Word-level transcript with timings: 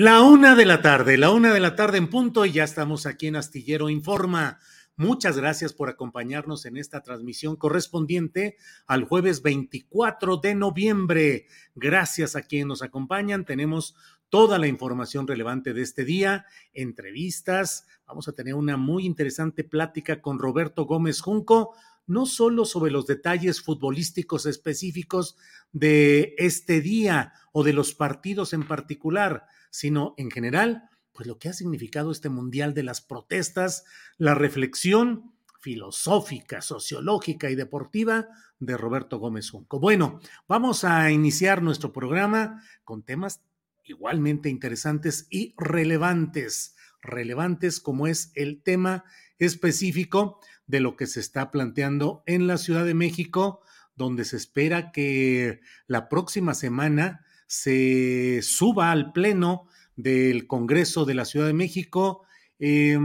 La 0.00 0.22
una 0.22 0.54
de 0.54 0.64
la 0.64 0.80
tarde, 0.80 1.18
la 1.18 1.32
una 1.32 1.52
de 1.52 1.58
la 1.58 1.74
tarde 1.74 1.98
en 1.98 2.08
punto 2.08 2.46
y 2.46 2.52
ya 2.52 2.62
estamos 2.62 3.04
aquí 3.04 3.26
en 3.26 3.34
Astillero 3.34 3.90
Informa. 3.90 4.60
Muchas 4.94 5.36
gracias 5.36 5.72
por 5.72 5.88
acompañarnos 5.88 6.66
en 6.66 6.76
esta 6.76 7.02
transmisión 7.02 7.56
correspondiente 7.56 8.56
al 8.86 9.02
jueves 9.02 9.42
24 9.42 10.36
de 10.36 10.54
noviembre. 10.54 11.46
Gracias 11.74 12.36
a 12.36 12.42
quienes 12.42 12.68
nos 12.68 12.82
acompañan. 12.82 13.44
Tenemos 13.44 13.96
toda 14.28 14.60
la 14.60 14.68
información 14.68 15.26
relevante 15.26 15.74
de 15.74 15.82
este 15.82 16.04
día, 16.04 16.46
entrevistas. 16.74 17.88
Vamos 18.06 18.28
a 18.28 18.32
tener 18.34 18.54
una 18.54 18.76
muy 18.76 19.04
interesante 19.04 19.64
plática 19.64 20.22
con 20.22 20.38
Roberto 20.38 20.84
Gómez 20.84 21.20
Junco, 21.20 21.74
no 22.06 22.24
solo 22.24 22.66
sobre 22.66 22.92
los 22.92 23.08
detalles 23.08 23.60
futbolísticos 23.60 24.46
específicos 24.46 25.36
de 25.72 26.36
este 26.38 26.80
día 26.80 27.32
o 27.50 27.64
de 27.64 27.72
los 27.72 27.94
partidos 27.94 28.52
en 28.52 28.62
particular, 28.62 29.48
sino 29.70 30.14
en 30.16 30.30
general, 30.30 30.88
pues 31.12 31.26
lo 31.26 31.38
que 31.38 31.48
ha 31.48 31.52
significado 31.52 32.12
este 32.12 32.28
Mundial 32.28 32.74
de 32.74 32.82
las 32.84 33.00
Protestas, 33.00 33.84
la 34.18 34.34
reflexión 34.34 35.32
filosófica, 35.60 36.60
sociológica 36.60 37.50
y 37.50 37.56
deportiva 37.56 38.28
de 38.60 38.76
Roberto 38.76 39.18
Gómez 39.18 39.50
Junco. 39.50 39.80
Bueno, 39.80 40.20
vamos 40.46 40.84
a 40.84 41.10
iniciar 41.10 41.62
nuestro 41.62 41.92
programa 41.92 42.62
con 42.84 43.02
temas 43.02 43.42
igualmente 43.84 44.48
interesantes 44.48 45.26
y 45.30 45.54
relevantes, 45.56 46.76
relevantes 47.02 47.80
como 47.80 48.06
es 48.06 48.30
el 48.34 48.62
tema 48.62 49.04
específico 49.38 50.40
de 50.66 50.80
lo 50.80 50.96
que 50.96 51.06
se 51.06 51.20
está 51.20 51.50
planteando 51.50 52.22
en 52.26 52.46
la 52.46 52.58
Ciudad 52.58 52.84
de 52.84 52.94
México, 52.94 53.62
donde 53.96 54.24
se 54.24 54.36
espera 54.36 54.92
que 54.92 55.60
la 55.86 56.08
próxima 56.08 56.54
semana 56.54 57.24
se 57.48 58.40
suba 58.42 58.92
al 58.92 59.12
Pleno 59.12 59.66
del 59.96 60.46
Congreso 60.46 61.04
de 61.04 61.14
la 61.14 61.24
Ciudad 61.24 61.46
de 61.46 61.54
México 61.54 62.22
eh, 62.60 62.96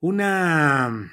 una 0.00 1.10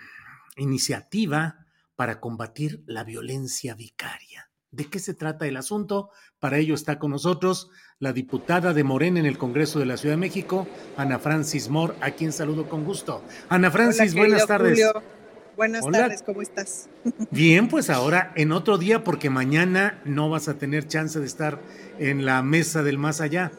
iniciativa 0.56 1.66
para 1.96 2.20
combatir 2.22 2.84
la 2.86 3.04
violencia 3.04 3.74
vicaria. 3.74 4.50
¿De 4.72 4.86
qué 4.86 5.00
se 5.00 5.14
trata 5.14 5.48
el 5.48 5.58
asunto? 5.58 6.12
Para 6.40 6.58
ello 6.58 6.76
está 6.76 7.00
con 7.00 7.12
nosotros 7.12 7.70
la 8.00 8.14
diputada 8.14 8.74
de 8.74 8.84
Morena 8.84 9.20
en 9.20 9.26
el 9.26 9.38
Congreso 9.38 9.80
de 9.80 9.88
la 9.88 9.98
Ciudad 9.98 10.14
de 10.14 10.20
México, 10.20 10.68
Ana 10.98 11.20
Francis 11.20 11.70
Moore, 11.70 11.96
a 12.02 12.12
quien 12.12 12.32
saludo 12.32 12.70
con 12.70 12.86
gusto. 12.86 13.24
Ana 13.50 13.72
Francis, 13.72 14.14
Hola, 14.14 14.22
buenas 14.22 14.48
tardes. 14.48 14.72
Julio. 14.74 15.17
Buenas 15.58 15.84
Hola. 15.84 15.98
tardes, 16.02 16.22
¿cómo 16.22 16.44
estás? 16.44 16.88
Bien, 17.32 17.68
pues 17.68 17.90
ahora 17.90 18.32
en 18.36 18.52
otro 18.52 18.78
día, 18.78 19.04
porque 19.04 19.32
mañana 19.32 20.00
no 20.06 20.30
vas 20.30 20.48
a 20.48 20.60
tener 20.60 20.88
chance 20.88 21.20
de 21.20 21.26
estar 21.26 21.60
en 21.98 22.26
la 22.26 22.44
mesa 22.44 22.84
del 22.84 23.00
más 23.00 23.22
allá. 23.22 23.52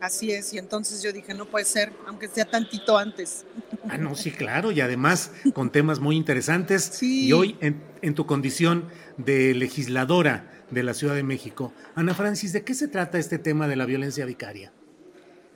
Así 0.00 0.30
es, 0.32 0.54
y 0.54 0.58
entonces 0.58 1.02
yo 1.02 1.12
dije, 1.12 1.34
no 1.34 1.44
puede 1.44 1.66
ser, 1.66 1.92
aunque 2.06 2.28
sea 2.28 2.46
tantito 2.46 2.96
antes. 2.96 3.44
Ah, 3.90 3.98
no, 3.98 4.14
sí, 4.14 4.30
claro, 4.30 4.72
y 4.72 4.80
además 4.80 5.32
con 5.52 5.70
temas 5.70 6.00
muy 6.00 6.16
interesantes. 6.16 6.84
Sí. 6.94 7.26
Y 7.26 7.32
hoy, 7.34 7.56
en, 7.60 7.82
en 8.00 8.14
tu 8.14 8.24
condición 8.24 8.88
de 9.18 9.54
legisladora 9.54 10.50
de 10.70 10.82
la 10.82 10.94
Ciudad 10.94 11.14
de 11.14 11.24
México, 11.24 11.74
Ana 11.94 12.14
Francis, 12.14 12.54
¿de 12.54 12.64
qué 12.64 12.72
se 12.72 12.88
trata 12.88 13.18
este 13.18 13.38
tema 13.38 13.68
de 13.68 13.76
la 13.76 13.84
violencia 13.84 14.24
vicaria? 14.24 14.72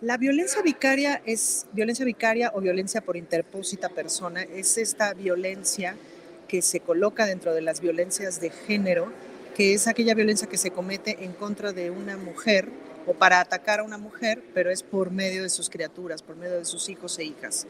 La 0.03 0.17
violencia 0.17 0.61
vicaria 0.63 1.23
es 1.27 1.67
violencia 1.73 2.05
vicaria 2.05 2.51
o 2.57 2.61
violencia 2.61 3.03
por 3.03 3.17
interpósita 3.17 3.89
persona, 3.89 4.43
es 4.43 4.77
esta 4.77 5.15
violencia 5.15 5.95
que 6.49 6.61
se 6.61 6.81
coloca 6.81 7.25
dentro 7.25 7.55
de 7.55 7.63
las 7.63 7.81
violencias 7.81 8.41
de 8.41 8.51
género, 8.51 9.13
que 9.55 9.75
es 9.75 9.87
aquella 9.87 10.15
violencia 10.15 10.49
que 10.49 10.57
se 10.57 10.73
comete 10.73 11.23
en 11.23 11.35
contra 11.35 11.73
de 11.73 11.93
una 11.93 12.17
mujer 12.17 12.69
o 13.07 13.15
para 13.15 13.39
atacar 13.39 13.79
a 13.79 13.85
una 13.85 13.97
mujer, 13.97 14.43
pero 14.53 14.73
es 14.73 14.83
por 14.83 15.13
medio 15.13 15.45
de 15.45 15.51
sus 15.51 15.71
criaturas, 15.71 16.21
por 16.21 16.35
medio 16.35 16.59
de 16.59 16.65
sus 16.65 16.89
hijos 16.89 17.17
e 17.21 17.25
hijas. 17.25 17.69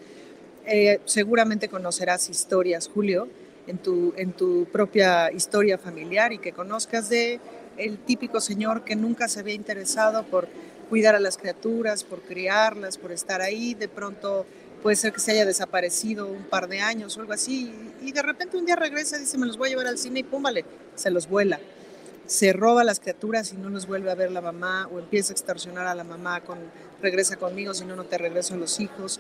Eh, 0.64 1.00
seguramente 1.04 1.68
conocerás 1.68 2.30
historias, 2.30 2.88
Julio, 2.88 3.28
en 3.66 3.76
tu, 3.76 4.14
en 4.16 4.32
tu 4.32 4.64
propia 4.72 5.30
historia 5.30 5.76
familiar 5.76 6.32
y 6.32 6.38
que 6.38 6.52
conozcas 6.52 7.10
de 7.10 7.40
el 7.76 7.98
típico 7.98 8.40
señor 8.40 8.84
que 8.84 8.96
nunca 8.96 9.28
se 9.28 9.40
había 9.40 9.54
interesado 9.54 10.24
por 10.24 10.48
cuidar 10.92 11.14
a 11.14 11.20
las 11.20 11.38
criaturas, 11.38 12.04
por 12.04 12.20
criarlas, 12.20 12.98
por 12.98 13.12
estar 13.12 13.40
ahí, 13.40 13.72
de 13.72 13.88
pronto 13.88 14.44
puede 14.82 14.94
ser 14.94 15.10
que 15.10 15.20
se 15.20 15.30
haya 15.30 15.46
desaparecido 15.46 16.26
un 16.26 16.42
par 16.44 16.68
de 16.68 16.80
años 16.80 17.16
o 17.16 17.22
algo 17.22 17.32
así, 17.32 17.72
y 18.02 18.12
de 18.12 18.20
repente 18.20 18.58
un 18.58 18.66
día 18.66 18.76
regresa 18.76 19.16
y 19.16 19.20
dice, 19.20 19.38
me 19.38 19.46
los 19.46 19.56
voy 19.56 19.68
a 19.68 19.70
llevar 19.70 19.86
al 19.86 19.96
cine 19.96 20.20
y 20.20 20.22
pum, 20.22 20.44
se 20.94 21.10
los 21.10 21.30
vuela. 21.30 21.58
Se 22.26 22.52
roba 22.52 22.84
las 22.84 23.00
criaturas 23.00 23.54
y 23.54 23.56
no 23.56 23.70
los 23.70 23.86
vuelve 23.86 24.10
a 24.10 24.14
ver 24.14 24.30
la 24.30 24.42
mamá, 24.42 24.86
o 24.92 24.98
empieza 24.98 25.32
a 25.32 25.32
extorsionar 25.32 25.86
a 25.86 25.94
la 25.94 26.04
mamá 26.04 26.42
con 26.42 26.58
regresa 27.00 27.36
conmigo, 27.36 27.72
si 27.72 27.86
no, 27.86 27.96
no 27.96 28.04
te 28.04 28.18
regreso 28.18 28.52
a 28.52 28.58
los 28.58 28.78
hijos. 28.78 29.18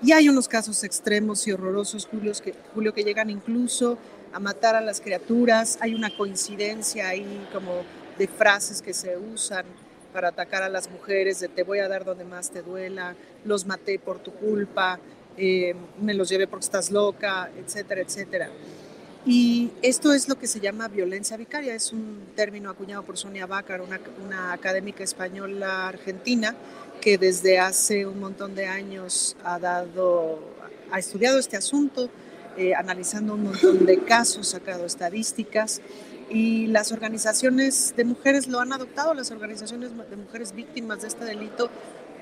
Y 0.00 0.12
hay 0.12 0.28
unos 0.28 0.46
casos 0.46 0.84
extremos 0.84 1.48
y 1.48 1.52
horrorosos, 1.52 2.06
Julio, 2.06 2.32
que, 2.40 2.54
Julio, 2.74 2.94
que 2.94 3.02
llegan 3.02 3.28
incluso 3.28 3.98
a 4.32 4.38
matar 4.38 4.76
a 4.76 4.80
las 4.80 5.00
criaturas. 5.00 5.78
Hay 5.80 5.96
una 5.96 6.16
coincidencia 6.16 7.08
ahí 7.08 7.48
como 7.52 7.82
de 8.16 8.28
frases 8.28 8.80
que 8.80 8.94
se 8.94 9.16
usan 9.16 9.66
para 10.12 10.28
atacar 10.28 10.62
a 10.62 10.68
las 10.68 10.90
mujeres, 10.90 11.40
de 11.40 11.48
te 11.48 11.62
voy 11.62 11.78
a 11.78 11.88
dar 11.88 12.04
donde 12.04 12.24
más 12.24 12.50
te 12.50 12.62
duela, 12.62 13.14
los 13.44 13.66
maté 13.66 13.98
por 13.98 14.18
tu 14.18 14.32
culpa, 14.32 14.98
eh, 15.36 15.74
me 16.00 16.14
los 16.14 16.28
llevé 16.28 16.46
porque 16.46 16.64
estás 16.64 16.90
loca, 16.90 17.50
etcétera, 17.56 18.00
etcétera. 18.00 18.50
Y 19.26 19.70
esto 19.82 20.12
es 20.12 20.28
lo 20.28 20.38
que 20.38 20.46
se 20.46 20.60
llama 20.60 20.88
violencia 20.88 21.36
vicaria, 21.36 21.74
es 21.74 21.92
un 21.92 22.28
término 22.34 22.70
acuñado 22.70 23.02
por 23.02 23.18
Sonia 23.18 23.46
Bácar, 23.46 23.82
una, 23.82 24.00
una 24.24 24.52
académica 24.52 25.04
española 25.04 25.88
argentina 25.88 26.54
que 27.00 27.18
desde 27.18 27.58
hace 27.58 28.06
un 28.06 28.20
montón 28.20 28.54
de 28.54 28.66
años 28.66 29.36
ha 29.44 29.58
dado, 29.58 30.40
ha 30.90 30.98
estudiado 30.98 31.38
este 31.38 31.56
asunto, 31.56 32.08
eh, 32.56 32.74
analizando 32.74 33.34
un 33.34 33.44
montón 33.44 33.86
de 33.86 33.98
casos, 33.98 34.48
sacado 34.48 34.84
estadísticas 34.86 35.80
y 36.30 36.66
las 36.66 36.92
organizaciones 36.92 37.94
de 37.96 38.04
mujeres 38.04 38.46
lo 38.48 38.60
han 38.60 38.72
adoptado, 38.72 39.14
las 39.14 39.30
organizaciones 39.30 39.90
de 40.10 40.16
mujeres 40.16 40.54
víctimas 40.54 41.02
de 41.02 41.08
este 41.08 41.24
delito 41.24 41.70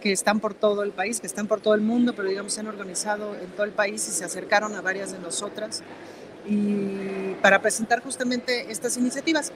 que 0.01 0.13
están 0.13 0.41
por 0.41 0.55
todo 0.55 0.83
el 0.83 0.93
país, 0.93 1.21
que 1.21 1.27
están 1.27 1.47
por 1.47 1.61
todo 1.61 1.75
el 1.75 1.81
mundo, 1.81 2.15
pero 2.15 2.29
digamos 2.29 2.53
se 2.53 2.61
han 2.61 2.69
organizado 2.69 3.35
en 3.35 3.51
todo 3.51 3.65
el 3.65 3.73
país 3.73 4.07
y 4.09 4.13
se 4.13 4.25
acercaron 4.25 4.75
a 4.75 4.81
varias 4.81 5.13
de 5.13 5.19
nosotras 5.19 5.83
y 6.49 7.35
para 7.43 7.61
presentar 7.61 8.03
justamente 8.03 8.71
estas 8.71 8.97
iniciativas. 8.97 9.53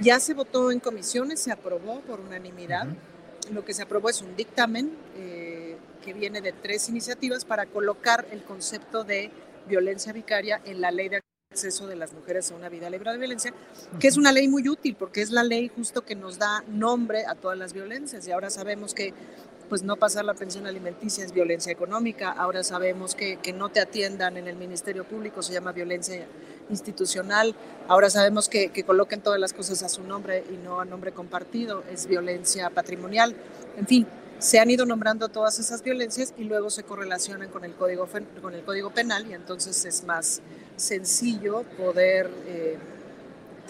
Ya 0.00 0.18
se 0.20 0.34
votó 0.34 0.70
en 0.70 0.80
comisiones, 0.80 1.40
se 1.40 1.52
aprobó 1.52 2.00
por 2.00 2.20
unanimidad. 2.20 2.86
Lo 3.52 3.64
que 3.64 3.74
se 3.74 3.82
aprobó 3.82 4.08
es 4.08 4.22
un 4.22 4.36
dictamen 4.36 4.92
eh, 5.16 5.76
que 6.02 6.12
viene 6.12 6.40
de 6.40 6.52
tres 6.52 6.88
iniciativas 6.88 7.44
para 7.44 7.66
colocar 7.66 8.26
el 8.30 8.42
concepto 8.42 9.04
de 9.04 9.30
violencia 9.68 10.12
vicaria 10.12 10.60
en 10.64 10.80
la 10.80 10.90
ley 10.90 11.08
de 11.08 11.20
acceso 11.52 11.88
de 11.88 11.96
las 11.96 12.12
mujeres 12.12 12.52
a 12.52 12.54
una 12.54 12.68
vida 12.68 12.88
libre 12.88 13.10
de 13.10 13.18
violencia, 13.18 13.52
que 13.98 14.06
es 14.06 14.16
una 14.16 14.30
ley 14.30 14.46
muy 14.46 14.68
útil 14.68 14.94
porque 14.96 15.20
es 15.20 15.32
la 15.32 15.42
ley 15.42 15.68
justo 15.68 16.02
que 16.02 16.14
nos 16.14 16.38
da 16.38 16.62
nombre 16.68 17.26
a 17.26 17.34
todas 17.34 17.58
las 17.58 17.72
violencias. 17.72 18.24
Y 18.28 18.30
ahora 18.30 18.50
sabemos 18.50 18.94
que 18.94 19.12
pues 19.68 19.82
no 19.82 19.96
pasar 19.96 20.24
la 20.24 20.34
pensión 20.34 20.68
alimenticia 20.68 21.24
es 21.24 21.32
violencia 21.32 21.72
económica, 21.72 22.30
ahora 22.30 22.62
sabemos 22.62 23.16
que, 23.16 23.38
que 23.38 23.52
no 23.52 23.68
te 23.68 23.80
atiendan 23.80 24.36
en 24.36 24.46
el 24.46 24.54
Ministerio 24.54 25.02
Público 25.02 25.42
se 25.42 25.52
llama 25.52 25.72
violencia 25.72 26.24
institucional, 26.70 27.56
ahora 27.88 28.10
sabemos 28.10 28.48
que, 28.48 28.68
que 28.68 28.84
coloquen 28.84 29.20
todas 29.20 29.40
las 29.40 29.52
cosas 29.52 29.82
a 29.82 29.88
su 29.88 30.04
nombre 30.04 30.44
y 30.52 30.56
no 30.56 30.80
a 30.80 30.84
nombre 30.84 31.10
compartido, 31.10 31.82
es 31.92 32.06
violencia 32.06 32.70
patrimonial, 32.70 33.34
en 33.76 33.86
fin, 33.88 34.06
se 34.40 34.58
han 34.58 34.70
ido 34.70 34.84
nombrando 34.86 35.28
todas 35.28 35.58
esas 35.58 35.82
violencias 35.82 36.34
y 36.36 36.44
luego 36.44 36.70
se 36.70 36.82
correlacionan 36.82 37.48
con 37.48 37.64
el 37.64 37.74
código, 37.74 38.08
con 38.42 38.54
el 38.54 38.62
código 38.62 38.90
penal 38.90 39.26
y 39.28 39.34
entonces 39.34 39.84
es 39.84 40.04
más 40.04 40.40
sencillo 40.76 41.62
poder... 41.78 42.30
Eh, 42.46 42.78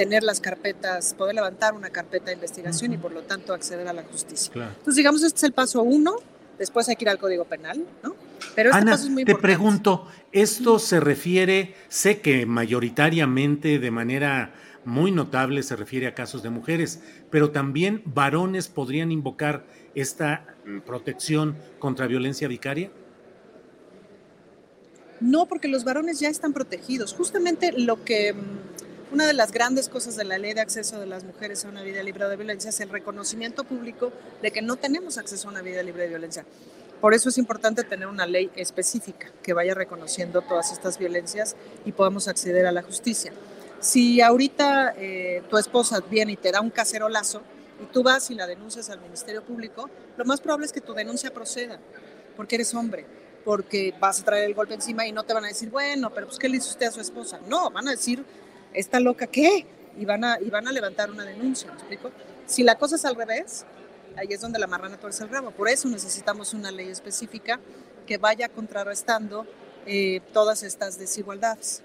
tener 0.00 0.22
las 0.22 0.40
carpetas, 0.40 1.12
poder 1.12 1.34
levantar 1.34 1.74
una 1.74 1.90
carpeta 1.90 2.26
de 2.26 2.32
investigación 2.32 2.94
y 2.94 2.96
por 2.96 3.12
lo 3.12 3.20
tanto 3.20 3.52
acceder 3.52 3.86
a 3.86 3.92
la 3.92 4.02
justicia. 4.02 4.50
Entonces, 4.54 4.96
digamos, 4.96 5.22
este 5.22 5.36
es 5.36 5.44
el 5.44 5.52
paso 5.52 5.82
uno, 5.82 6.16
después 6.58 6.88
hay 6.88 6.96
que 6.96 7.04
ir 7.04 7.10
al 7.10 7.18
Código 7.18 7.44
Penal, 7.44 7.84
¿no? 8.02 8.16
Pero 8.54 8.70
este 8.70 8.82
paso 8.82 9.04
es 9.04 9.10
muy 9.10 9.26
te 9.26 9.34
pregunto, 9.34 10.06
¿esto 10.32 10.78
se 10.78 11.00
refiere, 11.00 11.74
sé 11.88 12.22
que 12.22 12.46
mayoritariamente 12.46 13.78
de 13.78 13.90
manera 13.90 14.54
muy 14.86 15.10
notable 15.10 15.62
se 15.62 15.76
refiere 15.76 16.06
a 16.06 16.14
casos 16.14 16.42
de 16.42 16.48
mujeres, 16.48 17.02
pero 17.30 17.50
también 17.50 18.02
varones 18.06 18.68
podrían 18.68 19.12
invocar 19.12 19.66
esta 19.94 20.46
protección 20.84 21.56
contra 21.78 22.06
violencia 22.06 22.48
vicaria? 22.48 22.90
No, 25.20 25.46
porque 25.46 25.68
los 25.68 25.84
varones 25.84 26.18
ya 26.18 26.28
están 26.28 26.52
protegidos. 26.52 27.12
Justamente 27.12 27.72
lo 27.72 28.04
que 28.04 28.32
mm, 28.32 29.12
una 29.12 29.26
de 29.26 29.32
las 29.32 29.52
grandes 29.52 29.88
cosas 29.88 30.16
de 30.16 30.24
la 30.24 30.38
ley 30.38 30.54
de 30.54 30.60
acceso 30.60 30.98
de 30.98 31.06
las 31.06 31.24
mujeres 31.24 31.64
a 31.64 31.68
una 31.68 31.82
vida 31.82 32.02
libre 32.02 32.26
de 32.28 32.36
violencia 32.36 32.70
es 32.70 32.80
el 32.80 32.88
reconocimiento 32.88 33.64
público 33.64 34.12
de 34.40 34.50
que 34.50 34.62
no 34.62 34.76
tenemos 34.76 35.18
acceso 35.18 35.48
a 35.48 35.50
una 35.50 35.62
vida 35.62 35.82
libre 35.82 36.04
de 36.04 36.08
violencia. 36.08 36.44
Por 37.00 37.14
eso 37.14 37.28
es 37.28 37.38
importante 37.38 37.82
tener 37.82 38.06
una 38.06 38.26
ley 38.26 38.50
específica 38.56 39.30
que 39.42 39.52
vaya 39.52 39.74
reconociendo 39.74 40.42
todas 40.42 40.70
estas 40.72 40.98
violencias 40.98 41.56
y 41.84 41.92
podamos 41.92 42.28
acceder 42.28 42.66
a 42.66 42.72
la 42.72 42.82
justicia. 42.82 43.32
Si 43.80 44.20
ahorita 44.20 44.94
eh, 44.96 45.42
tu 45.48 45.56
esposa 45.56 46.00
viene 46.10 46.32
y 46.32 46.36
te 46.36 46.52
da 46.52 46.60
un 46.60 46.70
cacerolazo 46.70 47.42
y 47.82 47.86
tú 47.86 48.02
vas 48.02 48.30
y 48.30 48.34
la 48.34 48.46
denuncias 48.46 48.90
al 48.90 49.00
Ministerio 49.00 49.42
Público, 49.42 49.88
lo 50.16 50.24
más 50.24 50.40
probable 50.40 50.66
es 50.66 50.72
que 50.72 50.80
tu 50.80 50.94
denuncia 50.94 51.32
proceda, 51.32 51.78
porque 52.36 52.56
eres 52.56 52.74
hombre, 52.74 53.06
porque 53.44 53.94
vas 53.98 54.20
a 54.20 54.24
traer 54.24 54.44
el 54.44 54.54
golpe 54.54 54.74
encima 54.74 55.06
y 55.06 55.12
no 55.12 55.24
te 55.24 55.32
van 55.32 55.44
a 55.44 55.48
decir, 55.48 55.70
bueno, 55.70 56.10
pero 56.10 56.26
pues 56.26 56.38
¿qué 56.38 56.48
le 56.48 56.58
hizo 56.58 56.70
usted 56.70 56.86
a 56.86 56.90
su 56.90 57.00
esposa? 57.00 57.40
No, 57.46 57.70
van 57.70 57.88
a 57.88 57.92
decir, 57.92 58.24
¿esta 58.72 59.00
loca 59.00 59.26
qué? 59.26 59.66
Y 59.96 60.04
van 60.04 60.24
a, 60.24 60.38
y 60.40 60.50
van 60.50 60.68
a 60.68 60.72
levantar 60.72 61.10
una 61.10 61.24
denuncia, 61.24 61.68
¿me 61.68 61.74
explico? 61.74 62.10
Si 62.46 62.62
la 62.62 62.76
cosa 62.76 62.96
es 62.96 63.04
al 63.04 63.16
revés, 63.16 63.64
ahí 64.16 64.28
es 64.30 64.40
donde 64.40 64.58
la 64.58 64.66
marrana 64.66 64.98
tuerce 64.98 65.22
el 65.22 65.30
rabo. 65.30 65.50
Por 65.50 65.68
eso 65.68 65.88
necesitamos 65.88 66.54
una 66.54 66.70
ley 66.70 66.88
específica 66.88 67.60
que 68.06 68.18
vaya 68.18 68.48
contrarrestando 68.48 69.46
eh, 69.86 70.20
todas 70.32 70.62
estas 70.62 70.98
desigualdades. 70.98 71.82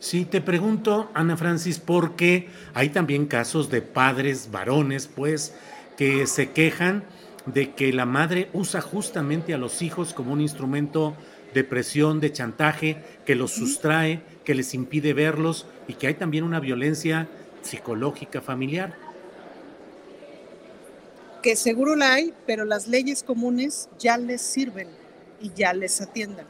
Sí, 0.00 0.24
te 0.24 0.40
pregunto, 0.40 1.10
Ana 1.12 1.36
Francis, 1.36 1.78
porque 1.78 2.48
hay 2.72 2.88
también 2.88 3.26
casos 3.26 3.70
de 3.70 3.82
padres 3.82 4.50
varones, 4.50 5.06
pues, 5.06 5.54
que 5.98 6.26
se 6.26 6.52
quejan 6.52 7.04
de 7.44 7.74
que 7.74 7.92
la 7.92 8.06
madre 8.06 8.48
usa 8.54 8.80
justamente 8.80 9.52
a 9.52 9.58
los 9.58 9.82
hijos 9.82 10.14
como 10.14 10.32
un 10.32 10.40
instrumento 10.40 11.14
de 11.52 11.64
presión, 11.64 12.18
de 12.18 12.32
chantaje, 12.32 12.96
que 13.26 13.34
los 13.34 13.50
sustrae, 13.52 14.22
que 14.44 14.54
les 14.54 14.72
impide 14.72 15.12
verlos 15.12 15.66
y 15.86 15.94
que 15.94 16.06
hay 16.06 16.14
también 16.14 16.44
una 16.44 16.60
violencia 16.60 17.28
psicológica 17.60 18.40
familiar. 18.40 18.94
Que 21.42 21.56
seguro 21.56 21.94
la 21.94 22.14
hay, 22.14 22.32
pero 22.46 22.64
las 22.64 22.88
leyes 22.88 23.22
comunes 23.22 23.90
ya 23.98 24.16
les 24.16 24.40
sirven 24.40 24.88
y 25.42 25.52
ya 25.54 25.74
les 25.74 26.00
atiendan. 26.00 26.46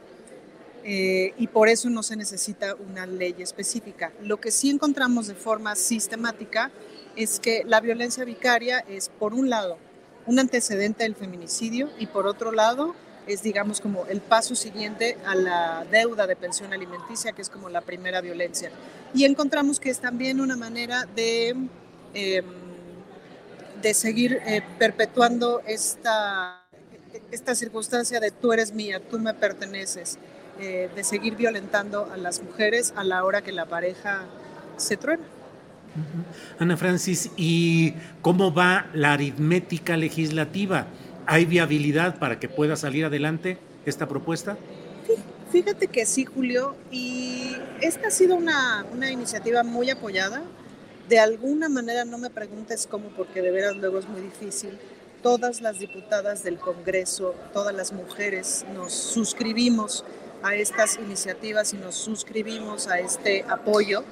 Eh, 0.83 1.33
y 1.37 1.47
por 1.47 1.69
eso 1.69 1.89
no 1.89 2.01
se 2.01 2.15
necesita 2.15 2.75
una 2.75 3.05
ley 3.05 3.35
específica. 3.39 4.11
Lo 4.23 4.37
que 4.37 4.51
sí 4.51 4.69
encontramos 4.69 5.27
de 5.27 5.35
forma 5.35 5.75
sistemática 5.75 6.71
es 7.15 7.39
que 7.39 7.63
la 7.65 7.81
violencia 7.81 8.23
vicaria 8.23 8.79
es, 8.79 9.09
por 9.09 9.33
un 9.33 9.49
lado, 9.49 9.77
un 10.25 10.39
antecedente 10.39 11.03
del 11.03 11.15
feminicidio 11.15 11.89
y 11.99 12.07
por 12.07 12.25
otro 12.25 12.51
lado, 12.51 12.95
es, 13.27 13.43
digamos, 13.43 13.81
como 13.81 14.05
el 14.07 14.21
paso 14.21 14.55
siguiente 14.55 15.17
a 15.25 15.35
la 15.35 15.85
deuda 15.91 16.25
de 16.25 16.35
pensión 16.35 16.73
alimenticia, 16.73 17.31
que 17.33 17.41
es 17.41 17.49
como 17.49 17.69
la 17.69 17.81
primera 17.81 18.21
violencia. 18.21 18.71
Y 19.13 19.25
encontramos 19.25 19.79
que 19.79 19.91
es 19.91 19.99
también 19.99 20.41
una 20.41 20.55
manera 20.57 21.05
de, 21.15 21.49
em, 22.13 22.45
de 23.81 23.93
seguir 23.93 24.41
eh, 24.45 24.63
perpetuando 24.79 25.61
esta, 25.67 26.65
esta 27.31 27.53
circunstancia 27.53 28.19
de 28.19 28.31
tú 28.31 28.53
eres 28.53 28.73
mía, 28.73 28.99
tú 28.99 29.19
me 29.19 29.33
perteneces, 29.33 30.17
eh, 30.59 30.89
de 30.95 31.03
seguir 31.03 31.35
violentando 31.35 32.09
a 32.11 32.17
las 32.17 32.41
mujeres 32.41 32.93
a 32.95 33.03
la 33.03 33.23
hora 33.23 33.41
que 33.41 33.51
la 33.51 33.65
pareja 33.65 34.25
se 34.77 34.97
truena. 34.97 35.23
Ana 36.59 36.77
Francis, 36.77 37.31
¿y 37.35 37.93
cómo 38.21 38.53
va 38.53 38.87
la 38.93 39.13
aritmética 39.13 39.97
legislativa? 39.97 40.87
¿Hay 41.25 41.45
viabilidad 41.45 42.17
para 42.17 42.39
que 42.39 42.47
pueda 42.47 42.75
salir 42.75 43.05
adelante 43.05 43.57
esta 43.85 44.07
propuesta? 44.07 44.57
Fíjate 45.51 45.87
que 45.87 46.05
sí, 46.05 46.23
Julio, 46.23 46.75
y 46.91 47.57
esta 47.81 48.07
ha 48.07 48.11
sido 48.11 48.35
una, 48.35 48.85
una, 48.93 49.11
iniciativa 49.11 49.63
muy 49.63 49.89
apoyada. 49.89 50.43
De 51.09 51.19
alguna 51.19 51.67
manera, 51.67 52.05
no 52.05 52.17
me 52.17 52.29
preguntes 52.29 52.87
cómo, 52.87 53.09
porque 53.09 53.41
de 53.41 53.51
veras 53.51 53.75
luego 53.75 53.99
es 53.99 54.07
muy 54.07 54.21
difícil. 54.21 54.77
Todas 55.21 55.59
las 55.59 55.77
diputadas 55.77 56.43
del 56.43 56.57
Congreso, 56.57 57.35
todas 57.51 57.75
las 57.75 57.91
mujeres 57.91 58.65
nos 58.73 58.93
suscribimos 58.93 60.05
a 60.43 60.55
estas 60.55 60.97
iniciativas 60.97 61.73
y 61.73 61.77
nos 61.77 61.95
suscribimos 61.95 62.87
a 62.87 62.99
este 62.99 63.45
apoyo. 63.47 64.03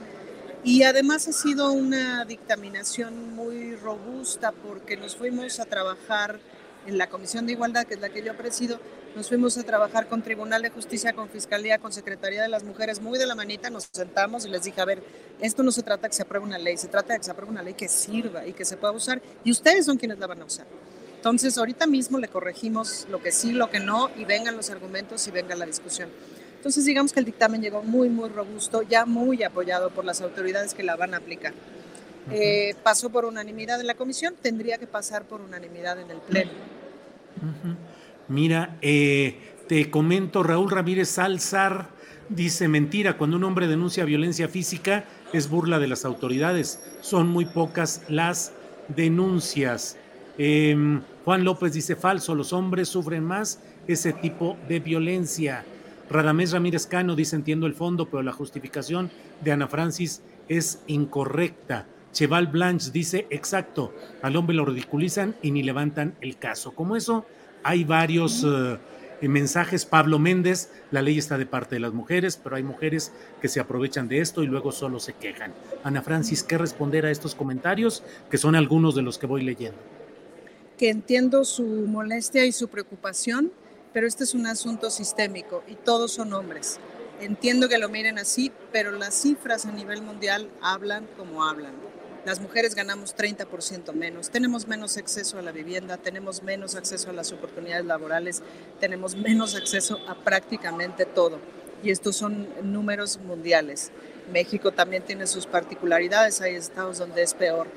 Y 0.64 0.84
además 0.84 1.28
ha 1.28 1.34
sido 1.34 1.72
una 1.72 2.26
dictaminación 2.26 3.34
muy 3.36 3.76
robusta 3.76 4.52
porque 4.52 4.98
nos 4.98 5.16
fuimos 5.16 5.60
a 5.60 5.66
trabajar 5.66 6.40
en 6.86 6.98
la 6.98 7.08
Comisión 7.08 7.46
de 7.46 7.54
Igualdad, 7.54 7.86
que 7.86 7.94
es 7.94 8.02
la 8.02 8.10
que 8.10 8.24
yo 8.24 8.36
presido, 8.36 8.80
nos 9.16 9.28
fuimos 9.28 9.58
a 9.58 9.64
trabajar 9.64 10.08
con 10.08 10.22
Tribunal 10.22 10.62
de 10.62 10.70
Justicia, 10.70 11.14
con 11.14 11.30
Fiscalía, 11.30 11.80
con 11.80 11.92
Secretaría 11.92 12.42
de 12.42 12.48
las 12.48 12.64
Mujeres, 12.64 13.02
muy 13.02 13.18
de 13.18 13.26
la 13.26 13.36
manita, 13.36 13.70
nos 13.70 13.90
sentamos 13.92 14.46
y 14.46 14.50
les 14.50 14.64
dije, 14.64 14.80
a 14.82 14.86
ver, 14.86 15.02
esto 15.40 15.64
no 15.64 15.72
se 15.72 15.84
trata 15.84 16.04
de 16.04 16.10
que 16.10 16.16
se 16.16 16.24
apruebe 16.24 16.46
una 16.46 16.58
ley, 16.58 16.78
se 16.78 16.88
trata 16.88 17.14
de 17.14 17.20
que 17.20 17.26
se 17.26 17.32
apruebe 17.32 17.52
una 17.52 17.64
ley 17.64 17.74
que 17.74 17.88
sirva 17.88 18.46
y 18.46 18.54
que 18.54 18.66
se 18.66 18.78
pueda 18.78 18.94
usar, 18.94 19.22
y 19.44 19.52
ustedes 19.52 19.86
son 19.86 19.98
quienes 19.98 20.20
la 20.20 20.28
van 20.28 20.42
a 20.42 20.46
usar. 20.46 20.68
Entonces, 21.20 21.58
ahorita 21.58 21.86
mismo 21.86 22.18
le 22.18 22.30
corregimos 22.30 23.06
lo 23.12 23.22
que 23.22 23.34
sí, 23.34 23.52
lo 23.52 23.70
que 23.70 23.82
no, 23.82 24.10
y 24.18 24.24
vengan 24.24 24.56
los 24.56 24.70
argumentos 24.70 25.28
y 25.28 25.32
venga 25.32 25.54
la 25.54 25.66
discusión. 25.66 26.08
Entonces, 26.56 26.86
digamos 26.86 27.12
que 27.12 27.20
el 27.20 27.26
dictamen 27.26 27.62
llegó 27.62 27.84
muy, 27.84 28.08
muy 28.08 28.30
robusto, 28.30 28.84
ya 28.84 29.06
muy 29.06 29.44
apoyado 29.44 29.90
por 29.90 30.06
las 30.06 30.22
autoridades 30.22 30.74
que 30.74 30.82
la 30.82 30.96
van 30.96 31.14
a 31.14 31.18
aplicar. 31.18 31.52
Eh, 32.32 32.74
pasó 32.84 33.10
por 33.10 33.26
unanimidad 33.26 33.82
en 33.82 33.88
la 33.88 33.96
comisión, 33.96 34.34
tendría 34.42 34.78
que 34.78 34.88
pasar 34.88 35.26
por 35.26 35.42
unanimidad 35.42 36.00
en 36.00 36.10
el 36.10 36.20
Pleno. 36.20 36.52
Mira, 38.30 38.78
eh, 38.82 39.56
te 39.68 39.92
comento, 39.92 40.42
Raúl 40.42 40.72
Ramírez 40.72 41.10
Salzar 41.10 41.90
dice, 42.30 42.70
mentira, 42.70 43.18
cuando 43.18 43.36
un 43.36 43.44
hombre 43.44 43.68
denuncia 43.68 44.06
violencia 44.06 44.48
física 44.48 45.04
es 45.34 45.50
burla 45.50 45.80
de 45.80 45.88
las 45.88 46.06
autoridades, 46.06 46.80
son 47.02 47.28
muy 47.28 47.44
pocas 47.44 48.04
las 48.08 48.54
denuncias. 48.88 49.98
Em, 50.42 51.02
Juan 51.26 51.44
López 51.44 51.74
dice, 51.74 51.98
falso, 51.98 52.34
los 52.34 52.54
hombres 52.54 52.88
sufren 52.88 53.26
más 53.26 53.62
ese 53.88 54.14
tipo 54.14 54.58
de 54.70 54.80
violencia. 54.80 55.66
Radamés 56.10 56.54
Ramírez 56.54 56.88
Cano 56.88 57.14
dice, 57.14 57.36
entiendo 57.36 57.68
el 57.68 57.74
fondo, 57.74 58.10
pero 58.10 58.24
la 58.24 58.32
justificación 58.32 59.12
de 59.42 59.52
Ana 59.52 59.68
Francis 59.68 60.22
es 60.48 60.82
incorrecta. 60.88 61.88
Cheval 62.14 62.48
Blanche 62.48 62.90
dice, 62.92 63.28
exacto, 63.30 63.94
al 64.22 64.38
hombre 64.38 64.56
lo 64.56 64.64
ridiculizan 64.64 65.36
y 65.42 65.52
ni 65.52 65.62
levantan 65.62 66.16
el 66.22 66.38
caso. 66.38 66.72
Como 66.72 66.96
eso, 66.96 67.26
hay 67.62 67.84
varios, 67.84 68.46
eh, 68.48 68.78
mensajes. 69.28 69.86
Pablo 69.86 70.20
Méndez, 70.20 70.72
la 70.92 71.02
ley 71.02 71.18
está 71.18 71.38
de 71.38 71.48
parte 71.48 71.76
de 71.76 71.82
las 71.82 71.92
mujeres, 71.92 72.40
pero 72.42 72.56
hay 72.56 72.64
mujeres 72.64 73.12
que 73.42 73.50
se 73.50 73.60
aprovechan 73.60 74.08
de 74.08 74.22
esto 74.22 74.42
y 74.42 74.48
luego 74.48 74.72
solo 74.72 75.02
se 75.02 75.12
quejan. 75.12 75.54
Ana 75.84 76.02
Francis, 76.02 76.44
¿qué 76.44 76.58
responder 76.58 77.06
a 77.06 77.12
estos 77.12 77.36
comentarios? 77.36 78.04
Que 78.32 78.38
son 78.38 78.56
algunos 78.56 78.96
de 78.96 79.02
los 79.02 79.18
que 79.18 79.28
voy 79.28 79.42
leyendo. 79.44 79.99
Que 80.80 80.90
entiendo 80.90 81.46
su 81.46 81.64
molestia 81.64 82.46
y 82.46 82.52
su 82.52 82.70
preocupación, 82.70 83.52
pero 83.94 84.08
este 84.08 84.24
es 84.24 84.34
un 84.34 84.48
asunto 84.48 84.90
sistémico 84.90 85.64
y 85.68 85.76
todos 85.76 86.14
son 86.14 86.34
hombres. 86.34 86.80
Entiendo 87.22 87.70
que 87.70 87.78
lo 87.78 87.90
miren 87.90 88.18
así, 88.18 88.52
pero 88.72 88.92
las 88.92 89.14
cifras 89.14 89.68
a 89.68 89.72
nivel 89.72 90.02
mundial 90.02 90.50
hablan 90.62 91.06
como 91.16 91.44
hablan 91.44 91.74
las 92.26 92.42
mujeres 92.42 92.76
ganamos 92.76 93.16
30% 93.16 93.94
menos, 93.94 94.30
tenemos 94.30 94.68
menos 94.68 94.98
acceso 94.98 95.40
a 95.40 95.42
la 95.42 95.52
vivienda, 95.52 95.98
tenemos 95.98 96.44
menos 96.44 96.76
acceso 96.76 97.10
a 97.10 97.14
las 97.14 97.32
oportunidades 97.32 97.86
laborales, 97.86 98.44
tenemos 98.80 99.16
menos 99.16 99.56
acceso 99.56 100.00
a 100.08 100.16
prácticamente 100.16 101.06
todo. 101.06 101.40
Y 101.82 101.92
estos 101.92 102.18
son 102.18 102.48
números 102.62 103.20
mundiales. 103.20 103.92
México 104.34 104.72
también 104.72 105.04
tiene 105.04 105.28
sus 105.28 105.46
particularidades, 105.46 106.42
hay 106.42 106.56
estados 106.56 106.98
donde 106.98 107.24
es 107.24 107.34
peor. 107.34 107.68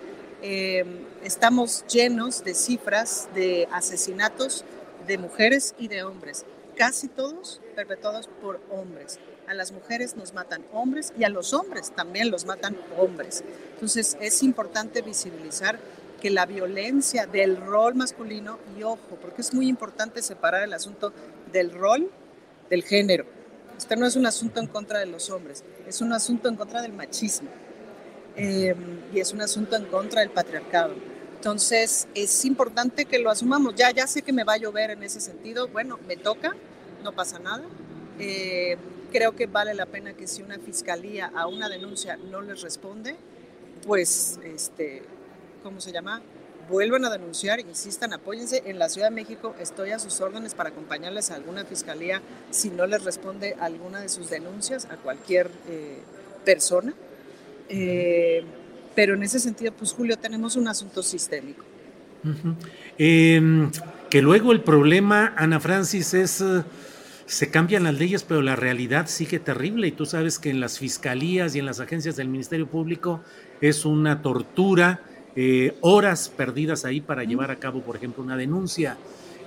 Eh, 0.43 0.85
estamos 1.23 1.85
llenos 1.87 2.45
de 2.45 2.55
cifras 2.55 3.29
de 3.35 3.69
asesinatos 3.71 4.65
de 5.07 5.19
mujeres 5.19 5.75
y 5.79 5.89
de 5.89 6.03
hombres, 6.03 6.45
casi 6.77 7.09
todos 7.09 7.61
perpetuados 7.75 8.29
por 8.41 8.61
hombres 8.71 9.19
a 9.53 9.55
las 9.55 9.73
mujeres 9.73 10.17
nos 10.17 10.33
matan 10.33 10.65
hombres 10.73 11.13
y 11.19 11.25
a 11.25 11.29
los 11.29 11.53
hombres 11.53 11.93
también 11.95 12.31
los 12.31 12.47
matan 12.47 12.77
hombres. 12.99 13.45
Entonces 13.75 14.17
es 14.21 14.43
importante 14.43 15.03
visibilizar 15.03 15.79
que 16.21 16.31
la 16.31 16.47
violencia 16.47 17.27
del 17.27 17.57
rol 17.57 17.95
masculino, 17.95 18.59
y 18.79 18.83
ojo, 18.85 19.19
porque 19.21 19.43
es 19.43 19.53
muy 19.53 19.69
importante 19.69 20.23
separar 20.23 20.63
el 20.63 20.73
asunto 20.73 21.13
del 21.53 21.73
rol 21.73 22.11
del 22.71 22.85
género. 22.85 23.27
Este 23.77 23.97
no 23.97 24.07
es 24.07 24.17
un 24.17 24.27
asunto 24.27 24.61
en 24.61 24.69
contra 24.69 25.01
de 25.01 25.07
los 25.07 25.31
hombres, 25.31 25.65
es 25.87 26.01
un 26.01 26.13
asunto 26.13 26.49
en 26.49 26.57
contra 26.57 26.81
del 26.81 26.93
machismo 26.93 27.49
eh, 28.37 28.75
y 29.13 29.21
es 29.21 29.33
un 29.33 29.41
asunto 29.41 29.77
en 29.77 29.85
contra 29.87 30.21
del 30.21 30.31
patriarcado. 30.31 30.95
Entonces 31.37 32.07
es 32.15 32.45
importante 32.45 33.05
que 33.05 33.19
lo 33.19 33.31
asumamos. 33.31 33.75
Ya, 33.75 33.91
ya 33.91 34.07
sé 34.07 34.23
que 34.23 34.33
me 34.33 34.45
va 34.45 34.55
a 34.55 34.59
llover 34.59 34.91
en 34.91 35.03
ese 35.03 35.21
sentido. 35.21 35.69
Bueno, 35.69 35.99
me 36.07 36.17
toca, 36.17 36.55
no 37.03 37.13
pasa 37.13 37.39
nada. 37.39 37.65
Eh, 38.19 38.77
creo 39.11 39.35
que 39.35 39.47
vale 39.47 39.75
la 39.75 39.87
pena 39.87 40.15
que 40.15 40.27
si 40.27 40.43
una 40.43 40.59
fiscalía 40.59 41.33
a 41.35 41.47
una 41.47 41.69
denuncia 41.69 42.17
no 42.17 42.41
les 42.43 42.63
responde, 42.63 43.17
pues, 43.87 44.39
este, 44.45 45.03
¿cómo 45.63 45.81
se 45.81 45.93
llama? 45.93 46.23
Vuelvan 46.69 47.05
a 47.05 47.11
denunciar, 47.11 47.59
insistan, 47.59 48.13
apóyense. 48.13 48.63
En 48.67 48.79
la 48.79 48.89
Ciudad 48.89 49.09
de 49.09 49.15
México 49.15 49.55
estoy 49.59 49.91
a 49.91 49.99
sus 49.99 50.21
órdenes 50.21 50.55
para 50.55 50.69
acompañarles 50.71 51.31
a 51.31 51.35
alguna 51.35 51.65
fiscalía 51.65 52.23
si 52.51 52.71
no 52.71 52.87
les 52.87 53.03
responde 53.03 53.57
alguna 53.59 54.01
de 54.01 54.09
sus 54.09 54.31
denuncias 54.31 54.87
a 54.87 54.97
cualquier 54.97 55.51
eh, 55.69 55.99
persona. 56.45 56.95
Eh, 57.69 58.43
pero 58.95 59.15
en 59.15 59.23
ese 59.23 59.41
sentido, 59.41 59.73
pues 59.73 59.93
Julio, 59.93 60.17
tenemos 60.19 60.57
un 60.57 60.69
asunto 60.69 61.03
sistémico. 61.03 61.65
Em, 62.99 63.71
que 64.11 64.23
luego 64.23 64.53
el 64.53 64.61
problema, 64.61 65.35
Ana 65.37 65.59
Francis, 65.59 66.15
es 66.15 66.43
se 67.33 67.51
cambian 67.51 67.85
las 67.85 67.95
leyes, 67.95 68.25
pero 68.25 68.43
la 68.43 68.57
realidad 68.57 69.07
sigue 69.07 69.39
terrible 69.39 69.87
y 69.89 69.93
tú 69.93 70.05
sabes 70.05 70.39
que 70.39 70.51
en 70.51 70.61
las 70.61 70.79
fiscalías 70.79 71.55
y 71.55 71.61
en 71.61 71.65
las 71.67 71.81
agencias 71.81 72.17
del 72.17 72.29
Ministerio 72.29 72.67
Público 72.67 73.23
es 73.63 73.87
una 73.87 74.21
tortura, 74.21 75.01
eh, 75.35 75.75
horas 75.81 76.29
perdidas 76.29 76.85
ahí 76.85 77.01
para 77.01 77.25
llevar 77.25 77.51
a 77.51 77.57
cabo, 77.57 77.81
por 77.81 77.97
ejemplo, 77.97 78.23
una 78.23 78.37
denuncia. 78.37 78.99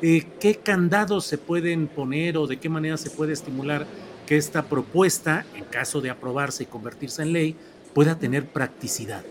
Eh, 0.01 0.25
¿Qué 0.39 0.55
candados 0.55 1.25
se 1.25 1.37
pueden 1.37 1.87
poner 1.87 2.37
o 2.37 2.47
de 2.47 2.57
qué 2.57 2.69
manera 2.69 2.97
se 2.97 3.11
puede 3.11 3.33
estimular 3.33 3.85
que 4.25 4.37
esta 4.37 4.63
propuesta, 4.63 5.45
en 5.55 5.65
caso 5.65 6.01
de 6.01 6.09
aprobarse 6.09 6.63
y 6.63 6.65
convertirse 6.65 7.21
en 7.21 7.33
ley, 7.33 7.55
pueda 7.95 8.19
tener 8.19 8.45
practicidad? 8.45 9.23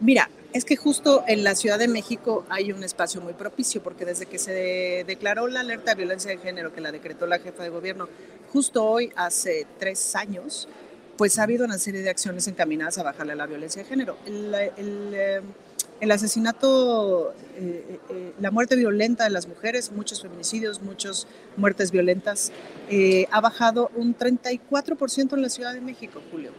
Mira, 0.00 0.30
es 0.54 0.64
que 0.64 0.76
justo 0.76 1.24
en 1.28 1.44
la 1.44 1.54
Ciudad 1.54 1.78
de 1.78 1.88
México 1.88 2.44
hay 2.48 2.72
un 2.72 2.82
espacio 2.82 3.20
muy 3.20 3.34
propicio, 3.34 3.82
porque 3.82 4.06
desde 4.06 4.24
que 4.24 4.38
se 4.38 5.04
declaró 5.06 5.46
la 5.46 5.60
alerta 5.60 5.90
de 5.90 5.98
violencia 5.98 6.30
de 6.30 6.38
género, 6.38 6.72
que 6.72 6.80
la 6.80 6.90
decretó 6.90 7.26
la 7.26 7.38
jefa 7.38 7.62
de 7.62 7.68
gobierno, 7.68 8.08
justo 8.50 8.82
hoy, 8.82 9.12
hace 9.14 9.66
tres 9.78 10.16
años, 10.16 10.68
pues 11.18 11.38
ha 11.38 11.42
habido 11.42 11.66
una 11.66 11.78
serie 11.78 12.00
de 12.00 12.08
acciones 12.08 12.48
encaminadas 12.48 12.96
a 12.96 13.02
bajarle 13.02 13.36
la 13.36 13.46
violencia 13.46 13.82
de 13.82 13.88
género. 13.88 14.16
El, 14.24 14.54
eh, 15.14 15.42
asesinato, 16.10 17.34
eh, 17.56 18.00
eh, 18.08 18.32
la 18.40 18.50
muerte 18.50 18.74
violenta 18.74 19.24
de 19.24 19.30
las 19.30 19.46
mujeres, 19.46 19.92
muchos 19.92 20.22
feminicidios, 20.22 20.80
muchas 20.80 21.26
muertes 21.58 21.90
violentas, 21.90 22.52
ha 23.30 23.40
bajado 23.42 23.90
un 23.96 24.16
34% 24.16 25.34
en 25.34 25.42
la 25.42 25.50
Ciudad 25.50 25.74
de 25.74 25.82
México, 25.82 26.22
Julio. 26.30 26.52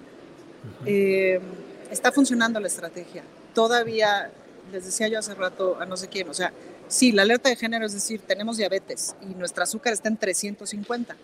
Está 0.86 2.12
funcionando 2.12 2.60
la 2.60 2.68
estrategia 2.68 3.24
todavía, 3.54 4.32
les 4.72 4.86
decía 4.86 5.08
yo 5.08 5.20
hace 5.20 5.34
rato 5.36 5.78
a 5.80 5.86
no 5.86 5.98
sé 5.98 6.08
quién, 6.08 6.30
o 6.30 6.34
sea, 6.34 6.54
sí, 6.88 7.12
la 7.12 7.24
alerta 7.24 7.50
de 7.50 7.56
género 7.56 7.86
es 7.86 7.94
decir, 7.94 8.22
tenemos 8.22 8.58
diabetes 8.58 9.16
y 9.22 9.34
nuestro 9.36 9.64
azúcar 9.64 9.94
está 9.94 10.10
en 10.10 10.18
350. 10.18 11.16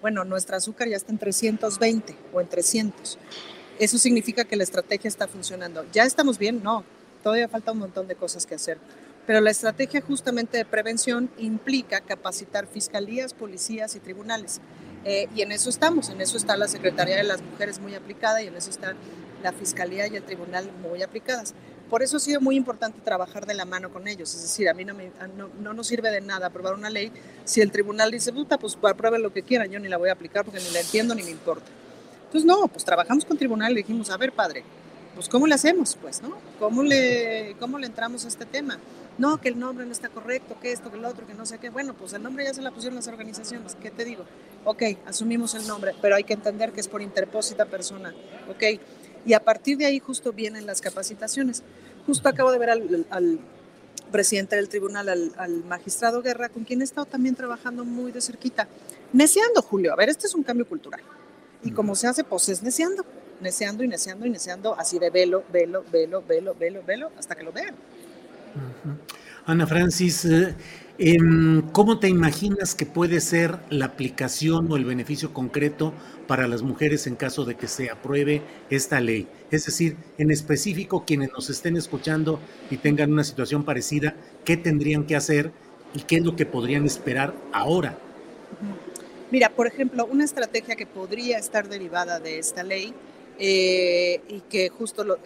Bueno, 0.00 0.24
nuestro 0.24 0.56
azúcar 0.56 0.88
ya 0.88 0.96
está 0.96 1.12
en 1.12 1.18
320 1.18 2.16
o 2.32 2.40
en 2.40 2.48
300. 2.48 3.18
Eso 3.78 3.98
significa 3.98 4.44
que 4.44 4.56
la 4.56 4.62
estrategia 4.62 5.08
está 5.08 5.26
funcionando. 5.26 5.84
¿Ya 5.92 6.04
estamos 6.04 6.38
bien? 6.38 6.62
No, 6.62 6.84
todavía 7.22 7.48
falta 7.48 7.72
un 7.72 7.78
montón 7.78 8.06
de 8.06 8.14
cosas 8.14 8.46
que 8.46 8.54
hacer. 8.54 8.78
Pero 9.26 9.40
la 9.40 9.50
estrategia 9.50 10.00
justamente 10.00 10.58
de 10.58 10.64
prevención 10.64 11.30
implica 11.38 12.00
capacitar 12.00 12.66
fiscalías, 12.66 13.34
policías 13.34 13.96
y 13.96 14.00
tribunales. 14.00 14.60
Eh, 15.08 15.28
y 15.36 15.42
en 15.42 15.52
eso 15.52 15.70
estamos, 15.70 16.08
en 16.08 16.20
eso 16.20 16.36
está 16.36 16.56
la 16.56 16.66
Secretaría 16.66 17.16
de 17.16 17.22
las 17.22 17.40
Mujeres 17.40 17.78
muy 17.78 17.94
aplicada 17.94 18.42
y 18.42 18.48
en 18.48 18.56
eso 18.56 18.70
está 18.70 18.94
la 19.40 19.52
Fiscalía 19.52 20.08
y 20.08 20.16
el 20.16 20.24
Tribunal 20.24 20.68
muy 20.82 21.00
aplicadas. 21.00 21.54
Por 21.88 22.02
eso 22.02 22.16
ha 22.16 22.20
sido 22.20 22.40
muy 22.40 22.56
importante 22.56 22.98
trabajar 23.04 23.46
de 23.46 23.54
la 23.54 23.64
mano 23.64 23.92
con 23.92 24.08
ellos. 24.08 24.34
Es 24.34 24.42
decir, 24.42 24.68
a 24.68 24.74
mí 24.74 24.84
no, 24.84 24.94
me, 24.94 25.12
no, 25.60 25.72
nos 25.72 25.86
sirve 25.86 26.10
de 26.10 26.20
nada 26.20 26.48
aprobar 26.48 26.74
una 26.74 26.90
ley 26.90 27.12
si 27.44 27.60
el 27.60 27.70
tribunal 27.70 28.10
dice, 28.10 28.32
puta, 28.32 28.58
pues 28.58 28.76
aprueben 28.82 29.22
lo 29.22 29.32
que 29.32 29.44
quieran, 29.44 29.70
yo 29.70 29.78
ni 29.78 29.86
la 29.88 29.96
voy 29.96 30.08
a 30.08 30.12
aplicar 30.12 30.44
porque 30.44 30.58
ni 30.58 30.70
la 30.70 30.80
entiendo 30.80 31.14
ni 31.14 31.22
me 31.22 31.30
importa. 31.30 31.66
Entonces, 32.24 32.44
no, 32.44 32.66
pues 32.66 32.84
trabajamos 32.84 33.24
con 33.24 33.38
tribunal 33.38 33.70
y 33.70 33.76
dijimos, 33.76 34.10
a 34.10 34.16
ver, 34.16 34.32
padre, 34.32 34.64
pues 35.14 35.28
¿cómo 35.28 35.46
le 35.46 35.54
hacemos? 35.54 35.96
Pues, 36.02 36.20
¿no? 36.20 36.36
¿Cómo 36.58 36.82
le, 36.82 37.54
cómo 37.60 37.78
le 37.78 37.86
entramos 37.86 38.24
a 38.24 38.28
este 38.28 38.44
tema? 38.44 38.80
No, 39.18 39.40
que 39.40 39.48
el 39.48 39.58
nombre 39.58 39.86
no 39.86 39.92
está 39.92 40.10
correcto, 40.10 40.56
que 40.60 40.72
esto, 40.72 40.90
que 40.90 40.98
lo 40.98 41.08
otro, 41.08 41.26
que 41.26 41.32
no 41.32 41.46
sé 41.46 41.58
qué. 41.58 41.70
Bueno, 41.70 41.94
pues 41.94 42.12
el 42.12 42.22
nombre 42.22 42.44
ya 42.44 42.52
se 42.52 42.60
la 42.60 42.70
pusieron 42.70 42.96
las 42.96 43.08
organizaciones. 43.08 43.74
¿Qué 43.80 43.90
te 43.90 44.04
digo? 44.04 44.24
Ok, 44.64 44.82
asumimos 45.06 45.54
el 45.54 45.66
nombre, 45.66 45.94
pero 46.02 46.16
hay 46.16 46.24
que 46.24 46.34
entender 46.34 46.72
que 46.72 46.80
es 46.80 46.88
por 46.88 47.00
interpósita 47.00 47.64
persona. 47.64 48.14
Ok, 48.50 48.80
y 49.24 49.32
a 49.32 49.40
partir 49.40 49.78
de 49.78 49.86
ahí 49.86 50.00
justo 50.00 50.32
vienen 50.32 50.66
las 50.66 50.82
capacitaciones. 50.82 51.62
Justo 52.06 52.28
acabo 52.28 52.52
de 52.52 52.58
ver 52.58 52.70
al, 52.70 53.40
presidente 54.12 54.56
del 54.56 54.68
tribunal, 54.68 55.08
al, 55.08 55.64
magistrado 55.64 56.20
Guerra, 56.20 56.50
con 56.50 56.64
quien 56.64 56.82
he 56.82 56.84
estado 56.84 57.06
también 57.06 57.34
trabajando 57.34 57.84
muy 57.84 58.12
de 58.12 58.20
cerquita. 58.20 58.68
Neceando, 59.12 59.62
Julio. 59.62 59.92
A 59.92 59.96
ver, 59.96 60.10
este 60.10 60.26
es 60.26 60.34
un 60.34 60.42
cambio 60.42 60.68
cultural. 60.68 61.00
Y 61.64 61.72
como 61.72 61.94
se 61.94 62.06
hace, 62.06 62.22
pues 62.22 62.48
es 62.50 62.62
neceando. 62.62 63.04
Neceando 63.40 63.82
y 63.82 63.88
neceando 63.88 64.26
y 64.26 64.30
neceando, 64.30 64.78
así 64.78 64.98
de 64.98 65.10
velo, 65.10 65.44
velo, 65.52 65.84
velo, 65.92 66.22
velo, 66.26 66.54
velo, 66.54 66.82
velo, 66.82 67.10
hasta 67.18 67.34
que 67.34 67.42
lo 67.42 67.52
vean. 67.52 67.74
Ana 69.44 69.66
Francis, 69.66 70.24
eh, 70.24 70.54
em, 70.98 71.62
¿cómo 71.72 71.98
te 71.98 72.08
imaginas 72.08 72.74
que 72.74 72.86
puede 72.86 73.20
ser 73.20 73.58
la 73.70 73.86
aplicación 73.86 74.70
o 74.70 74.76
el 74.76 74.84
beneficio 74.84 75.32
concreto 75.32 75.92
para 76.26 76.48
las 76.48 76.62
mujeres 76.62 77.06
en 77.06 77.16
caso 77.16 77.44
de 77.44 77.54
que 77.54 77.68
se 77.68 77.90
apruebe 77.90 78.42
esta 78.70 79.00
ley. 79.00 79.28
Es 79.50 79.66
decir, 79.66 79.96
en 80.18 80.30
específico, 80.30 81.04
quienes 81.06 81.30
nos 81.32 81.50
estén 81.50 81.76
escuchando 81.76 82.40
y 82.70 82.76
tengan 82.78 83.12
una 83.12 83.24
situación 83.24 83.64
parecida, 83.64 84.14
¿qué 84.44 84.56
tendrían 84.56 85.06
que 85.06 85.16
hacer 85.16 85.52
y 85.94 86.00
qué 86.00 86.16
es 86.16 86.24
lo 86.24 86.36
que 86.36 86.46
podrían 86.46 86.84
esperar 86.84 87.34
ahora? 87.52 87.98
Mira, 89.30 89.50
por 89.50 89.66
ejemplo, 89.66 90.06
una 90.06 90.24
estrategia 90.24 90.76
que 90.76 90.86
podría 90.86 91.38
estar 91.38 91.68
derivada 91.68 92.20
de 92.20 92.38
esta 92.38 92.62
ley 92.62 92.94
eh, 93.38 94.22
y 94.28 94.40
que 94.42 94.70
justo 94.70 95.04
lo, 95.04 95.18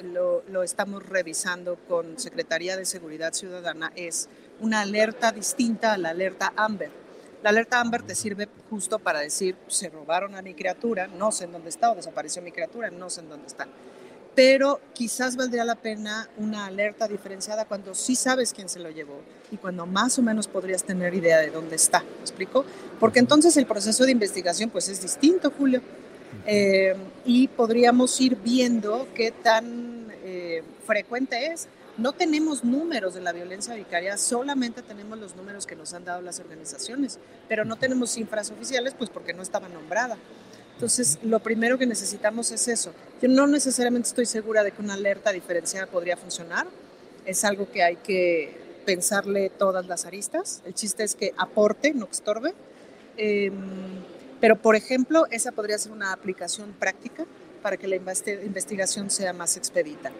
lo, 0.48 0.62
estamos 0.62 1.06
revisando 1.06 1.76
con 1.88 2.18
Secretaría 2.18 2.76
de 2.76 2.84
Seguridad 2.84 3.32
Ciudadana 3.32 3.92
es 3.94 4.28
una 4.58 4.80
alerta 4.80 5.30
distinta 5.30 5.92
a 5.92 5.98
la 5.98 6.10
alerta 6.10 6.52
AMBER. 6.56 6.90
La 7.42 7.50
alerta 7.50 7.80
Amber 7.80 8.02
te 8.02 8.14
sirve 8.14 8.48
justo 8.68 8.98
para 8.98 9.20
decir, 9.20 9.56
se 9.68 9.88
robaron 9.88 10.34
a 10.34 10.42
mi 10.42 10.52
criatura, 10.52 11.06
no 11.06 11.32
sé 11.32 11.44
en 11.44 11.52
dónde 11.52 11.70
está, 11.70 11.90
o 11.90 11.94
desapareció 11.94 12.42
mi 12.42 12.52
criatura, 12.52 12.90
no 12.90 13.08
sé 13.08 13.20
en 13.20 13.30
dónde 13.30 13.46
está. 13.46 13.66
Pero 14.34 14.80
quizás 14.92 15.36
valdría 15.36 15.64
la 15.64 15.76
pena 15.76 16.28
una 16.36 16.66
alerta 16.66 17.08
diferenciada 17.08 17.64
cuando 17.64 17.94
sí 17.94 18.14
sabes 18.14 18.52
quién 18.52 18.68
se 18.68 18.78
lo 18.78 18.90
llevó 18.90 19.22
y 19.50 19.56
cuando 19.56 19.86
más 19.86 20.18
o 20.18 20.22
menos 20.22 20.48
podrías 20.48 20.84
tener 20.84 21.14
idea 21.14 21.38
de 21.38 21.50
dónde 21.50 21.76
está. 21.76 22.00
¿Me 22.00 22.20
explico? 22.20 22.64
Porque 22.98 23.20
entonces 23.20 23.56
el 23.56 23.66
proceso 23.66 24.04
de 24.04 24.12
investigación 24.12 24.68
pues 24.68 24.88
es 24.88 25.00
distinto, 25.00 25.50
Julio. 25.56 25.80
Eh, 26.46 26.94
y 27.24 27.48
podríamos 27.48 28.20
ir 28.20 28.36
viendo 28.36 29.08
qué 29.14 29.30
tan 29.30 30.06
eh, 30.24 30.62
frecuente 30.86 31.46
es 31.46 31.68
no 32.00 32.12
tenemos 32.12 32.64
números 32.64 33.12
de 33.12 33.20
la 33.20 33.32
violencia 33.32 33.74
vicaria, 33.74 34.16
solamente 34.16 34.80
tenemos 34.80 35.18
los 35.18 35.36
números 35.36 35.66
que 35.66 35.76
nos 35.76 35.92
han 35.92 36.04
dado 36.04 36.22
las 36.22 36.40
organizaciones, 36.40 37.18
pero 37.46 37.66
no 37.66 37.76
tenemos 37.76 38.10
cifras 38.12 38.50
oficiales, 38.50 38.94
pues 38.96 39.10
porque 39.10 39.34
no 39.34 39.42
estaba 39.42 39.68
nombrada. 39.68 40.16
Entonces, 40.74 41.18
lo 41.22 41.40
primero 41.40 41.76
que 41.76 41.84
necesitamos 41.84 42.52
es 42.52 42.68
eso. 42.68 42.94
Yo 43.20 43.28
no 43.28 43.46
necesariamente 43.46 44.08
estoy 44.08 44.24
segura 44.24 44.64
de 44.64 44.72
que 44.72 44.80
una 44.80 44.94
alerta 44.94 45.30
diferenciada 45.30 45.86
podría 45.86 46.16
funcionar. 46.16 46.66
Es 47.26 47.44
algo 47.44 47.70
que 47.70 47.82
hay 47.82 47.96
que 47.96 48.80
pensarle 48.86 49.50
todas 49.50 49.86
las 49.86 50.06
aristas. 50.06 50.62
El 50.64 50.72
chiste 50.72 51.04
es 51.04 51.14
que 51.14 51.34
aporte, 51.36 51.92
no 51.92 52.08
estorbe. 52.10 52.54
Em, 53.18 53.52
pero, 54.40 54.56
por 54.56 54.76
ejemplo, 54.76 55.26
esa 55.30 55.52
podría 55.52 55.78
ser 55.78 55.92
una 55.92 56.12
aplicación 56.12 56.72
práctica 56.78 57.26
para 57.62 57.76
que 57.76 57.86
la 57.86 57.96
investigación 57.96 59.10
sea 59.10 59.32
más 59.32 59.56
expedita. 59.56 60.10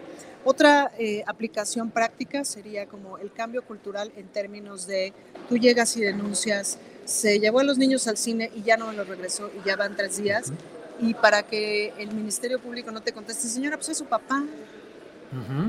Otra 0.43 0.91
eh, 0.97 1.23
aplicación 1.27 1.91
práctica 1.91 2.43
sería 2.45 2.85
como 2.87 3.17
el 3.17 3.31
cambio 3.31 3.63
cultural 3.63 4.11
en 4.15 4.27
términos 4.27 4.87
de 4.87 5.13
tú 5.49 5.57
llegas 5.57 5.95
y 5.97 6.01
denuncias 6.01 6.77
se 7.05 7.39
llevó 7.39 7.59
a 7.59 7.63
los 7.63 7.77
niños 7.77 8.07
al 8.07 8.17
cine 8.17 8.51
y 8.55 8.61
ya 8.63 8.77
no 8.77 8.87
me 8.87 8.93
los 8.93 9.07
regresó 9.07 9.51
y 9.59 9.67
ya 9.67 9.75
van 9.75 9.95
tres 9.95 10.17
días. 10.17 10.51
Y 10.99 11.13
para 11.13 11.43
que 11.43 11.93
el 11.97 12.11
Ministerio 12.11 12.59
Público 12.59 12.91
no 12.91 13.01
te 13.01 13.11
conteste, 13.11 13.47
señora, 13.47 13.77
pues 13.77 13.89
es 13.89 13.97
su 13.97 14.05
papá. 14.05 14.43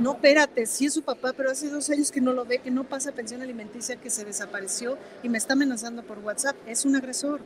No, 0.01 0.15
espérate, 0.15 0.67
sí 0.67 0.87
es 0.87 0.95
su 0.95 1.03
papá, 1.03 1.33
pero 1.37 1.49
hace 1.49 1.71
dos 1.71 1.89
años 1.89 2.11
que 2.11 2.21
no 2.21 2.33
lo 2.33 2.45
ve, 2.45 2.59
que 2.59 2.73
no 2.73 2.83
pasa 2.83 3.13
pensión 3.13 3.43
alimenticia, 3.43 3.95
que 3.95 4.11
se 4.11 4.25
desapareció 4.25 4.99
y 5.23 5.29
me 5.29 5.39
está 5.39 5.53
amenazando 5.53 6.03
por 6.03 6.19
WhatsApp. 6.19 6.57
Es 6.67 6.85
un 6.85 6.97
agresor. 6.97 7.41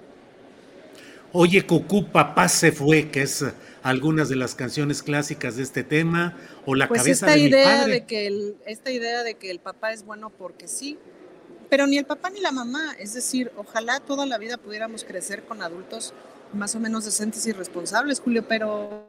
Oye, 1.32 1.66
Cucú, 1.66 2.06
papá 2.10 2.48
se 2.48 2.72
fue, 2.72 3.10
que 3.10 3.22
es 3.22 3.44
algunas 3.82 4.28
de 4.28 4.36
las 4.36 4.54
canciones 4.54 5.02
clásicas 5.02 5.56
de 5.56 5.62
este 5.62 5.84
tema, 5.84 6.36
o 6.64 6.74
la 6.74 6.88
pues 6.88 7.02
cabeza 7.02 7.26
esta 7.26 7.38
de 7.38 7.46
idea 7.46 7.66
mi 7.66 7.78
padre. 7.78 7.92
De 7.92 8.04
que 8.04 8.26
el, 8.26 8.56
esta 8.66 8.90
idea 8.90 9.22
de 9.22 9.34
que 9.34 9.50
el 9.50 9.58
papá 9.58 9.92
es 9.92 10.04
bueno 10.04 10.30
porque 10.30 10.66
sí, 10.66 10.98
pero 11.68 11.86
ni 11.86 11.98
el 11.98 12.04
papá 12.04 12.30
ni 12.30 12.40
la 12.40 12.52
mamá. 12.52 12.94
Es 12.98 13.14
decir, 13.14 13.52
ojalá 13.56 14.00
toda 14.00 14.26
la 14.26 14.38
vida 14.38 14.56
pudiéramos 14.56 15.04
crecer 15.04 15.44
con 15.44 15.62
adultos 15.62 16.14
más 16.52 16.74
o 16.74 16.80
menos 16.80 17.04
decentes 17.04 17.46
y 17.46 17.52
responsables, 17.52 18.20
Julio, 18.20 18.46
pero 18.48 19.04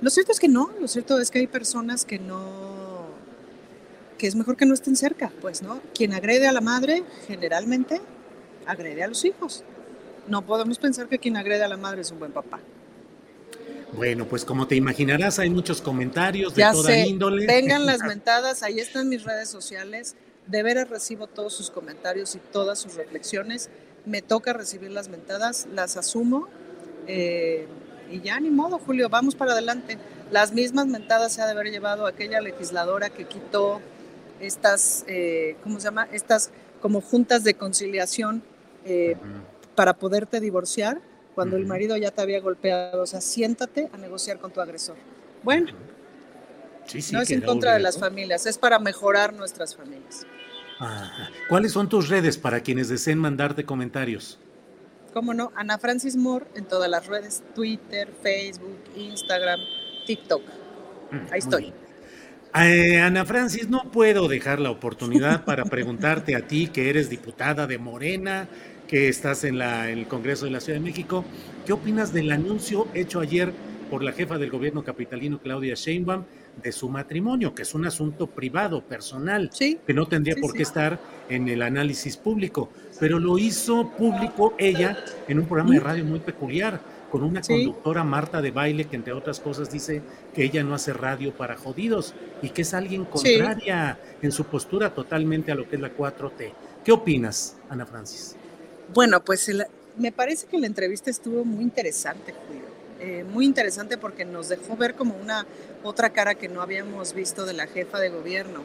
lo 0.00 0.10
cierto 0.10 0.32
es 0.32 0.40
que 0.40 0.48
no, 0.48 0.70
lo 0.80 0.88
cierto 0.88 1.18
es 1.20 1.30
que 1.30 1.38
hay 1.38 1.46
personas 1.46 2.04
que 2.04 2.18
no, 2.18 3.06
que 4.18 4.26
es 4.26 4.34
mejor 4.34 4.56
que 4.56 4.66
no 4.66 4.74
estén 4.74 4.96
cerca, 4.96 5.32
pues, 5.40 5.62
¿no? 5.62 5.80
Quien 5.94 6.12
agrede 6.12 6.46
a 6.46 6.52
la 6.52 6.60
madre, 6.60 7.04
generalmente, 7.26 8.00
agrede 8.66 9.02
a 9.04 9.08
los 9.08 9.24
hijos. 9.24 9.64
No 10.28 10.42
podemos 10.42 10.78
pensar 10.78 11.08
que 11.08 11.18
quien 11.18 11.36
agrede 11.36 11.64
a 11.64 11.68
la 11.68 11.76
madre 11.76 12.02
es 12.02 12.10
un 12.10 12.18
buen 12.18 12.32
papá. 12.32 12.60
Bueno, 13.92 14.26
pues 14.26 14.44
como 14.44 14.66
te 14.66 14.74
imaginarás, 14.74 15.38
hay 15.38 15.50
muchos 15.50 15.82
comentarios 15.82 16.54
de 16.54 16.64
toda 16.72 16.96
índole. 16.96 17.46
Vengan 17.46 17.84
las 17.84 18.00
mentadas, 18.06 18.62
ahí 18.62 18.80
están 18.80 19.08
mis 19.08 19.24
redes 19.24 19.48
sociales. 19.48 20.16
De 20.46 20.62
veras 20.62 20.88
recibo 20.88 21.26
todos 21.26 21.54
sus 21.54 21.70
comentarios 21.70 22.34
y 22.34 22.38
todas 22.38 22.78
sus 22.78 22.94
reflexiones. 22.94 23.70
Me 24.06 24.22
toca 24.22 24.52
recibir 24.52 24.90
las 24.90 25.08
mentadas, 25.08 25.68
las 25.72 25.96
asumo 25.96 26.48
eh, 27.06 27.66
y 28.10 28.20
ya 28.20 28.38
ni 28.40 28.50
modo, 28.50 28.78
Julio, 28.78 29.08
vamos 29.08 29.34
para 29.34 29.52
adelante. 29.52 29.98
Las 30.30 30.52
mismas 30.52 30.86
mentadas 30.86 31.34
se 31.34 31.42
ha 31.42 31.46
de 31.46 31.52
haber 31.52 31.70
llevado 31.70 32.06
aquella 32.06 32.40
legisladora 32.40 33.10
que 33.10 33.26
quitó 33.26 33.80
estas, 34.40 35.04
eh, 35.06 35.56
¿cómo 35.62 35.78
se 35.78 35.84
llama? 35.84 36.08
Estas 36.12 36.50
como 36.80 37.00
juntas 37.00 37.44
de 37.44 37.54
conciliación 37.54 38.42
eh, 38.84 39.16
para 39.74 39.94
poderte 39.94 40.40
divorciar 40.40 41.00
cuando 41.34 41.56
el 41.56 41.66
marido 41.66 41.96
ya 41.96 42.10
te 42.10 42.22
había 42.22 42.40
golpeado. 42.40 43.02
O 43.02 43.06
sea, 43.06 43.20
siéntate 43.20 43.88
a 43.92 43.96
negociar 43.96 44.38
con 44.38 44.50
tu 44.52 44.60
agresor. 44.60 44.96
Bueno, 45.42 45.72
no 47.12 47.20
es 47.20 47.30
en 47.30 47.40
contra 47.40 47.74
de 47.74 47.80
las 47.80 47.98
familias, 47.98 48.46
es 48.46 48.58
para 48.58 48.78
mejorar 48.78 49.32
nuestras 49.32 49.74
familias. 49.74 50.26
¿Cuáles 51.48 51.72
son 51.72 51.88
tus 51.88 52.08
redes 52.08 52.36
para 52.36 52.60
quienes 52.60 52.88
deseen 52.88 53.18
mandarte 53.18 53.64
comentarios? 53.64 54.38
Cómo 55.12 55.34
no, 55.34 55.52
Ana 55.54 55.78
Francis 55.78 56.16
Moore 56.16 56.46
en 56.54 56.64
todas 56.64 56.90
las 56.90 57.06
redes, 57.06 57.42
Twitter, 57.54 58.12
Facebook, 58.22 58.78
Instagram, 58.96 59.60
TikTok. 60.06 60.42
Mm, 61.10 61.32
Ahí 61.32 61.38
estoy. 61.38 61.72
Eh, 62.54 63.00
Ana 63.00 63.24
Francis, 63.24 63.68
no 63.68 63.90
puedo 63.90 64.28
dejar 64.28 64.58
la 64.58 64.70
oportunidad 64.70 65.44
para 65.44 65.64
preguntarte 65.64 66.34
a 66.34 66.46
ti, 66.46 66.68
que 66.68 66.90
eres 66.90 67.08
diputada 67.08 67.66
de 67.66 67.78
Morena, 67.78 68.48
que 68.92 69.08
estás 69.08 69.42
en, 69.44 69.56
la, 69.56 69.88
en 69.88 70.00
el 70.00 70.06
Congreso 70.06 70.44
de 70.44 70.50
la 70.50 70.60
Ciudad 70.60 70.78
de 70.78 70.84
México, 70.84 71.24
¿qué 71.64 71.72
opinas 71.72 72.12
del 72.12 72.30
anuncio 72.30 72.88
hecho 72.92 73.20
ayer 73.20 73.50
por 73.88 74.04
la 74.04 74.12
jefa 74.12 74.36
del 74.36 74.50
gobierno 74.50 74.84
capitalino, 74.84 75.40
Claudia 75.40 75.74
Sheinbaum, 75.74 76.24
de 76.62 76.72
su 76.72 76.90
matrimonio, 76.90 77.54
que 77.54 77.62
es 77.62 77.74
un 77.74 77.86
asunto 77.86 78.26
privado, 78.26 78.82
personal, 78.82 79.48
que 79.58 79.94
no 79.94 80.04
tendría 80.04 80.36
por 80.38 80.52
qué 80.52 80.62
estar 80.62 81.00
en 81.30 81.48
el 81.48 81.62
análisis 81.62 82.18
público, 82.18 82.68
pero 83.00 83.18
lo 83.18 83.38
hizo 83.38 83.88
público 83.96 84.54
ella 84.58 85.02
en 85.26 85.38
un 85.38 85.46
programa 85.46 85.72
de 85.72 85.80
radio 85.80 86.04
muy 86.04 86.20
peculiar, 86.20 86.78
con 87.10 87.22
una 87.22 87.40
conductora 87.40 88.04
Marta 88.04 88.42
de 88.42 88.50
baile 88.50 88.84
que 88.84 88.96
entre 88.96 89.14
otras 89.14 89.40
cosas 89.40 89.72
dice 89.72 90.02
que 90.34 90.44
ella 90.44 90.62
no 90.64 90.74
hace 90.74 90.92
radio 90.92 91.32
para 91.32 91.56
jodidos 91.56 92.14
y 92.42 92.50
que 92.50 92.60
es 92.60 92.74
alguien 92.74 93.06
contraria 93.06 93.98
en 94.20 94.32
su 94.32 94.44
postura 94.44 94.92
totalmente 94.92 95.50
a 95.50 95.54
lo 95.54 95.66
que 95.66 95.76
es 95.76 95.82
la 95.82 95.96
4T. 95.96 96.52
¿Qué 96.84 96.92
opinas, 96.92 97.56
Ana 97.70 97.86
Francis? 97.86 98.36
Bueno, 98.94 99.24
pues 99.24 99.50
me 99.96 100.12
parece 100.12 100.46
que 100.46 100.58
la 100.58 100.66
entrevista 100.66 101.08
estuvo 101.08 101.46
muy 101.46 101.62
interesante, 101.62 102.34
Julio. 102.46 102.62
Eh, 103.00 103.24
muy 103.24 103.46
interesante 103.46 103.96
porque 103.96 104.26
nos 104.26 104.50
dejó 104.50 104.76
ver 104.76 104.94
como 104.94 105.16
una 105.16 105.46
otra 105.82 106.10
cara 106.10 106.34
que 106.34 106.48
no 106.48 106.60
habíamos 106.60 107.14
visto 107.14 107.46
de 107.46 107.54
la 107.54 107.66
jefa 107.66 107.98
de 107.98 108.10
gobierno. 108.10 108.60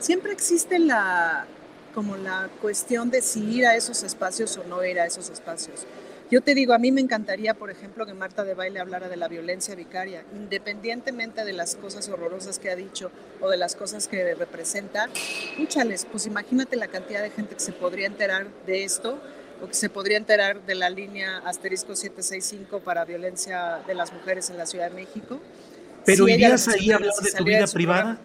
Siempre 0.00 0.32
existe 0.32 0.80
la 0.80 1.46
como 1.94 2.16
la 2.16 2.50
cuestión 2.60 3.10
de 3.10 3.22
si 3.22 3.40
ir 3.44 3.66
a 3.66 3.76
esos 3.76 4.02
espacios 4.02 4.56
o 4.56 4.64
no 4.64 4.84
ir 4.84 4.98
a 4.98 5.06
esos 5.06 5.30
espacios. 5.30 5.86
Yo 6.30 6.42
te 6.42 6.54
digo, 6.54 6.74
a 6.74 6.78
mí 6.78 6.92
me 6.92 7.00
encantaría, 7.00 7.54
por 7.54 7.70
ejemplo, 7.70 8.04
que 8.04 8.12
Marta 8.12 8.44
de 8.44 8.54
Baile 8.54 8.80
hablara 8.80 9.08
de 9.08 9.16
la 9.16 9.28
violencia 9.28 9.74
vicaria, 9.74 10.24
independientemente 10.34 11.44
de 11.44 11.54
las 11.54 11.76
cosas 11.76 12.08
horrorosas 12.08 12.58
que 12.58 12.70
ha 12.70 12.76
dicho 12.76 13.10
o 13.40 13.48
de 13.48 13.56
las 13.56 13.74
cosas 13.74 14.08
que 14.08 14.34
representa. 14.34 15.08
Escúchales, 15.52 16.04
pues 16.04 16.26
imagínate 16.26 16.76
la 16.76 16.88
cantidad 16.88 17.22
de 17.22 17.30
gente 17.30 17.54
que 17.54 17.60
se 17.60 17.72
podría 17.72 18.06
enterar 18.06 18.48
de 18.66 18.84
esto 18.84 19.18
o 19.62 19.66
que 19.66 19.74
se 19.74 19.88
podría 19.88 20.16
enterar 20.16 20.62
de 20.62 20.74
la 20.74 20.90
línea 20.90 21.38
asterisco 21.38 21.96
765 21.96 22.80
para 22.80 23.04
violencia 23.04 23.80
de 23.86 23.94
las 23.94 24.12
mujeres 24.12 24.50
en 24.50 24.56
la 24.56 24.66
Ciudad 24.66 24.90
de 24.90 24.94
México. 24.94 25.40
¿Pero 26.04 26.28
irías 26.28 26.68
ahí 26.68 26.90
a 26.90 26.96
hablar 26.96 27.12
de 27.22 27.32
tu 27.32 27.44
vida 27.44 27.66
privada? 27.66 28.18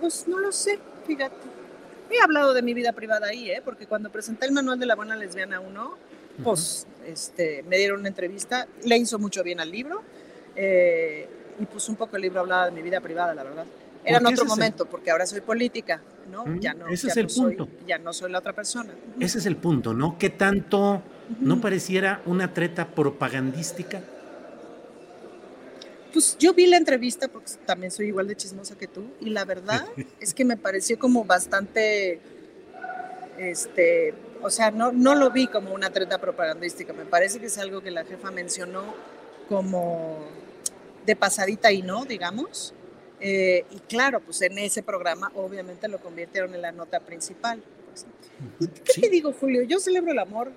Pues 0.00 0.26
no 0.28 0.38
lo 0.38 0.52
sé, 0.52 0.78
fíjate. 1.06 1.36
He 2.10 2.20
hablado 2.22 2.54
de 2.54 2.62
mi 2.62 2.72
vida 2.72 2.92
privada 2.92 3.26
ahí, 3.26 3.50
¿eh? 3.50 3.60
porque 3.64 3.86
cuando 3.86 4.10
presenté 4.10 4.46
el 4.46 4.52
manual 4.52 4.78
de 4.78 4.86
la 4.86 4.94
buena 4.94 5.16
lesbiana 5.16 5.60
1, 5.60 5.98
pues 6.42 6.86
este, 7.06 7.62
me 7.64 7.76
dieron 7.76 8.00
una 8.00 8.08
entrevista, 8.08 8.66
le 8.84 8.96
hizo 8.96 9.18
mucho 9.18 9.42
bien 9.42 9.60
al 9.60 9.70
libro, 9.70 10.02
eh, 10.56 11.28
y 11.58 11.66
pues 11.66 11.88
un 11.88 11.96
poco 11.96 12.16
el 12.16 12.22
libro 12.22 12.40
hablaba 12.40 12.66
de 12.66 12.70
mi 12.70 12.82
vida 12.82 13.00
privada, 13.00 13.34
la 13.34 13.42
verdad. 13.42 13.66
Era 14.08 14.18
en 14.18 14.26
otro 14.26 14.44
momento, 14.46 14.86
porque 14.86 15.10
ahora 15.10 15.26
soy 15.26 15.40
política, 15.40 16.00
¿no? 16.30 16.44
ya 16.60 16.74
no 16.74 16.88
ese 16.88 17.08
es 17.08 17.16
el 17.16 17.26
punto. 17.26 17.68
ya 17.86 17.98
no 17.98 18.12
soy 18.12 18.30
la 18.30 18.38
otra 18.38 18.52
persona. 18.52 18.92
Ese 19.20 19.38
es 19.38 19.46
el 19.46 19.56
punto, 19.56 19.94
¿no? 19.94 20.18
¿Qué 20.18 20.30
tanto 20.30 21.02
no 21.40 21.60
pareciera 21.60 22.22
una 22.26 22.54
treta 22.54 22.88
propagandística? 22.88 24.00
Pues 26.12 26.38
yo 26.38 26.54
vi 26.54 26.66
la 26.66 26.78
entrevista 26.78 27.28
porque 27.28 27.52
también 27.66 27.90
soy 27.90 28.06
igual 28.06 28.26
de 28.28 28.36
chismosa 28.36 28.76
que 28.76 28.88
tú 28.88 29.04
y 29.20 29.30
la 29.30 29.44
verdad 29.44 29.84
es 30.20 30.32
que 30.32 30.44
me 30.44 30.56
pareció 30.56 30.98
como 30.98 31.24
bastante, 31.24 32.20
este, 33.36 34.14
o 34.42 34.48
sea, 34.48 34.70
no, 34.70 34.90
no 34.90 35.14
lo 35.14 35.30
vi 35.30 35.48
como 35.48 35.74
una 35.74 35.90
treta 35.90 36.18
propagandística, 36.18 36.92
me 36.92 37.04
parece 37.04 37.40
que 37.40 37.46
es 37.46 37.58
algo 37.58 37.82
que 37.82 37.90
la 37.90 38.04
jefa 38.04 38.30
mencionó 38.30 38.94
como 39.48 40.18
de 41.04 41.16
pasadita 41.16 41.72
y 41.72 41.82
no, 41.82 42.04
digamos, 42.04 42.74
eh, 43.20 43.64
y 43.70 43.78
claro, 43.80 44.20
pues 44.20 44.42
en 44.42 44.58
ese 44.58 44.82
programa 44.82 45.30
obviamente 45.34 45.88
lo 45.88 45.98
convirtieron 45.98 46.54
en 46.54 46.62
la 46.62 46.72
nota 46.72 47.00
principal. 47.00 47.62
Pues, 48.58 48.70
¿Qué 48.84 49.00
te 49.00 49.08
digo, 49.08 49.32
Julio? 49.32 49.62
Yo 49.62 49.80
celebro 49.80 50.12
el 50.12 50.18
amor. 50.18 50.52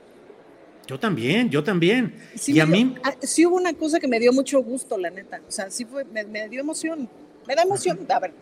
Yo 0.88 1.00
también, 1.00 1.50
yo 1.50 1.64
también. 1.64 2.16
y 2.46 2.60
a 2.60 2.66
mí... 2.66 2.96
Ah, 3.04 3.16
sí 3.22 3.46
hubo 3.46 3.56
una 3.56 3.74
cosa 3.74 4.00
que 4.00 4.08
me 4.08 4.20
dio 4.20 4.34
mucho 4.34 4.62
gusto, 4.62 4.98
la 4.98 5.10
neta. 5.10 5.42
O 5.48 5.52
sea, 5.52 5.70
sí 5.70 5.86
fue, 5.86 6.04
me, 6.06 6.50
dio 6.50 6.60
emoción. 6.60 7.10
Me 7.48 7.56
da 7.56 7.64
emoción. 7.64 8.00
A 8.10 8.20
ver, 8.20 8.34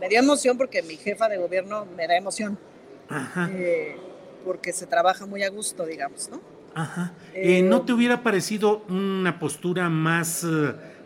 me 0.00 0.08
dio 0.08 0.18
emoción 0.18 0.56
porque 0.56 0.82
mi 0.82 0.96
jefa 0.96 1.28
de 1.28 1.38
gobierno 1.38 1.86
me 1.96 2.06
da 2.06 2.16
emoción. 2.16 2.58
Ajá. 3.08 3.50
Eh, 3.52 3.96
porque 4.44 4.72
se 4.72 4.86
trabaja 4.86 5.26
muy 5.26 5.42
a 5.42 5.50
gusto, 5.50 5.84
digamos, 5.84 6.28
¿no? 6.30 6.40
Ajá. 6.74 7.14
Eh, 7.34 7.62
¿No 7.62 7.82
te 7.82 7.92
hubiera 7.92 8.22
parecido 8.22 8.84
una 8.88 9.38
postura 9.38 9.88
más 9.88 10.44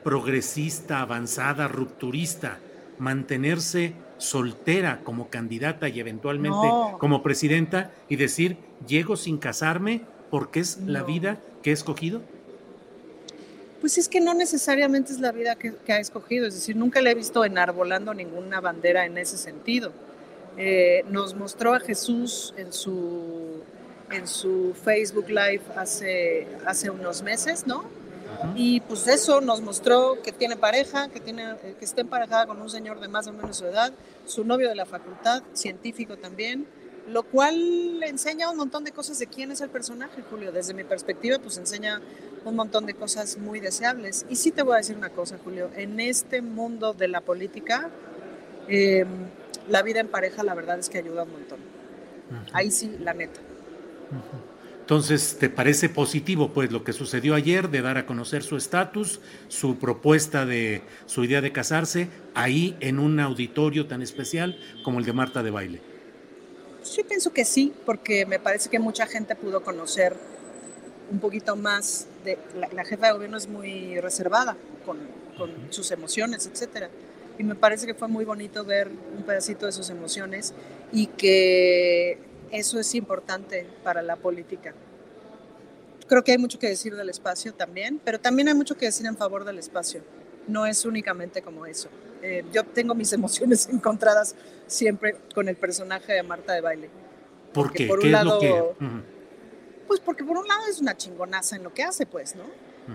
progresista, 0.03 1.01
avanzada, 1.01 1.69
rupturista, 1.69 2.59
mantenerse 2.99 3.95
soltera 4.19 5.01
como 5.03 5.29
candidata 5.29 5.89
y 5.89 5.99
eventualmente 5.99 6.69
como 6.99 7.23
presidenta 7.23 7.91
y 8.09 8.17
decir, 8.17 8.57
llego 8.87 9.17
sin 9.17 9.39
casarme 9.39 10.03
porque 10.31 10.61
es 10.61 10.79
la 10.87 11.03
vida 11.03 11.39
que 11.63 11.71
he 11.71 11.73
escogido? 11.73 12.21
Pues 13.81 13.97
es 13.97 14.09
que 14.09 14.21
no 14.21 14.35
necesariamente 14.35 15.13
es 15.13 15.21
la 15.21 15.33
vida 15.33 15.57
que, 15.57 15.75
ha 15.89 15.99
escogido, 15.99 16.47
es 16.47 16.55
decir, 16.55 16.77
nunca 16.77 17.01
le 17.01 17.11
he 17.11 17.15
visto 17.15 17.45
enarbolando 17.45 18.13
ninguna 18.13 18.61
bandera 18.61 19.07
en 19.07 19.17
ese 19.17 19.39
sentido. 19.39 19.93
Eh, 20.59 21.05
nos 21.09 21.35
mostró 21.35 21.73
a 21.73 21.81
Jesús 21.81 22.53
en 22.59 22.73
su, 22.73 23.63
en 24.11 24.27
su 24.27 24.75
Facebook 24.85 25.29
Live 25.29 25.63
hace, 25.77 26.47
hace 26.67 26.91
unos 26.91 27.23
meses, 27.23 27.67
¿no? 27.67 27.85
Y 28.55 28.81
pues 28.81 29.07
eso 29.07 29.41
nos 29.41 29.61
mostró 29.61 30.21
que 30.23 30.33
tiene 30.33 30.57
pareja, 30.57 31.09
que, 31.09 31.21
tiene, 31.21 31.57
que 31.79 31.85
está 31.85 32.01
emparejada 32.01 32.47
con 32.47 32.61
un 32.61 32.71
señor 32.71 33.01
de 33.01 33.09
más 33.09 33.27
o 33.27 33.33
menos 33.33 33.57
su 33.57 33.67
edad, 33.67 33.93
su 34.27 34.45
novio 34.45 34.69
de 34.69 34.75
la 34.75 34.87
facultad, 34.87 35.43
científico 35.53 36.17
también, 36.17 36.67
lo 37.09 37.23
cual 37.25 38.03
enseña 38.03 38.51
un 38.51 38.57
montón 38.57 38.85
de 38.85 38.93
cosas 38.93 39.19
de 39.19 39.27
quién 39.27 39.51
es 39.51 39.61
el 39.61 39.71
personaje, 39.71 40.23
Julio. 40.31 40.53
Desde 40.53 40.75
mi 40.75 40.85
perspectiva, 40.85 41.39
pues 41.39 41.59
enseña 41.59 42.01
un 42.45 42.57
montón 42.57 42.87
de 42.87 42.95
cosas 42.95 43.37
muy 43.39 43.61
deseables. 43.61 44.27
Y 44.29 44.37
sí 44.37 44.51
te 44.51 44.63
voy 44.63 44.75
a 44.75 44.77
decir 44.79 44.97
una 44.97 45.11
cosa, 45.11 45.39
Julio, 45.43 45.71
en 45.77 46.01
este 46.01 46.41
mundo 46.43 46.95
de 46.95 47.09
la 47.09 47.21
política, 47.21 47.91
em, 48.69 49.09
la 49.69 49.83
vida 49.83 50.01
en 50.01 50.09
pareja, 50.09 50.43
la 50.43 50.55
verdad 50.55 50.79
es 50.79 50.89
que 50.89 50.99
ayuda 50.99 51.25
un 51.25 51.33
montón. 51.33 51.59
Ahí 52.53 52.71
sí, 52.71 52.97
la 53.01 53.13
neta. 53.13 53.41
Entonces, 54.91 55.37
¿te 55.39 55.49
parece 55.49 55.89
positivo 55.89 56.53
pues 56.53 56.73
lo 56.73 56.83
que 56.83 56.93
sucedió 56.93 57.37
ayer 57.37 57.71
de 57.71 57.81
dar 57.81 57.97
a 57.97 58.07
conocer 58.07 58.43
su 58.43 58.57
estatus, 58.57 59.21
su 59.47 59.79
propuesta 59.79 60.45
de 60.45 60.83
su 61.07 61.23
idea 61.23 61.41
de 61.41 61.53
casarse 61.53 62.09
ahí 62.35 62.77
en 62.81 62.99
un 62.99 63.21
auditorio 63.21 63.87
tan 63.87 64.03
especial 64.03 64.59
como 64.83 64.99
el 64.99 65.05
de 65.05 65.13
Marta 65.13 65.45
de 65.45 65.53
Baile? 65.53 65.81
Sí, 66.83 67.05
pienso 67.05 67.33
que 67.33 67.45
sí, 67.45 67.73
porque 67.87 68.27
me 68.27 68.41
parece 68.41 68.69
que 68.69 68.81
mucha 68.81 69.07
gente 69.07 69.37
pudo 69.37 69.63
conocer 69.63 70.17
un 71.13 71.21
poquito 71.21 71.55
más 71.55 72.09
de 72.25 72.37
la, 72.57 72.85
jefa 72.85 73.07
de 73.07 73.13
gobierno 73.13 73.37
es 73.37 73.47
muy 73.47 74.01
reservada 74.01 74.57
con, 74.85 74.99
con 75.39 75.53
sus 75.71 75.93
emociones, 75.93 76.51
etcétera. 76.53 76.91
Y 77.39 77.45
me 77.45 77.55
parece 77.55 77.87
que 77.87 77.95
fue 77.95 78.09
muy 78.09 78.25
bonito 78.25 78.65
ver 78.65 78.91
un 79.17 79.23
pedacito 79.23 79.67
de 79.67 79.73
sus 79.73 79.89
emociones 79.89 80.53
y 80.91 81.07
que 81.07 82.30
eso 82.51 82.79
es 82.79 82.95
importante 82.95 83.67
para 83.83 84.03
la 84.03 84.17
política. 84.17 84.75
Creo 86.07 86.25
que 86.25 86.33
hay 86.33 86.39
mucho 86.39 86.59
que 86.59 86.69
decir 86.69 86.97
del 86.97 87.09
espacio 87.09 87.55
también, 87.55 88.01
pero 88.05 88.19
también 88.19 88.49
hay 88.49 88.55
mucho 88.55 88.77
que 88.77 88.87
decir 88.87 89.07
en 89.07 89.17
favor 89.17 89.45
del 89.45 89.59
espacio. 89.59 90.03
No 90.49 90.67
es 90.67 90.85
únicamente 90.85 91.43
como 91.43 91.67
eso. 91.67 91.89
Eh, 92.23 92.45
yo 92.53 92.65
tengo 92.65 92.95
mis 92.95 93.13
emociones 93.15 93.69
encontradas 93.69 94.35
siempre 94.67 95.17
con 95.35 95.49
el 95.49 95.57
personaje 95.57 96.13
de 96.15 96.23
Marta 96.23 96.53
de 96.53 96.61
Baile. 96.61 96.91
¿Por 97.53 97.73
qué? 97.73 97.87
Por 97.87 98.01
un 98.01 98.13
lado, 98.13 98.41
Pues 99.87 100.01
porque 100.01 100.25
por 100.25 100.37
un 100.37 100.47
lado 100.47 100.63
es 100.69 100.81
una 100.81 100.97
chingonaza 100.97 101.57
en 101.57 101.65
lo 101.65 101.75
que 101.75 101.83
hace, 101.83 102.07
pues, 102.07 102.37
¿no? 102.37 102.45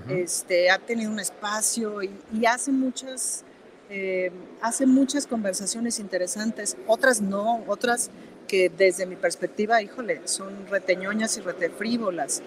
este, 0.09 0.69
ha 0.69 0.79
tenido 0.79 1.11
un 1.11 1.19
espacio 1.19 2.01
y, 2.03 2.45
hace 2.45 2.71
muchas, 2.71 3.43
eh, 3.89 4.31
hace 4.61 4.85
muchas 4.85 5.27
conversaciones 5.27 5.99
interesantes. 5.99 6.75
Otras 6.87 7.21
no, 7.21 7.63
otras 7.67 8.09
que 8.47 8.69
desde 8.69 9.05
mi 9.05 9.15
perspectiva, 9.15 9.81
híjole, 9.81 10.21
son 10.25 10.67
reteñoñas 10.67 11.37
y 11.37 11.41
retefrívolas, 11.41 12.41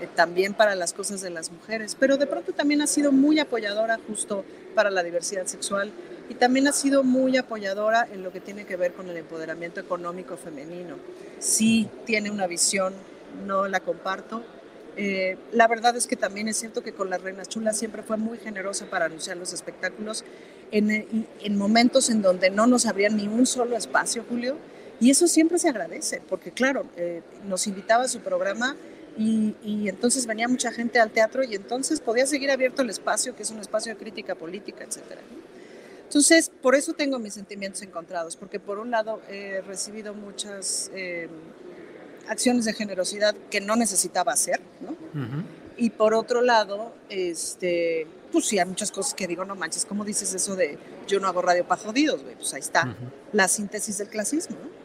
eh, 0.00 0.08
también 0.14 0.54
para 0.54 0.74
las 0.74 0.92
cosas 0.92 1.20
de 1.20 1.30
las 1.30 1.52
mujeres, 1.52 1.96
pero 1.98 2.16
de 2.16 2.26
pronto 2.26 2.52
también 2.52 2.82
ha 2.82 2.86
sido 2.86 3.12
muy 3.12 3.38
apoyadora 3.38 3.98
justo 4.08 4.44
para 4.74 4.90
la 4.90 5.02
diversidad 5.02 5.46
sexual 5.46 5.92
y 6.28 6.34
también 6.34 6.66
ha 6.66 6.72
sido 6.72 7.04
muy 7.04 7.36
apoyadora 7.36 8.08
en 8.12 8.22
lo 8.22 8.32
que 8.32 8.40
tiene 8.40 8.66
que 8.66 8.76
ver 8.76 8.92
con 8.92 9.08
el 9.08 9.16
empoderamiento 9.16 9.80
económico 9.80 10.36
femenino. 10.36 10.96
Sí 11.38 11.88
tiene 12.06 12.30
una 12.30 12.46
visión, 12.46 12.92
no 13.46 13.68
la 13.68 13.80
comparto. 13.80 14.42
Eh, 14.96 15.36
la 15.52 15.68
verdad 15.68 15.96
es 15.96 16.06
que 16.06 16.16
también 16.16 16.48
es 16.48 16.56
cierto 16.56 16.82
que 16.82 16.92
con 16.92 17.10
las 17.10 17.22
Reinas 17.22 17.48
Chulas 17.48 17.76
siempre 17.78 18.02
fue 18.02 18.16
muy 18.16 18.38
generosa 18.38 18.86
para 18.86 19.06
anunciar 19.06 19.36
los 19.36 19.52
espectáculos 19.52 20.24
en, 20.70 21.26
en 21.40 21.56
momentos 21.58 22.10
en 22.10 22.22
donde 22.22 22.50
no 22.50 22.66
nos 22.66 22.86
abrían 22.86 23.16
ni 23.16 23.28
un 23.28 23.46
solo 23.46 23.76
espacio, 23.76 24.24
Julio, 24.28 24.56
y 25.00 25.10
eso 25.10 25.26
siempre 25.26 25.58
se 25.58 25.68
agradece, 25.68 26.22
porque 26.28 26.52
claro, 26.52 26.86
eh, 26.96 27.22
nos 27.46 27.66
invitaba 27.66 28.04
a 28.04 28.08
su 28.08 28.20
programa 28.20 28.76
y, 29.16 29.54
entonces 29.88 30.26
venía 30.26 30.48
mucha 30.48 30.72
gente 30.72 30.98
al 30.98 31.10
teatro 31.10 31.44
y 31.44 31.54
entonces 31.54 32.00
podía 32.00 32.26
seguir 32.26 32.50
abierto 32.50 32.82
el 32.82 32.90
espacio, 32.90 33.36
que 33.36 33.44
es 33.44 33.50
un 33.50 33.60
espacio 33.60 33.92
de 33.92 33.98
crítica 33.98 34.34
política, 34.34 34.84
etc. 34.84 34.98
Entonces, 36.02 36.50
por 36.62 36.74
eso 36.74 36.94
tengo 36.94 37.18
mis 37.18 37.34
sentimientos 37.34 37.82
encontrados, 37.82 38.36
porque 38.36 38.58
por 38.58 38.78
un 38.78 38.90
lado 38.90 39.20
he 39.28 39.60
recibido 39.62 40.14
muchas 40.14 40.90
eh, 40.94 41.28
acciones 42.28 42.64
de 42.64 42.72
generosidad 42.72 43.34
que 43.50 43.60
no 43.60 43.76
necesitaba 43.76 44.32
hacer, 44.32 44.60
¿no? 44.80 44.96
Y 45.76 45.90
por 45.90 46.14
otro 46.14 46.40
lado, 46.40 46.92
este, 47.08 48.06
pues 48.30 48.46
sí, 48.46 48.58
hay 48.58 48.66
muchas 48.66 48.92
cosas 48.92 49.14
que 49.14 49.26
digo, 49.26 49.44
no 49.44 49.56
manches, 49.56 49.84
¿cómo 49.84 50.04
dices 50.04 50.32
eso 50.34 50.54
de 50.54 50.78
yo 51.08 51.18
no 51.18 51.26
hago 51.26 51.42
radio 51.42 51.66
para 51.66 51.82
jodidos, 51.82 52.22
güey? 52.22 52.36
Pues 52.36 52.52
ahí 52.54 52.60
está 52.60 52.96
la 53.32 53.48
síntesis 53.48 53.98
del 53.98 54.08
clasismo, 54.08 54.56
¿no? 54.56 54.83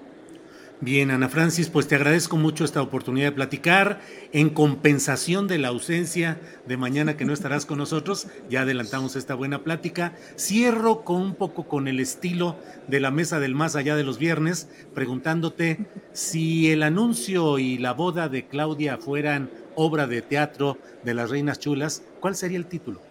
Bien, 0.82 1.12
Ana 1.12 1.28
Francis, 1.28 1.68
pues 1.68 1.90
te 1.90 1.96
agradezco 1.96 2.38
mucho 2.38 2.64
esta 2.64 2.82
oportunidad 2.82 3.28
de 3.28 3.32
platicar 3.34 4.00
en 4.32 4.50
compensación 4.50 5.46
de 5.50 5.58
la 5.58 5.68
ausencia 5.68 6.40
de 6.68 6.78
mañana 6.78 7.18
que 7.18 7.26
no 7.26 7.34
estarás 7.34 7.66
con 7.66 7.80
nosotros. 7.80 8.28
Ya 8.50 8.62
adelantamos 8.62 9.18
esta 9.18 9.36
buena 9.36 9.66
plática. 9.66 10.14
Cierro 10.38 11.04
con 11.04 11.22
un 11.22 11.36
poco 11.36 11.68
con 11.68 11.90
el 11.90 12.00
estilo 12.00 12.56
de 12.88 13.02
la 13.02 13.12
mesa 13.12 13.42
del 13.42 13.56
más 13.56 13.76
allá 13.76 13.98
de 13.98 14.06
los 14.06 14.20
viernes, 14.20 14.70
preguntándote 14.94 15.86
si 16.14 16.72
el 16.72 16.84
anuncio 16.84 17.60
y 17.60 17.78
la 17.78 17.92
boda 17.92 18.30
de 18.30 18.48
Claudia 18.48 18.98
fueran 18.98 19.50
obra 19.76 20.08
de 20.08 20.22
teatro 20.22 20.78
de 21.04 21.14
las 21.14 21.30
Reinas 21.30 21.60
Chulas, 21.60 22.04
¿cuál 22.22 22.38
sería 22.38 22.58
el 22.58 22.68
título? 22.68 23.02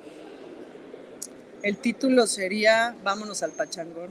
El 1.62 1.76
título 1.76 2.26
sería 2.26 2.94
Vámonos 3.04 3.42
al 3.42 3.50
Pachangón. 3.52 4.10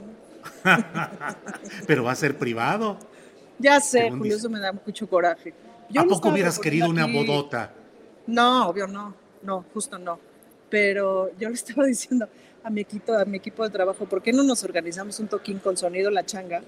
Pero 1.88 2.04
va 2.04 2.12
a 2.12 2.16
ser 2.16 2.38
privado. 2.38 2.98
Ya 3.58 3.80
sé, 3.80 4.10
Julio, 4.10 4.36
eso 4.36 4.48
me 4.48 4.60
da 4.60 4.72
mucho 4.72 5.08
coraje. 5.08 5.52
¿A 5.96 6.04
poco 6.04 6.28
hubieras 6.28 6.58
querido 6.58 6.88
una 6.88 7.06
bodota? 7.06 7.72
No, 8.26 8.68
obvio 8.68 8.86
no, 8.86 9.14
no, 9.42 9.64
justo 9.72 9.98
no. 9.98 10.18
Pero 10.68 11.30
yo 11.38 11.48
le 11.48 11.54
estaba 11.54 11.84
diciendo 11.86 12.28
a 12.62 12.70
mi 12.70 12.82
equipo, 12.82 13.14
a 13.14 13.24
mi 13.24 13.38
equipo 13.38 13.64
de 13.64 13.70
trabajo, 13.70 14.04
¿por 14.04 14.22
qué 14.22 14.32
no 14.32 14.42
nos 14.42 14.62
organizamos 14.64 15.18
un 15.20 15.28
toquín 15.28 15.58
con 15.58 15.76
sonido 15.76 16.10
La 16.10 16.24
Changa 16.24 16.62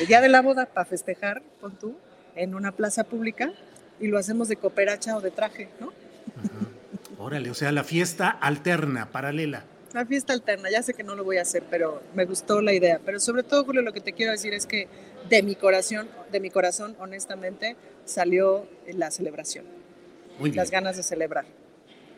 el 0.00 0.06
día 0.06 0.20
de 0.20 0.28
la 0.28 0.42
boda 0.42 0.66
para 0.66 0.84
festejar 0.84 1.42
con 1.60 1.76
tú 1.76 1.94
en 2.34 2.54
una 2.54 2.72
plaza 2.72 3.04
pública 3.04 3.52
y 4.00 4.08
lo 4.08 4.18
hacemos 4.18 4.48
de 4.48 4.56
cooperacha 4.56 5.16
o 5.16 5.20
de 5.20 5.30
traje, 5.30 5.68
¿no? 5.80 5.92
Órale, 7.18 7.50
o 7.50 7.54
sea, 7.54 7.70
la 7.70 7.84
fiesta 7.84 8.28
alterna, 8.28 9.10
paralela. 9.10 9.64
La 9.94 10.04
fiesta 10.04 10.32
alterna, 10.32 10.68
ya 10.70 10.82
sé 10.82 10.92
que 10.92 11.04
no 11.04 11.14
lo 11.14 11.22
voy 11.22 11.38
a 11.38 11.42
hacer, 11.42 11.62
pero 11.70 12.02
me 12.16 12.24
gustó 12.24 12.60
la 12.60 12.72
idea. 12.72 13.00
Pero 13.06 13.20
sobre 13.20 13.44
todo, 13.44 13.64
Julio, 13.64 13.80
lo 13.80 13.92
que 13.92 14.00
te 14.00 14.12
quiero 14.12 14.32
decir 14.32 14.52
es 14.52 14.66
que 14.66 14.88
de 15.30 15.42
mi 15.44 15.54
corazón, 15.54 16.08
de 16.32 16.40
mi 16.40 16.50
corazón, 16.50 16.96
honestamente, 16.98 17.76
salió 18.04 18.66
la 18.88 19.12
celebración. 19.12 19.64
Muy 20.40 20.50
Las 20.50 20.72
ganas 20.72 20.96
de 20.96 21.04
celebrar. 21.04 21.44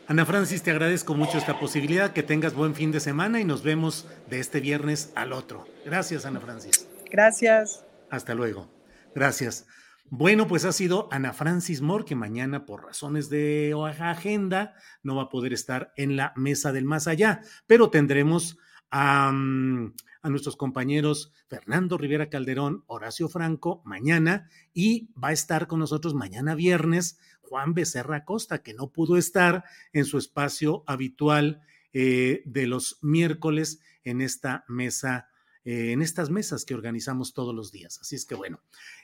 Ana 0.09 0.25
Francis, 0.25 0.63
te 0.63 0.71
agradezco 0.71 1.15
mucho 1.15 1.37
esta 1.37 1.61
posibilidad, 1.61 2.15
que 2.15 2.23
tengas 2.23 2.55
buen 2.55 2.75
fin 2.75 2.93
de 2.93 3.01
semana 3.01 3.41
y 3.41 3.45
nos 3.45 3.63
vemos 3.63 4.07
de 4.31 4.41
este 4.41 4.61
viernes 4.61 5.13
al 5.15 5.35
otro. 5.35 5.69
Gracias, 5.85 6.25
Ana 6.25 6.41
Francis. 6.41 6.89
Gracias. 7.11 7.85
Hasta 8.09 8.35
luego. 8.35 8.71
Gracias. 9.15 9.67
Bueno, 10.11 10.47
pues 10.47 10.65
ha 10.65 10.73
sido 10.73 11.09
Ana 11.11 11.33
Francis 11.33 11.81
Moore, 11.81 12.05
que 12.05 12.15
mañana 12.15 12.65
por 12.65 12.85
razones 12.85 13.29
de 13.29 13.75
agenda 13.99 14.75
no 15.03 15.17
va 15.17 15.23
a 15.23 15.29
poder 15.29 15.53
estar 15.53 15.93
en 15.97 16.17
la 16.17 16.33
mesa 16.37 16.73
del 16.73 16.85
más 16.85 17.09
allá, 17.09 17.43
pero 17.67 17.91
tendremos 17.91 18.57
a, 18.93 19.31
a 19.31 20.31
nuestros 20.31 20.57
compañeros 20.57 21.33
Fernando 21.49 21.99
Rivera 21.99 22.31
Calderón, 22.31 22.85
Horacio 22.87 23.29
Franco 23.29 23.83
mañana 23.85 24.49
y 24.73 25.11
va 25.15 25.29
a 25.29 25.33
estar 25.33 25.67
con 25.67 25.81
nosotros 25.81 26.15
mañana 26.15 26.55
viernes 26.55 27.19
Juan 27.41 27.75
Becerra 27.75 28.25
Costa, 28.25 28.63
que 28.63 28.75
no 28.75 28.93
pudo 28.93 29.17
estar 29.17 29.65
en 29.93 30.05
su 30.05 30.19
espacio 30.19 30.85
habitual 30.87 31.63
eh, 31.93 32.43
de 32.45 32.69
los 32.69 33.01
miércoles 33.03 33.81
en 34.05 34.21
esta 34.21 34.65
mesa 34.69 35.29
eh, 35.67 35.91
en 35.91 36.01
estas 36.01 36.31
mesas 36.31 36.65
que 36.65 36.77
organizamos 36.77 37.35
todos 37.35 37.53
los 37.53 37.73
días. 37.73 37.99
Así 38.01 38.15
es 38.15 38.25
que 38.25 38.37
bueno, 38.37 38.61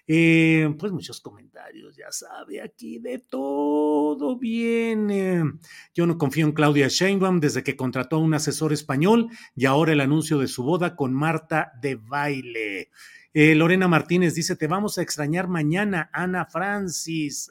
eh, 0.07 0.72
pues 0.79 0.92
muchos 0.92 1.20
comentarios, 1.20 1.96
ya 1.96 2.12
sabe, 2.12 2.62
aquí 2.62 3.01
de 3.01 3.18
todo 3.18 4.38
viene. 4.38 5.42
Yo 5.92 6.07
no 6.07 6.16
confío 6.16 6.46
en 6.46 6.53
Claudia 6.53 6.87
Sheinbaum 6.87 7.40
desde 7.40 7.64
que 7.64 7.75
contrató 7.75 8.14
a 8.14 8.20
un 8.20 8.35
asesor 8.35 8.72
español 8.72 9.29
y 9.57 9.66
ahora 9.66 9.90
el 9.90 10.01
anuncio 10.01 10.38
de 10.38 10.46
su 10.46 10.62
boda 10.62 10.94
con 10.94 11.12
Marta 11.12 11.72
de 11.83 11.96
baile. 11.96 12.90
Eh, 13.35 13.57
Lorena 13.57 13.88
Martínez 13.88 14.37
dice, 14.37 14.55
te 14.55 14.68
vamos 14.68 14.98
a 14.98 15.03
extrañar 15.03 15.48
mañana, 15.48 16.11
Ana 16.12 16.46
Francis. 16.46 17.51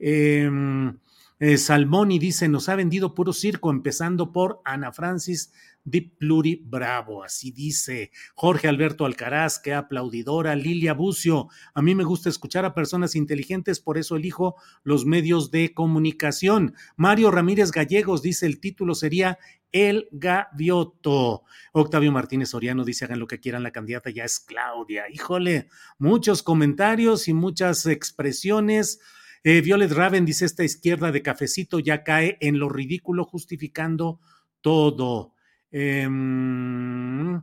Em, 0.00 0.98
Eh, 1.40 1.56
Salmoni 1.56 2.18
dice, 2.18 2.48
nos 2.48 2.68
ha 2.68 2.74
vendido 2.74 3.14
puro 3.14 3.32
circo, 3.32 3.70
empezando 3.70 4.32
por 4.32 4.60
Ana 4.64 4.90
Francis 4.90 5.52
Di 5.84 6.00
Pluri 6.00 6.60
Bravo, 6.66 7.22
así 7.22 7.52
dice 7.52 8.10
Jorge 8.34 8.66
Alberto 8.66 9.04
Alcaraz, 9.04 9.60
que 9.60 9.72
aplaudidora, 9.72 10.56
Lilia 10.56 10.94
Bucio, 10.94 11.48
a 11.74 11.80
mí 11.80 11.94
me 11.94 12.02
gusta 12.02 12.28
escuchar 12.28 12.64
a 12.64 12.74
personas 12.74 13.14
inteligentes, 13.14 13.78
por 13.78 13.98
eso 13.98 14.16
elijo 14.16 14.56
los 14.82 15.06
medios 15.06 15.52
de 15.52 15.72
comunicación. 15.72 16.74
Mario 16.96 17.30
Ramírez 17.30 17.70
Gallegos 17.70 18.20
dice, 18.20 18.44
el 18.46 18.58
título 18.58 18.96
sería 18.96 19.38
El 19.70 20.08
Gavioto. 20.10 21.44
Octavio 21.72 22.10
Martínez 22.10 22.50
Soriano 22.50 22.84
dice, 22.84 23.04
hagan 23.04 23.20
lo 23.20 23.28
que 23.28 23.38
quieran, 23.38 23.62
la 23.62 23.70
candidata 23.70 24.10
ya 24.10 24.24
es 24.24 24.40
Claudia. 24.40 25.04
Híjole, 25.08 25.68
muchos 25.98 26.42
comentarios 26.42 27.28
y 27.28 27.32
muchas 27.32 27.86
expresiones. 27.86 28.98
Eh, 29.44 29.60
Violet 29.60 29.90
Raven 29.92 30.24
dice, 30.24 30.44
esta 30.44 30.64
izquierda 30.64 31.12
de 31.12 31.22
cafecito 31.22 31.78
ya 31.78 32.02
cae 32.02 32.36
en 32.40 32.58
lo 32.58 32.68
ridículo 32.68 33.24
justificando 33.24 34.20
todo. 34.60 35.34
Em, 35.70 37.36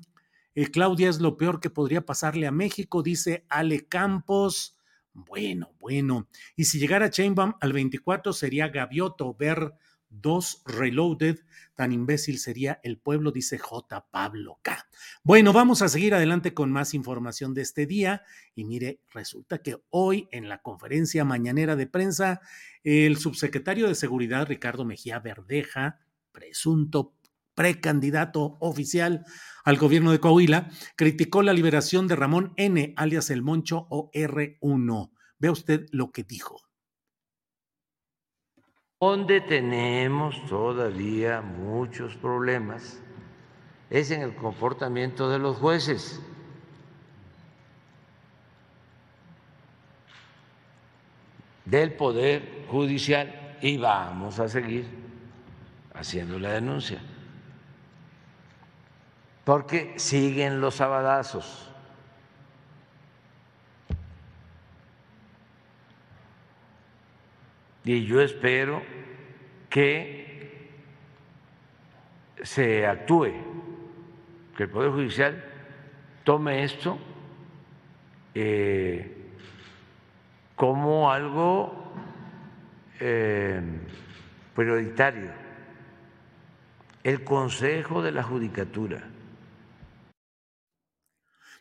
eh, 0.55 0.67
Claudia 0.71 1.09
es 1.09 1.19
lo 1.19 1.37
peor 1.37 1.59
que 1.59 1.69
podría 1.69 2.05
pasarle 2.05 2.47
a 2.47 2.51
México, 2.51 3.03
dice 3.03 3.45
Ale 3.49 3.87
Campos. 3.87 4.77
Bueno, 5.13 5.73
bueno. 5.79 6.27
Y 6.55 6.65
si 6.65 6.79
llegara 6.79 7.09
Chainbaum 7.09 7.53
al 7.61 7.73
24 7.73 8.33
sería 8.33 8.67
Gavioto 8.67 9.33
ver 9.33 9.73
dos 10.21 10.63
reloaded. 10.65 11.39
Tan 11.75 11.91
imbécil 11.91 12.39
sería 12.39 12.79
el 12.83 12.97
pueblo, 12.97 13.31
dice 13.31 13.57
J. 13.57 14.07
Pablo 14.09 14.59
K. 14.61 14.87
Bueno, 15.23 15.53
vamos 15.53 15.81
a 15.81 15.89
seguir 15.89 16.13
adelante 16.13 16.53
con 16.53 16.71
más 16.71 16.93
información 16.93 17.53
de 17.53 17.61
este 17.61 17.85
día. 17.85 18.23
Y 18.55 18.63
mire, 18.63 19.01
resulta 19.13 19.59
que 19.59 19.77
hoy 19.89 20.27
en 20.31 20.49
la 20.49 20.61
conferencia 20.61 21.25
mañanera 21.25 21.75
de 21.75 21.87
prensa, 21.87 22.41
el 22.83 23.17
subsecretario 23.17 23.87
de 23.87 23.95
Seguridad, 23.95 24.47
Ricardo 24.47 24.85
Mejía 24.85 25.19
Verdeja, 25.19 25.99
presunto 26.31 27.15
precandidato 27.55 28.57
oficial 28.59 29.25
al 29.63 29.77
gobierno 29.77 30.11
de 30.11 30.19
Coahuila, 30.19 30.69
criticó 30.95 31.41
la 31.41 31.53
liberación 31.53 32.07
de 32.07 32.15
Ramón 32.15 32.53
N., 32.57 32.93
alias 32.97 33.29
El 33.29 33.41
Moncho 33.41 33.87
o 33.89 34.11
R1. 34.13 35.11
Vea 35.39 35.51
usted 35.51 35.85
lo 35.91 36.11
que 36.11 36.23
dijo. 36.23 36.61
Donde 38.99 39.41
tenemos 39.41 40.45
todavía 40.45 41.41
muchos 41.41 42.15
problemas 42.15 43.01
es 43.89 44.11
en 44.11 44.21
el 44.21 44.35
comportamiento 44.35 45.29
de 45.29 45.39
los 45.39 45.57
jueces. 45.57 46.21
del 51.65 51.93
Poder 51.93 52.65
Judicial 52.69 53.57
y 53.61 53.77
vamos 53.77 54.39
a 54.39 54.47
seguir 54.47 54.85
haciendo 55.93 56.39
la 56.39 56.51
denuncia. 56.51 57.01
Porque 59.43 59.93
siguen 59.97 60.61
los 60.61 60.75
sabadazos. 60.75 61.69
Y 67.85 68.03
yo 68.05 68.19
espero 68.19 68.81
que 69.69 70.71
se 72.41 72.87
actúe, 72.87 73.31
que 74.57 74.63
el 74.63 74.69
Poder 74.69 74.91
Judicial 74.91 75.43
tome 76.23 76.63
esto 76.63 76.97
eh, 78.33 79.15
como 80.55 81.11
algo 81.11 81.93
eh, 82.99 83.61
prioritario. 84.55 85.31
El 87.03 87.23
Consejo 87.23 88.01
de 88.01 88.11
la 88.11 88.23
Judicatura. 88.23 89.11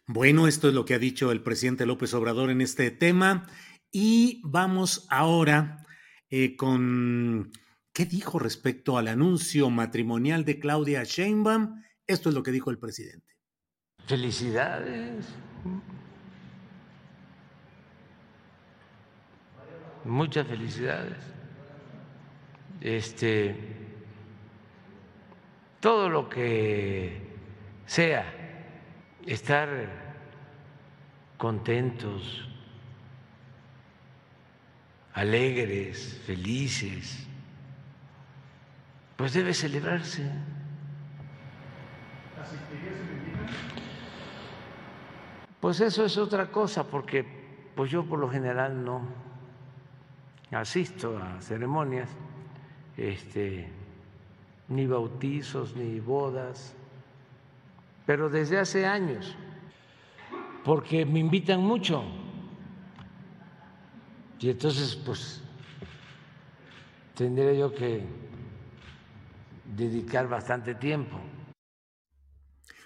Bueno, 0.07 0.49
esto 0.49 0.69
es 0.69 0.75
lo 0.75 0.87
que 0.87 0.95
ha 0.95 0.99
dicho 0.99 1.31
el 1.31 1.43
presidente 1.43 1.85
López 1.85 2.15
Obrador 2.15 2.49
en 2.49 2.63
este 2.63 2.91
tema. 2.91 3.47
Y 3.93 4.41
vamos 4.43 5.07
ahora 5.11 5.84
eh, 6.31 6.57
con 6.57 7.53
qué 7.93 8.07
dijo 8.07 8.39
respecto 8.39 8.99
al 8.99 9.09
anuncio 9.09 9.71
matrimonial 9.71 10.45
de 10.45 10.59
Claudia 10.59 11.05
Sheinbaum. 11.05 11.83
Esto 12.07 12.29
es 12.29 12.35
lo 12.35 12.43
que 12.43 12.51
dijo 12.51 12.71
el 12.71 12.79
presidente. 12.79 13.35
Felicidades. 14.07 15.27
Muchas 20.05 20.47
felicidades. 20.47 21.19
Este 22.81 23.85
todo 25.85 26.09
lo 26.09 26.31
que 26.31 27.21
sea 27.85 28.25
estar 29.27 29.69
contentos, 31.37 32.49
alegres, 35.15 36.21
felices, 36.27 37.27
pues 39.17 39.33
debe 39.33 39.55
celebrarse. 39.55 40.29
Pues 45.61 45.81
eso 45.81 46.05
es 46.05 46.19
otra 46.19 46.51
cosa, 46.51 46.85
porque 46.85 47.25
pues 47.75 47.91
yo 47.91 48.05
por 48.05 48.19
lo 48.19 48.29
general 48.29 48.85
no 48.85 49.03
asisto 50.51 51.19
a 51.19 51.41
ceremonias, 51.41 52.09
este, 52.97 53.69
ni 54.69 54.87
bautizos, 54.87 55.75
ni 55.75 56.01
bodas, 56.01 56.75
pero 58.05 58.29
desde 58.29 58.59
hace 58.59 58.87
años, 58.87 59.37
porque 60.65 61.07
me 61.07 61.21
invitan 61.21 61.61
mucho. 61.61 62.05
Y 64.45 64.51
entonces, 64.51 64.95
pues, 64.95 65.41
tendría 67.15 67.55
yo 67.55 67.75
que 67.75 68.03
dedicar 69.75 70.29
bastante 70.29 70.75
tiempo. 70.75 71.19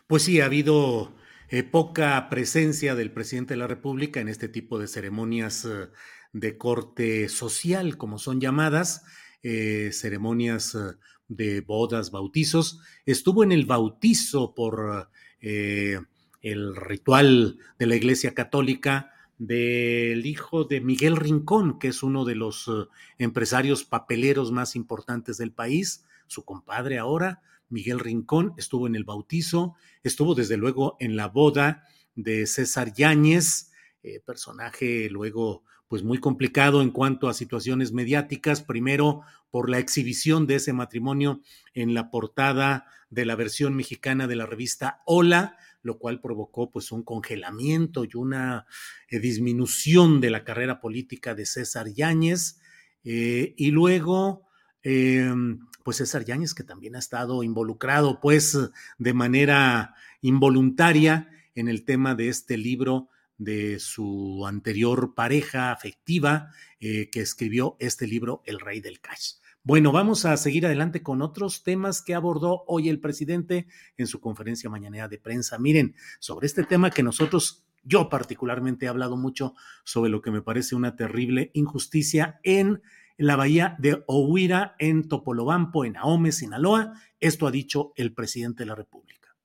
Pues 0.06 0.22
sí, 0.22 0.40
ha 0.40 0.44
habido 0.44 1.16
eh, 1.48 1.64
poca 1.64 2.28
presencia 2.30 2.94
del 2.94 3.10
presidente 3.10 3.54
de 3.54 3.58
la 3.58 3.66
República 3.66 4.20
en 4.20 4.28
este 4.28 4.48
tipo 4.48 4.78
de 4.78 4.86
ceremonias 4.86 5.64
eh, 5.64 5.88
de 6.32 6.56
corte 6.56 7.28
social, 7.28 7.96
como 7.96 8.18
son 8.18 8.40
llamadas, 8.40 9.02
eh, 9.42 9.90
ceremonias 9.92 10.78
de 11.26 11.60
bodas, 11.62 12.12
bautizos. 12.12 12.82
Estuvo 13.04 13.42
en 13.42 13.50
el 13.50 13.66
bautizo 13.66 14.54
por 14.54 15.10
el 15.40 16.76
ritual 16.76 17.58
de 17.80 17.86
la 17.86 17.96
Iglesia 17.96 18.32
Católica 18.32 19.12
del 19.38 20.26
hijo 20.26 20.64
de 20.64 20.80
Miguel 20.80 21.16
Rincón, 21.16 21.78
que 21.78 21.88
es 21.88 22.02
uno 22.02 22.24
de 22.24 22.34
los 22.34 22.68
eh, 22.68 22.88
empresarios 23.18 23.84
papeleros 23.84 24.52
más 24.52 24.76
importantes 24.76 25.38
del 25.38 25.52
país, 25.52 26.04
su 26.26 26.44
compadre 26.44 26.98
ahora, 26.98 27.40
Miguel 27.70 28.00
Rincón, 28.00 28.54
estuvo 28.56 28.86
en 28.86 28.96
el 28.96 29.04
bautizo, 29.04 29.74
estuvo 30.02 30.34
desde 30.34 30.56
luego 30.56 30.96
en 31.00 31.16
la 31.16 31.28
boda 31.28 31.84
de 32.14 32.46
César 32.46 32.92
Yáñez, 32.92 33.70
eh, 34.02 34.20
personaje 34.24 35.08
luego 35.10 35.62
pues 35.86 36.02
muy 36.02 36.18
complicado 36.18 36.82
en 36.82 36.90
cuanto 36.90 37.28
a 37.28 37.34
situaciones 37.34 37.92
mediáticas, 37.92 38.62
primero 38.62 39.22
por 39.50 39.70
la 39.70 39.78
exhibición 39.78 40.46
de 40.46 40.56
ese 40.56 40.72
matrimonio 40.72 41.40
en 41.72 41.94
la 41.94 42.10
portada 42.10 42.86
de 43.08 43.24
la 43.24 43.36
versión 43.36 43.74
mexicana 43.74 44.26
de 44.26 44.36
la 44.36 44.44
revista 44.44 45.02
Hola, 45.06 45.56
lo 45.82 45.98
cual 45.98 46.20
provocó 46.20 46.70
pues 46.70 46.92
un 46.92 47.02
congelamiento 47.02 48.04
y 48.04 48.10
una 48.14 48.66
eh, 49.08 49.18
disminución 49.20 50.20
de 50.20 50.30
la 50.30 50.44
carrera 50.44 50.80
política 50.80 51.34
de 51.34 51.46
César 51.46 51.88
Yáñez. 51.88 52.60
Eh, 53.04 53.54
y 53.56 53.70
luego, 53.70 54.46
em, 54.82 55.60
pues 55.84 55.98
César 55.98 56.24
Yáñez, 56.24 56.54
que 56.54 56.64
también 56.64 56.96
ha 56.96 56.98
estado 56.98 57.42
involucrado 57.42 58.20
pues 58.20 58.58
de 58.98 59.14
manera 59.14 59.94
involuntaria 60.20 61.30
en 61.54 61.68
el 61.68 61.84
tema 61.84 62.14
de 62.14 62.28
este 62.28 62.56
libro 62.56 63.08
de 63.38 63.78
su 63.78 64.44
anterior 64.46 65.14
pareja 65.14 65.70
afectiva 65.70 66.52
eh, 66.80 67.08
que 67.10 67.20
escribió 67.20 67.76
este 67.78 68.06
libro, 68.06 68.42
El 68.44 68.60
Rey 68.60 68.80
del 68.80 69.00
Cash. 69.00 69.34
Bueno, 69.68 69.92
vamos 69.92 70.24
a 70.24 70.34
seguir 70.38 70.64
adelante 70.64 71.02
con 71.02 71.20
otros 71.20 71.62
temas 71.62 72.00
que 72.00 72.14
abordó 72.14 72.64
hoy 72.68 72.88
el 72.88 73.00
presidente 73.00 73.66
en 73.98 74.06
su 74.06 74.18
conferencia 74.18 74.70
mañanera 74.70 75.08
de 75.08 75.18
prensa. 75.18 75.58
Miren, 75.58 75.94
sobre 76.20 76.46
este 76.46 76.64
tema 76.64 76.88
que 76.88 77.02
nosotros, 77.02 77.66
yo 77.82 78.08
particularmente 78.08 78.86
he 78.86 78.88
hablado 78.88 79.18
mucho 79.18 79.52
sobre 79.84 80.08
lo 80.08 80.22
que 80.22 80.30
me 80.30 80.40
parece 80.40 80.74
una 80.74 80.96
terrible 80.96 81.50
injusticia 81.52 82.40
en 82.44 82.80
la 83.18 83.36
bahía 83.36 83.76
de 83.78 84.02
Ohuira, 84.06 84.74
en 84.78 85.06
Topolobampo, 85.06 85.84
en 85.84 85.98
Ahome, 85.98 86.32
Sinaloa. 86.32 86.94
Esto 87.20 87.46
ha 87.46 87.50
dicho 87.50 87.92
el 87.96 88.14
presidente 88.14 88.62
de 88.62 88.68
la 88.68 88.74
República. 88.74 89.36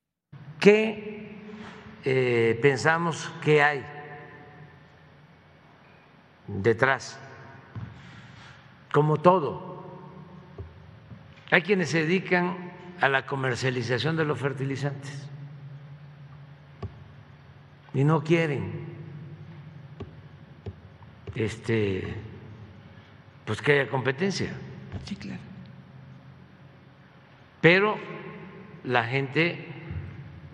¿Qué 0.58 1.36
eh, 2.02 2.58
pensamos 2.62 3.30
que 3.42 3.62
hay 3.62 3.84
detrás? 6.48 7.18
Como 8.90 9.18
todo 9.18 9.73
Hay 11.54 11.62
quienes 11.62 11.90
se 11.90 12.00
dedican 12.00 12.56
a 13.00 13.08
la 13.08 13.26
comercialización 13.26 14.16
de 14.16 14.24
los 14.24 14.40
fertilizantes 14.40 15.30
y 17.94 18.02
no 18.02 18.24
quieren 18.24 18.72
este 21.36 22.12
pues 23.44 23.62
que 23.62 23.70
haya 23.70 23.88
competencia. 23.88 24.52
Sí, 25.04 25.14
claro. 25.14 25.38
Pero 27.60 27.98
la 28.82 29.04
gente 29.04 29.68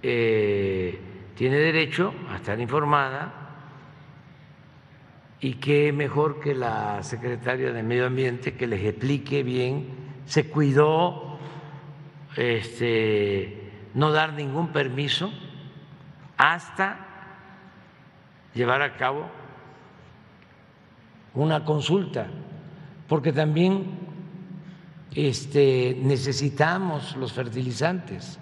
eh, 0.03 1.01
tiene 1.35 1.57
derecho 1.57 2.13
a 2.29 2.37
estar 2.37 2.61
informada 2.61 3.33
y 5.41 5.55
qué 5.55 5.95
mejor 5.95 6.41
que 6.41 6.55
la 6.55 7.03
secretaria 7.03 7.73
de 7.73 7.83
Medio 7.83 8.05
Ambiente 8.05 8.55
que 8.55 8.67
les 8.67 8.85
explique 8.85 9.43
bien, 9.43 10.00
se 10.27 10.49
cuidó 10.49 11.39
este, 12.37 13.89
no 13.95 14.13
dar 14.13 14.35
ningún 14.35 14.73
permiso 14.73 15.33
hasta 16.37 17.07
llevar 18.55 18.83
a 18.83 18.97
cabo 18.97 19.29
una 21.35 21.65
consulta, 21.65 22.29
porque 23.09 23.33
también 23.33 23.87
este, 25.15 25.97
necesitamos 26.01 27.17
los 27.17 27.33
fertilizantes. 27.33 28.39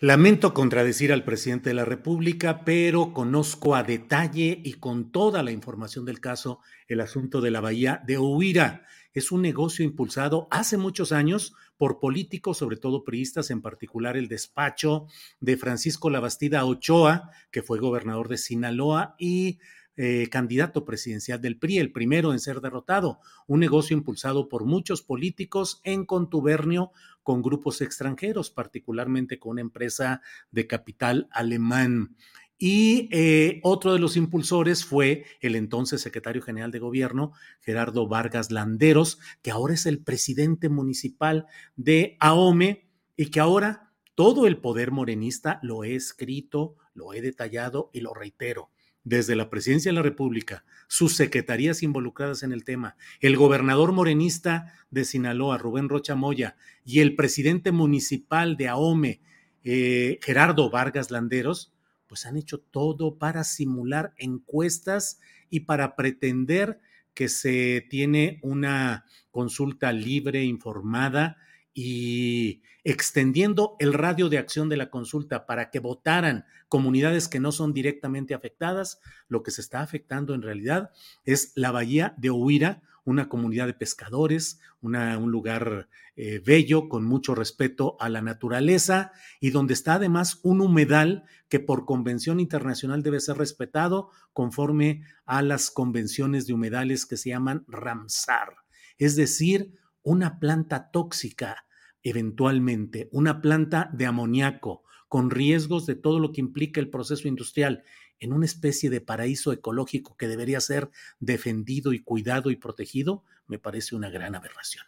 Lamento 0.00 0.52
contradecir 0.52 1.12
al 1.12 1.24
presidente 1.24 1.70
de 1.70 1.74
la 1.74 1.86
República, 1.86 2.62
pero 2.64 3.14
conozco 3.14 3.74
a 3.74 3.82
detalle 3.82 4.60
y 4.62 4.74
con 4.74 5.10
toda 5.10 5.42
la 5.42 5.50
información 5.50 6.04
del 6.04 6.20
caso 6.20 6.60
el 6.88 7.00
asunto 7.00 7.40
de 7.40 7.50
la 7.50 7.60
bahía 7.60 8.02
de 8.06 8.18
Huira. 8.18 8.84
Es 9.14 9.30
un 9.30 9.42
negocio 9.42 9.84
impulsado 9.84 10.48
hace 10.50 10.76
muchos 10.76 11.12
años 11.12 11.54
por 11.76 12.00
políticos, 12.00 12.58
sobre 12.58 12.76
todo 12.76 13.04
priistas, 13.04 13.50
en 13.50 13.62
particular 13.62 14.16
el 14.16 14.28
despacho 14.28 15.06
de 15.40 15.56
Francisco 15.56 16.10
Labastida 16.10 16.64
Ochoa, 16.64 17.30
que 17.52 17.62
fue 17.62 17.78
gobernador 17.78 18.28
de 18.28 18.38
Sinaloa 18.38 19.14
y 19.16 19.60
eh, 19.96 20.28
candidato 20.28 20.84
presidencial 20.84 21.40
del 21.40 21.56
PRI, 21.56 21.78
el 21.78 21.92
primero 21.92 22.32
en 22.32 22.40
ser 22.40 22.60
derrotado, 22.60 23.20
un 23.46 23.60
negocio 23.60 23.96
impulsado 23.96 24.48
por 24.48 24.64
muchos 24.64 25.02
políticos 25.02 25.80
en 25.84 26.04
contubernio 26.04 26.90
con 27.22 27.42
grupos 27.42 27.80
extranjeros, 27.80 28.50
particularmente 28.50 29.38
con 29.38 29.52
una 29.52 29.60
empresa 29.60 30.20
de 30.50 30.66
capital 30.66 31.28
alemán. 31.30 32.16
Y 32.58 33.08
eh, 33.10 33.60
otro 33.62 33.92
de 33.92 33.98
los 33.98 34.16
impulsores 34.16 34.84
fue 34.84 35.24
el 35.40 35.56
entonces 35.56 36.00
secretario 36.00 36.40
general 36.40 36.70
de 36.70 36.78
gobierno, 36.78 37.32
Gerardo 37.60 38.06
Vargas 38.06 38.50
Landeros, 38.50 39.18
que 39.42 39.50
ahora 39.50 39.74
es 39.74 39.86
el 39.86 39.98
presidente 40.02 40.68
municipal 40.68 41.46
de 41.76 42.16
AOME 42.20 42.88
y 43.16 43.26
que 43.26 43.40
ahora 43.40 43.92
todo 44.14 44.46
el 44.46 44.58
poder 44.58 44.92
morenista 44.92 45.58
lo 45.62 45.82
he 45.82 45.96
escrito, 45.96 46.76
lo 46.94 47.12
he 47.12 47.20
detallado 47.20 47.90
y 47.92 48.00
lo 48.00 48.14
reitero. 48.14 48.70
Desde 49.02 49.36
la 49.36 49.50
presidencia 49.50 49.90
de 49.90 49.96
la 49.96 50.02
República, 50.02 50.64
sus 50.88 51.14
secretarías 51.14 51.82
involucradas 51.82 52.42
en 52.42 52.52
el 52.52 52.64
tema, 52.64 52.96
el 53.20 53.36
gobernador 53.36 53.92
morenista 53.92 54.72
de 54.90 55.04
Sinaloa, 55.04 55.58
Rubén 55.58 55.90
Rocha 55.90 56.14
Moya, 56.14 56.56
y 56.86 57.00
el 57.00 57.14
presidente 57.14 57.70
municipal 57.70 58.56
de 58.56 58.68
Ahome, 58.68 59.20
eh, 59.62 60.18
Gerardo 60.22 60.70
Vargas 60.70 61.10
Landeros, 61.10 61.73
pues 62.14 62.26
han 62.26 62.36
hecho 62.36 62.60
todo 62.60 63.18
para 63.18 63.42
simular 63.42 64.14
encuestas 64.18 65.18
y 65.50 65.60
para 65.60 65.96
pretender 65.96 66.78
que 67.12 67.28
se 67.28 67.84
tiene 67.90 68.38
una 68.44 69.04
consulta 69.32 69.92
libre, 69.92 70.44
informada 70.44 71.38
y 71.72 72.62
extendiendo 72.84 73.74
el 73.80 73.92
radio 73.94 74.28
de 74.28 74.38
acción 74.38 74.68
de 74.68 74.76
la 74.76 74.90
consulta 74.90 75.44
para 75.44 75.72
que 75.72 75.80
votaran 75.80 76.44
comunidades 76.68 77.26
que 77.26 77.40
no 77.40 77.50
son 77.50 77.74
directamente 77.74 78.32
afectadas, 78.32 79.00
lo 79.26 79.42
que 79.42 79.50
se 79.50 79.60
está 79.60 79.80
afectando 79.80 80.34
en 80.34 80.42
realidad 80.42 80.92
es 81.24 81.50
la 81.56 81.72
bahía 81.72 82.14
de 82.16 82.30
Huira, 82.30 82.80
una 83.04 83.28
comunidad 83.28 83.66
de 83.66 83.74
pescadores, 83.74 84.60
un 84.80 85.30
lugar 85.30 85.88
eh, 86.16 86.40
bello, 86.44 86.88
con 86.88 87.04
mucho 87.04 87.34
respeto 87.34 87.96
a 88.00 88.08
la 88.08 88.22
naturaleza 88.22 89.12
y 89.40 89.50
donde 89.50 89.74
está 89.74 89.94
además 89.94 90.40
un 90.42 90.60
humedal 90.60 91.24
que 91.48 91.60
por 91.60 91.84
convención 91.84 92.40
internacional 92.40 93.02
debe 93.02 93.20
ser 93.20 93.36
respetado 93.36 94.10
conforme 94.32 95.04
a 95.26 95.42
las 95.42 95.70
convenciones 95.70 96.46
de 96.46 96.54
humedales 96.54 97.06
que 97.06 97.16
se 97.16 97.30
llaman 97.30 97.64
Ramsar, 97.68 98.56
es 98.98 99.16
decir, 99.16 99.74
una 100.02 100.38
planta 100.38 100.90
tóxica, 100.90 101.66
eventualmente, 102.02 103.08
una 103.12 103.40
planta 103.40 103.90
de 103.92 104.06
amoníaco, 104.06 104.84
con 105.08 105.30
riesgos 105.30 105.86
de 105.86 105.94
todo 105.94 106.18
lo 106.18 106.32
que 106.32 106.40
implica 106.40 106.80
el 106.80 106.90
proceso 106.90 107.28
industrial, 107.28 107.84
en 108.20 108.32
una 108.32 108.46
especie 108.46 108.90
de 108.90 109.00
paraíso 109.00 109.52
ecológico 109.52 110.16
que 110.16 110.28
debería 110.28 110.60
ser 110.60 110.90
defendido 111.20 111.92
y 111.92 112.02
cuidado 112.02 112.50
y 112.50 112.56
protegido, 112.56 113.24
me 113.46 113.58
parece 113.58 113.94
una 113.94 114.10
gran 114.10 114.34
aberración. 114.34 114.84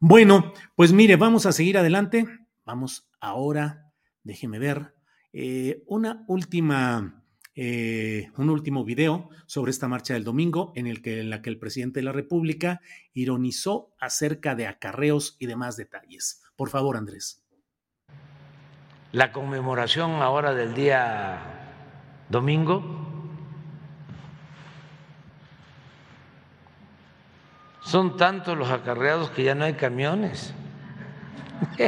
Bueno, 0.00 0.52
pues 0.76 0.92
mire, 0.92 1.16
vamos 1.16 1.46
a 1.46 1.52
seguir 1.52 1.78
adelante. 1.78 2.26
Vamos 2.64 3.08
ahora, 3.20 3.90
déjeme 4.22 4.58
ver, 4.58 4.94
eh, 5.32 5.82
una 5.86 6.24
última 6.28 7.18
eh, 7.60 8.30
un 8.36 8.50
último 8.50 8.84
video 8.84 9.30
sobre 9.46 9.72
esta 9.72 9.88
marcha 9.88 10.14
del 10.14 10.22
domingo 10.22 10.72
en, 10.76 10.86
la 11.28 11.42
que 11.42 11.50
el 11.50 11.58
presidente 11.58 11.98
de 11.98 12.04
la 12.04 12.12
República 12.12 12.80
ironizó 13.14 13.90
acerca 13.98 14.54
de 14.54 14.68
acarreos 14.68 15.34
y 15.40 15.46
demás 15.46 15.76
detalles. 15.76 16.44
Por 16.54 16.68
favor, 16.68 16.96
Andrés. 16.96 17.44
La 19.10 19.32
conmemoración 19.32 20.22
ahora 20.22 20.54
del 20.54 20.72
día 20.72 21.57
domingo 22.28 22.82
son 27.80 28.16
tantos 28.16 28.56
los 28.56 28.70
acarreados 28.70 29.30
que 29.30 29.44
ya 29.44 29.54
no 29.54 29.64
hay 29.64 29.72
camiones. 29.74 30.52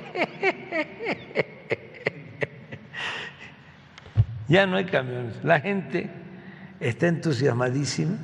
ya 4.48 4.66
no 4.66 4.76
hay 4.76 4.86
camiones. 4.86 5.44
La 5.44 5.60
gente 5.60 6.10
está 6.80 7.06
entusiasmadísima 7.08 8.16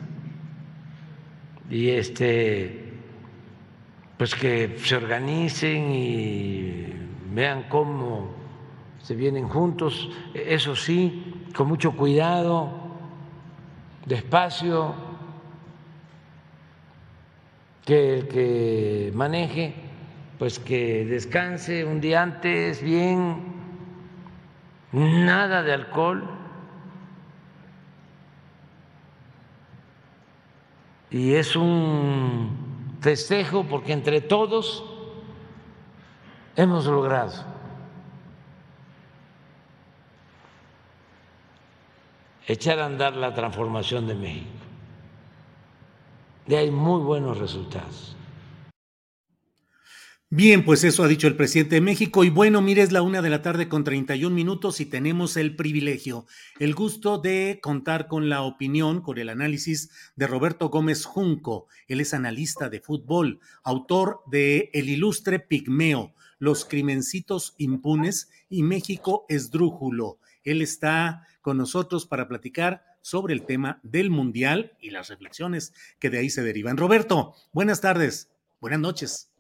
y 1.68 1.90
este 1.90 2.94
pues 4.16 4.34
que 4.34 4.78
se 4.82 4.96
organicen 4.96 5.92
y 5.92 6.86
vean 7.32 7.64
cómo 7.68 8.34
se 9.02 9.14
vienen 9.14 9.48
juntos, 9.48 10.10
eso 10.34 10.74
sí, 10.74 11.35
con 11.56 11.68
mucho 11.68 11.92
cuidado, 11.92 12.68
despacio, 14.04 14.94
que 17.82 18.18
el 18.18 18.28
que 18.28 19.10
maneje, 19.14 19.74
pues 20.38 20.58
que 20.58 21.06
descanse 21.06 21.86
un 21.86 22.02
día 22.02 22.22
antes 22.22 22.82
bien, 22.82 23.42
nada 24.92 25.62
de 25.62 25.72
alcohol. 25.72 26.28
Y 31.10 31.34
es 31.34 31.56
un 31.56 32.98
festejo 33.00 33.64
porque 33.64 33.94
entre 33.94 34.20
todos 34.20 34.84
hemos 36.54 36.84
logrado 36.84 37.55
echar 42.46 42.78
a 42.78 42.86
andar 42.86 43.16
la 43.16 43.34
transformación 43.34 44.06
de 44.06 44.14
México. 44.14 44.46
Y 46.48 46.54
hay 46.54 46.70
muy 46.70 47.02
buenos 47.02 47.38
resultados. 47.38 48.16
Bien, 50.28 50.64
pues 50.64 50.82
eso 50.82 51.04
ha 51.04 51.08
dicho 51.08 51.28
el 51.28 51.36
presidente 51.36 51.76
de 51.76 51.80
México. 51.80 52.24
Y 52.24 52.30
bueno, 52.30 52.60
mire, 52.60 52.82
es 52.82 52.90
la 52.90 53.02
una 53.02 53.22
de 53.22 53.30
la 53.30 53.42
tarde 53.42 53.68
con 53.68 53.84
31 53.84 54.34
minutos 54.34 54.80
y 54.80 54.86
tenemos 54.86 55.36
el 55.36 55.54
privilegio, 55.54 56.26
el 56.58 56.74
gusto 56.74 57.18
de 57.18 57.60
contar 57.62 58.08
con 58.08 58.28
la 58.28 58.42
opinión, 58.42 59.02
con 59.02 59.18
el 59.18 59.28
análisis 59.28 59.90
de 60.16 60.26
Roberto 60.26 60.68
Gómez 60.68 61.04
Junco. 61.04 61.68
Él 61.86 62.00
es 62.00 62.12
analista 62.12 62.68
de 62.68 62.80
fútbol, 62.80 63.38
autor 63.62 64.20
de 64.26 64.70
El 64.72 64.88
ilustre 64.88 65.38
Pigmeo, 65.38 66.12
Los 66.40 66.64
crimencitos 66.64 67.54
impunes 67.56 68.28
y 68.48 68.64
México 68.64 69.26
esdrújulo. 69.28 70.18
Él 70.46 70.62
está 70.62 71.26
con 71.42 71.58
nosotros 71.58 72.06
para 72.06 72.28
platicar 72.28 72.84
sobre 73.02 73.34
el 73.34 73.44
tema 73.44 73.80
del 73.82 74.10
Mundial 74.10 74.72
y 74.80 74.90
las 74.90 75.08
reflexiones 75.08 75.74
que 75.98 76.08
de 76.08 76.18
ahí 76.18 76.30
se 76.30 76.42
derivan. 76.42 76.76
Roberto, 76.76 77.34
buenas 77.52 77.80
tardes, 77.80 78.30
buenas 78.60 78.80
noches. 78.80 79.30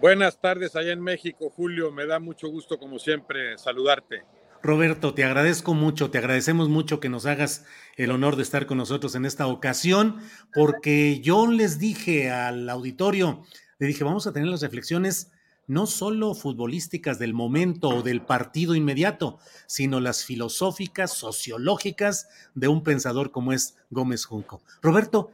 Buenas 0.00 0.40
tardes 0.40 0.76
allá 0.76 0.92
en 0.92 1.00
México, 1.00 1.48
Julio. 1.50 1.90
Me 1.90 2.06
da 2.06 2.18
mucho 2.18 2.48
gusto, 2.48 2.78
como 2.78 2.98
siempre, 2.98 3.56
saludarte. 3.56 4.24
Roberto, 4.62 5.14
te 5.14 5.24
agradezco 5.24 5.74
mucho, 5.74 6.10
te 6.10 6.18
agradecemos 6.18 6.68
mucho 6.68 6.98
que 6.98 7.08
nos 7.08 7.26
hagas 7.26 7.64
el 7.96 8.10
honor 8.10 8.34
de 8.34 8.42
estar 8.42 8.66
con 8.66 8.78
nosotros 8.78 9.14
en 9.14 9.24
esta 9.24 9.46
ocasión, 9.46 10.20
porque 10.52 11.20
yo 11.20 11.46
les 11.46 11.78
dije 11.78 12.30
al 12.30 12.68
auditorio, 12.68 13.44
le 13.78 13.86
dije, 13.86 14.02
vamos 14.02 14.26
a 14.26 14.32
tener 14.32 14.48
las 14.48 14.62
reflexiones 14.62 15.30
no 15.68 15.86
solo 15.86 16.34
futbolísticas 16.34 17.18
del 17.18 17.34
momento 17.34 17.90
o 17.90 18.02
del 18.02 18.22
partido 18.22 18.74
inmediato, 18.74 19.38
sino 19.66 20.00
las 20.00 20.24
filosóficas, 20.24 21.12
sociológicas 21.12 22.28
de 22.54 22.68
un 22.68 22.82
pensador 22.82 23.30
como 23.30 23.52
es 23.52 23.76
Gómez 23.90 24.24
Junco. 24.24 24.62
Roberto, 24.82 25.30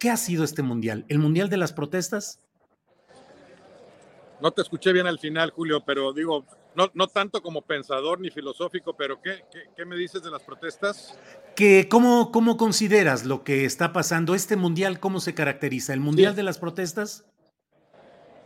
¿qué 0.00 0.10
ha 0.10 0.16
sido 0.16 0.42
este 0.42 0.62
mundial? 0.62 1.04
¿El 1.08 1.18
mundial 1.18 1.48
de 1.50 1.58
las 1.58 1.72
protestas? 1.72 2.40
No 4.40 4.52
te 4.52 4.62
escuché 4.62 4.92
bien 4.92 5.06
al 5.06 5.18
final, 5.18 5.50
Julio, 5.50 5.84
pero 5.84 6.12
digo, 6.12 6.44
no, 6.74 6.90
no 6.94 7.08
tanto 7.08 7.42
como 7.42 7.62
pensador 7.62 8.20
ni 8.20 8.30
filosófico, 8.30 8.94
pero 8.96 9.20
¿qué, 9.20 9.42
qué, 9.76 9.84
me 9.84 9.96
dices 9.96 10.22
de 10.22 10.30
las 10.30 10.42
protestas? 10.42 11.18
Que, 11.56 11.88
¿cómo, 11.88 12.30
¿Cómo 12.30 12.56
consideras 12.56 13.24
lo 13.24 13.42
que 13.42 13.64
está 13.64 13.92
pasando? 13.92 14.34
¿Este 14.34 14.56
mundial 14.56 15.00
cómo 15.00 15.18
se 15.20 15.34
caracteriza? 15.34 15.92
¿El 15.92 16.00
mundial 16.00 16.36
de 16.36 16.44
las 16.44 16.58
protestas? 16.58 17.26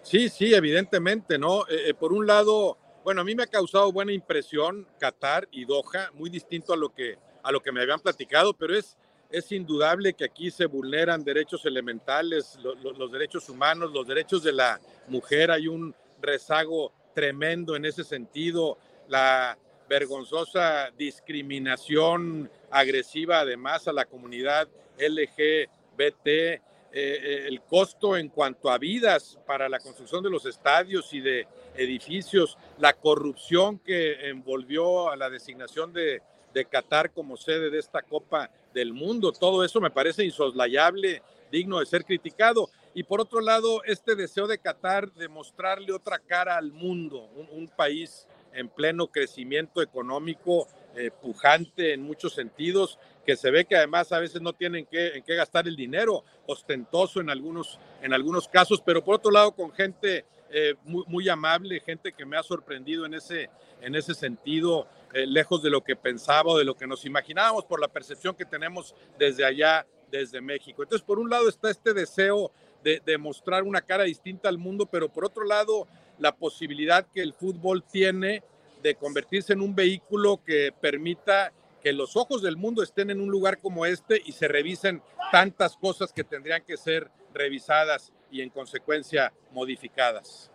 Sí, 0.03 0.29
sí, 0.29 0.53
evidentemente, 0.53 1.39
¿no? 1.39 1.63
Eh, 1.69 1.91
eh, 1.91 1.95
por 1.95 2.13
un 2.13 2.27
lado, 2.27 2.77
bueno, 3.05 3.21
a 3.21 3.25
mí 3.25 3.35
me 3.35 3.45
ha 3.45 3.47
causado 3.47 3.93
buena 3.93 4.13
impresión 4.13 4.87
Qatar 4.99 5.49
y 5.53 5.65
Doha, 5.65 6.11
muy 6.15 6.29
distinto 6.29 6.73
a 6.73 6.77
lo 6.77 6.93
que, 6.93 7.19
a 7.43 7.53
lo 7.53 7.61
que 7.61 7.73
me 7.73 7.81
habían 7.81 8.01
platicado, 8.01 8.53
pero 8.53 8.77
es, 8.77 8.97
es 9.31 9.51
indudable 9.53 10.15
que 10.15 10.25
aquí 10.25 10.51
se 10.51 10.67
vulneran 10.67 11.25
derechos 11.25 11.65
elementales, 11.65 12.59
los 12.63 13.13
derechos 13.13 13.49
humanos, 13.49 13.93
los 13.93 14.07
derechos 14.07 14.43
de 14.43 14.53
la 14.53 14.81
mujer, 15.09 15.51
hay 15.51 15.69
un 15.69 15.95
rezago 16.21 16.93
tremendo 17.15 17.77
en 17.77 17.85
ese 17.85 18.05
sentido, 18.05 18.79
la 19.09 19.57
vergonzosa 19.89 20.91
discriminación 20.97 22.51
agresiva 22.71 23.41
además 23.41 23.89
a 23.89 23.93
la 23.93 24.05
comunidad 24.05 24.69
LGBT, 24.99 26.63
eh, 26.93 27.47
el 27.49 27.63
costo 27.63 28.17
en 28.17 28.29
cuanto 28.29 28.71
a 28.71 28.79
vidas 28.79 29.39
para 29.47 29.69
la 29.69 29.79
construcción 29.79 30.23
de 30.23 30.31
los 30.31 30.45
estadios 30.47 31.13
y 31.15 31.21
de 31.21 31.47
edificios, 31.75 32.59
la 32.79 32.93
corrupción 32.93 33.79
que 33.79 34.29
envolvió 34.29 35.11
a 35.11 35.17
la 35.17 35.31
designación 35.31 35.93
de, 35.93 36.21
de 36.53 36.65
Qatar 36.67 37.13
como 37.13 37.37
sede 37.37 37.71
de 37.71 37.79
esta 37.79 38.03
Copa 38.03 38.51
del 38.75 38.93
Mundo, 38.93 39.33
todo 39.33 39.65
eso 39.65 39.81
me 39.81 39.91
parece 39.91 40.25
insoslayable, 40.25 41.23
digno 41.51 41.81
de 41.81 41.87
ser 41.87 42.05
criticado. 42.05 42.71
Y 42.95 43.05
por 43.05 43.21
otro 43.21 43.41
lado, 43.41 43.83
este 43.85 44.15
deseo 44.15 44.47
de 44.47 44.59
Qatar 44.59 45.13
de 45.13 45.29
mostrarle 45.29 45.93
otra 45.93 46.19
cara 46.19 46.57
al 46.57 46.73
mundo, 46.73 47.29
un, 47.51 47.69
país 47.69 48.27
en 48.53 48.69
pleno 48.69 49.07
crecimiento 49.07 49.81
económico, 49.81 50.69
eh, 50.95 51.11
pujante 51.11 51.95
en 51.95 52.03
muchos 52.03 52.35
sentidos, 52.35 52.99
que 53.25 53.37
se 53.37 53.51
ve 53.51 53.65
que 53.65 53.77
además 53.77 54.13
a 54.13 54.19
veces 54.19 54.41
no 54.41 54.53
tienen 54.53 54.87
que, 54.87 55.17
en 55.17 55.23
qué 55.23 55.35
gastar 55.35 55.67
el 55.69 55.77
dinero, 55.77 56.25
ostentoso 56.47 57.21
en 57.21 57.31
algunos, 57.31 57.79
en 58.03 58.13
algunos 58.13 58.49
casos, 58.49 58.83
pero 58.85 59.05
por 59.05 59.17
otro 59.17 59.31
lado 59.31 59.53
con 59.53 59.73
gente 59.73 60.25
eh, 60.51 60.75
muy, 60.85 61.05
muy, 61.07 61.29
amable, 61.29 61.81
gente 61.81 62.13
que 62.13 62.27
me 62.27 62.37
ha 62.37 62.43
sorprendido 62.43 63.07
en 63.07 63.15
ese, 63.15 63.49
en 63.81 63.95
ese 63.95 64.15
sentido, 64.15 64.87
eh, 65.15 65.27
lejos 65.27 65.63
de 65.63 65.71
lo 65.71 65.83
que 65.83 65.97
pensaba 65.97 66.53
o 66.53 66.59
de 66.59 66.65
lo 66.65 66.75
que 66.75 66.87
nos 66.87 67.05
imaginábamos 67.05 67.65
por 67.65 67.81
la 67.81 67.89
percepción 67.89 68.35
que 68.35 68.45
tenemos 68.45 68.95
desde 69.19 69.45
allá, 69.45 69.87
desde 70.11 70.41
México. 70.41 70.83
Entonces, 70.83 71.05
por 71.05 71.19
un 71.19 71.31
lado 71.31 71.49
está 71.49 71.71
este 71.71 71.93
deseo 71.93 72.53
de, 72.83 73.19
mostrar 73.19 73.63
una 73.63 73.81
cara 73.81 74.05
distinta 74.05 74.49
al 74.49 74.59
mundo, 74.59 74.87
pero 74.87 75.09
por 75.09 75.25
otro 75.25 75.45
lado, 75.45 75.87
la 76.19 76.35
posibilidad 76.35 77.07
que 77.13 77.23
el 77.23 77.33
fútbol 77.33 77.85
tiene 77.85 78.43
de 78.83 78.95
convertirse 78.97 79.53
en 79.53 79.61
un 79.61 79.75
vehículo 79.75 80.41
que 80.45 80.73
permita 80.81 81.53
que 81.83 81.93
los 81.93 82.17
ojos 82.17 82.43
del 82.43 82.57
mundo 82.57 82.83
estén 82.83 83.11
en 83.11 83.21
un 83.21 83.31
lugar 83.31 83.59
como 83.59 83.87
este 83.87 84.23
y 84.25 84.33
se 84.33 84.49
revisen 84.49 85.03
tantas 85.31 85.77
cosas 85.77 86.13
que 86.13 86.25
tendrían 86.25 86.63
que 86.67 86.77
ser 86.77 87.11
revisadas 87.35 88.13
y 88.31 88.41
en 88.41 88.51
consecuencia 88.51 89.33
modificadas. 89.53 90.51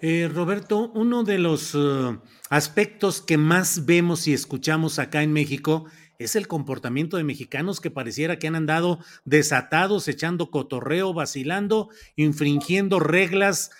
Eh, 0.00 0.30
Roberto, 0.32 0.90
uno 0.94 1.24
de 1.24 1.38
los 1.38 1.74
eh, 1.74 2.18
aspectos 2.48 3.20
que 3.20 3.36
más 3.36 3.84
vemos 3.84 4.26
y 4.26 4.32
escuchamos 4.32 4.98
acá 4.98 5.22
en 5.22 5.32
México 5.32 5.84
es 6.18 6.36
el 6.36 6.48
comportamiento 6.48 7.16
de 7.16 7.24
mexicanos 7.24 7.80
que 7.80 7.90
pareciera 7.90 8.38
que 8.38 8.46
han 8.46 8.54
andado 8.54 8.98
desatados, 9.24 10.06
echando 10.08 10.50
cotorreo, 10.50 11.12
vacilando, 11.14 11.88
infringiendo 12.16 12.98
reglas 12.98 13.70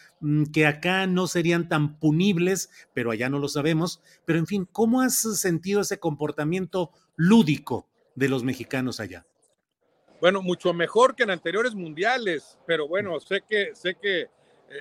que 0.53 0.67
acá 0.67 1.07
no 1.07 1.27
serían 1.27 1.69
tan 1.69 1.99
punibles, 1.99 2.71
pero 2.95 3.11
allá 3.11 3.29
no 3.29 3.39
lo 3.39 3.49
sabemos. 3.49 4.01
Pero 4.25 4.39
en 4.39 4.47
fin, 4.47 4.69
¿cómo 4.71 5.01
has 5.01 5.15
sentido 5.39 5.81
ese 5.81 5.99
comportamiento 5.99 6.91
lúdico 7.17 7.87
de 8.15 8.29
los 8.29 8.45
mexicanos 8.45 9.01
allá? 9.01 9.27
Bueno, 10.21 10.43
mucho 10.43 10.75
mejor 10.75 11.15
que 11.15 11.23
en 11.23 11.31
anteriores 11.31 11.75
mundiales, 11.75 12.59
pero 12.67 12.87
bueno, 12.87 13.19
sé 13.21 13.43
que, 13.49 13.75
sé 13.75 13.95
que 13.95 14.21
eh, 14.21 14.29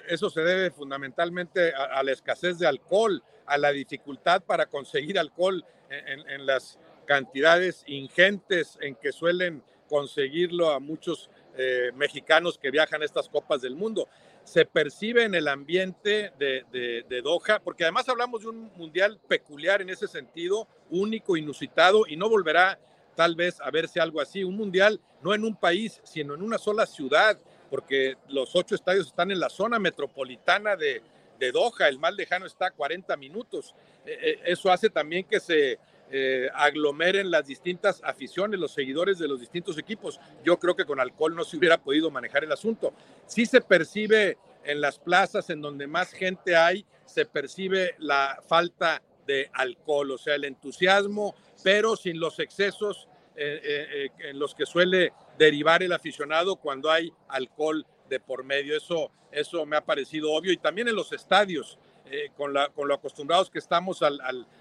eso 0.09 0.29
se 0.29 0.41
debe 0.41 0.69
fundamentalmente 0.71 1.73
a, 1.73 2.03
la 2.03 2.11
escasez 2.11 2.59
de 2.59 2.67
alcohol, 2.67 3.23
a 3.45 3.57
la 3.57 3.71
dificultad 3.71 4.43
para 4.43 4.65
conseguir 4.65 5.17
alcohol 5.17 5.65
en 5.89 6.45
las 6.45 6.77
cantidades 7.07 7.83
ingentes 7.87 8.77
en 8.79 8.93
que 8.93 9.11
suelen 9.11 9.63
conseguirlo 9.89 10.69
a 10.69 10.79
muchos 10.79 11.29
eh, 11.57 11.91
mexicanos 11.95 12.57
que 12.57 12.71
viajan 12.71 13.01
a 13.01 13.05
estas 13.05 13.27
copas 13.27 13.61
del 13.61 13.75
mundo. 13.75 14.07
Se 14.49 14.65
percibe 14.65 15.25
en 15.25 15.35
el 15.35 15.47
ambiente 15.47 16.33
de, 16.39 16.65
de, 17.07 17.21
Doha, 17.21 17.59
porque 17.63 17.83
además 17.83 18.09
hablamos 18.09 18.41
de 18.41 18.47
un 18.47 18.71
mundial 18.75 19.19
peculiar 19.27 19.79
en 19.83 19.91
ese 19.91 20.07
sentido, 20.07 20.67
único, 20.89 21.37
inusitado, 21.37 22.07
y 22.07 22.15
no 22.15 22.27
volverá 22.29 22.79
tal 23.15 23.35
vez 23.35 23.61
a 23.61 23.69
verse 23.69 23.99
algo 23.99 24.19
así. 24.19 24.43
Un 24.43 24.57
mundial 24.57 24.99
no 25.21 25.35
en 25.35 25.43
un 25.43 25.55
país, 25.55 26.01
sino 26.03 26.33
en 26.33 26.41
una 26.41 26.57
sola 26.57 26.87
ciudad, 26.87 27.37
porque 27.69 28.17
los 28.27 28.55
ocho 28.55 28.73
estadios 28.73 29.05
están 29.05 29.29
en 29.29 29.39
la 29.39 29.51
zona 29.51 29.77
metropolitana 29.77 30.75
de, 30.75 31.03
de 31.37 31.51
Doha, 31.51 31.87
el 31.87 31.99
más 31.99 32.15
lejano 32.15 32.47
está 32.47 32.69
a 32.69 32.71
40 32.71 33.15
minutos. 33.17 33.75
Eh, 34.03 34.17
eh, 34.19 34.39
eso 34.45 34.71
hace 34.71 34.89
también 34.89 35.25
que 35.25 35.39
se 35.39 35.77
eh, 36.11 36.49
aglomeren 36.53 37.29
las 37.29 37.45
distintas 37.45 38.01
aficiones, 38.03 38.59
los 38.59 38.73
seguidores 38.73 39.19
de 39.19 39.27
los 39.27 39.39
distintos 39.39 39.77
equipos. 39.77 40.19
Yo 40.43 40.57
creo 40.57 40.75
que 40.75 40.85
con 40.85 40.99
alcohol 40.99 41.35
no 41.35 41.43
se 41.43 41.57
hubiera 41.57 41.77
podido 41.77 42.09
manejar 42.09 42.43
el 42.43 42.51
asunto. 42.51 42.93
Sí 43.27 43.45
se 43.45 43.61
percibe 43.61 44.37
en 44.63 44.81
las 44.81 44.99
plazas 44.99 45.49
en 45.49 45.61
donde 45.61 45.87
más 45.87 46.11
gente 46.11 46.55
hay, 46.55 46.85
se 47.05 47.25
percibe 47.25 47.95
la 47.99 48.41
falta 48.47 49.01
de 49.27 49.49
alcohol, 49.53 50.11
o 50.11 50.17
sea, 50.17 50.35
el 50.35 50.45
entusiasmo, 50.45 51.35
pero 51.63 51.95
sin 51.95 52.19
los 52.19 52.39
excesos 52.39 53.07
eh, 53.35 53.61
eh, 53.63 54.09
en 54.29 54.39
los 54.39 54.53
que 54.53 54.65
suele 54.65 55.13
derivar 55.37 55.81
el 55.83 55.93
aficionado 55.93 56.55
cuando 56.55 56.91
hay 56.91 57.13
alcohol 57.27 57.85
de 58.09 58.19
por 58.19 58.43
medio. 58.43 58.75
Eso, 58.75 59.11
eso 59.31 59.65
me 59.65 59.77
ha 59.77 59.85
parecido 59.85 60.33
obvio. 60.33 60.51
Y 60.51 60.57
también 60.57 60.87
en 60.87 60.95
los 60.95 61.13
estadios. 61.13 61.77
Eh, 62.11 62.31
con, 62.35 62.53
lo 62.53 62.93
acostumbrados 62.93 63.51
que 63.51 63.59
estamos 63.59 64.01
al, 64.01 64.19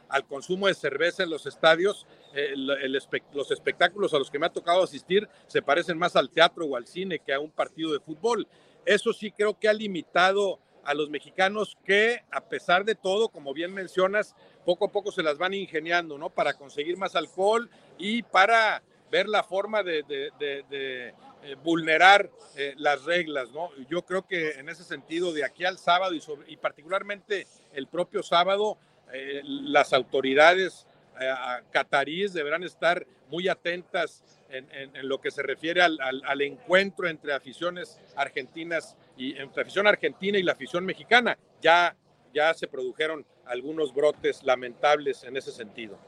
al, 0.08 0.26
consumo 0.26 0.66
de 0.66 0.74
cerveza 0.74 1.22
en 1.22 1.30
los 1.30 1.46
estadios, 1.46 2.06
eh, 2.34 2.52
los 2.54 3.50
espectáculos 3.50 4.12
a 4.12 4.18
los 4.18 4.30
que 4.30 4.38
me 4.38 4.44
ha 4.44 4.52
tocado 4.52 4.82
asistir 4.82 5.26
se 5.46 5.62
parecen 5.62 5.96
más 5.96 6.14
al 6.14 6.28
teatro 6.28 6.66
o 6.66 6.76
al 6.76 6.86
cine 6.86 7.20
que 7.20 7.32
a 7.32 7.40
un 7.40 7.50
partido 7.50 7.92
de 7.92 8.00
fútbol. 8.00 8.46
Eso 8.84 9.14
sí 9.14 9.30
creo 9.30 9.58
que 9.58 9.66
ha 9.66 9.72
limitado 9.72 10.58
a 10.84 10.92
los 10.92 11.08
mexicanos 11.08 11.78
que, 11.84 12.22
a 12.30 12.42
pesar 12.48 12.84
de 12.84 12.94
todo, 12.94 13.30
como 13.30 13.54
bien 13.54 13.72
mencionas, 13.72 14.34
poco 14.66 14.86
a 14.86 14.92
poco 14.92 15.10
se 15.10 15.22
las 15.22 15.38
van 15.38 15.54
ingeniando, 15.54 16.18
¿no? 16.18 16.28
Para 16.28 16.52
conseguir 16.54 16.98
más 16.98 17.16
alcohol 17.16 17.70
y 17.98 18.22
para 18.22 18.82
ver 19.10 19.28
la 19.28 19.42
forma 19.42 19.82
de 19.82 21.12
eh, 21.42 21.54
vulnerar 21.62 22.28
eh, 22.56 22.74
las 22.78 23.04
reglas. 23.04 23.48
Yo 23.88 24.02
creo 24.02 24.26
que 24.26 24.52
en 24.52 24.68
ese 24.68 24.82
sentido, 24.82 25.32
de 25.32 25.44
aquí 25.44 25.64
al 25.64 25.78
sábado 25.78 26.12
y, 26.46 26.56
particularmente 26.56 27.46
el 27.72 27.86
propio 27.86 28.24
sábado, 28.24 28.76
eh, 29.12 29.40
las 29.44 29.92
autoridades 29.92 30.86
cataríes 31.72 32.32
deberán 32.32 32.62
estar 32.62 33.04
muy 33.28 33.48
atentas 33.48 34.22
en, 34.50 34.68
lo 35.08 35.20
que 35.20 35.32
se 35.32 35.42
refiere 35.42 35.82
al, 35.82 35.98
al, 36.00 36.40
encuentro 36.42 37.08
entre 37.08 37.32
aficiones 37.32 38.00
argentinas 38.14 38.96
y 39.16 39.36
entre 39.36 39.62
afición 39.62 39.88
argentina 39.88 40.38
y 40.38 40.44
la 40.44 40.52
afición 40.52 40.86
mexicana. 40.86 41.36
Ya, 41.60 41.96
ya 42.32 42.54
se 42.54 42.68
produjeron 42.68 43.26
algunos 43.46 43.92
brotes 43.92 44.44
lamentables 44.44 45.24
en 45.24 45.36
ese 45.36 45.50
sentido. 45.50 45.98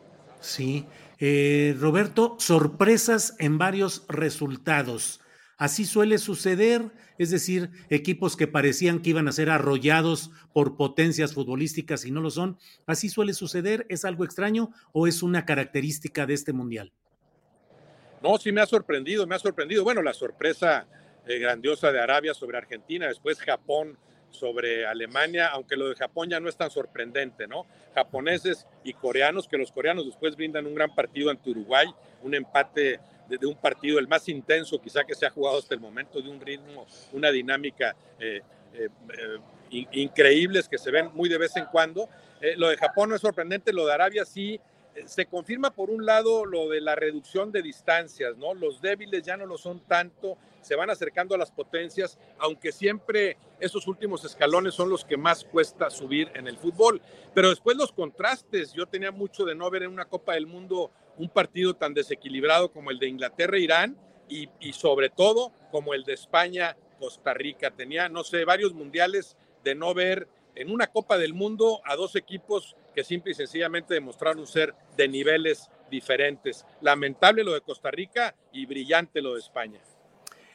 Sí. 0.41 0.87
Eh, 1.19 1.77
Roberto, 1.79 2.37
sorpresas 2.39 3.37
en 3.39 3.59
varios 3.59 4.05
resultados. 4.09 5.21
Así 5.59 5.85
suele 5.85 6.17
suceder, 6.17 6.91
es 7.19 7.31
decir, 7.31 7.71
equipos 7.91 8.35
que 8.35 8.47
parecían 8.47 9.01
que 9.01 9.11
iban 9.11 9.29
a 9.29 9.33
ser 9.33 9.51
arrollados 9.51 10.31
por 10.55 10.79
potencias 10.79 11.35
futbolísticas 11.35 12.07
y 12.07 12.11
no 12.11 12.23
lo 12.23 12.31
son. 12.31 12.59
Así 12.87 13.11
suele 13.11 13.35
suceder, 13.35 13.85
¿es 13.91 14.07
algo 14.07 14.25
extraño 14.25 14.71
o 14.93 15.07
es 15.07 15.23
una 15.23 15.45
característica 15.45 16.25
de 16.25 16.33
este 16.33 16.55
mundial? 16.55 16.95
No, 18.23 18.39
sí 18.39 18.53
me 18.53 18.63
ha 18.63 18.67
sorprendido, 18.67 19.27
me 19.27 19.35
ha 19.35 19.39
sorprendido. 19.39 19.85
Bueno, 19.85 20.01
la 20.01 20.15
sorpresa 20.15 20.87
eh, 21.27 21.39
grandiosa 21.39 21.93
de 21.93 22.01
Arabia 22.01 22.33
sobre 22.33 22.57
Argentina, 22.57 23.07
después 23.07 23.39
Japón 23.41 23.99
sobre 24.31 24.87
Alemania, 24.87 25.49
aunque 25.49 25.77
lo 25.77 25.89
de 25.89 25.95
Japón 25.95 26.29
ya 26.29 26.41
no 26.41 26.49
es 26.49 26.57
tan 26.57 26.71
sorprendente, 26.71 27.47
¿no? 27.47 27.67
Japoneses 27.95 28.67
y 28.85 28.93
coreanos, 28.93 29.49
que 29.49 29.59
los 29.59 29.73
coreanos 29.73 30.07
después 30.07 30.37
brindan 30.37 30.67
un 30.67 30.75
gran 30.75 30.95
partido 30.95 31.31
ante 31.31 31.51
Uruguay, 31.51 31.87
un 32.23 32.35
empate 32.35 33.01
de, 33.29 33.47
un 33.47 33.57
partido 33.57 33.99
el 33.99 34.09
más 34.09 34.29
intenso 34.29 34.81
quizá 34.81 35.05
que 35.05 35.15
se 35.15 35.27
ha 35.27 35.31
jugado 35.31 35.59
hasta 35.59 35.75
el 35.75 35.81
momento, 35.81 36.21
de 36.21 36.29
un 36.29 36.41
ritmo, 36.41 36.87
una 37.13 37.31
dinámica 37.31 37.95
eh, 38.19 38.43
increíbles 39.71 40.69
que 40.69 40.79
se 40.79 40.91
ven 40.91 41.11
muy 41.15 41.29
de 41.29 41.39
vez 41.39 41.57
en 41.57 41.67
cuando. 41.67 42.09
lo 42.57 42.69
de 42.69 42.77
Japón 42.77 43.11
no 43.11 43.15
es 43.15 43.21
sorprendente, 43.21 43.73
lo 43.73 43.87
de 43.87 43.93
Arabia 43.93 44.25
sí 44.25 44.61
se 45.07 45.27
confirma 45.27 45.71
por 45.71 45.91
un 45.91 46.07
lado 46.07 46.45
lo 46.45 46.69
de 46.69 46.81
la 46.81 46.95
reducción 46.95 47.53
de 47.53 47.63
distancias, 47.63 48.37
¿no? 48.37 48.55
Los 48.55 48.81
débiles 48.81 49.23
ya 49.23 49.37
no 49.37 49.47
lo 49.47 49.59
son 49.59 49.81
tanto, 49.81 50.37
se 50.61 50.77
van 50.77 50.91
acercando 50.91 51.35
a 51.35 51.39
las 51.39 51.51
potencias, 51.51 52.19
aunque 52.39 52.73
siempre 52.73 53.37
esos 53.59 53.87
últimos 53.87 54.25
escalones 54.25 54.75
son 54.75 54.89
los 54.89 55.05
que 55.05 55.17
más 55.17 55.45
cuesta 55.45 55.91
subir 55.91 56.31
en 56.35 56.47
el 56.47 56.57
fútbol. 56.57 57.01
Pero 57.35 57.51
después 57.51 57.77
los 57.77 57.93
contrastes, 57.93 58.73
yo 58.73 58.87
tenía 58.87 59.13
mucho 59.13 59.45
de 59.45 59.55
no 59.55 59.71
ver 59.71 59.85
en 59.85 59.93
una 59.93 60.07
Copa 60.07 60.35
del 60.35 60.47
Mundo 60.47 60.91
un 61.17 61.29
partido 61.29 61.75
tan 61.75 61.95
desequilibrado 61.95 62.73
como 62.73 62.91
el 62.91 62.99
de 62.99 63.09
Inglaterra-Irán 63.09 63.97
y, 64.29 64.49
y 64.61 64.73
sobre 64.73 65.11
todo 65.11 65.53
como 65.71 65.95
el 65.95 66.05
de 66.05 66.15
España-Costa 66.15 67.35
Rica. 67.35 67.71
Tenía, 67.71 68.09
no 68.09 68.25
sé, 68.25 68.45
varios 68.45 68.73
mundiales 68.73 69.37
de 69.65 69.75
no 69.75 69.93
ver 69.95 70.29
en 70.55 70.71
una 70.71 70.89
Copa 70.89 71.19
del 71.19 71.35
Mundo 71.35 71.81
a 71.85 71.97
dos 71.97 72.17
equipos 72.17 72.77
que 72.95 73.05
simple 73.05 73.33
y 73.33 73.35
sencillamente 73.35 73.95
demostraron 73.95 74.47
ser 74.47 74.75
de 74.97 75.09
niveles 75.09 75.71
diferentes. 75.91 76.65
Lamentable 76.81 77.45
lo 77.45 77.53
de 77.53 77.61
Costa 77.61 77.91
Rica 77.91 78.35
y 78.53 78.67
brillante 78.67 79.23
lo 79.23 79.35
de 79.35 79.41
España. 79.41 79.81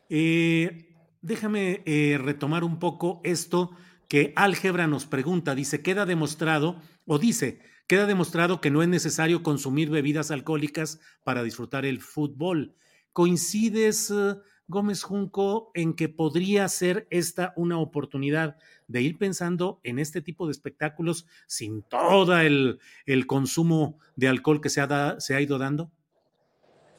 Eh, 0.09 0.93
déjame 1.21 1.81
eh, 1.85 2.17
retomar 2.21 2.63
un 2.63 2.79
poco 2.79 3.21
esto 3.23 3.71
que 4.07 4.33
Álgebra 4.35 4.87
nos 4.87 5.05
pregunta. 5.05 5.55
Dice, 5.55 5.81
queda 5.81 6.05
demostrado, 6.05 6.81
o 7.05 7.17
dice, 7.17 7.59
queda 7.87 8.05
demostrado 8.05 8.61
que 8.61 8.71
no 8.71 8.81
es 8.81 8.87
necesario 8.87 9.43
consumir 9.43 9.89
bebidas 9.89 10.31
alcohólicas 10.31 10.99
para 11.23 11.43
disfrutar 11.43 11.85
el 11.85 12.01
fútbol. 12.01 12.75
¿Coincides, 13.13 14.11
eh, 14.11 14.35
Gómez 14.67 15.03
Junco, 15.03 15.71
en 15.73 15.95
que 15.95 16.09
podría 16.09 16.67
ser 16.67 17.07
esta 17.09 17.53
una 17.55 17.79
oportunidad 17.79 18.57
de 18.87 19.01
ir 19.01 19.17
pensando 19.17 19.79
en 19.83 19.99
este 19.99 20.21
tipo 20.21 20.45
de 20.45 20.51
espectáculos 20.51 21.27
sin 21.47 21.83
todo 21.83 22.37
el, 22.39 22.79
el 23.05 23.27
consumo 23.27 23.99
de 24.15 24.27
alcohol 24.27 24.61
que 24.61 24.69
se 24.69 24.81
ha, 24.81 25.19
se 25.19 25.35
ha 25.35 25.41
ido 25.41 25.57
dando? 25.57 25.91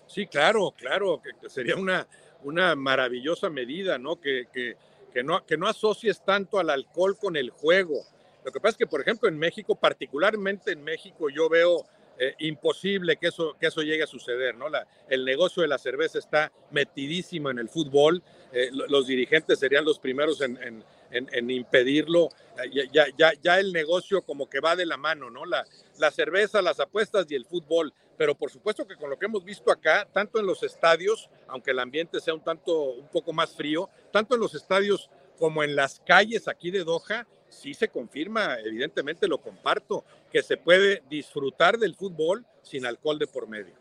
Sí, 0.06 0.26
claro, 0.26 0.72
claro, 0.76 1.20
que 1.20 1.48
sería 1.48 1.76
una, 1.76 2.06
una 2.42 2.76
maravillosa 2.76 3.50
medida, 3.50 3.98
¿no? 3.98 4.20
Que, 4.20 4.44
que, 4.52 4.76
que, 5.12 5.24
¿no? 5.24 5.44
que 5.44 5.56
no 5.56 5.66
asocies 5.66 6.24
tanto 6.24 6.58
al 6.58 6.70
alcohol 6.70 7.16
con 7.18 7.36
el 7.36 7.50
juego. 7.50 8.02
Lo 8.44 8.52
que 8.52 8.60
pasa 8.60 8.70
es 8.70 8.76
que, 8.76 8.86
por 8.86 9.00
ejemplo, 9.00 9.28
en 9.28 9.36
México, 9.36 9.74
particularmente 9.74 10.70
en 10.70 10.84
México, 10.84 11.28
yo 11.28 11.48
veo 11.48 11.84
eh, 12.18 12.34
imposible 12.38 13.16
que 13.16 13.28
eso, 13.28 13.56
que 13.60 13.66
eso 13.66 13.82
llegue 13.82 14.02
a 14.02 14.06
suceder, 14.06 14.56
¿no? 14.56 14.68
La, 14.68 14.86
el 15.08 15.24
negocio 15.24 15.62
de 15.62 15.68
la 15.68 15.78
cerveza 15.78 16.18
está 16.18 16.52
metidísimo 16.70 17.50
en 17.50 17.58
el 17.58 17.68
fútbol, 17.68 18.22
eh, 18.52 18.70
los 18.72 19.06
dirigentes 19.06 19.58
serían 19.58 19.84
los 19.84 19.98
primeros 19.98 20.40
en, 20.40 20.58
en, 20.62 20.84
en, 21.10 21.50
impedirlo, 21.50 22.30
ya, 22.72 23.06
ya, 23.16 23.32
ya, 23.42 23.60
el 23.60 23.72
negocio 23.72 24.22
como 24.22 24.48
que 24.48 24.60
va 24.60 24.76
de 24.76 24.86
la 24.86 24.96
mano, 24.96 25.30
¿no? 25.30 25.44
La, 25.44 25.64
la 25.98 26.10
cerveza, 26.10 26.62
las 26.62 26.80
apuestas 26.80 27.26
y 27.30 27.34
el 27.34 27.44
fútbol, 27.44 27.92
pero 28.16 28.34
por 28.34 28.50
supuesto 28.50 28.86
que 28.86 28.96
con 28.96 29.10
lo 29.10 29.18
que 29.18 29.26
hemos 29.26 29.44
visto 29.44 29.70
acá, 29.70 30.08
tanto 30.12 30.40
en 30.40 30.46
los 30.46 30.62
estadios, 30.62 31.28
aunque 31.48 31.72
el 31.72 31.78
ambiente 31.78 32.20
sea 32.20 32.34
un 32.34 32.42
tanto, 32.42 32.92
un 32.92 33.08
poco 33.08 33.32
más 33.32 33.54
frío, 33.54 33.88
tanto 34.12 34.34
en 34.34 34.40
los 34.40 34.54
estadios 34.54 35.10
como 35.38 35.62
en 35.62 35.76
las 35.76 36.00
calles 36.00 36.48
aquí 36.48 36.70
de 36.70 36.84
Doha, 36.84 37.26
sí 37.48 37.74
se 37.74 37.88
confirma, 37.88 38.56
evidentemente 38.64 39.28
lo 39.28 39.38
comparto, 39.38 40.04
que 40.30 40.42
se 40.42 40.56
puede 40.56 41.02
disfrutar 41.08 41.78
del 41.78 41.94
fútbol 41.94 42.44
sin 42.62 42.86
alcohol 42.86 43.18
de 43.18 43.26
por 43.26 43.48
medio. 43.48 43.74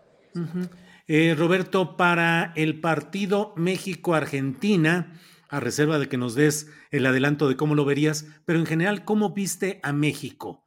eh, 1.08 1.36
Roberto, 1.38 1.98
para 1.98 2.54
el 2.56 2.80
partido 2.80 3.54
México-Argentina, 3.56 5.20
a 5.50 5.60
reserva 5.60 6.00
de 6.00 6.10
que 6.10 6.18
nos 6.18 6.36
des 6.36 6.68
el 6.92 7.06
adelanto 7.06 7.48
de 7.48 7.56
cómo 7.56 7.76
lo 7.76 7.86
verías, 7.86 8.26
pero 8.46 8.60
en 8.60 8.66
general, 8.66 9.06
¿cómo 9.06 9.32
viste 9.32 9.80
a 9.84 9.94
México? 9.94 10.64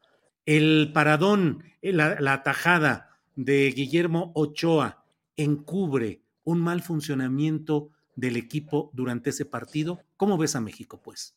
El 0.46 0.92
paradón, 0.94 1.64
la, 1.82 2.20
la 2.20 2.42
tajada 2.42 3.18
de 3.36 3.70
Guillermo 3.70 4.32
Ochoa 4.34 5.04
encubre 5.36 6.22
un 6.44 6.60
mal 6.60 6.82
funcionamiento 6.82 7.90
del 8.16 8.36
equipo 8.36 8.90
durante 8.94 9.30
ese 9.30 9.44
partido. 9.44 10.00
¿Cómo 10.16 10.38
ves 10.38 10.56
a 10.56 10.60
México, 10.60 11.00
pues? 11.02 11.36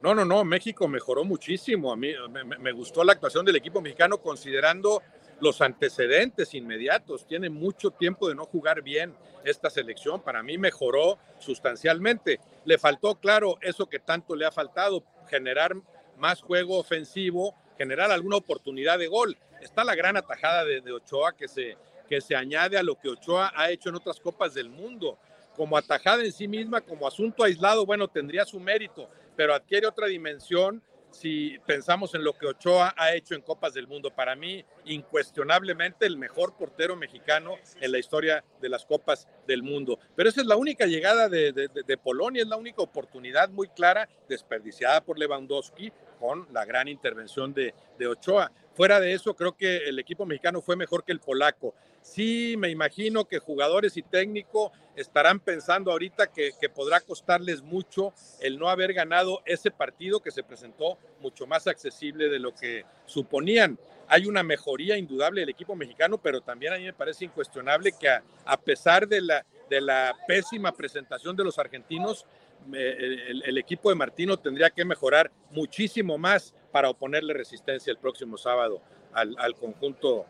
No, 0.00 0.14
no, 0.14 0.24
no, 0.24 0.44
México 0.44 0.88
mejoró 0.88 1.24
muchísimo. 1.24 1.92
A 1.92 1.96
mí 1.96 2.10
me, 2.58 2.72
gustó 2.72 3.04
la 3.04 3.12
actuación 3.12 3.44
del 3.44 3.56
equipo 3.56 3.82
mexicano 3.82 4.18
considerando 4.22 5.02
los 5.40 5.60
antecedentes 5.60 6.54
inmediatos. 6.54 7.26
Tiene 7.26 7.50
mucho 7.50 7.90
tiempo 7.90 8.26
de 8.26 8.34
no 8.34 8.46
jugar 8.46 8.80
bien 8.80 9.14
esta 9.44 9.68
selección. 9.68 10.22
Para 10.22 10.42
mí 10.42 10.56
mejoró 10.56 11.18
sustancialmente. 11.38 12.40
Le 12.64 12.78
faltó, 12.78 13.16
claro, 13.16 13.58
eso 13.60 13.90
que 13.90 13.98
tanto 13.98 14.34
le 14.34 14.46
ha 14.46 14.50
faltado, 14.50 15.04
generar 15.28 15.74
más 16.16 16.40
juego 16.40 16.78
ofensivo, 16.78 17.54
generar 17.76 18.10
alguna 18.10 18.36
oportunidad 18.36 18.98
de 18.98 19.08
gol. 19.08 19.36
Está 19.60 19.84
la 19.84 19.94
gran 19.94 20.16
atajada 20.16 20.64
de, 20.64 20.80
de 20.80 20.92
Ochoa 20.92 21.34
que 21.36 21.46
se, 21.46 21.76
que 22.08 22.22
se 22.22 22.34
añade 22.34 22.78
a 22.78 22.82
lo 22.82 22.98
que 22.98 23.10
Ochoa 23.10 23.52
ha 23.54 23.70
hecho 23.70 23.90
en 23.90 23.96
otras 23.96 24.18
copas 24.18 24.54
del 24.54 24.70
mundo. 24.70 25.18
Como 25.60 25.76
atajada 25.76 26.24
en 26.24 26.32
sí 26.32 26.48
misma, 26.48 26.80
como 26.80 27.06
asunto 27.06 27.44
aislado, 27.44 27.84
bueno, 27.84 28.08
tendría 28.08 28.46
su 28.46 28.58
mérito, 28.58 29.10
pero 29.36 29.52
adquiere 29.52 29.86
otra 29.86 30.06
dimensión 30.06 30.82
si 31.10 31.58
pensamos 31.66 32.14
en 32.14 32.24
lo 32.24 32.32
que 32.32 32.46
Ochoa 32.46 32.94
ha 32.96 33.14
hecho 33.14 33.34
en 33.34 33.42
Copas 33.42 33.74
del 33.74 33.86
Mundo. 33.86 34.10
Para 34.10 34.34
mí, 34.34 34.64
incuestionablemente 34.86 36.06
el 36.06 36.16
mejor 36.16 36.56
portero 36.56 36.96
mexicano 36.96 37.56
en 37.78 37.92
la 37.92 37.98
historia 37.98 38.42
de 38.58 38.70
las 38.70 38.86
Copas 38.86 39.28
del 39.46 39.62
Mundo. 39.62 39.98
Pero 40.16 40.30
esa 40.30 40.40
es 40.40 40.46
la 40.46 40.56
única 40.56 40.86
llegada 40.86 41.28
de, 41.28 41.98
Polonia, 42.02 42.40
es 42.40 42.48
la 42.48 42.56
única 42.56 42.80
oportunidad 42.80 43.50
muy 43.50 43.68
clara 43.68 44.08
desperdiciada 44.30 45.04
por 45.04 45.18
Lewandowski 45.18 45.92
con 46.18 46.48
la 46.52 46.64
gran 46.64 46.88
intervención 46.88 47.52
de 47.52 47.74
Ochoa. 48.08 48.50
Fuera 48.80 48.98
de 48.98 49.12
eso, 49.12 49.36
creo 49.36 49.54
que 49.58 49.76
el 49.90 49.98
equipo 49.98 50.24
mexicano 50.24 50.62
fue 50.62 50.74
mejor 50.74 51.04
que 51.04 51.12
el 51.12 51.20
polaco. 51.20 51.74
Sí, 52.00 52.54
me 52.56 52.70
imagino 52.70 53.26
que 53.26 53.38
jugadores 53.38 53.98
y 53.98 54.02
técnico 54.02 54.72
estarán 54.96 55.38
pensando 55.38 55.92
ahorita 55.92 56.28
que, 56.28 56.54
podrá 56.74 57.00
costarles 57.00 57.60
mucho 57.60 58.14
el 58.40 58.58
no 58.58 58.70
haber 58.70 58.94
ganado 58.94 59.42
ese 59.44 59.70
partido 59.70 60.20
que 60.20 60.30
se 60.30 60.42
presentó 60.42 60.96
mucho 61.20 61.46
más 61.46 61.66
accesible 61.66 62.30
de 62.30 62.38
lo 62.38 62.54
que 62.54 62.86
suponían. 63.04 63.78
Hay 64.08 64.24
una 64.24 64.42
mejoría 64.42 64.96
indudable 64.96 65.42
del 65.42 65.50
equipo 65.50 65.76
mexicano, 65.76 66.16
pero 66.16 66.40
también 66.40 66.72
a 66.72 66.78
mí 66.78 66.84
me 66.84 66.94
parece 66.94 67.26
incuestionable 67.26 67.92
que 68.00 68.08
a, 68.08 68.56
pesar 68.56 69.06
de 69.06 69.20
la, 69.20 70.16
pésima 70.26 70.72
presentación 70.72 71.36
de 71.36 71.44
los 71.44 71.58
argentinos, 71.58 72.24
el, 72.72 73.42
el, 73.44 73.58
equipo 73.58 73.90
de 73.90 73.96
Martino 73.96 74.38
tendría 74.38 74.70
que 74.70 74.86
mejorar 74.86 75.30
muchísimo 75.50 76.16
más 76.16 76.54
para 76.70 76.90
oponerle 76.90 77.34
resistencia 77.34 77.90
el 77.90 77.98
próximo 77.98 78.36
sábado 78.36 78.80
al, 79.12 79.54
conjunto 79.54 80.26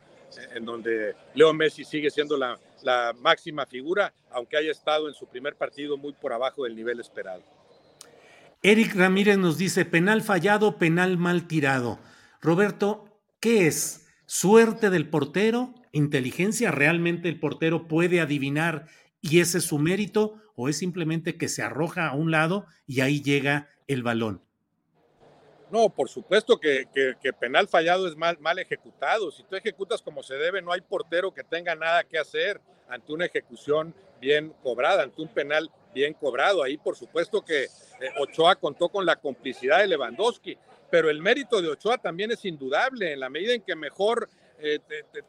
en 0.55 0.65
donde 0.65 1.15
Leo 1.35 1.53
Messi 1.53 1.85
sigue 1.85 2.11
siendo 2.11 2.37
la, 2.37 2.59
la, 2.83 3.15
máxima 3.19 3.67
figura, 3.67 4.13
aunque 4.31 4.57
haya 4.57 4.71
estado 4.71 5.09
en 5.09 5.15
su 5.15 5.27
primer 5.27 5.57
partido 5.57 5.97
muy 5.97 6.13
por 6.13 6.33
abajo 6.33 6.65
del 6.65 6.77
nivel 6.77 7.01
esperado. 7.01 7.43
Eric 8.63 8.95
Ramírez 8.95 9.39
nos 9.39 9.57
dice, 9.57 9.85
penal 9.85 10.23
fallado, 10.23 10.77
penal 10.77 11.17
mal 11.17 11.47
tirado. 11.47 11.99
Roberto, 12.43 13.09
¿qué 13.41 13.67
es? 13.67 14.07
¿Suerte 14.27 14.91
del 14.91 15.09
portero? 15.09 15.75
¿Inteligencia? 15.93 16.71
¿Realmente 16.71 17.29
el 17.29 17.41
portero 17.41 17.89
puede 17.89 18.21
adivinar 18.21 18.87
y 19.21 19.41
ese 19.41 19.59
es 19.59 19.65
su 19.65 19.79
mérito? 19.79 20.37
¿O 20.57 20.69
es 20.69 20.77
simplemente 20.77 21.37
que 21.37 21.49
se 21.49 21.63
arroja 21.63 22.09
a 22.09 22.15
un 22.15 22.31
lado 22.31 22.67
y 22.87 23.01
ahí 23.01 23.23
llega 23.23 23.71
el 23.89 24.03
balón? 24.03 24.43
No, 25.71 25.89
por 25.89 26.09
supuesto 26.09 26.59
que, 26.59 26.89
que, 26.93 27.33
penal 27.33 27.69
fallado 27.69 28.09
es 28.09 28.17
mal, 28.17 28.37
mal 28.41 28.59
ejecutado. 28.59 29.31
Si 29.31 29.45
tú 29.45 29.55
ejecutas 29.55 30.03
como 30.03 30.23
se 30.23 30.35
debe, 30.35 30.61
no 30.61 30.73
hay 30.73 30.81
portero 30.81 31.33
que 31.33 31.45
tenga 31.45 31.75
nada 31.77 32.03
que 32.05 32.19
hacer 32.19 32.61
ante 32.89 33.13
una 33.13 33.27
ejecución 33.27 33.95
bien 34.21 34.53
cobrada, 34.63 35.05
ante 35.05 35.23
un 35.23 35.29
penal 35.29 35.71
bien 35.95 36.15
cobrado. 36.15 36.63
Ahí, 36.63 36.77
por 36.77 36.97
supuesto 36.97 37.45
que 37.45 37.65
eh, 37.65 37.69
Ochoa 38.19 38.57
contó 38.57 38.89
con 38.89 39.07
la 39.07 39.17
complicidad 39.17 39.79
de 39.79 39.87
Lewandowski, 39.87 40.59
pero 40.91 41.09
el 41.09 41.23
mérito 41.23 41.63
de 41.63 41.69
Ochoa 41.69 41.99
también 41.99 42.33
es 42.33 42.45
indudable. 42.45 43.13
En 43.13 43.21
la 43.21 43.31
medida 43.31 43.55
en 43.55 43.63
que 43.63 43.77
mejor 43.77 44.29
eh, 44.59 44.81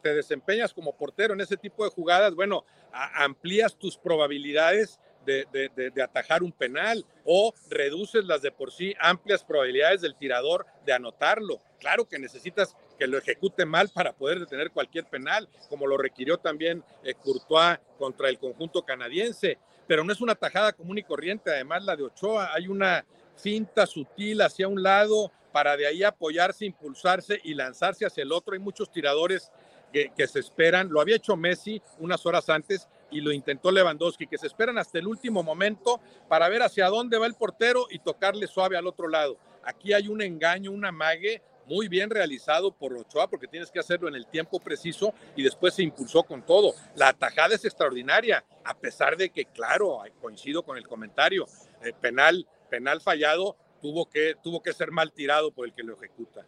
te, 0.02 0.14
desempeñas 0.14 0.74
como 0.74 0.96
portero 0.96 1.34
en 1.34 1.40
ese 1.40 1.56
tipo 1.56 1.84
de 1.84 1.90
jugadas, 1.90 2.34
bueno, 2.34 2.64
amplías 2.92 3.76
tus 3.76 3.96
probabilidades 3.96 4.98
de, 5.24 6.02
atajar 6.02 6.42
un 6.42 6.52
penal 6.52 7.04
o 7.24 7.54
reduces 7.68 8.24
las 8.24 8.42
de 8.42 8.50
por 8.50 8.72
sí 8.72 8.94
amplias 9.00 9.44
probabilidades 9.44 10.00
del 10.00 10.16
tirador 10.16 10.66
de 10.84 10.92
anotarlo. 10.92 11.60
Claro 11.78 12.08
que 12.08 12.18
necesitas 12.18 12.76
que 12.98 13.06
lo 13.06 13.18
ejecute 13.18 13.64
mal 13.64 13.88
para 13.88 14.12
poder 14.12 14.40
detener 14.40 14.70
cualquier 14.70 15.04
penal, 15.06 15.48
como 15.68 15.86
lo 15.86 15.96
requirió 15.96 16.38
también 16.38 16.84
eh, 17.02 17.14
Courtois 17.14 17.78
contra 17.98 18.28
el 18.28 18.38
conjunto 18.38 18.84
canadiense, 18.84 19.58
pero 19.86 20.04
no 20.04 20.12
es 20.12 20.20
una 20.20 20.34
tajada 20.34 20.72
común 20.72 20.98
y 20.98 21.02
corriente, 21.02 21.50
además 21.50 21.84
la 21.84 21.96
de 21.96 22.04
Ochoa, 22.04 22.54
hay 22.54 22.68
una 22.68 23.04
finta 23.36 23.86
sutil 23.86 24.42
hacia 24.42 24.68
un 24.68 24.82
lado 24.82 25.32
para 25.52 25.76
de 25.76 25.86
ahí 25.86 26.02
apoyarse, 26.02 26.64
impulsarse 26.64 27.40
y 27.42 27.54
lanzarse 27.54 28.06
hacia 28.06 28.22
el 28.22 28.32
otro. 28.32 28.54
Hay 28.54 28.60
muchos 28.60 28.90
tiradores 28.90 29.50
que 29.92 30.26
se 30.26 30.38
esperan, 30.38 30.88
lo 30.88 31.02
había 31.02 31.16
hecho 31.16 31.36
Messi 31.36 31.82
unas 31.98 32.24
horas 32.24 32.48
antes, 32.48 32.88
y 33.12 33.20
lo 33.20 33.32
intentó 33.32 33.70
Lewandowski, 33.70 34.26
que 34.26 34.38
se 34.38 34.46
esperan 34.46 34.78
hasta 34.78 34.98
el 34.98 35.06
último 35.06 35.42
momento 35.42 36.00
para 36.28 36.48
ver 36.48 36.62
hacia 36.62 36.88
dónde 36.88 37.18
va 37.18 37.26
el 37.26 37.34
portero 37.34 37.86
y 37.90 37.98
tocarle 37.98 38.46
suave 38.46 38.76
al 38.76 38.86
otro 38.86 39.08
lado. 39.08 39.36
Aquí 39.64 39.92
hay 39.92 40.08
un 40.08 40.22
engaño, 40.22 40.72
un 40.72 40.84
amague 40.84 41.42
muy 41.66 41.88
bien 41.88 42.10
realizado 42.10 42.72
por 42.72 42.92
Ochoa, 42.94 43.28
porque 43.28 43.46
tienes 43.46 43.70
que 43.70 43.78
hacerlo 43.78 44.08
en 44.08 44.14
el 44.14 44.26
tiempo 44.26 44.58
preciso 44.58 45.14
y 45.36 45.42
después 45.42 45.74
se 45.74 45.82
impulsó 45.82 46.22
con 46.24 46.44
todo. 46.44 46.74
La 46.96 47.08
atajada 47.08 47.54
es 47.54 47.64
extraordinaria, 47.64 48.44
a 48.64 48.74
pesar 48.74 49.16
de 49.16 49.30
que, 49.30 49.44
claro, 49.46 50.00
coincido 50.20 50.64
con 50.64 50.76
el 50.76 50.86
comentario, 50.86 51.46
eh, 51.84 51.92
penal, 52.00 52.46
penal 52.68 53.00
fallado, 53.00 53.56
tuvo 53.80 54.08
que, 54.08 54.36
tuvo 54.42 54.62
que 54.62 54.72
ser 54.72 54.90
mal 54.90 55.12
tirado 55.12 55.52
por 55.52 55.66
el 55.66 55.72
que 55.72 55.82
lo 55.82 55.94
ejecuta. 55.94 56.46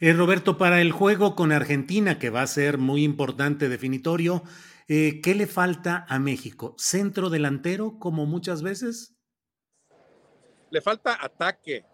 Eh, 0.00 0.12
Roberto, 0.12 0.56
para 0.56 0.80
el 0.80 0.92
juego 0.92 1.34
con 1.34 1.50
Argentina, 1.50 2.18
que 2.18 2.30
va 2.30 2.42
a 2.42 2.46
ser 2.46 2.78
muy 2.78 3.02
importante, 3.02 3.68
definitorio, 3.68 4.44
eh, 4.94 5.22
¿qué 5.22 5.34
le 5.34 5.46
falta 5.46 6.04
a 6.06 6.18
México? 6.18 6.74
¿Centro 6.76 7.30
delantero, 7.30 7.98
como 7.98 8.26
muchas 8.26 8.62
veces? 8.62 9.14
Le 10.68 10.82
falta 10.82 11.16
ataque, 11.18 11.86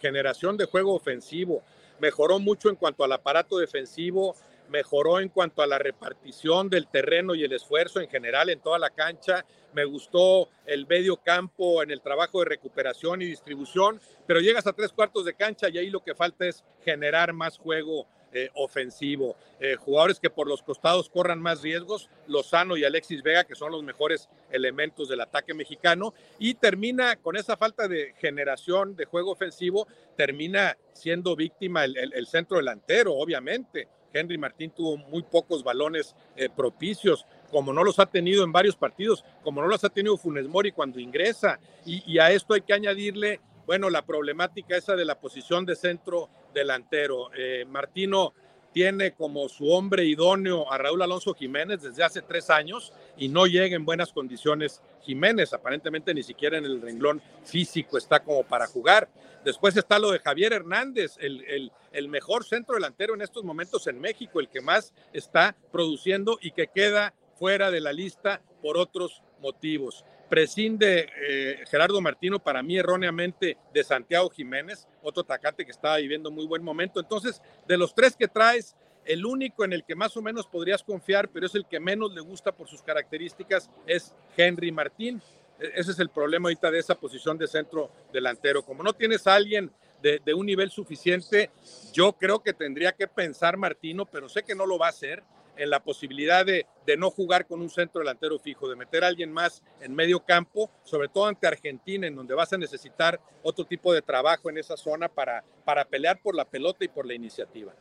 generación 0.00 0.56
de 0.56 0.64
juego 0.64 0.94
ofensivo. 0.94 1.62
Mejoró 2.00 2.38
mucho 2.38 2.70
en 2.70 2.76
cuanto 2.76 3.04
al 3.04 3.12
aparato 3.12 3.58
defensivo, 3.58 4.36
mejoró 4.70 5.20
en 5.20 5.28
cuanto 5.28 5.60
a 5.60 5.66
la 5.66 5.78
repartición 5.78 6.70
del 6.70 6.88
terreno 6.88 7.34
y 7.34 7.44
el 7.44 7.52
esfuerzo 7.52 8.00
en 8.00 8.08
general 8.08 8.48
en 8.48 8.60
toda 8.60 8.78
la 8.78 8.88
cancha. 8.88 9.44
Me 9.74 9.84
gustó 9.84 10.48
el 10.64 10.86
medio 10.86 11.18
campo 11.18 11.82
en 11.82 11.90
el 11.90 12.00
trabajo 12.00 12.38
de 12.38 12.46
recuperación 12.46 13.20
y 13.20 13.26
distribución, 13.26 14.00
pero 14.26 14.40
llegas 14.40 14.66
a 14.66 14.72
tres 14.72 14.92
cuartos 14.92 15.26
de 15.26 15.34
cancha 15.34 15.68
y 15.68 15.76
ahí 15.76 15.90
lo 15.90 16.02
que 16.02 16.14
falta 16.14 16.46
es 16.46 16.64
generar 16.82 17.34
más 17.34 17.58
juego 17.58 18.06
eh, 18.32 18.50
ofensivo. 18.54 19.36
Eh, 19.60 19.76
jugadores 19.76 20.20
que 20.20 20.30
por 20.30 20.48
los 20.48 20.62
costados 20.62 21.08
corran 21.08 21.40
más 21.40 21.62
riesgos, 21.62 22.08
Lozano 22.26 22.76
y 22.76 22.84
Alexis 22.84 23.22
Vega, 23.22 23.44
que 23.44 23.54
son 23.54 23.72
los 23.72 23.82
mejores 23.82 24.28
elementos 24.50 25.08
del 25.08 25.20
ataque 25.20 25.54
mexicano, 25.54 26.14
y 26.38 26.54
termina 26.54 27.16
con 27.16 27.36
esa 27.36 27.56
falta 27.56 27.88
de 27.88 28.14
generación 28.18 28.96
de 28.96 29.04
juego 29.04 29.32
ofensivo, 29.32 29.86
termina 30.16 30.76
siendo 30.92 31.36
víctima 31.36 31.84
el 31.84 32.26
centro 32.26 32.58
delantero, 32.58 33.14
obviamente. 33.14 33.88
Henry 34.16 34.38
Martín 34.38 34.70
tuvo 34.70 34.96
muy 34.96 35.22
pocos 35.22 35.62
balones 35.62 36.14
eh, 36.36 36.48
propicios, 36.48 37.26
como 37.50 37.72
no 37.72 37.84
los 37.84 37.98
ha 37.98 38.06
tenido 38.06 38.44
en 38.44 38.52
varios 38.52 38.76
partidos, 38.76 39.24
como 39.42 39.60
no 39.62 39.68
los 39.68 39.84
ha 39.84 39.88
tenido 39.88 40.16
Funes 40.16 40.48
Mori 40.48 40.72
cuando 40.72 40.98
ingresa. 40.98 41.58
Y, 41.84 42.18
a 42.18 42.30
esto 42.30 42.54
hay 42.54 42.62
que 42.62 42.72
añadirle, 42.72 43.40
bueno, 43.66 43.90
la 43.90 44.02
problemática 44.02 44.76
esa 44.76 44.96
de 44.96 45.04
la 45.04 45.18
posición 45.18 45.64
de 45.66 45.76
centro 45.76 46.28
delantero. 46.60 47.30
Eh, 47.36 47.64
Martino 47.68 48.34
tiene 48.72 49.14
como 49.14 49.48
su 49.48 49.70
hombre 49.70 50.04
idóneo 50.04 50.70
a 50.70 50.76
Raúl 50.76 51.00
Alonso 51.00 51.32
Jiménez 51.34 51.80
desde 51.80 52.04
hace 52.04 52.20
tres 52.20 52.50
años 52.50 52.92
y 53.16 53.28
no 53.28 53.46
llega 53.46 53.74
en 53.74 53.84
buenas 53.84 54.12
condiciones 54.12 54.82
Jiménez. 55.02 55.52
Aparentemente 55.52 56.12
ni 56.12 56.22
siquiera 56.22 56.58
en 56.58 56.64
el 56.64 56.82
renglón 56.82 57.22
físico 57.44 57.96
está 57.96 58.20
como 58.20 58.42
para 58.42 58.66
jugar. 58.66 59.08
Después 59.44 59.76
está 59.76 59.98
lo 59.98 60.10
de 60.10 60.18
Javier 60.18 60.52
Hernández, 60.52 61.16
el, 61.20 61.70
el, 61.92 62.08
mejor 62.08 62.44
centro 62.44 62.74
delantero 62.74 63.14
en 63.14 63.22
estos 63.22 63.44
momentos 63.44 63.86
en 63.86 64.00
México, 64.00 64.40
el 64.40 64.48
que 64.48 64.60
más 64.60 64.92
está 65.12 65.56
produciendo 65.70 66.36
y 66.42 66.50
que 66.50 66.66
queda 66.66 67.14
fuera 67.38 67.70
de 67.70 67.80
la 67.80 67.92
lista 67.92 68.40
por 68.62 68.76
otros 68.76 69.22
motivos. 69.40 70.04
Prescinde 70.28 71.08
eh, 71.20 71.64
Gerardo 71.70 72.00
Martino 72.00 72.40
para 72.40 72.62
mí 72.62 72.76
erróneamente 72.76 73.56
de 73.72 73.84
Santiago 73.84 74.28
Jiménez, 74.30 74.88
otro 75.02 75.22
atacante 75.22 75.64
que 75.64 75.70
estaba 75.70 75.98
viviendo 75.98 76.30
muy 76.30 76.46
buen 76.46 76.64
momento. 76.64 76.98
Entonces, 76.98 77.40
de 77.68 77.76
los 77.76 77.94
tres 77.94 78.16
que 78.16 78.26
traes, 78.26 78.74
el 79.04 79.24
único 79.24 79.64
en 79.64 79.72
el 79.72 79.84
que 79.84 79.94
más 79.94 80.16
o 80.16 80.22
menos 80.22 80.46
podrías 80.46 80.82
confiar, 80.82 81.28
pero 81.28 81.46
es 81.46 81.54
el 81.54 81.66
que 81.66 81.78
menos 81.78 82.12
le 82.12 82.20
gusta 82.20 82.52
por 82.52 82.66
sus 82.66 82.82
características, 82.82 83.70
es 83.86 84.14
Henry 84.36 84.72
Martín. 84.72 85.22
E-, 85.60 85.72
ese 85.76 85.92
es 85.92 85.98
el 86.00 86.10
problema 86.10 86.48
ahorita 86.48 86.70
de 86.70 86.80
esa 86.80 86.96
posición 86.96 87.38
de 87.38 87.46
centro 87.46 87.90
delantero. 88.12 88.64
Como 88.64 88.82
no 88.82 88.92
tienes 88.92 89.26
a 89.26 89.34
alguien 89.34 89.70
de, 90.02 90.20
de, 90.24 90.34
un 90.34 90.46
nivel 90.46 90.70
suficiente, 90.70 91.50
yo 91.92 92.12
creo 92.14 92.40
que 92.40 92.52
tendría 92.52 92.92
que 92.92 93.06
pensar 93.06 93.56
Martino, 93.56 94.06
pero 94.06 94.28
sé 94.28 94.42
que 94.42 94.54
no 94.54 94.66
lo 94.66 94.76
va 94.76 94.86
a 94.86 94.90
hacer, 94.90 95.22
en 95.56 95.70
la 95.70 95.80
posibilidad 95.80 96.44
de, 96.44 96.66
no 96.98 97.10
jugar 97.10 97.46
con 97.46 97.60
un 97.60 97.70
centro 97.70 98.00
delantero 98.00 98.38
fijo, 98.38 98.68
de 98.68 98.76
meter 98.76 99.04
a 99.04 99.08
alguien 99.08 99.32
más 99.32 99.62
en 99.80 99.94
medio 99.94 100.20
campo, 100.20 100.70
sobre 100.84 101.08
todo 101.08 101.26
ante 101.26 101.46
Argentina, 101.46 102.06
en 102.06 102.14
donde 102.14 102.34
vas 102.34 102.52
a 102.52 102.58
necesitar 102.58 103.20
otro 103.42 103.64
tipo 103.64 103.92
de 103.92 104.02
trabajo 104.02 104.50
en 104.50 104.58
esa 104.58 104.76
zona 104.76 105.08
para, 105.08 105.44
para 105.64 105.84
pelear 105.84 106.20
por 106.22 106.34
la 106.34 106.44
pelota 106.44 106.84
y 106.84 106.88
por 106.88 107.06
la 107.06 107.14
iniciativa. 107.14 107.74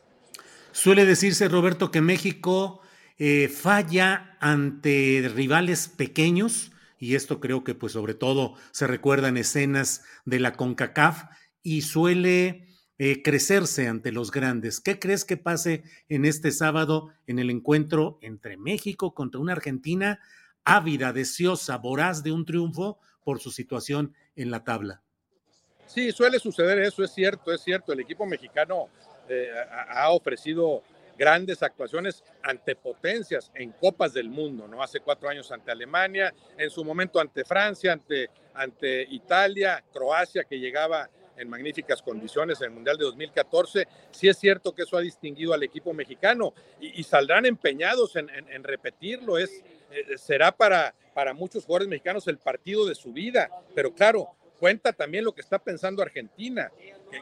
Suele 0.72 1.06
decirse, 1.06 1.48
Roberto, 1.48 1.92
que 1.92 2.02
México 2.02 2.82
eh, 3.18 3.48
falla 3.48 4.38
ante 4.40 5.32
rivales 5.34 5.88
pequeños, 5.88 6.72
y 7.00 7.16
esto 7.16 7.40
creo 7.40 7.64
que 7.64 7.76
pues 7.76 7.94
sobre 7.94 8.14
todo 8.14 8.56
se 8.72 8.88
recuerda 8.88 9.30
en 9.30 9.38
escenas 9.38 10.04
de 10.26 10.40
la 10.40 10.54
CONCACAF, 10.54 11.24
y 11.64 11.82
suele 11.82 12.68
eh, 12.98 13.22
crecerse 13.22 13.88
ante 13.88 14.12
los 14.12 14.32
grandes. 14.32 14.80
¿Qué 14.80 15.00
crees 15.00 15.26
que 15.26 15.38
pase 15.38 15.84
en 16.08 16.26
este 16.26 16.52
sábado 16.52 17.12
en 17.28 17.40
el 17.40 17.50
encuentro 17.50 18.18
entre 18.22 18.58
México 18.58 19.14
contra 19.14 19.42
una 19.42 19.54
Argentina 19.54 20.20
ávida, 20.64 21.12
deseosa, 21.12 21.78
voraz 21.78 22.24
de 22.24 22.32
un 22.32 22.46
triunfo 22.46 23.00
por 23.24 23.40
su 23.40 23.52
situación 23.52 24.14
en 24.36 24.52
la 24.52 24.64
tabla? 24.64 25.02
Sí, 25.86 26.12
suele 26.12 26.40
suceder 26.40 26.80
eso, 26.80 27.04
es 27.04 27.14
cierto, 27.14 27.52
es 27.52 27.62
cierto. 27.62 27.94
El 27.94 28.00
equipo 28.00 28.26
mexicano 28.26 28.90
eh, 29.30 29.50
ha 29.90 30.10
ofrecido 30.12 30.82
grandes 31.18 31.64
actuaciones 31.64 32.24
ante 32.44 32.76
potencias 32.76 33.52
en 33.56 33.72
copas 33.72 34.14
del 34.14 34.30
mundo, 34.30 34.68
¿no? 34.68 34.82
Hace 34.82 35.00
cuatro 35.00 35.30
años 35.30 35.52
ante 35.52 35.72
Alemania, 35.72 36.34
en 36.58 36.70
su 36.70 36.84
momento 36.84 37.20
ante 37.20 37.46
Francia, 37.46 37.94
ante, 37.94 38.30
ante 38.54 39.04
Italia, 39.10 39.84
Croacia, 39.94 40.44
que 40.44 40.60
llegaba 40.60 41.10
en 41.38 41.50
magníficas 41.50 42.02
condiciones 42.02 42.60
en 42.62 42.68
el 42.68 42.72
Mundial 42.72 42.98
de 42.98 43.06
2014. 43.06 43.88
Sí 44.12 44.28
es 44.28 44.38
cierto 44.38 44.74
que 44.74 44.84
eso 44.84 44.98
ha 44.98 45.02
distinguido 45.02 45.54
al 45.54 45.64
equipo 45.64 45.94
mexicano 45.94 46.54
y, 46.80 47.04
saldrán 47.04 47.46
empeñados 47.46 48.16
en, 48.16 48.64
repetirlo. 48.64 49.38
Es, 49.38 49.64
eh, 49.92 50.18
será 50.18 50.52
para, 50.52 50.94
para 51.14 51.34
muchos 51.34 51.66
jugadores 51.66 51.88
mexicanos 51.88 52.28
el 52.28 52.38
partido 52.38 52.86
de 52.86 52.96
su 52.96 53.14
vida, 53.14 53.50
pero 53.74 53.94
claro, 53.94 54.36
cuenta 54.60 54.94
también 54.94 55.24
lo 55.24 55.34
que 55.34 55.42
está 55.42 55.60
pensando 55.60 56.02
Argentina, 56.02 56.72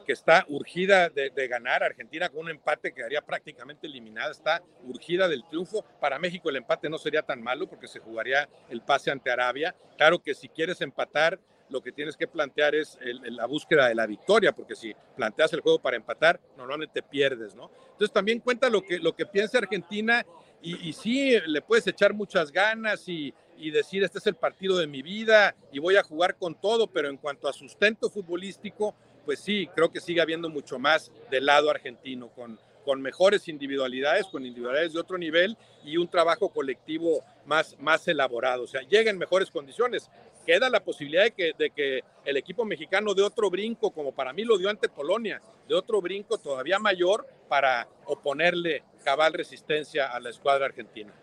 que, 0.05 0.13
está 0.13 0.45
urgida 0.49 1.09
de, 1.09 1.47
ganar. 1.47 1.83
Argentina 1.83 2.29
con 2.29 2.45
un 2.45 2.49
empate 2.49 2.93
quedaría 2.93 3.21
prácticamente 3.21 3.87
eliminada, 3.87 4.31
está 4.31 4.63
urgida 4.83 5.27
del 5.27 5.43
triunfo. 5.47 5.83
Para 5.99 6.19
México 6.19 6.49
el 6.49 6.57
empate 6.57 6.89
no 6.89 6.97
sería 6.97 7.21
tan 7.21 7.41
malo 7.41 7.67
porque 7.67 7.87
se 7.87 7.99
jugaría 7.99 8.47
el 8.69 8.81
pase 8.81 9.11
ante 9.11 9.31
Arabia. 9.31 9.75
Claro 9.97 10.19
que 10.19 10.33
si 10.33 10.49
quieres 10.49 10.81
empatar, 10.81 11.39
lo 11.69 11.81
que 11.81 11.91
tienes 11.91 12.15
que 12.15 12.27
plantear 12.27 12.75
es 12.75 12.97
la 13.01 13.45
búsqueda 13.45 13.87
de 13.87 13.95
la 13.95 14.05
victoria, 14.05 14.51
porque 14.51 14.75
si 14.75 14.93
planteas 15.15 15.53
el 15.53 15.61
juego 15.61 15.79
para 15.79 15.97
empatar, 15.97 16.39
normalmente 16.57 17.01
pierdes, 17.01 17.55
¿no? 17.55 17.71
Entonces 17.91 18.11
también 18.11 18.39
cuenta 18.39 18.69
lo 18.69 18.81
que, 18.81 18.99
lo 18.99 19.15
que 19.15 19.25
piensa 19.25 19.57
Argentina 19.57 20.25
y, 20.61 20.89
y 20.89 20.93
sí, 20.93 21.37
le 21.45 21.61
puedes 21.61 21.87
echar 21.87 22.13
muchas 22.13 22.51
ganas 22.51 23.07
y, 23.07 23.33
y 23.57 23.71
decir, 23.71 24.03
este 24.03 24.17
es 24.19 24.27
el 24.27 24.35
partido 24.35 24.77
de 24.77 24.87
mi 24.87 25.01
vida 25.01 25.55
y 25.71 25.79
voy 25.79 25.95
a 25.95 26.03
jugar 26.03 26.35
con 26.35 26.55
todo, 26.55 26.87
pero 26.87 27.09
en 27.09 27.17
cuanto 27.17 27.47
a 27.47 27.53
sustento 27.53 28.09
futbolístico, 28.09 28.95
pues 29.25 29.39
sí, 29.39 29.69
creo 29.75 29.91
que 29.91 30.01
sigue 30.01 30.21
habiendo 30.21 30.49
mucho 30.49 30.79
más 30.79 31.11
del 31.31 31.45
lado 31.45 31.69
argentino, 31.69 32.29
con, 32.29 32.59
con 32.83 33.01
mejores 33.01 33.47
individualidades, 33.47 34.27
con 34.27 34.45
individualidades 34.45 34.93
de 34.93 34.99
otro 34.99 35.17
nivel 35.17 35.57
y 35.83 35.97
un 35.97 36.07
trabajo 36.07 36.49
colectivo 36.49 37.23
más, 37.45 37.77
más 37.79 38.07
elaborado. 38.07 38.63
O 38.63 38.67
sea, 38.67 38.81
llega 38.81 39.09
en 39.09 39.17
mejores 39.17 39.49
condiciones. 39.49 40.09
Queda 40.45 40.69
la 40.69 40.83
posibilidad 40.83 41.23
de 41.23 41.31
que, 41.31 41.51
de 41.57 41.69
que 41.69 42.03
el 42.25 42.37
equipo 42.37 42.65
mexicano 42.65 43.13
de 43.13 43.21
otro 43.21 43.49
brinco, 43.49 43.91
como 43.91 44.13
para 44.13 44.33
mí 44.33 44.43
lo 44.43 44.57
dio 44.57 44.69
ante 44.69 44.89
Polonia, 44.89 45.41
de 45.67 45.75
otro 45.75 46.01
brinco 46.01 46.37
todavía 46.37 46.79
mayor 46.79 47.25
para 47.47 47.87
oponerle 48.05 48.83
cabal 49.03 49.33
resistencia 49.33 50.07
a 50.07 50.19
la 50.19 50.29
escuadra 50.29 50.65
argentina. 50.65 51.13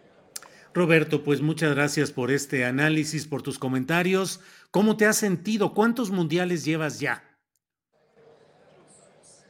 Roberto, 0.73 1.25
pues 1.25 1.41
muchas 1.41 1.75
gracias 1.75 2.13
por 2.13 2.31
este 2.31 2.65
análisis, 2.65 3.27
por 3.27 3.43
tus 3.43 3.59
comentarios. 3.59 4.41
¿Cómo 4.71 4.97
te 4.97 5.05
has 5.05 5.17
sentido? 5.17 5.75
¿Cuántos 5.75 6.11
mundiales 6.11 6.65
llevas 6.65 7.01
ya? 7.01 7.25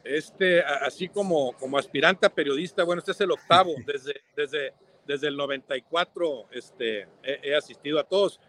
Este, 0.03 0.63
así 0.63 1.07
como, 1.07 1.53
como 1.53 1.77
aspirante 1.77 2.25
a 2.25 2.29
periodista, 2.29 2.83
bueno, 2.83 2.99
este 2.99 3.11
es 3.11 3.21
el 3.21 3.31
octavo, 3.31 3.75
desde, 3.85 4.21
desde, 4.35 4.73
desde 5.05 5.27
el 5.27 5.37
94 5.37 6.47
este, 6.51 7.07
he, 7.23 7.55
asistido 7.55 7.99
a 7.99 8.03
todos, 8.03 8.39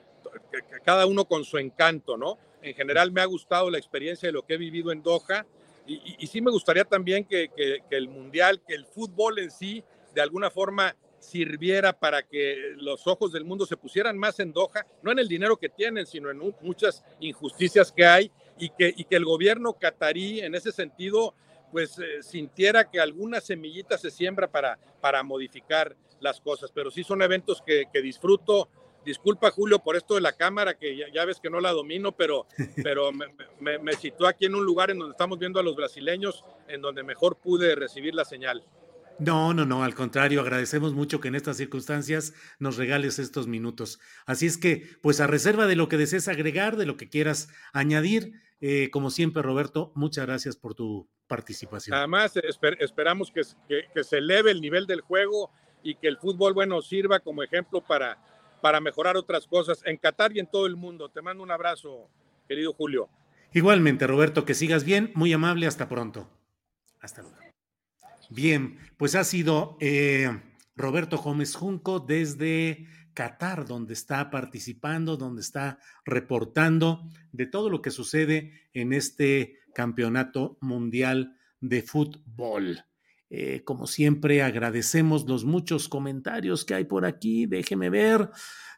cada 0.84 1.06
uno 1.06 1.24
con 1.24 1.44
su 1.44 1.58
encanto, 1.58 2.16
¿no? 2.16 2.38
En 2.62 2.74
general 2.74 3.10
me 3.12 3.20
ha 3.20 3.26
gustado 3.26 3.70
la 3.70 3.78
experiencia 3.78 4.28
de 4.28 4.32
lo 4.32 4.44
que 4.44 4.54
he 4.54 4.58
vivido 4.58 4.92
en 4.92 5.02
Doha 5.02 5.46
y, 5.86 6.26
sí 6.28 6.40
me 6.40 6.52
gustaría 6.52 6.84
también 6.84 7.24
que, 7.24 7.50
que, 7.56 7.82
el 7.90 8.08
mundial, 8.08 8.62
que 8.66 8.74
el 8.74 8.86
fútbol 8.86 9.40
en 9.40 9.50
sí, 9.50 9.82
de 10.14 10.20
alguna 10.20 10.48
forma 10.48 10.94
sirviera 11.18 11.92
para 11.92 12.22
que 12.22 12.74
los 12.76 13.06
ojos 13.06 13.32
del 13.32 13.44
mundo 13.44 13.66
se 13.66 13.76
pusieran 13.76 14.16
más 14.16 14.38
en 14.38 14.52
Doha, 14.52 14.86
no 15.02 15.10
en 15.10 15.18
el 15.18 15.28
dinero 15.28 15.56
que 15.56 15.68
tienen, 15.68 16.06
sino 16.06 16.30
en 16.30 16.38
muchas 16.60 17.04
injusticias 17.20 17.90
que 17.90 18.06
hay 18.06 18.30
y 18.58 18.70
que, 18.70 18.94
y 18.96 19.04
que 19.04 19.16
el 19.16 19.24
gobierno 19.24 19.72
catarí 19.74 20.40
en 20.40 20.54
ese 20.54 20.70
sentido 20.70 21.34
pues 21.72 21.98
eh, 21.98 22.22
sintiera 22.22 22.88
que 22.90 23.00
alguna 23.00 23.40
semillita 23.40 23.96
se 23.96 24.10
siembra 24.10 24.46
para, 24.46 24.78
para 25.00 25.22
modificar 25.22 25.96
las 26.20 26.40
cosas, 26.40 26.70
pero 26.72 26.90
sí 26.90 27.02
son 27.02 27.22
eventos 27.22 27.62
que, 27.62 27.88
disfruto 28.02 28.68
Disculpa, 29.04 29.50
Julio, 29.50 29.80
por 29.80 29.96
esto 29.96 30.14
de 30.14 30.20
la 30.20 30.32
cámara, 30.32 30.74
que 30.74 30.96
ya, 31.12 31.24
ves 31.24 31.40
que 31.40 31.50
no 31.50 31.60
la 31.60 31.72
domino, 31.72 32.12
pero, 32.12 32.46
pero 32.82 33.10
me, 33.12 33.78
me, 33.78 33.92
situó 33.94 34.26
aquí 34.26 34.46
en 34.46 34.54
un 34.54 34.64
lugar 34.64 34.90
en 34.90 34.98
donde 34.98 35.12
estamos 35.12 35.38
viendo 35.38 35.58
a 35.58 35.62
los 35.62 35.74
brasileños, 35.74 36.44
en 36.68 36.80
donde 36.80 37.02
mejor 37.02 37.36
pude 37.36 37.74
recibir 37.74 38.14
la 38.14 38.24
señal. 38.24 38.64
No, 39.18 39.54
no, 39.54 39.64
no, 39.64 39.84
al 39.84 39.94
contrario, 39.94 40.40
agradecemos 40.40 40.94
mucho 40.94 41.20
que 41.20 41.28
en 41.28 41.34
estas 41.34 41.56
circunstancias 41.56 42.34
nos 42.58 42.76
regales 42.76 43.18
estos 43.18 43.46
minutos. 43.46 44.00
Así 44.26 44.46
es 44.46 44.58
que, 44.58 44.88
pues 45.00 45.20
a 45.20 45.26
reserva 45.26 45.66
de 45.66 45.76
lo 45.76 45.88
que 45.88 45.96
desees 45.96 46.28
agregar, 46.28 46.76
de 46.76 46.86
lo 46.86 46.96
que 46.96 47.08
quieras 47.08 47.48
añadir, 47.72 48.32
eh, 48.60 48.90
como 48.90 49.10
siempre, 49.10 49.42
Roberto, 49.42 49.92
muchas 49.94 50.26
gracias 50.26 50.56
por 50.56 50.74
tu 50.74 51.08
participación. 51.26 51.96
Además, 51.96 52.32
esperamos 52.78 53.30
que, 53.30 53.42
que, 53.92 54.04
se 54.04 54.18
eleve 54.18 54.50
el 54.50 54.60
nivel 54.60 54.86
del 54.86 55.00
juego 55.00 55.50
y 55.82 55.96
que 55.96 56.08
el 56.08 56.16
fútbol, 56.16 56.52
bueno, 56.52 56.80
sirva 56.82 57.20
como 57.20 57.42
ejemplo 57.42 57.80
para, 57.80 58.18
para 58.62 58.80
mejorar 58.80 59.16
otras 59.16 59.46
cosas 59.46 59.82
en 59.84 59.98
Qatar 59.98 60.34
y 60.34 60.38
en 60.38 60.46
todo 60.46 60.66
el 60.66 60.76
mundo. 60.76 61.10
Te 61.10 61.20
mando 61.20 61.42
un 61.42 61.50
abrazo, 61.50 62.08
querido 62.48 62.72
Julio. 62.72 63.10
Igualmente, 63.52 64.06
Roberto, 64.06 64.46
que 64.46 64.54
sigas 64.54 64.84
bien, 64.84 65.10
muy 65.14 65.32
amable, 65.32 65.66
hasta 65.66 65.88
pronto. 65.88 66.30
Hasta 67.00 67.22
luego. 67.22 67.36
Bien, 68.30 68.78
pues 68.96 69.14
ha 69.16 69.24
sido 69.24 69.76
eh, 69.80 70.40
Roberto 70.76 71.18
Gómez 71.18 71.56
Junco 71.56 71.98
desde 72.00 72.86
Qatar, 73.12 73.66
donde 73.66 73.92
está 73.92 74.30
participando, 74.30 75.16
donde 75.16 75.42
está 75.42 75.80
reportando 76.04 77.02
de 77.32 77.46
todo 77.46 77.68
lo 77.68 77.82
que 77.82 77.90
sucede 77.90 78.68
en 78.72 78.92
este 78.92 79.58
campeonato 79.74 80.56
mundial 80.60 81.36
de 81.60 81.82
fútbol. 81.82 82.84
Eh, 83.34 83.64
como 83.64 83.86
siempre, 83.86 84.42
agradecemos 84.42 85.26
los 85.26 85.46
muchos 85.46 85.88
comentarios 85.88 86.66
que 86.66 86.74
hay 86.74 86.84
por 86.84 87.06
aquí. 87.06 87.46
Déjeme 87.46 87.88
ver. 87.88 88.28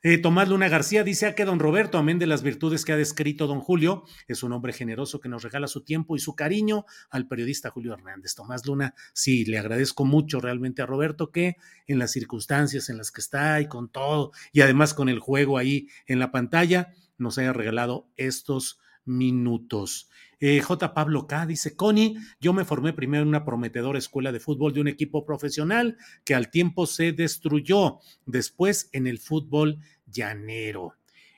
Eh, 0.05 0.16
Tomás 0.18 0.48
Luna 0.48 0.68
García 0.68 1.02
dice 1.02 1.26
a 1.26 1.34
que 1.34 1.44
don 1.44 1.59
Roberto, 1.59 1.98
amén 1.98 2.20
de 2.20 2.28
las 2.28 2.44
virtudes 2.44 2.84
que 2.84 2.92
ha 2.92 2.96
descrito 2.96 3.48
don 3.48 3.59
Julio, 3.59 4.05
es 4.28 4.44
un 4.44 4.52
hombre 4.52 4.72
generoso 4.72 5.18
que 5.18 5.28
nos 5.28 5.42
regala 5.42 5.66
su 5.66 5.82
tiempo 5.82 6.14
y 6.14 6.20
su 6.20 6.36
cariño 6.36 6.84
al 7.11 7.26
periodista 7.26 7.70
Julio 7.70 7.94
Hernández. 7.94 8.36
Tomás 8.36 8.64
Luna, 8.64 8.94
sí, 9.12 9.44
le 9.44 9.59
agradezco 9.59 10.05
mucho 10.05 10.40
realmente 10.40 10.82
a 10.82 10.86
Roberto 10.86 11.32
que 11.32 11.57
en 11.88 11.98
las 11.98 12.12
circunstancias 12.12 12.88
en 12.88 12.98
las 12.98 13.11
que 13.11 13.22
está 13.22 13.61
y 13.61 13.66
con 13.66 13.88
todo, 13.88 14.30
y 14.52 14.61
además 14.61 14.94
con 14.94 15.09
el 15.09 15.18
juego 15.18 15.59
ahí 15.59 15.88
en 16.07 16.20
la 16.20 16.30
pantalla, 16.30 16.94
nos 17.18 17.38
haya 17.38 17.52
regalado 17.52 18.09
estos 18.16 18.78
minutos. 19.05 20.09
Eh, 20.40 20.61
J. 20.61 20.92
Pablo 20.94 21.26
K. 21.26 21.46
dice, 21.46 21.74
Connie, 21.76 22.16
yo 22.40 22.52
me 22.52 22.64
formé 22.64 22.92
primero 22.92 23.22
en 23.22 23.28
una 23.28 23.44
prometedora 23.44 23.98
escuela 23.98 24.32
de 24.32 24.40
fútbol 24.40 24.72
de 24.74 24.80
un 24.80 24.88
equipo 24.88 25.24
profesional 25.24 25.96
que 26.24 26.34
al 26.34 26.50
tiempo 26.50 26.86
se 26.86 27.12
destruyó, 27.12 27.98
después 28.26 28.90
en 28.92 29.07
el 29.07 29.18
fútbol 29.18 29.78
llanero. 30.07 30.94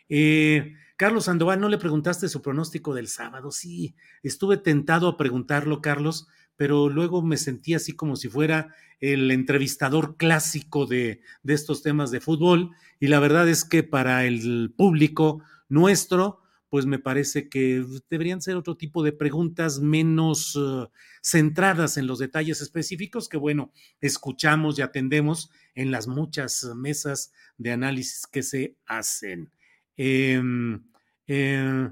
Eh, 0.08 0.74
Carlos 0.96 1.26
Sandoval, 1.26 1.60
¿no 1.60 1.68
le 1.68 1.78
preguntaste 1.78 2.28
su 2.28 2.40
pronóstico 2.42 2.94
del 2.94 3.08
sábado? 3.08 3.50
Sí, 3.50 3.94
estuve 4.22 4.56
tentado 4.56 5.08
a 5.08 5.16
preguntarlo, 5.16 5.82
Carlos, 5.82 6.26
pero 6.56 6.88
luego 6.88 7.22
me 7.22 7.36
sentí 7.36 7.74
así 7.74 7.92
como 7.92 8.16
si 8.16 8.28
fuera 8.28 8.74
el 9.00 9.30
entrevistador 9.30 10.16
clásico 10.16 10.86
de, 10.86 11.20
de 11.42 11.54
estos 11.54 11.82
temas 11.82 12.10
de 12.10 12.20
fútbol 12.20 12.70
y 12.98 13.08
la 13.08 13.20
verdad 13.20 13.46
es 13.48 13.64
que 13.64 13.82
para 13.82 14.24
el 14.24 14.72
público 14.74 15.42
nuestro, 15.68 16.40
pues 16.76 16.84
me 16.84 16.98
parece 16.98 17.48
que 17.48 17.82
deberían 18.10 18.42
ser 18.42 18.54
otro 18.56 18.76
tipo 18.76 19.02
de 19.02 19.12
preguntas 19.12 19.80
menos 19.80 20.58
eh, 20.60 20.86
centradas 21.22 21.96
en 21.96 22.06
los 22.06 22.18
detalles 22.18 22.60
específicos 22.60 23.30
que, 23.30 23.38
bueno, 23.38 23.72
escuchamos 24.02 24.78
y 24.78 24.82
atendemos 24.82 25.50
en 25.74 25.90
las 25.90 26.06
muchas 26.06 26.70
mesas 26.76 27.32
de 27.56 27.72
análisis 27.72 28.26
que 28.26 28.42
se 28.42 28.76
hacen. 28.84 29.50
Em, 29.96 30.84
eh, 31.26 31.88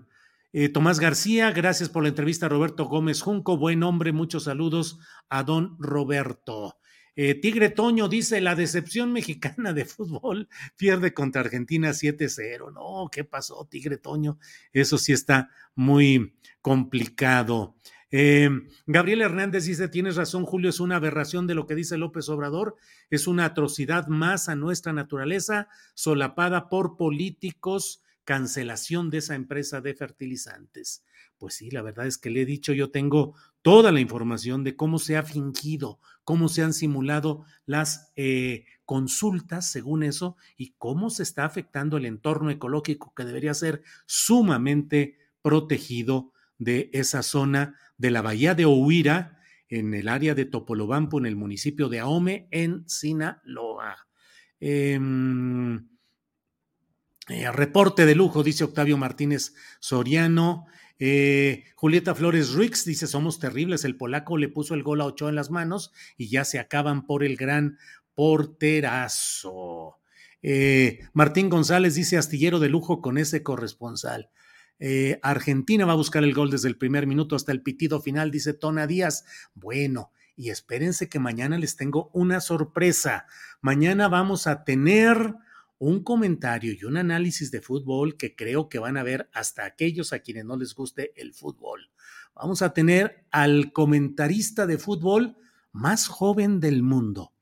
eh, 0.53 0.69
Tomás 0.69 1.01
García, 1.01 1.51
gracias 1.53 1.89
por 1.89 2.03
la 2.03 2.11
entrevista, 2.11 2.51
Roberto 2.51 2.85
Gómez 2.85 3.23
Junco, 3.23 3.57
buen 3.57 3.83
hombre, 3.85 4.13
muchos 4.13 4.45
saludos 4.45 4.99
a 5.31 5.45
don 5.45 5.79
Roberto. 5.79 6.77
Eh, 7.17 7.35
Tigre 7.37 7.71
Toño 7.71 8.09
dice, 8.09 8.41
la 8.41 8.55
decepción 8.55 9.13
mexicana 9.13 9.73
de 9.73 9.85
fútbol 9.85 10.49
pierde 10.77 11.15
contra 11.15 11.43
Argentina 11.43 11.91
7-0. 11.91 12.73
No, 12.73 13.09
¿qué 13.11 13.25
pasó, 13.25 13.67
Tigre 13.71 13.99
Toño? 13.99 14.39
Eso 14.73 14.99
sí 14.99 15.13
está 15.13 15.51
muy 15.75 16.35
complicado. 16.61 17.77
Eh, 18.11 18.49
Gabriel 18.87 19.23
Hernández 19.23 19.65
dice, 19.65 19.89
tienes 19.89 20.17
razón, 20.17 20.45
Julio, 20.45 20.71
es 20.71 20.79
una 20.79 20.97
aberración 20.97 21.47
de 21.49 21.55
lo 21.55 21.67
que 21.67 21.75
dice 21.75 21.99
López 21.99 22.29
Obrador, 22.29 22.77
es 23.11 23.27
una 23.27 23.45
atrocidad 23.45 24.07
más 24.07 24.49
a 24.49 24.55
nuestra 24.55 24.93
naturaleza, 24.93 25.69
solapada 25.95 26.69
por 26.69 26.97
políticos, 26.97 28.03
cancelación 28.25 29.11
de 29.11 29.19
esa 29.19 29.35
empresa 29.35 29.81
de 29.81 29.95
fertilizantes. 29.95 31.05
Pues 31.39 31.55
sí, 31.55 31.71
la 31.71 31.83
verdad 31.83 32.07
es 32.07 32.17
que 32.17 32.31
le 32.31 32.43
he 32.43 32.47
dicho, 32.47 32.73
yo 32.73 32.91
tengo 32.91 33.35
toda 33.65 33.93
la 33.93 34.01
información 34.01 34.63
de 34.63 34.77
cómo 34.77 34.99
se 34.99 35.17
ha 35.17 35.23
fingido, 35.23 35.99
cómo 36.23 36.51
se 36.51 36.63
han 36.63 36.75
simulado 36.75 37.47
las 37.65 38.13
eh, 38.15 38.67
consultas 38.85 39.71
según 39.71 40.03
eso 40.03 40.37
y 40.59 40.75
cómo 40.77 41.09
se 41.09 41.23
está 41.23 41.47
afectando 41.47 41.97
el 41.97 42.05
entorno 42.05 42.51
ecológico 42.51 43.15
que 43.17 43.25
debería 43.25 43.55
ser 43.55 43.83
sumamente 44.05 45.17
protegido 45.41 46.35
de 46.59 46.91
esa 46.93 47.23
zona 47.23 47.79
de 47.97 48.11
la 48.11 48.21
bahía 48.21 48.55
de 48.55 48.67
Ohuira, 48.67 49.41
en 49.71 49.95
el 49.95 50.09
área 50.09 50.35
de 50.35 50.45
Topolobampo, 50.45 51.17
en 51.19 51.25
el 51.25 51.35
municipio 51.35 51.89
de 51.89 52.01
Ahome, 52.01 52.49
en 52.51 52.87
Sinaloa. 52.87 53.97
Em, 54.61 55.89
eh, 57.29 57.51
reporte 57.51 58.05
de 58.05 58.15
lujo, 58.15 58.43
dice 58.43 58.65
Octavio 58.65 58.99
Martínez 58.99 59.55
Soriano. 59.81 60.67
Eh, 60.99 61.65
Julieta 61.75 62.15
Flores 62.15 62.53
Ruiz 62.53 62.85
dice: 62.85 63.07
Somos 63.07 63.39
terribles. 63.39 63.85
El 63.85 63.97
polaco 63.97 64.39
le 64.39 64.49
puso 64.49 64.75
el 64.75 64.83
gol 64.83 65.01
a 65.01 65.07
Ochoa 65.07 65.29
en 65.29 65.35
las 65.37 65.51
manos 65.51 65.93
y 66.17 66.29
ya 66.29 66.45
se 66.45 66.59
acaban 66.59 67.07
por 67.07 67.25
el 67.25 67.37
gran 67.37 67.79
porterazo. 68.15 69.99
Eh, 70.43 71.01
Martín 71.13 71.49
González 71.49 71.95
dice: 71.95 72.17
Astillero 72.17 72.61
de 72.61 72.69
lujo 72.69 73.01
con 73.01 73.19
ese 73.19 73.43
corresponsal. 73.43 74.31
Eh, 74.79 75.19
Argentina 75.23 75.87
va 75.87 75.93
a 75.93 75.97
buscar 75.97 76.25
el 76.25 76.35
gol 76.35 76.51
desde 76.51 76.69
el 76.69 76.77
primer 76.77 77.07
minuto 77.07 77.37
hasta 77.37 77.53
el 77.53 77.63
pitido 77.63 78.01
final, 78.01 78.31
dice 78.31 78.55
Tona 78.55 78.87
Díaz. 78.87 79.25
Bueno, 79.55 80.13
y 80.37 80.51
espérense 80.51 81.09
que 81.09 81.19
mañana 81.21 81.59
les 81.59 81.77
tengo 81.77 82.11
una 82.13 82.41
sorpresa. 82.41 83.27
Mañana 83.61 84.09
vamos 84.09 84.47
a 84.47 84.65
tener 84.65 85.35
un 85.79 86.03
comentario 86.03 86.73
y 86.73 86.85
un 86.85 86.97
análisis 86.97 87.51
de 87.51 87.61
fútbol 87.61 88.17
que 88.17 88.35
creo 88.35 88.69
que 88.69 88.79
van 88.79 88.97
a 88.97 89.03
ver 89.03 89.29
hasta 89.33 89.65
aquellos 89.65 90.13
a 90.13 90.21
quienes 90.21 90.45
no 90.45 90.57
les 90.57 90.75
guste 90.75 91.13
el 91.17 91.35
fútbol. 91.35 91.91
Vamos 92.35 92.63
a 92.63 92.73
tener 92.73 93.27
al 93.31 93.73
comentarista 93.73 94.67
de 94.67 94.79
fútbol 94.79 95.37
más 95.73 96.09
joven 96.09 96.61
del 96.61 96.83
mundo. 96.83 97.33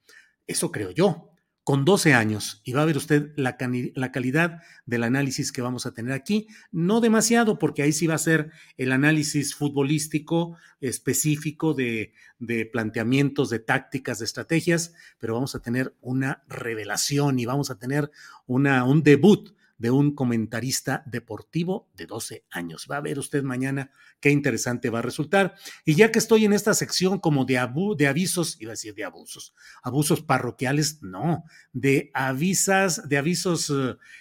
Eso 0.46 0.70
creo 0.70 0.90
yo 0.90 1.31
con 1.64 1.84
12 1.84 2.14
años 2.14 2.60
y 2.64 2.72
va 2.72 2.82
a 2.82 2.86
ver 2.86 2.96
usted 2.96 3.32
la, 3.36 3.56
calidad 3.56 4.62
del 4.84 5.04
análisis 5.04 5.52
que 5.52 5.62
vamos 5.62 5.86
a 5.86 5.94
tener 5.94 6.12
aquí. 6.12 6.48
No 6.72 7.00
demasiado, 7.00 7.58
porque 7.58 7.82
ahí 7.82 7.92
sí 7.92 8.06
va 8.06 8.14
a 8.14 8.18
ser 8.18 8.50
el 8.76 8.90
análisis 8.90 9.54
futbolístico 9.54 10.56
específico 10.80 11.74
de, 11.74 12.14
de 12.38 12.66
planteamientos, 12.66 13.50
de 13.50 13.60
tácticas, 13.60 14.18
de 14.18 14.24
estrategias, 14.24 14.94
pero 15.18 15.34
vamos 15.34 15.54
a 15.54 15.62
tener 15.62 15.94
una 16.00 16.42
revelación 16.48 17.38
y 17.38 17.46
vamos 17.46 17.70
a 17.70 17.78
tener 17.78 18.10
una, 18.46 18.84
un 18.84 19.02
debut 19.02 19.54
de 19.82 19.90
un 19.90 20.14
comentarista 20.14 21.02
deportivo 21.06 21.90
de 21.96 22.06
12 22.06 22.44
años. 22.52 22.86
Va 22.88 22.98
a 22.98 23.00
ver 23.00 23.18
usted 23.18 23.42
mañana 23.42 23.90
qué 24.20 24.30
interesante 24.30 24.90
va 24.90 25.00
a 25.00 25.02
resultar. 25.02 25.56
Y 25.84 25.96
ya 25.96 26.12
que 26.12 26.20
estoy 26.20 26.44
en 26.44 26.52
esta 26.52 26.72
sección 26.72 27.18
como 27.18 27.44
de, 27.44 27.54
de 27.98 28.06
avisos, 28.06 28.56
iba 28.60 28.70
a 28.70 28.74
decir 28.74 28.94
de 28.94 29.02
abusos, 29.02 29.54
abusos 29.82 30.22
parroquiales, 30.22 31.02
no, 31.02 31.42
de 31.72 32.12
avisas, 32.14 33.08
de 33.08 33.18
avisos 33.18 33.72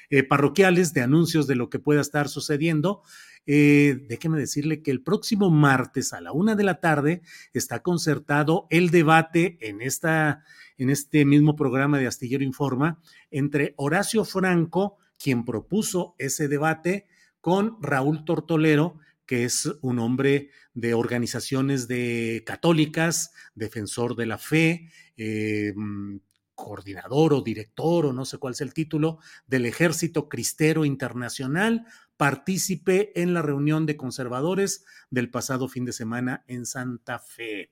eh, 0.09 0.24
parroquiales, 0.24 0.95
de 0.95 1.01
anuncios 1.01 1.45
de 1.45 1.53
lo 1.53 1.70
que 1.70 1.78
pueda 1.78 2.01
estar 2.01 2.28
sucediendo. 2.28 3.03
Eh, 3.45 4.03
déjeme 4.09 4.39
decirle 4.39 4.82
que 4.82 4.89
el 4.89 5.03
próximo 5.03 5.51
martes 5.51 6.12
a 6.14 6.22
la 6.22 6.32
una 6.32 6.55
de 6.55 6.64
la 6.64 6.80
tarde 6.80 7.22
está 7.53 7.84
concertado 7.84 8.66
el 8.72 8.89
debate 8.89 9.59
en, 9.62 9.84
esta, 9.84 10.43
en 10.80 10.89
este 10.89 11.24
mismo 11.24 11.55
programa 11.55 11.99
de 11.99 12.07
Astillero 12.07 12.43
Informa 12.43 12.99
entre 13.30 13.76
Horacio 13.78 14.26
Franco 14.26 14.97
quien 15.22 15.45
propuso 15.45 16.15
ese 16.17 16.47
debate 16.47 17.07
con 17.39 17.78
Raúl 17.82 18.26
Tortolero, 18.26 18.99
que 19.26 19.45
es 19.45 19.72
un 19.82 19.99
hombre 19.99 20.49
de 20.74 20.93
organizaciones 20.93 21.88
de 21.88 22.43
católicas, 22.45 23.32
defensor 23.55 24.15
de 24.15 24.26
la 24.26 24.38
fe, 24.38 24.89
eh, 25.17 25.74
mm, 25.76 26.17
coordinador 26.55 27.34
o 27.34 27.41
director 27.41 28.05
o 28.05 28.13
no 28.13 28.26
sé 28.26 28.38
cuál 28.38 28.53
es 28.53 28.61
el 28.61 28.74
título 28.74 29.19
del 29.47 29.65
Ejército 29.65 30.30
Cristero 30.30 30.86
Internacional, 30.86 31.86
partícipe 32.17 33.19
en 33.19 33.34
la 33.34 33.41
reunión 33.41 33.86
de 33.86 33.97
conservadores 33.97 34.86
del 35.09 35.32
pasado 35.32 35.67
fin 35.67 35.86
de 35.86 35.93
semana 35.93 36.43
en 36.47 36.65
Santa 36.65 37.17
Fe. 37.19 37.72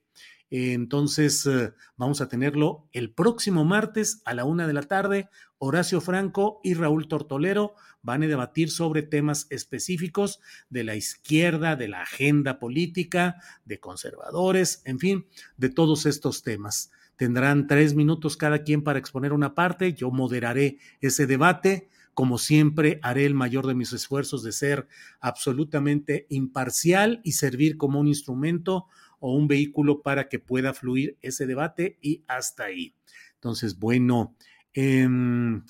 Entonces, 0.50 1.46
eh, 1.46 1.72
vamos 1.96 2.20
a 2.20 2.28
tenerlo 2.28 2.88
el 2.92 3.12
próximo 3.12 3.64
martes 3.64 4.20
a 4.24 4.34
la 4.34 4.44
una 4.44 4.66
de 4.66 4.72
la 4.72 4.82
tarde. 4.82 5.28
Horacio 5.58 6.00
Franco 6.00 6.60
y 6.64 6.74
Raúl 6.74 7.06
Tortolero 7.06 7.74
van 8.02 8.22
a 8.24 8.26
debatir 8.26 8.70
sobre 8.70 9.02
temas 9.02 9.46
específicos 9.50 10.40
de 10.68 10.84
la 10.84 10.96
izquierda, 10.96 11.76
de 11.76 11.88
la 11.88 12.02
agenda 12.02 12.58
política, 12.58 13.36
de 13.64 13.78
conservadores, 13.78 14.82
en 14.84 14.98
fin, 14.98 15.26
de 15.56 15.68
todos 15.68 16.06
estos 16.06 16.42
temas. 16.42 16.90
Tendrán 17.16 17.66
tres 17.66 17.94
minutos 17.94 18.36
cada 18.36 18.62
quien 18.64 18.82
para 18.82 18.98
exponer 18.98 19.32
una 19.32 19.54
parte. 19.54 19.92
Yo 19.92 20.10
moderaré 20.10 20.78
ese 21.00 21.26
debate. 21.26 21.90
Como 22.14 22.38
siempre, 22.38 22.98
haré 23.02 23.24
el 23.24 23.34
mayor 23.34 23.66
de 23.66 23.74
mis 23.74 23.92
esfuerzos 23.92 24.42
de 24.42 24.52
ser 24.52 24.88
absolutamente 25.20 26.26
imparcial 26.28 27.20
y 27.22 27.32
servir 27.32 27.76
como 27.76 28.00
un 28.00 28.08
instrumento 28.08 28.86
o 29.20 29.34
un 29.34 29.46
vehículo 29.46 30.02
para 30.02 30.28
que 30.28 30.38
pueda 30.38 30.74
fluir 30.74 31.16
ese 31.20 31.46
debate 31.46 31.98
y 32.00 32.24
hasta 32.26 32.64
ahí. 32.64 32.94
Entonces, 33.34 33.78
bueno, 33.78 34.36
em, 34.72 35.64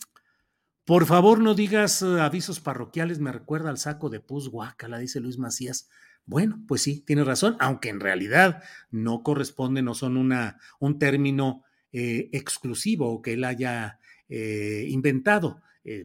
por 0.84 1.07
favor 1.07 1.40
no 1.40 1.55
digas 1.55 2.03
eh, 2.03 2.20
avisos 2.20 2.61
parroquiales, 2.61 3.18
me 3.18 3.32
recuerda 3.32 3.70
al 3.70 3.78
saco 3.78 4.09
de 4.09 4.20
pus 4.20 4.48
guacala, 4.48 4.98
dice 4.98 5.20
Luis 5.20 5.38
Macías. 5.38 5.88
Bueno, 6.26 6.62
pues 6.66 6.82
sí, 6.82 7.01
tiene 7.01 7.24
razón, 7.24 7.57
aunque 7.61 7.88
en 7.88 8.01
realidad 8.01 8.62
no 8.90 9.22
corresponde, 9.22 9.82
no 9.82 9.94
son 9.94 10.16
una, 10.16 10.59
un 10.78 10.98
término 10.98 11.64
eh, 11.92 12.28
exclusivo 12.32 13.20
que 13.22 13.34
él 13.34 13.44
haya 13.44 13.98
eh, 14.28 14.86
inventado. 14.88 15.62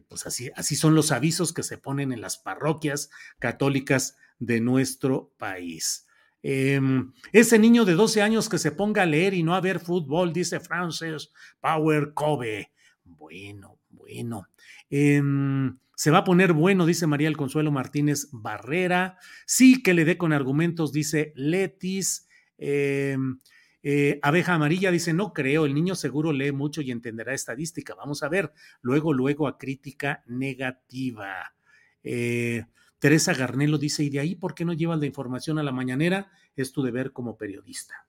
pues 0.08 0.26
así, 0.26 0.50
así 0.56 0.74
son 0.74 0.94
los 0.94 1.12
avisos 1.12 1.52
que 1.52 1.62
se 1.62 1.78
ponen 1.78 2.12
en 2.12 2.20
las 2.20 2.38
parroquias 2.38 3.10
católicas 3.38 4.16
de 4.38 4.60
nuestro 4.60 5.32
país. 5.38 6.05
Em, 6.48 7.10
ese 7.32 7.58
niño 7.58 7.84
de 7.84 7.94
12 7.94 8.22
años 8.22 8.48
que 8.48 8.58
se 8.58 8.70
ponga 8.70 9.02
a 9.02 9.06
leer 9.06 9.34
y 9.34 9.42
no 9.42 9.56
a 9.56 9.60
ver 9.60 9.80
fútbol, 9.80 10.32
dice 10.32 10.60
Francis 10.60 11.32
Power 11.60 12.12
Kobe. 12.14 12.70
Bueno, 13.02 13.80
bueno. 13.90 14.46
Em, 14.88 15.76
se 15.96 16.12
va 16.12 16.18
a 16.18 16.24
poner 16.24 16.52
bueno, 16.52 16.86
dice 16.86 17.08
María 17.08 17.26
el 17.26 17.36
Consuelo 17.36 17.72
Martínez 17.72 18.28
Barrera. 18.30 19.18
Sí, 19.44 19.82
que 19.82 19.92
le 19.92 20.04
dé 20.04 20.16
con 20.18 20.32
argumentos, 20.32 20.92
dice 20.92 21.32
Letis. 21.34 22.28
Em, 22.58 23.40
eh, 23.82 24.20
abeja 24.22 24.54
Amarilla 24.54 24.92
dice, 24.92 25.12
no 25.12 25.32
creo, 25.32 25.66
el 25.66 25.74
niño 25.74 25.96
seguro 25.96 26.32
lee 26.32 26.52
mucho 26.52 26.80
y 26.80 26.92
entenderá 26.92 27.34
estadística. 27.34 27.96
Vamos 27.96 28.22
a 28.22 28.28
ver, 28.28 28.52
luego, 28.82 29.12
luego 29.12 29.48
a 29.48 29.58
crítica 29.58 30.22
negativa. 30.26 31.56
Eh, 32.04 32.66
Teresa 32.98 33.34
Garnelo 33.34 33.78
dice, 33.78 34.02
¿y 34.02 34.10
de 34.10 34.20
ahí 34.20 34.34
por 34.34 34.54
qué 34.54 34.64
no 34.64 34.72
llevas 34.72 34.98
la 34.98 35.06
información 35.06 35.58
a 35.58 35.62
la 35.62 35.72
mañanera? 35.72 36.30
Es 36.56 36.72
tu 36.72 36.82
deber 36.82 37.12
como 37.12 37.36
periodista. 37.36 38.06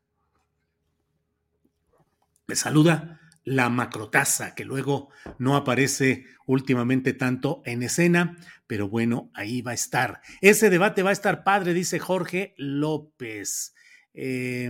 Le 2.47 2.55
saluda 2.55 3.19
la 3.43 3.69
macrotaza, 3.69 4.55
que 4.55 4.65
luego 4.65 5.09
no 5.37 5.55
aparece 5.55 6.25
últimamente 6.45 7.13
tanto 7.13 7.61
en 7.65 7.83
escena, 7.83 8.37
pero 8.67 8.89
bueno, 8.89 9.31
ahí 9.33 9.61
va 9.61 9.71
a 9.71 9.75
estar. 9.75 10.21
Ese 10.41 10.69
debate 10.69 11.03
va 11.03 11.11
a 11.11 11.13
estar 11.13 11.43
padre, 11.43 11.73
dice 11.73 11.99
Jorge 11.99 12.53
López. 12.57 13.73
Eh, 14.13 14.69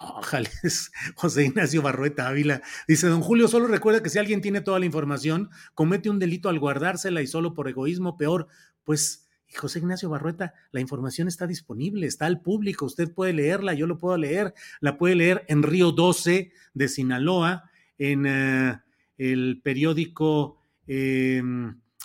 Ojalá, 0.00 0.48
José 1.16 1.44
Ignacio 1.44 1.82
Barrueta 1.82 2.28
Ávila. 2.28 2.62
Dice, 2.86 3.08
don 3.08 3.20
Julio, 3.20 3.48
solo 3.48 3.66
recuerda 3.66 4.02
que 4.02 4.10
si 4.10 4.18
alguien 4.18 4.40
tiene 4.40 4.60
toda 4.60 4.78
la 4.78 4.86
información, 4.86 5.50
comete 5.74 6.08
un 6.08 6.18
delito 6.18 6.48
al 6.48 6.58
guardársela 6.58 7.20
y 7.20 7.26
solo 7.26 7.52
por 7.52 7.68
egoísmo, 7.68 8.16
peor, 8.16 8.46
pues, 8.84 9.28
José 9.56 9.78
Ignacio 9.78 10.10
Barrueta, 10.10 10.54
la 10.72 10.80
información 10.80 11.26
está 11.26 11.46
disponible, 11.46 12.06
está 12.06 12.26
al 12.26 12.42
público, 12.42 12.84
usted 12.84 13.12
puede 13.12 13.32
leerla, 13.32 13.74
yo 13.74 13.86
lo 13.86 13.98
puedo 13.98 14.16
leer, 14.16 14.54
la 14.80 14.98
puede 14.98 15.14
leer 15.14 15.44
en 15.48 15.62
Río 15.62 15.90
12 15.90 16.52
de 16.74 16.88
Sinaloa, 16.88 17.70
en 17.96 18.26
eh, 18.26 18.78
el 19.16 19.60
periódico 19.64 20.60
eh, 20.86 21.42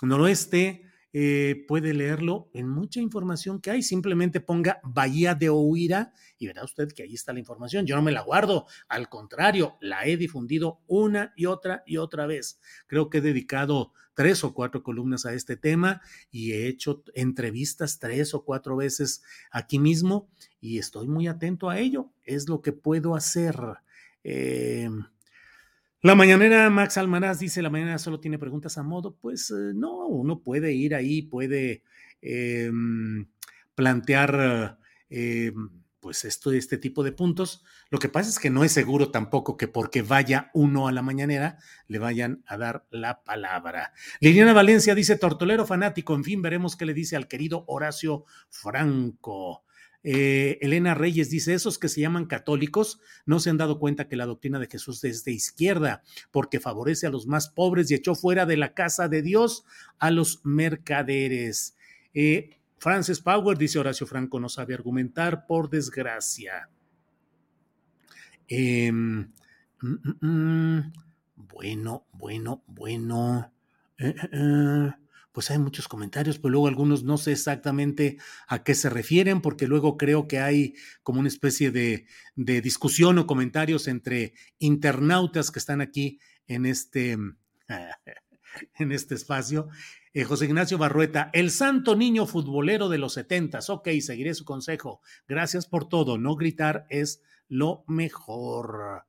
Noroeste, 0.02 0.83
eh, 1.16 1.64
puede 1.68 1.94
leerlo 1.94 2.50
en 2.54 2.68
mucha 2.68 3.00
información 3.00 3.60
que 3.60 3.70
hay. 3.70 3.82
Simplemente 3.82 4.40
ponga 4.40 4.80
Bahía 4.82 5.36
de 5.36 5.48
Oira 5.48 6.12
y 6.38 6.48
verá 6.48 6.64
usted 6.64 6.88
que 6.92 7.04
ahí 7.04 7.14
está 7.14 7.32
la 7.32 7.38
información. 7.38 7.86
Yo 7.86 7.94
no 7.94 8.02
me 8.02 8.10
la 8.10 8.22
guardo, 8.22 8.66
al 8.88 9.08
contrario, 9.08 9.76
la 9.80 10.06
he 10.06 10.16
difundido 10.16 10.80
una 10.88 11.32
y 11.36 11.46
otra 11.46 11.84
y 11.86 11.98
otra 11.98 12.26
vez. 12.26 12.60
Creo 12.88 13.10
que 13.10 13.18
he 13.18 13.20
dedicado 13.20 13.92
tres 14.14 14.42
o 14.42 14.54
cuatro 14.54 14.82
columnas 14.82 15.24
a 15.24 15.34
este 15.34 15.56
tema 15.56 16.02
y 16.32 16.50
he 16.50 16.66
hecho 16.66 17.04
entrevistas 17.14 18.00
tres 18.00 18.34
o 18.34 18.44
cuatro 18.44 18.74
veces 18.74 19.22
aquí 19.52 19.78
mismo 19.78 20.28
y 20.60 20.78
estoy 20.78 21.06
muy 21.06 21.28
atento 21.28 21.70
a 21.70 21.78
ello. 21.78 22.10
Es 22.24 22.48
lo 22.48 22.60
que 22.60 22.72
puedo 22.72 23.14
hacer. 23.14 23.54
Eh, 24.24 24.90
la 26.04 26.14
mañanera, 26.14 26.68
Max 26.68 26.98
Almaraz 26.98 27.38
dice, 27.38 27.62
la 27.62 27.70
mañanera 27.70 27.98
solo 27.98 28.20
tiene 28.20 28.38
preguntas 28.38 28.76
a 28.76 28.82
modo. 28.82 29.16
Pues 29.16 29.50
eh, 29.50 29.72
no, 29.74 30.06
uno 30.06 30.42
puede 30.42 30.74
ir 30.74 30.94
ahí, 30.94 31.22
puede 31.22 31.82
em, 32.20 33.26
plantear 33.74 34.78
em, 35.08 35.70
pues 36.00 36.26
esto, 36.26 36.52
este 36.52 36.76
tipo 36.76 37.02
de 37.02 37.12
puntos. 37.12 37.64
Lo 37.88 37.98
que 37.98 38.10
pasa 38.10 38.28
es 38.28 38.38
que 38.38 38.50
no 38.50 38.64
es 38.64 38.72
seguro 38.72 39.10
tampoco 39.10 39.56
que 39.56 39.66
porque 39.66 40.02
vaya 40.02 40.50
uno 40.52 40.88
a 40.88 40.92
la 40.92 41.00
mañanera 41.00 41.56
le 41.88 41.98
vayan 41.98 42.44
a 42.46 42.58
dar 42.58 42.86
la 42.90 43.24
palabra. 43.24 43.94
Liliana 44.20 44.52
Valencia 44.52 44.94
dice, 44.94 45.16
tortolero 45.16 45.64
fanático, 45.64 46.14
en 46.14 46.24
fin, 46.24 46.42
veremos 46.42 46.76
qué 46.76 46.84
le 46.84 46.92
dice 46.92 47.16
al 47.16 47.28
querido 47.28 47.64
Horacio 47.66 48.26
Franco. 48.50 49.63
Eh, 50.06 50.58
Elena 50.60 50.94
Reyes 50.94 51.30
dice, 51.30 51.54
esos 51.54 51.78
que 51.78 51.88
se 51.88 52.02
llaman 52.02 52.26
católicos 52.26 53.00
no 53.24 53.40
se 53.40 53.48
han 53.48 53.56
dado 53.56 53.78
cuenta 53.78 54.06
que 54.06 54.16
la 54.16 54.26
doctrina 54.26 54.58
de 54.58 54.66
Jesús 54.66 55.02
es 55.04 55.24
de 55.24 55.32
izquierda 55.32 56.02
porque 56.30 56.60
favorece 56.60 57.06
a 57.06 57.10
los 57.10 57.26
más 57.26 57.48
pobres 57.48 57.90
y 57.90 57.94
echó 57.94 58.14
fuera 58.14 58.44
de 58.44 58.58
la 58.58 58.74
casa 58.74 59.08
de 59.08 59.22
Dios 59.22 59.64
a 59.98 60.10
los 60.10 60.44
mercaderes. 60.44 61.76
Eh, 62.12 62.50
Francis 62.78 63.20
Power, 63.20 63.56
dice 63.56 63.78
Horacio 63.78 64.06
Franco, 64.06 64.38
no 64.38 64.50
sabe 64.50 64.74
argumentar, 64.74 65.46
por 65.46 65.70
desgracia. 65.70 66.68
Em, 68.46 69.20
mm, 69.80 69.98
mm, 70.20 70.26
mm, 70.26 70.92
bueno, 71.36 72.06
bueno, 72.12 72.62
bueno. 72.66 73.50
Eh, 73.96 74.90
pues 75.34 75.50
hay 75.50 75.58
muchos 75.58 75.88
comentarios, 75.88 76.38
pero 76.38 76.52
luego 76.52 76.68
algunos 76.68 77.02
no 77.02 77.18
sé 77.18 77.32
exactamente 77.32 78.18
a 78.46 78.62
qué 78.62 78.76
se 78.76 78.88
refieren, 78.88 79.40
porque 79.40 79.66
luego 79.66 79.96
creo 79.96 80.28
que 80.28 80.38
hay 80.38 80.76
como 81.02 81.18
una 81.18 81.28
especie 81.28 81.72
de, 81.72 82.06
discusión 82.36 83.18
o 83.18 83.26
comentarios 83.26 83.88
entre 83.88 84.34
internautas 84.60 85.50
que 85.50 85.58
están 85.58 85.80
aquí 85.80 86.20
en 86.46 86.66
este, 86.66 87.18
en 88.78 88.92
este 88.92 89.16
espacio. 89.16 89.68
Eh, 90.12 90.22
José 90.22 90.44
Ignacio 90.44 90.78
Barrueta, 90.78 91.30
el 91.32 91.50
santo 91.50 91.96
niño 91.96 92.26
futbolero 92.26 92.88
de 92.88 92.98
los 92.98 93.14
setentas. 93.14 93.68
Ok, 93.70 93.88
seguiré 94.00 94.34
su 94.34 94.44
consejo. 94.44 95.00
Gracias 95.26 95.66
por 95.66 95.88
todo. 95.88 96.16
No 96.16 96.36
gritar 96.36 96.86
es 96.90 97.22
lo 97.48 97.82
mejor. 97.88 99.04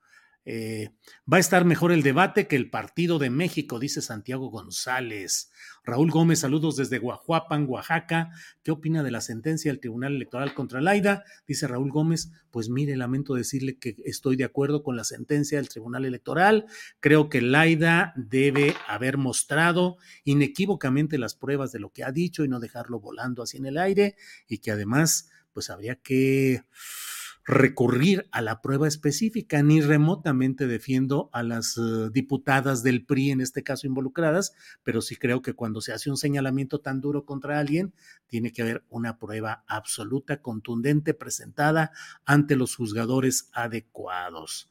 Eh, 0.46 0.92
va 1.32 1.38
a 1.38 1.40
estar 1.40 1.66
mejor 1.66 1.92
el 1.92 2.04
debate 2.04 2.48
que 2.48 2.56
el 2.56 2.70
partido 2.70 3.18
de 3.18 3.32
México, 3.32 3.80
dice 3.80 4.02
Santiago 4.02 4.50
González. 4.50 5.52
Raúl 5.84 6.12
Gómez, 6.12 6.40
saludos 6.40 6.76
desde 6.76 7.00
Guajuapan, 7.00 7.66
Oaxaca. 7.68 8.30
¿Qué 8.64 8.72
opina 8.72 9.02
de 9.02 9.12
la 9.12 9.22
sentencia 9.22 9.72
del 9.72 9.80
Tribunal 9.80 10.16
Electoral 10.16 10.54
contra 10.54 10.82
Laida? 10.82 11.24
Dice 11.48 11.68
Raúl 11.68 11.92
Gómez, 11.92 12.32
pues 12.52 12.70
mire, 12.70 12.96
lamento 12.96 13.34
decirle 13.34 13.78
que 13.78 13.96
estoy 14.06 14.36
de 14.36 14.44
acuerdo 14.44 14.84
con 14.84 14.96
la 14.96 15.04
sentencia 15.04 15.58
del 15.58 15.70
Tribunal 15.70 16.06
Electoral. 16.06 16.66
Creo 17.00 17.28
que 17.28 17.42
Laida 17.42 18.14
debe 18.16 18.76
haber 18.88 19.18
mostrado 19.18 19.98
inequívocamente 20.24 21.18
las 21.18 21.36
pruebas 21.36 21.72
de 21.72 21.80
lo 21.80 21.90
que 21.90 22.04
ha 22.04 22.12
dicho 22.12 22.44
y 22.44 22.48
no 22.48 22.60
dejarlo 22.60 23.00
volando 23.00 23.42
así 23.42 23.58
en 23.58 23.66
el 23.66 23.78
aire 23.78 24.16
y 24.48 24.60
que 24.60 24.72
además, 24.72 25.30
pues 25.54 25.70
habría 25.70 25.96
que 25.96 26.64
recurrir 27.46 28.28
a 28.32 28.42
la 28.42 28.62
prueba 28.62 28.88
específica, 28.88 29.62
ni 29.62 29.80
remotamente 29.80 30.66
defiendo 30.66 31.30
a 31.32 31.44
las 31.44 31.78
eh, 31.78 32.10
diputadas 32.12 32.82
del 32.82 33.06
PRI 33.06 33.32
en 33.32 33.42
este 33.42 33.64
caso 33.64 33.86
involucradas, 33.86 34.54
pero 34.84 35.02
sí 35.02 35.16
creo 35.16 35.44
que 35.44 35.54
cuando 35.54 35.80
se 35.80 35.94
hace 35.94 36.10
un 36.10 36.18
señalamiento 36.18 36.80
tan 36.82 37.02
duro 37.02 37.24
contra 37.24 37.60
alguien, 37.60 37.94
tiene 38.28 38.52
que 38.52 38.64
haber 38.64 38.84
una 38.90 39.20
prueba 39.20 39.64
absoluta, 39.68 40.42
contundente, 40.42 41.14
presentada 41.14 41.92
ante 42.26 42.56
los 42.56 42.76
juzgadores 42.76 43.50
adecuados. 43.54 44.68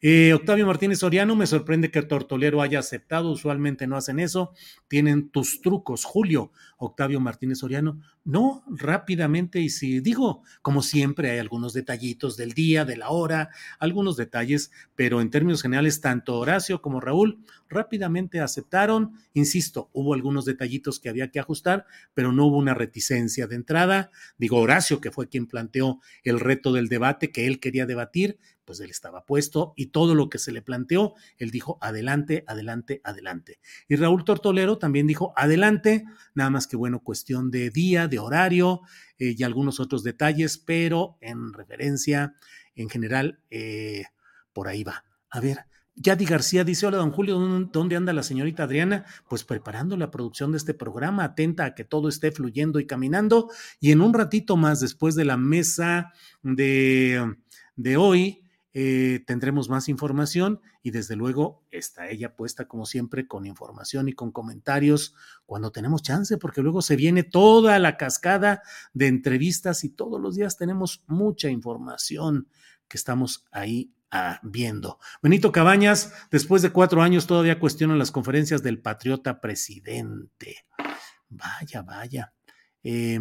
Eh, 0.00 0.32
Octavio 0.32 0.64
Martínez 0.64 1.00
Soriano, 1.00 1.34
me 1.34 1.48
sorprende 1.48 1.90
que 1.90 2.00
Tortolero 2.02 2.62
haya 2.62 2.78
aceptado, 2.78 3.32
usualmente 3.32 3.88
no 3.88 3.96
hacen 3.96 4.20
eso, 4.20 4.52
tienen 4.86 5.28
tus 5.28 5.60
trucos. 5.60 6.04
Julio, 6.04 6.52
Octavio 6.76 7.18
Martínez 7.18 7.58
Soriano, 7.58 8.00
no, 8.24 8.62
rápidamente, 8.68 9.60
y 9.60 9.70
si 9.70 9.98
digo, 9.98 10.44
como 10.62 10.82
siempre, 10.82 11.32
hay 11.32 11.40
algunos 11.40 11.72
detallitos 11.72 12.36
del 12.36 12.52
día, 12.52 12.84
de 12.84 12.96
la 12.96 13.08
hora, 13.08 13.50
algunos 13.80 14.16
detalles, 14.16 14.70
pero 14.94 15.20
en 15.20 15.30
términos 15.30 15.62
generales, 15.62 16.00
tanto 16.00 16.38
Horacio 16.38 16.80
como 16.80 17.00
Raúl 17.00 17.44
rápidamente 17.68 18.38
aceptaron, 18.38 19.14
insisto, 19.34 19.90
hubo 19.92 20.14
algunos 20.14 20.44
detallitos 20.44 21.00
que 21.00 21.08
había 21.08 21.32
que 21.32 21.40
ajustar, 21.40 21.86
pero 22.14 22.30
no 22.30 22.46
hubo 22.46 22.58
una 22.58 22.74
reticencia 22.74 23.48
de 23.48 23.56
entrada. 23.56 24.12
Digo, 24.38 24.58
Horacio, 24.60 25.00
que 25.00 25.10
fue 25.10 25.28
quien 25.28 25.46
planteó 25.46 25.98
el 26.22 26.38
reto 26.38 26.72
del 26.72 26.88
debate 26.88 27.32
que 27.32 27.48
él 27.48 27.58
quería 27.58 27.84
debatir, 27.84 28.38
pues 28.68 28.80
él 28.80 28.90
estaba 28.90 29.24
puesto 29.24 29.72
y 29.76 29.86
todo 29.86 30.14
lo 30.14 30.28
que 30.28 30.38
se 30.38 30.52
le 30.52 30.60
planteó, 30.60 31.14
él 31.38 31.50
dijo 31.50 31.78
adelante, 31.80 32.44
adelante, 32.46 33.00
adelante. 33.02 33.60
Y 33.88 33.96
Raúl 33.96 34.24
Tortolero 34.24 34.76
también 34.76 35.06
dijo 35.06 35.32
adelante, 35.36 36.04
nada 36.34 36.50
más 36.50 36.66
que 36.66 36.76
bueno, 36.76 37.00
cuestión 37.00 37.50
de 37.50 37.70
día, 37.70 38.08
de 38.08 38.18
horario 38.18 38.82
eh, 39.18 39.34
y 39.38 39.42
algunos 39.42 39.80
otros 39.80 40.02
detalles, 40.02 40.58
pero 40.58 41.16
en 41.22 41.54
referencia, 41.54 42.34
en 42.74 42.90
general, 42.90 43.40
eh, 43.48 44.04
por 44.52 44.68
ahí 44.68 44.84
va. 44.84 45.02
A 45.30 45.40
ver, 45.40 45.64
Yadi 45.96 46.26
García 46.26 46.62
dice, 46.62 46.84
hola 46.84 46.98
don 46.98 47.10
Julio, 47.10 47.38
¿dónde 47.72 47.96
anda 47.96 48.12
la 48.12 48.22
señorita 48.22 48.64
Adriana? 48.64 49.06
Pues 49.30 49.44
preparando 49.44 49.96
la 49.96 50.10
producción 50.10 50.52
de 50.52 50.58
este 50.58 50.74
programa, 50.74 51.24
atenta 51.24 51.64
a 51.64 51.74
que 51.74 51.84
todo 51.84 52.10
esté 52.10 52.32
fluyendo 52.32 52.80
y 52.80 52.86
caminando. 52.86 53.48
Y 53.80 53.92
en 53.92 54.02
un 54.02 54.12
ratito 54.12 54.58
más, 54.58 54.80
después 54.80 55.14
de 55.14 55.24
la 55.24 55.38
mesa 55.38 56.12
de, 56.42 57.34
de 57.76 57.96
hoy, 57.96 58.42
eh, 58.80 59.24
tendremos 59.26 59.68
más 59.68 59.88
información 59.88 60.60
y 60.84 60.92
desde 60.92 61.16
luego 61.16 61.66
está 61.72 62.10
ella 62.10 62.36
puesta 62.36 62.68
como 62.68 62.86
siempre 62.86 63.26
con 63.26 63.44
información 63.44 64.08
y 64.08 64.12
con 64.12 64.30
comentarios 64.30 65.16
cuando 65.46 65.72
tenemos 65.72 66.00
chance, 66.00 66.38
porque 66.38 66.62
luego 66.62 66.80
se 66.80 66.94
viene 66.94 67.24
toda 67.24 67.80
la 67.80 67.96
cascada 67.96 68.62
de 68.94 69.08
entrevistas 69.08 69.82
y 69.82 69.88
todos 69.88 70.20
los 70.20 70.36
días 70.36 70.56
tenemos 70.56 71.02
mucha 71.08 71.50
información 71.50 72.46
que 72.86 72.98
estamos 72.98 73.46
ahí 73.50 73.92
ah, 74.12 74.38
viendo. 74.44 75.00
Benito 75.20 75.50
Cabañas, 75.50 76.12
después 76.30 76.62
de 76.62 76.70
cuatro 76.70 77.02
años 77.02 77.26
todavía 77.26 77.58
cuestiona 77.58 77.96
las 77.96 78.12
conferencias 78.12 78.62
del 78.62 78.80
patriota 78.80 79.40
presidente. 79.40 80.66
Vaya, 81.28 81.82
vaya. 81.82 82.32
Eh, 82.84 83.18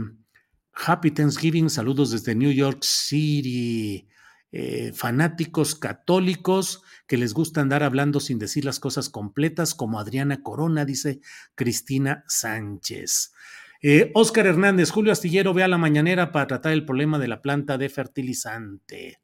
happy 0.86 1.10
Thanksgiving, 1.10 1.72
saludos 1.72 2.12
desde 2.12 2.36
New 2.36 2.51
York 2.51 2.84
City. 2.84 4.08
Eh, 4.52 4.93
fanáticos 4.93 5.76
católicos 5.76 6.82
que 7.06 7.18
les 7.18 7.34
gusta 7.34 7.60
andar 7.60 7.84
hablando 7.84 8.22
sin 8.22 8.39
decir 8.39 8.64
las 8.64 8.80
cosas 8.80 9.10
completas, 9.10 9.76
como 9.76 10.00
Adriana 10.00 10.41
Corona, 10.41 10.86
dice 10.86 11.20
Cristina 11.56 12.24
Sánchez. 12.28 13.34
Eh, 13.82 14.12
Oscar 14.16 14.48
Hernández, 14.48 14.89
Julio 14.89 15.12
Astillero, 15.12 15.54
ve 15.54 15.64
a 15.64 15.68
la 15.68 15.78
mañanera 15.78 16.32
para 16.32 16.48
tratar 16.48 16.74
el 16.74 16.86
problema 16.86 17.20
de 17.20 17.28
la 17.28 17.41
planta 17.41 17.78
de 17.78 17.89
fertilizante. 17.89 19.20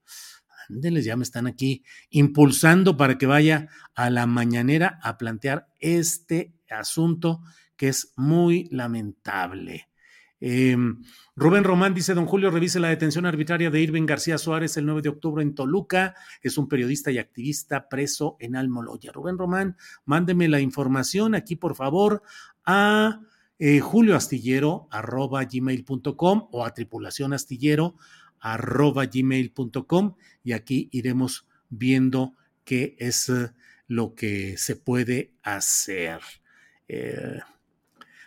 Ándeles, 0.69 1.05
ya 1.05 1.15
me 1.15 1.23
están 1.23 1.47
aquí 1.47 1.83
impulsando 2.09 2.97
para 2.97 3.17
que 3.17 3.25
vaya 3.25 3.69
a 3.95 4.09
la 4.09 4.27
mañanera 4.27 4.99
a 5.01 5.17
plantear 5.17 5.67
este 5.79 6.53
asunto 6.69 7.41
que 7.75 7.89
es 7.89 8.13
muy 8.15 8.67
lamentable. 8.71 9.87
Em, 10.45 10.99
Rubén 11.37 11.63
Román 11.63 11.93
dice, 11.93 12.13
don 12.13 12.25
Julio, 12.25 12.51
revise 12.51 12.77
la 12.77 12.89
detención 12.89 13.25
arbitraria 13.25 13.71
de 13.71 13.79
Irving 13.79 14.05
García 14.05 14.37
Suárez 14.37 14.75
el 14.75 14.85
9 14.85 15.01
de 15.01 15.07
octubre 15.07 15.41
en 15.41 15.55
Toluca. 15.55 16.15
Es 16.41 16.57
un 16.57 16.67
periodista 16.67 17.11
y 17.11 17.17
activista 17.17 17.87
preso 17.87 18.35
en 18.41 18.57
Almoloya. 18.57 19.13
Rubén 19.13 19.37
Román, 19.37 19.77
mándeme 20.03 20.49
la 20.49 20.59
información 20.59 21.33
aquí, 21.33 21.55
por 21.55 21.75
favor, 21.75 22.23
a 22.65 23.21
eh, 23.57 23.79
julioastillero 23.79 24.89
arroba 24.91 25.45
gmail.com 25.45 26.49
o 26.51 26.65
a 26.65 26.73
tripulación 26.73 27.31
astillero 27.31 27.95
arroba 28.41 29.05
gmail.com 29.05 30.15
y 30.43 30.51
aquí 30.51 30.89
iremos 30.91 31.47
viendo 31.69 32.33
qué 32.65 32.97
es 32.99 33.29
eh, 33.29 33.53
lo 33.87 34.13
que 34.13 34.57
se 34.57 34.75
puede 34.75 35.35
hacer. 35.41 36.19
Eh, 36.89 37.39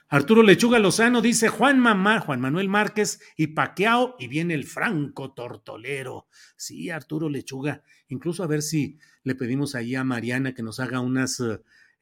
Arturo 0.08 0.44
Lechuga 0.44 0.78
Lozano 0.78 1.20
dice 1.20 1.48
Juan 1.48 1.80
Mamá, 1.80 2.20
Juan 2.20 2.40
Manuel 2.40 2.68
Márquez 2.68 3.20
y 3.36 3.48
Paqueao 3.48 4.14
y 4.20 4.28
viene 4.28 4.54
el 4.54 4.64
Franco 4.64 5.34
Tortolero. 5.34 6.28
Sí, 6.56 6.90
Arturo 6.90 7.28
Lechuga. 7.28 7.82
Incluso 8.08 8.44
a 8.44 8.46
ver 8.46 8.62
si 8.62 8.98
le 9.24 9.34
pedimos 9.34 9.74
ahí 9.74 9.96
a 9.96 10.04
Mariana 10.04 10.54
que 10.54 10.62
nos 10.62 10.78
haga 10.78 11.00
unas 11.00 11.42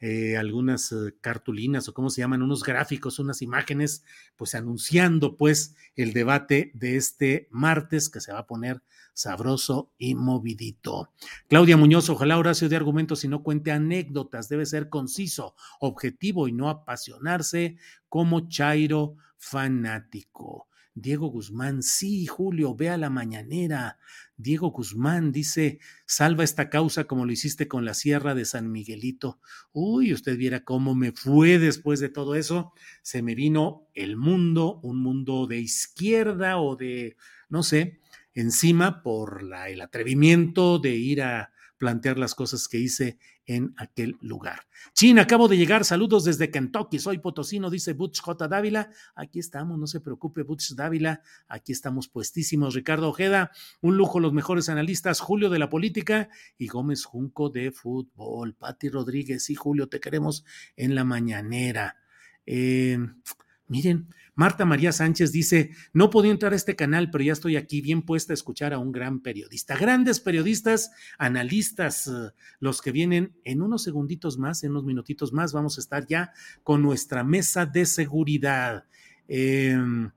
eh, 0.01 0.37
algunas 0.37 0.93
eh, 0.93 1.15
cartulinas 1.21 1.89
o 1.89 1.95
cómo 1.95 2.11
se 2.11 2.21
llaman, 2.21 2.43
unos 2.43 2.63
gráficos, 2.63 3.19
unas 3.19 3.43
imágenes, 3.43 4.05
pues 4.37 4.55
anunciando 4.55 5.37
pues 5.37 5.75
el 5.97 6.13
debate 6.13 6.71
de 6.75 6.97
este 6.97 7.49
martes 7.51 8.11
que 8.11 8.21
se 8.21 8.33
va 8.33 8.41
a 8.41 8.47
poner 8.47 8.83
sabroso 9.15 9.93
y 9.97 10.15
movidito. 10.15 11.11
Claudia 11.49 11.77
Muñoz, 11.77 12.11
ojalá 12.11 12.37
Horacio 12.37 12.69
de 12.69 12.77
argumentos 12.77 13.25
y 13.25 13.29
no 13.29 13.43
cuente 13.43 13.71
anécdotas, 13.73 14.49
debe 14.49 14.67
ser 14.67 14.89
conciso, 14.89 15.55
objetivo 15.81 16.49
y 16.49 16.53
no 16.53 16.69
apasionarse 16.69 17.77
como 18.09 18.49
Chairo 18.49 19.17
fanático. 19.39 20.69
Diego 20.95 21.27
Guzmán, 21.27 21.83
sí, 21.83 22.27
Julio, 22.27 22.77
ve 22.77 22.89
a 22.89 22.97
la 22.97 23.11
mañanera. 23.11 23.99
Diego 24.37 24.71
Guzmán 24.71 25.33
dice, 25.33 25.81
salva 26.07 26.45
esta 26.45 26.71
causa 26.71 27.05
como 27.05 27.27
lo 27.27 27.33
hiciste 27.33 27.67
con 27.67 27.85
la 27.85 27.95
Sierra 27.95 28.35
de 28.35 28.45
San 28.45 28.71
Miguelito. 28.71 29.41
Uy, 29.73 30.13
usted 30.13 30.37
viera 30.37 30.63
cómo 30.63 30.95
me 30.95 31.11
fue 31.11 31.59
después 31.59 31.99
de 31.99 32.11
todo 32.11 32.37
eso. 32.37 32.73
Se 33.03 33.23
me 33.23 33.35
vino 33.35 33.89
el 33.95 34.17
mundo, 34.17 34.79
un 34.83 35.03
mundo 35.03 35.49
de 35.49 35.59
izquierda 35.59 36.59
o 36.59 36.77
de, 36.77 37.17
no 37.49 37.65
sé, 37.65 38.01
encima 38.33 39.03
por 39.03 39.43
el 39.67 39.81
atrevimiento 39.81 40.79
de 40.79 40.95
ir 40.95 41.23
a 41.23 41.53
plantear 41.77 42.19
las 42.19 42.37
cosas 42.37 42.69
que 42.69 42.79
hice 42.79 43.19
en 43.47 43.75
aquel 43.77 44.17
lugar. 44.21 44.61
Chin, 44.93 45.19
acabo 45.19 45.49
de 45.49 45.57
llegar, 45.57 45.85
saludos 45.85 46.25
desde 46.25 46.51
Kentucky, 46.51 46.99
soy 46.99 47.19
potosino, 47.19 47.71
dice 47.71 47.93
Butch 47.93 48.21
J. 48.21 48.49
Dávila. 48.49 48.91
Aquí 49.15 49.39
estamos, 49.39 49.79
no 49.79 49.87
se 49.87 50.01
preocupe, 50.01 50.43
Butch 50.43 50.73
Dávila, 50.75 51.23
aquí 51.49 51.73
estamos 51.73 52.09
puestísimos. 52.09 52.75
Ricardo 52.75 53.09
Ojeda, 53.09 53.51
un 53.81 53.97
lujo, 53.97 54.21
los 54.21 54.33
mejores 54.33 54.69
analistas, 54.69 55.21
Julio 55.21 55.51
de 55.51 55.59
la 55.59 55.69
política 55.69 56.29
y 56.59 56.69
Gómez 56.69 57.05
Junco 57.05 57.51
de 57.51 57.71
fútbol. 57.71 58.55
Pati 58.55 58.89
Rodríguez, 58.89 59.51
y 59.51 59.55
Julio, 59.55 59.89
te 59.89 60.01
queremos 60.01 60.45
en 60.77 60.95
la 60.95 61.05
mañanera. 61.05 61.97
Eh, 62.47 62.99
miren, 63.69 64.09
Marta 64.35 64.65
María 64.65 64.93
Sánchez 64.93 65.31
dice, 65.33 65.71
no 65.93 66.11
podía 66.11 66.33
entrar 66.33 66.53
a 66.53 66.57
este 66.57 66.77
canal, 66.77 67.11
pero 67.11 67.25
ya 67.25 67.33
estoy 67.33 67.57
aquí 67.57 67.81
bien 67.81 68.03
puesta 68.03 68.33
a 68.33 68.35
escuchar 68.35 68.73
a 68.73 68.79
un 68.79 68.91
gran 68.91 69.21
periodista. 69.21 69.77
Grandes 69.77 70.21
periodistas, 70.21 70.91
analistas, 71.19 72.09
eh, 72.09 72.33
los 72.59 72.83
que 72.83 72.93
vienen 72.93 73.37
en 73.45 73.63
unos 73.63 73.83
segunditos 73.85 74.39
más, 74.39 74.65
en 74.65 74.73
unos 74.73 74.85
minutitos 74.85 75.33
más, 75.33 75.53
vamos 75.53 75.79
a 75.79 75.81
estar 75.81 76.07
ya 76.07 76.33
con 76.63 76.83
nuestra 76.83 77.23
mesa 77.23 77.67
de 77.67 77.87
seguridad. 77.87 78.85
Em, 79.29 80.11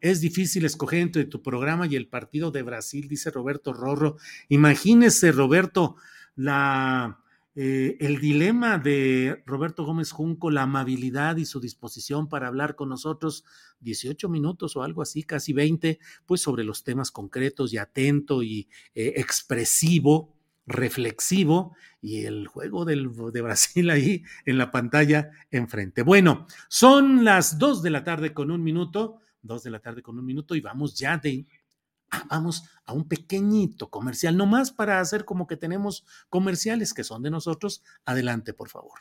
es 0.00 0.20
difícil 0.20 0.64
escoger 0.64 1.00
entre 1.00 1.24
tu 1.24 1.42
programa 1.42 1.86
y 1.86 1.96
el 1.96 2.08
partido 2.08 2.50
de 2.50 2.62
Brasil, 2.62 3.08
dice 3.08 3.30
Roberto 3.30 3.72
Rorro. 3.72 4.16
Imagínese, 4.48 5.32
Roberto, 5.32 5.96
la 6.34 7.21
eh, 7.54 7.98
el 8.00 8.18
dilema 8.18 8.78
de 8.78 9.42
Roberto 9.44 9.84
Gómez 9.84 10.10
Junco, 10.10 10.50
la 10.50 10.62
amabilidad 10.62 11.36
y 11.36 11.44
su 11.44 11.60
disposición 11.60 12.28
para 12.28 12.48
hablar 12.48 12.76
con 12.76 12.88
nosotros 12.88 13.44
18 13.80 14.30
minutos 14.30 14.74
o 14.76 14.82
algo 14.82 15.02
así, 15.02 15.22
casi 15.22 15.52
20, 15.52 15.98
pues 16.24 16.40
sobre 16.40 16.64
los 16.64 16.82
temas 16.82 17.10
concretos 17.10 17.72
y 17.74 17.78
atento 17.78 18.42
y 18.42 18.68
eh, 18.94 19.14
expresivo, 19.16 20.34
reflexivo 20.66 21.76
y 22.00 22.24
el 22.24 22.46
juego 22.46 22.86
del, 22.86 23.10
de 23.32 23.42
Brasil 23.42 23.90
ahí 23.90 24.24
en 24.46 24.56
la 24.56 24.70
pantalla 24.70 25.30
enfrente. 25.50 26.02
Bueno, 26.02 26.46
son 26.68 27.24
las 27.24 27.58
2 27.58 27.82
de 27.82 27.90
la 27.90 28.02
tarde 28.02 28.32
con 28.32 28.50
un 28.50 28.62
minuto, 28.62 29.18
2 29.42 29.62
de 29.62 29.70
la 29.70 29.80
tarde 29.80 30.02
con 30.02 30.18
un 30.18 30.24
minuto 30.24 30.54
y 30.54 30.60
vamos 30.62 30.98
ya 30.98 31.18
de 31.18 31.46
Ah, 32.12 32.24
vamos 32.28 32.64
a 32.84 32.92
un 32.92 33.08
pequeñito 33.08 33.90
comercial, 33.90 34.36
nomás 34.36 34.70
para 34.70 35.00
hacer 35.00 35.24
como 35.24 35.46
que 35.46 35.56
tenemos 35.56 36.04
comerciales 36.28 36.92
que 36.92 37.04
son 37.04 37.22
de 37.22 37.30
nosotros. 37.30 37.82
Adelante, 38.04 38.52
por 38.52 38.68
favor. 38.68 39.00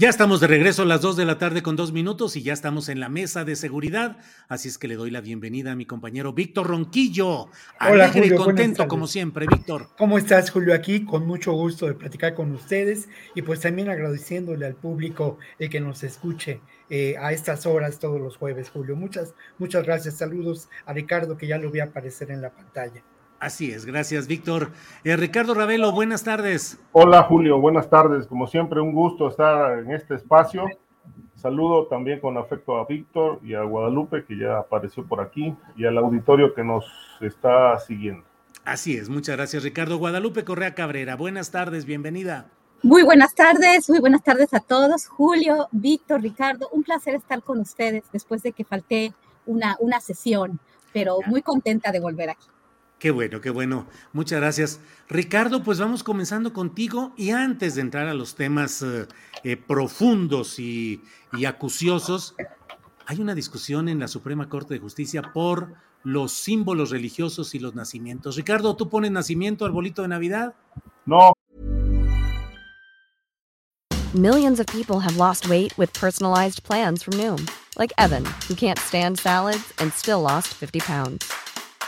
Ya 0.00 0.08
estamos 0.08 0.40
de 0.40 0.46
regreso 0.46 0.80
a 0.80 0.86
las 0.86 1.02
2 1.02 1.18
de 1.18 1.26
la 1.26 1.36
tarde 1.36 1.62
con 1.62 1.76
dos 1.76 1.92
minutos 1.92 2.34
y 2.34 2.42
ya 2.42 2.54
estamos 2.54 2.88
en 2.88 3.00
la 3.00 3.10
mesa 3.10 3.44
de 3.44 3.54
seguridad. 3.54 4.16
Así 4.48 4.66
es 4.66 4.78
que 4.78 4.88
le 4.88 4.94
doy 4.94 5.10
la 5.10 5.20
bienvenida 5.20 5.72
a 5.72 5.76
mi 5.76 5.84
compañero 5.84 6.32
Víctor 6.32 6.68
Ronquillo. 6.68 7.48
Hola, 7.78 8.04
Alegre 8.06 8.22
Julio, 8.22 8.34
y 8.34 8.38
contento 8.38 8.88
como 8.88 9.06
siempre, 9.06 9.46
Víctor. 9.46 9.88
¿Cómo 9.98 10.16
estás, 10.16 10.50
Julio? 10.50 10.72
Aquí 10.72 11.04
con 11.04 11.26
mucho 11.26 11.52
gusto 11.52 11.86
de 11.86 11.92
platicar 11.92 12.32
con 12.32 12.50
ustedes 12.52 13.10
y 13.34 13.42
pues 13.42 13.60
también 13.60 13.90
agradeciéndole 13.90 14.64
al 14.64 14.74
público 14.74 15.36
el 15.58 15.68
que 15.68 15.80
nos 15.80 16.02
escuche 16.02 16.62
eh, 16.88 17.16
a 17.18 17.32
estas 17.32 17.66
horas 17.66 17.98
todos 17.98 18.22
los 18.22 18.38
jueves, 18.38 18.70
Julio. 18.70 18.96
Muchas, 18.96 19.34
muchas 19.58 19.84
gracias. 19.84 20.14
Saludos 20.14 20.70
a 20.86 20.94
Ricardo 20.94 21.36
que 21.36 21.46
ya 21.46 21.58
lo 21.58 21.70
vi 21.70 21.80
aparecer 21.80 22.30
en 22.30 22.40
la 22.40 22.48
pantalla. 22.48 23.04
Así 23.40 23.72
es, 23.72 23.86
gracias 23.86 24.26
Víctor. 24.26 24.70
Eh, 25.02 25.16
Ricardo 25.16 25.54
Ravelo, 25.54 25.92
buenas 25.92 26.22
tardes. 26.22 26.78
Hola 26.92 27.22
Julio, 27.22 27.58
buenas 27.58 27.88
tardes. 27.88 28.26
Como 28.26 28.46
siempre, 28.46 28.82
un 28.82 28.92
gusto 28.92 29.28
estar 29.28 29.78
en 29.78 29.92
este 29.92 30.14
espacio. 30.14 30.66
Saludo 31.36 31.86
también 31.86 32.20
con 32.20 32.36
afecto 32.36 32.76
a 32.76 32.84
Víctor 32.84 33.40
y 33.42 33.54
a 33.54 33.62
Guadalupe, 33.62 34.26
que 34.26 34.36
ya 34.36 34.58
apareció 34.58 35.06
por 35.06 35.22
aquí, 35.22 35.56
y 35.74 35.86
al 35.86 35.96
auditorio 35.96 36.52
que 36.52 36.62
nos 36.62 36.84
está 37.22 37.78
siguiendo. 37.78 38.26
Así 38.66 38.98
es, 38.98 39.08
muchas 39.08 39.38
gracias 39.38 39.62
Ricardo. 39.62 39.96
Guadalupe 39.96 40.44
Correa 40.44 40.74
Cabrera, 40.74 41.16
buenas 41.16 41.50
tardes, 41.50 41.86
bienvenida. 41.86 42.50
Muy 42.82 43.04
buenas 43.04 43.34
tardes, 43.34 43.88
muy 43.88 44.00
buenas 44.00 44.22
tardes 44.22 44.52
a 44.52 44.60
todos. 44.60 45.06
Julio, 45.06 45.66
Víctor, 45.72 46.20
Ricardo, 46.20 46.68
un 46.72 46.82
placer 46.82 47.14
estar 47.14 47.42
con 47.42 47.60
ustedes 47.60 48.04
después 48.12 48.42
de 48.42 48.52
que 48.52 48.64
falté 48.64 49.14
una, 49.46 49.78
una 49.80 49.98
sesión, 49.98 50.60
pero 50.92 51.20
muy 51.26 51.40
contenta 51.40 51.90
de 51.90 52.00
volver 52.00 52.28
aquí. 52.28 52.46
Qué 53.00 53.10
bueno, 53.10 53.40
qué 53.40 53.48
bueno. 53.48 53.86
Muchas 54.12 54.40
gracias. 54.40 54.78
Ricardo, 55.08 55.62
pues 55.64 55.80
vamos 55.80 56.04
comenzando 56.04 56.52
contigo 56.52 57.14
y 57.16 57.30
antes 57.30 57.74
de 57.74 57.80
entrar 57.80 58.06
a 58.08 58.14
los 58.14 58.34
temas 58.34 58.82
eh, 58.82 59.08
eh, 59.42 59.56
profundos 59.56 60.58
y, 60.58 61.00
y 61.32 61.46
acuciosos, 61.46 62.34
hay 63.06 63.20
una 63.22 63.34
discusión 63.34 63.88
en 63.88 64.00
la 64.00 64.06
Suprema 64.06 64.50
Corte 64.50 64.74
de 64.74 64.80
Justicia 64.80 65.22
por 65.32 65.72
los 66.04 66.32
símbolos 66.32 66.90
religiosos 66.90 67.54
y 67.54 67.58
los 67.58 67.74
nacimientos. 67.74 68.36
Ricardo, 68.36 68.76
¿tú 68.76 68.90
pones 68.90 69.10
nacimiento, 69.10 69.64
arbolito 69.64 70.02
de 70.02 70.08
Navidad? 70.08 70.54
No. 71.06 71.32
Millions 74.14 74.60
of 74.60 74.66
people 74.66 75.00
have 75.00 75.16
lost 75.16 75.48
weight 75.48 75.72
with 75.78 75.90
personalized 75.94 76.62
plans 76.64 77.02
from 77.02 77.14
Noom, 77.14 77.48
like 77.78 77.94
Evan, 77.96 78.26
who 78.46 78.54
can't 78.54 78.78
stand 78.78 79.18
salads 79.18 79.72
and 79.78 79.90
still 79.94 80.20
lost 80.20 80.48
50 80.48 80.80
pounds. 80.80 81.32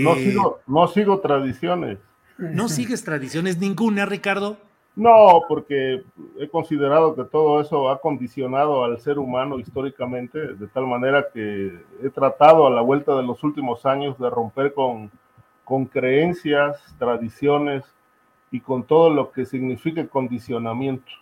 No, 0.00 0.14
Eh, 0.14 0.24
sigo, 0.24 0.60
no 0.66 0.86
sigo 0.88 1.20
tradiciones. 1.20 1.98
¿No 2.36 2.68
sigues 2.68 3.02
tradiciones 3.02 3.58
ninguna, 3.58 4.06
Ricardo? 4.06 4.56
No, 4.94 5.42
porque 5.48 6.02
he 6.38 6.48
considerado 6.48 7.14
que 7.14 7.24
todo 7.24 7.60
eso 7.60 7.88
ha 7.88 8.00
condicionado 8.00 8.84
al 8.84 9.00
ser 9.00 9.18
humano 9.18 9.58
históricamente, 9.58 10.54
de 10.54 10.66
tal 10.68 10.86
manera 10.86 11.26
que 11.32 11.72
he 12.02 12.10
tratado 12.10 12.66
a 12.66 12.70
la 12.70 12.80
vuelta 12.80 13.16
de 13.16 13.22
los 13.22 13.42
últimos 13.44 13.86
años 13.86 14.18
de 14.18 14.28
romper 14.28 14.74
con, 14.74 15.10
con 15.64 15.84
creencias, 15.84 16.82
tradiciones 16.98 17.84
y 18.50 18.60
con 18.60 18.82
todo 18.82 19.10
lo 19.10 19.30
que 19.30 19.46
significa 19.46 20.06
condicionamiento. 20.06 21.12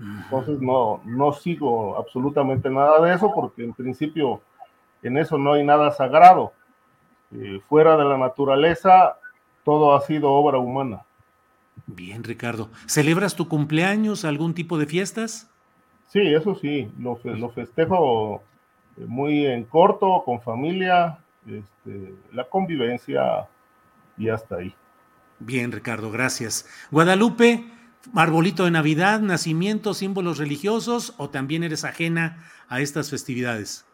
Entonces 0.00 0.60
no, 0.60 1.00
no 1.04 1.32
sigo 1.32 1.96
absolutamente 1.96 2.68
nada 2.70 3.00
de 3.00 3.14
eso 3.14 3.30
porque 3.34 3.62
en 3.62 3.72
principio 3.72 4.40
en 5.02 5.18
eso 5.18 5.38
no 5.38 5.52
hay 5.52 5.64
nada 5.64 5.90
sagrado. 5.92 6.52
Eh, 7.34 7.60
fuera 7.68 7.96
de 7.96 8.04
la 8.04 8.18
naturaleza, 8.18 9.16
todo 9.64 9.94
ha 9.94 10.00
sido 10.02 10.30
obra 10.30 10.58
humana. 10.58 11.02
Bien, 11.86 12.22
Ricardo. 12.22 12.68
¿Celebras 12.86 13.34
tu 13.34 13.48
cumpleaños, 13.48 14.24
algún 14.24 14.54
tipo 14.54 14.78
de 14.78 14.86
fiestas? 14.86 15.48
Sí, 16.08 16.20
eso 16.20 16.54
sí, 16.54 16.90
lo, 16.98 17.16
fe- 17.16 17.34
lo 17.36 17.48
festejo 17.50 18.42
eh, 18.98 19.04
muy 19.06 19.46
en 19.46 19.64
corto, 19.64 20.22
con 20.24 20.40
familia, 20.42 21.18
este, 21.46 22.14
la 22.32 22.44
convivencia 22.44 23.48
y 24.18 24.28
hasta 24.28 24.56
ahí. 24.56 24.74
Bien, 25.38 25.72
Ricardo, 25.72 26.10
gracias. 26.10 26.68
Guadalupe, 26.90 27.64
arbolito 28.14 28.64
de 28.66 28.70
Navidad, 28.72 29.20
nacimiento, 29.20 29.94
símbolos 29.94 30.36
religiosos 30.38 31.14
o 31.16 31.30
también 31.30 31.64
eres 31.64 31.84
ajena 31.84 32.44
a 32.68 32.80
estas 32.80 33.10
festividades? 33.10 33.86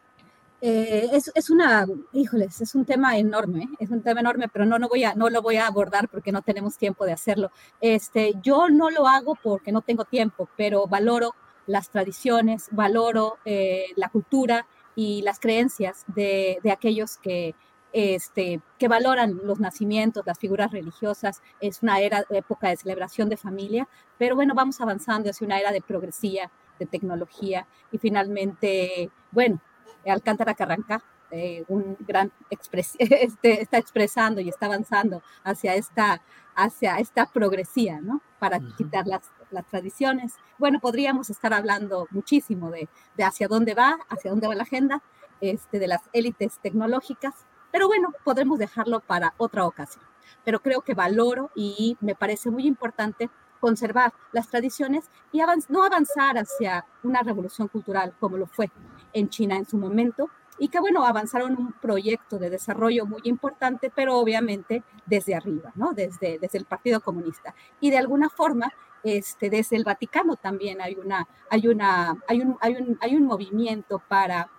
Eh, 0.61 1.09
es, 1.13 1.31
es 1.35 1.49
una, 1.49 1.85
híjoles, 2.11 2.59
es 2.61 2.75
un 2.75 2.85
tema 2.85 3.17
enorme, 3.17 3.69
es 3.79 3.89
un 3.89 4.01
tema 4.01 4.19
enorme, 4.19 4.49
pero 4.49 4.65
no, 4.65 4.77
no, 4.77 4.89
voy 4.89 5.03
a, 5.05 5.15
no 5.15 5.29
lo 5.29 5.41
voy 5.41 5.55
a 5.55 5.67
abordar 5.67 6.09
porque 6.09 6.31
no 6.31 6.41
tenemos 6.41 6.77
tiempo 6.77 7.05
de 7.05 7.13
hacerlo. 7.13 7.51
Este, 7.79 8.33
yo 8.43 8.69
no 8.69 8.89
lo 8.89 9.07
hago 9.07 9.35
porque 9.41 9.71
no 9.71 9.81
tengo 9.81 10.05
tiempo, 10.05 10.49
pero 10.57 10.87
valoro 10.87 11.33
las 11.65 11.89
tradiciones, 11.89 12.67
valoro 12.71 13.37
eh, 13.45 13.85
la 13.95 14.09
cultura 14.09 14.65
y 14.95 15.21
las 15.21 15.39
creencias 15.39 16.03
de, 16.07 16.59
de 16.63 16.71
aquellos 16.71 17.17
que, 17.17 17.55
este, 17.93 18.61
que 18.77 18.87
valoran 18.87 19.39
los 19.43 19.59
nacimientos, 19.59 20.25
las 20.25 20.37
figuras 20.37 20.71
religiosas. 20.71 21.41
Es 21.59 21.81
una 21.81 21.99
era, 21.99 22.25
época 22.29 22.69
de 22.69 22.77
celebración 22.77 23.29
de 23.29 23.37
familia, 23.37 23.87
pero 24.17 24.35
bueno, 24.35 24.53
vamos 24.55 24.79
avanzando 24.81 25.29
hacia 25.29 25.45
una 25.45 25.59
era 25.59 25.71
de 25.71 25.81
progresía, 25.81 26.51
de 26.79 26.85
tecnología 26.85 27.67
y 27.91 27.97
finalmente, 27.97 29.09
bueno, 29.31 29.59
Alcántara 30.05 30.53
Carranca, 30.53 31.03
eh, 31.31 31.63
un 31.67 31.95
gran 31.99 32.31
expres 32.49 32.95
este, 32.99 33.61
está 33.61 33.77
expresando 33.77 34.41
y 34.41 34.49
está 34.49 34.65
avanzando 34.65 35.21
hacia 35.43 35.75
esta, 35.75 36.21
hacia 36.55 36.97
esta 36.97 37.27
progresía, 37.27 38.01
¿no? 38.01 38.21
Para 38.39 38.59
quitar 38.77 39.05
las, 39.05 39.31
las 39.51 39.65
tradiciones. 39.67 40.33
Bueno, 40.57 40.79
podríamos 40.79 41.29
estar 41.29 41.53
hablando 41.53 42.07
muchísimo 42.11 42.71
de, 42.71 42.89
de 43.15 43.23
hacia 43.23 43.47
dónde 43.47 43.73
va, 43.73 43.99
hacia 44.09 44.31
dónde 44.31 44.47
va 44.47 44.55
la 44.55 44.63
agenda, 44.63 45.03
este, 45.41 45.79
de 45.79 45.87
las 45.87 46.01
élites 46.13 46.59
tecnológicas, 46.61 47.33
pero 47.71 47.87
bueno, 47.87 48.13
podremos 48.23 48.59
dejarlo 48.59 48.99
para 48.99 49.33
otra 49.37 49.65
ocasión. 49.65 50.03
Pero 50.43 50.59
creo 50.61 50.81
que 50.81 50.93
valoro 50.93 51.51
y 51.55 51.97
me 52.01 52.15
parece 52.15 52.49
muy 52.49 52.65
importante 52.65 53.29
conservar 53.59 54.13
las 54.31 54.47
tradiciones 54.47 55.05
y 55.31 55.41
avanz 55.41 55.69
no 55.69 55.83
avanzar 55.83 56.37
hacia 56.37 56.85
una 57.03 57.21
revolución 57.21 57.67
cultural 57.67 58.13
como 58.19 58.37
lo 58.37 58.47
fue 58.47 58.71
en 59.13 59.29
China 59.29 59.57
en 59.57 59.65
su 59.65 59.77
momento 59.77 60.29
y 60.59 60.67
que 60.67 60.79
bueno, 60.79 61.05
avanzaron 61.05 61.57
un 61.57 61.73
proyecto 61.73 62.37
de 62.37 62.49
desarrollo 62.49 63.05
muy 63.05 63.21
importante, 63.23 63.91
pero 63.95 64.17
obviamente 64.17 64.83
desde 65.05 65.33
arriba, 65.33 65.71
¿no? 65.75 65.93
Desde, 65.93 66.37
desde 66.37 66.57
el 66.57 66.65
Partido 66.65 66.99
Comunista. 66.99 67.55
Y 67.79 67.89
de 67.91 67.97
alguna 67.97 68.29
forma, 68.29 68.71
este, 69.03 69.49
desde 69.49 69.77
el 69.77 69.85
Vaticano 69.85 70.35
también 70.35 70.81
hay, 70.81 70.95
una, 70.95 71.27
hay, 71.49 71.67
una, 71.67 72.17
hay, 72.27 72.41
un, 72.41 72.57
hay, 72.59 72.75
un, 72.75 72.97
hay 72.99 73.15
un 73.15 73.25
movimiento 73.25 73.99
para 74.07 74.49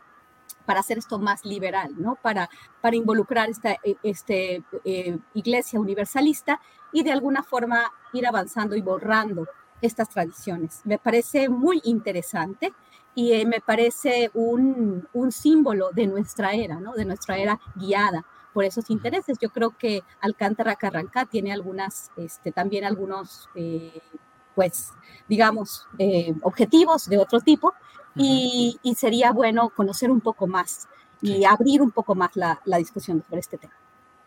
para 0.65 0.81
hacer 0.81 0.99
esto 0.99 1.19
más 1.19 1.45
liberal, 1.45 1.91
¿no? 1.97 2.17
Para, 2.17 2.49
para 2.81 2.97
involucrar 2.97 3.51
esta 3.51 3.77
este, 4.03 4.63
eh, 4.85 5.19
iglesia 5.35 5.81
universalista 5.81 6.61
y 6.93 7.03
de 7.03 7.13
alguna 7.13 7.43
forma 7.43 7.93
ir 8.13 8.27
avanzando 8.27 8.77
y 8.77 8.83
borrando 8.83 9.47
estas 9.81 10.09
tradiciones. 10.09 10.83
Me 10.85 10.99
parece 10.99 11.49
muy 11.49 11.81
interesante 11.85 12.73
y 13.15 13.33
eh, 13.33 13.47
me 13.47 13.61
parece 13.61 14.31
un, 14.35 15.09
un, 15.13 15.33
símbolo 15.33 15.91
de 15.93 16.07
nuestra 16.07 16.53
era, 16.53 16.79
¿no? 16.79 16.93
De 16.93 17.05
nuestra 17.05 17.39
era 17.39 17.59
guiada 17.75 18.25
por 18.53 18.65
esos 18.65 18.91
intereses. 18.91 19.39
Yo 19.41 19.51
creo 19.51 19.77
que 19.77 20.03
Alcántara 20.21 20.77
Carrancá 20.77 21.27
tiene 21.27 21.53
algunas, 21.53 22.11
este, 22.17 22.53
también 22.53 22.85
algunos, 22.85 23.49
eh, 23.55 24.01
pues, 24.55 24.91
digamos, 25.29 25.87
objetivos 26.43 27.09
de 27.09 27.19
otro 27.19 27.41
tipo, 27.41 27.73
y, 28.17 28.79
y, 28.83 28.95
sería 28.95 29.33
bueno 29.33 29.71
conocer 29.71 30.11
un 30.11 30.21
poco 30.21 30.47
más 30.47 30.89
y 31.23 31.45
abrir 31.45 31.83
un 31.83 31.91
poco 31.91 32.15
más 32.15 32.31
la, 32.35 32.61
la 32.65 32.79
discusión 32.79 33.23
sobre 33.29 33.41
este 33.41 33.59
tema. 33.59 33.75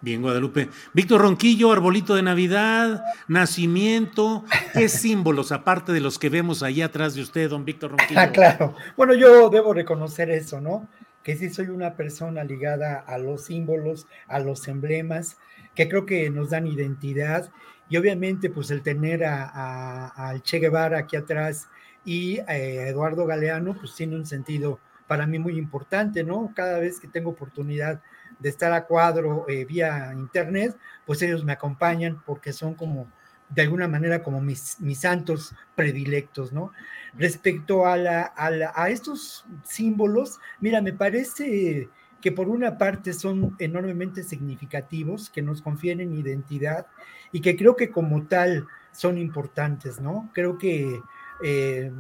Bien, 0.03 0.21
Guadalupe. 0.21 0.67
Víctor 0.93 1.21
Ronquillo, 1.21 1.71
arbolito 1.71 2.15
de 2.15 2.23
Navidad, 2.23 3.05
nacimiento, 3.29 4.43
¿qué 4.73 4.89
símbolos, 4.89 5.53
aparte 5.53 5.93
de 5.93 6.01
los 6.01 6.19
que 6.19 6.27
vemos 6.27 6.61
ahí 6.61 6.81
atrás 6.81 7.15
de 7.15 7.21
usted, 7.21 7.49
don 7.49 7.63
Víctor 7.63 7.91
Ronquillo? 7.91 8.19
Ah, 8.19 8.29
claro. 8.29 8.75
Bueno, 8.97 9.13
yo 9.13 9.49
debo 9.49 9.73
reconocer 9.73 10.29
eso, 10.29 10.59
¿no? 10.59 10.89
Que 11.23 11.37
sí 11.37 11.49
soy 11.49 11.69
una 11.69 11.95
persona 11.95 12.43
ligada 12.43 12.99
a 12.99 13.17
los 13.17 13.45
símbolos, 13.45 14.05
a 14.27 14.39
los 14.39 14.67
emblemas, 14.67 15.37
que 15.73 15.87
creo 15.87 16.05
que 16.05 16.29
nos 16.29 16.49
dan 16.49 16.67
identidad. 16.67 17.49
Y 17.87 17.95
obviamente, 17.95 18.49
pues 18.49 18.71
el 18.71 18.81
tener 18.81 19.23
al 19.23 20.43
Che 20.43 20.59
Guevara 20.59 20.99
aquí 20.99 21.15
atrás 21.15 21.69
y 22.05 22.39
a 22.39 22.57
Eduardo 22.57 23.25
Galeano, 23.25 23.75
pues 23.75 23.95
tiene 23.95 24.15
un 24.15 24.25
sentido 24.25 24.79
para 25.07 25.27
mí 25.27 25.39
muy 25.39 25.57
importante, 25.57 26.23
¿no? 26.23 26.51
Cada 26.55 26.79
vez 26.79 26.99
que 26.99 27.07
tengo 27.07 27.31
oportunidad 27.31 28.01
de 28.39 28.49
estar 28.49 28.73
a 28.73 28.85
cuadro 28.85 29.45
eh, 29.47 29.65
vía 29.65 30.13
internet, 30.13 30.75
pues 31.05 31.21
ellos 31.21 31.43
me 31.43 31.53
acompañan 31.53 32.21
porque 32.25 32.51
son 32.51 32.73
como, 32.73 33.07
de 33.49 33.61
alguna 33.61 33.87
manera, 33.87 34.23
como 34.23 34.41
mis, 34.41 34.79
mis 34.79 34.99
santos 34.99 35.55
predilectos, 35.75 36.51
¿no? 36.51 36.71
Respecto 37.15 37.85
a, 37.85 37.95
la, 37.95 38.33
a, 38.35 38.89
estos 38.89 39.45
símbolos, 39.63 40.39
mira, 40.59 40.81
me 40.81 40.93
parece 40.93 41.89
que 42.21 42.31
por 42.31 42.47
una 42.47 42.77
parte 42.77 43.13
son 43.13 43.55
enormemente 43.59 44.23
significativos, 44.23 45.29
que 45.29 45.41
nos 45.41 45.61
confieren 45.61 46.13
identidad 46.13 46.87
y 47.31 47.41
que 47.41 47.55
creo 47.55 47.75
que 47.75 47.91
como 47.91 48.23
tal 48.23 48.65
son 48.91 49.17
importantes, 49.17 49.99
¿no? 49.99 50.31
Creo 50.33 50.57
que 50.57 51.01
eh, 51.41 51.91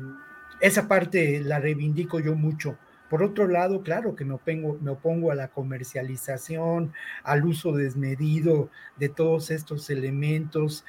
esa 0.59 0.87
parte 0.87 1.41
la 1.41 1.59
reivindico 1.59 2.19
yo 2.19 2.35
mucho. 2.35 2.77
Por 3.09 3.21
otro 3.21 3.47
lado, 3.47 3.83
claro 3.83 4.15
que 4.15 4.25
me 4.25 4.33
opongo, 4.33 5.31
a 5.31 5.35
la 5.35 5.49
comercialización, 5.49 6.93
al 7.23 7.45
uso 7.45 7.73
desmedido 7.73 8.71
de 8.97 9.09
todos 9.09 9.51
estos 9.51 9.89
elementos, 9.91 10.83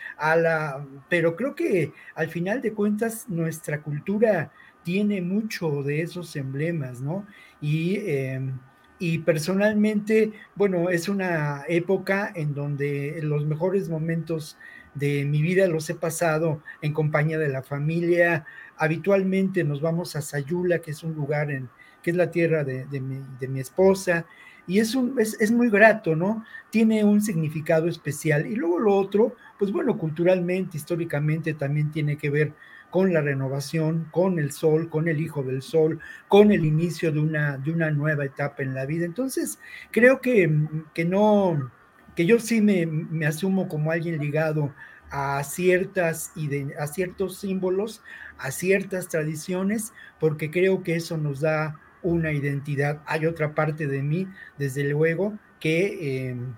pero 1.10 1.36
creo 1.36 1.54
que 1.54 1.92
al 2.14 2.28
final 2.30 2.62
de 2.62 2.72
cuentas 2.72 3.28
nuestra 3.28 3.82
cultura 3.82 4.50
tiene 4.84 5.20
mucho 5.20 5.82
de 5.82 6.00
esos 6.00 6.34
emblemas, 6.36 7.02
¿no? 7.02 7.26
Y, 7.60 7.96
em, 8.06 8.58
y 8.98 9.18
personalmente, 9.18 10.32
bueno, 10.54 10.88
es 10.88 11.10
una 11.10 11.64
época 11.68 12.32
en 12.34 12.54
donde 12.54 13.20
los 13.22 13.44
mejores 13.44 13.90
momentos 13.90 14.56
de 14.94 15.24
mi 15.24 15.42
vida 15.42 15.66
los 15.66 15.88
he 15.90 15.94
pasado 15.94 16.62
en 16.80 16.92
compañía 16.92 17.38
de 17.38 17.48
la 17.48 17.62
familia. 17.62 18.46
Habitualmente 18.76 19.64
nos 19.64 19.80
vamos 19.80 20.16
a 20.16 20.22
Sayula, 20.22 20.78
que 20.78 20.92
es 20.92 21.02
un 21.02 21.14
lugar 21.14 21.50
en, 21.50 21.68
que 22.02 22.10
es 22.10 22.16
la 22.16 22.30
tierra 22.30 22.64
de, 22.64 22.86
mi, 23.00 23.60
esposa, 23.60 24.26
y 24.66 24.78
es, 24.78 24.94
un, 24.94 25.18
es, 25.18 25.50
muy 25.50 25.68
grato, 25.68 26.14
¿no? 26.16 26.44
Tiene 26.70 27.04
un 27.04 27.20
significado 27.20 27.88
especial. 27.88 28.46
Y 28.46 28.56
luego 28.56 28.78
lo 28.78 28.94
otro, 28.94 29.36
pues 29.58 29.72
bueno, 29.72 29.98
culturalmente, 29.98 30.76
históricamente 30.76 31.54
también 31.54 31.90
tiene 31.90 32.16
que 32.16 32.30
ver 32.30 32.52
con 32.90 33.12
la 33.12 33.20
renovación, 33.20 34.06
con 34.12 34.38
el 34.38 34.52
sol, 34.52 34.88
con 34.88 35.08
el 35.08 35.20
hijo 35.20 35.42
del 35.42 35.62
sol, 35.62 35.98
con 36.28 36.52
el 36.52 36.64
inicio 36.64 37.10
de 37.10 37.20
una, 37.20 37.58
de 37.58 37.72
una 37.72 37.90
nueva 37.90 38.24
etapa 38.24 38.62
en 38.62 38.74
la 38.74 38.86
vida. 38.86 39.04
Entonces, 39.04 39.58
creo 39.90 40.20
que, 40.20 40.50
que 40.94 41.04
no, 41.04 41.70
que 42.14 42.26
yo 42.26 42.38
sí 42.38 42.60
me, 42.60 42.86
me 42.86 43.26
asumo 43.26 43.68
como 43.68 43.90
alguien 43.90 44.18
ligado 44.18 44.72
a 45.10 45.44
ciertas 45.44 46.32
a 46.78 46.86
ciertos 46.88 47.38
símbolos, 47.38 48.02
a 48.38 48.50
ciertas 48.50 49.08
tradiciones, 49.08 49.92
porque 50.18 50.50
creo 50.50 50.82
que 50.82 50.96
eso 50.96 51.16
nos 51.16 51.40
da 51.40 51.80
una 52.02 52.32
identidad. 52.32 53.00
Hay 53.06 53.26
otra 53.26 53.54
parte 53.54 53.86
de 53.86 54.02
mí, 54.02 54.26
desde 54.58 54.84
luego, 54.84 55.38
que 55.60 56.30
em, 56.30 56.54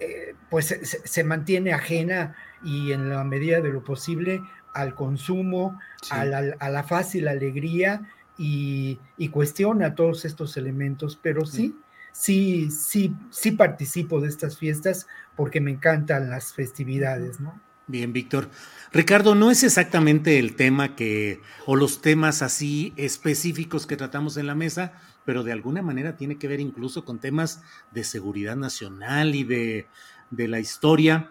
eh, 0.00 0.34
pues 0.48 0.66
se, 0.82 1.24
mantiene 1.24 1.72
ajena 1.72 2.34
y 2.64 2.92
en 2.92 3.10
la 3.10 3.24
medida 3.24 3.60
de 3.60 3.70
lo 3.70 3.84
posible 3.84 4.40
al 4.72 4.94
consumo, 4.94 5.78
a, 6.10 6.24
la, 6.24 6.82
fácil 6.84 7.28
alegría 7.28 8.08
y, 8.38 8.98
cuestiona 9.32 9.94
todos 9.94 10.24
estos 10.24 10.56
elementos, 10.56 11.18
pero 11.20 11.44
sí, 11.44 11.56
sí, 11.56 11.76
sí, 12.12 12.68
sí 12.70 13.50
participo 13.52 14.20
de 14.20 14.28
estas 14.28 14.58
fiestas 14.58 15.06
porque 15.36 15.60
me 15.60 15.70
encantan 15.70 16.30
las 16.30 16.52
festividades, 16.52 17.40
¿no? 17.40 17.60
Bien, 17.88 18.12
Víctor. 18.12 18.50
Ricardo, 18.92 19.34
no 19.34 19.50
es 19.50 19.64
exactamente 19.64 20.38
el 20.38 20.56
tema 20.56 20.94
que, 20.94 21.40
o 21.64 21.74
los 21.74 22.02
temas 22.02 22.42
así 22.42 22.92
específicos 22.96 23.86
que 23.86 23.96
tratamos 23.96 24.36
en 24.36 24.46
la 24.46 24.54
mesa, 24.54 24.92
pero 25.24 25.42
de 25.42 25.52
alguna 25.52 25.80
manera 25.80 26.14
tiene 26.14 26.36
que 26.36 26.48
ver 26.48 26.60
incluso 26.60 27.06
con 27.06 27.18
temas 27.18 27.62
de 27.90 28.04
seguridad 28.04 28.56
nacional 28.56 29.34
y 29.34 29.44
de, 29.44 29.86
de 30.30 30.48
la 30.48 30.60
historia. 30.60 31.30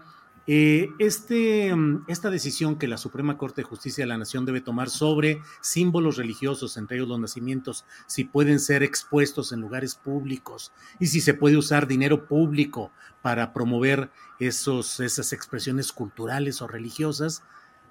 Eh, 0.49 0.91
este, 0.97 1.75
mm, 1.75 2.05
esta 2.07 2.29
decisión 2.29 2.77
que 2.77 2.87
la 2.87 2.97
Suprema 2.97 3.37
Corte 3.37 3.61
de 3.61 3.67
Justicia 3.67 4.03
de 4.03 4.07
la 4.07 4.17
Nación 4.17 4.45
debe 4.45 4.61
tomar 4.61 4.89
sobre 4.89 5.41
símbolos 5.59 6.15
religiosos, 6.15 6.77
entre 6.77 6.95
ellos 6.95 7.09
los 7.09 7.19
nacimientos, 7.19 7.83
si 8.07 8.23
pueden 8.23 8.61
ser 8.61 8.81
expuestos 8.81 9.51
en 9.51 9.59
lugares 9.59 9.95
públicos 9.95 10.71
y 10.99 11.07
si 11.07 11.19
se 11.19 11.33
puede 11.33 11.57
usar 11.57 11.85
dinero 11.85 12.27
público 12.27 12.91
para 13.21 13.51
promover 13.51 14.09
esos, 14.39 15.01
esas 15.01 15.33
expresiones 15.33 15.91
culturales 15.91 16.61
o 16.61 16.67
religiosas, 16.67 17.43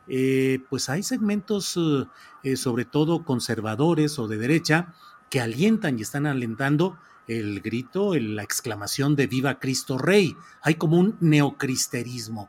eh, 0.08 0.60
pues 0.70 0.88
hay 0.88 1.02
segmentos, 1.02 1.78
eh, 2.42 2.56
sobre 2.56 2.86
todo 2.86 3.24
conservadores 3.24 4.18
o 4.18 4.28
de 4.28 4.38
derecha, 4.38 4.94
que 5.28 5.40
alientan 5.40 5.98
y 5.98 6.02
están 6.02 6.24
alentando 6.24 6.96
el 7.28 7.60
grito, 7.60 8.14
la 8.14 8.42
exclamación 8.42 9.16
de 9.16 9.26
Viva 9.26 9.58
Cristo 9.58 9.98
Rey. 9.98 10.36
Hay 10.62 10.74
como 10.76 10.98
un 10.98 11.16
neocristerismo. 11.20 12.48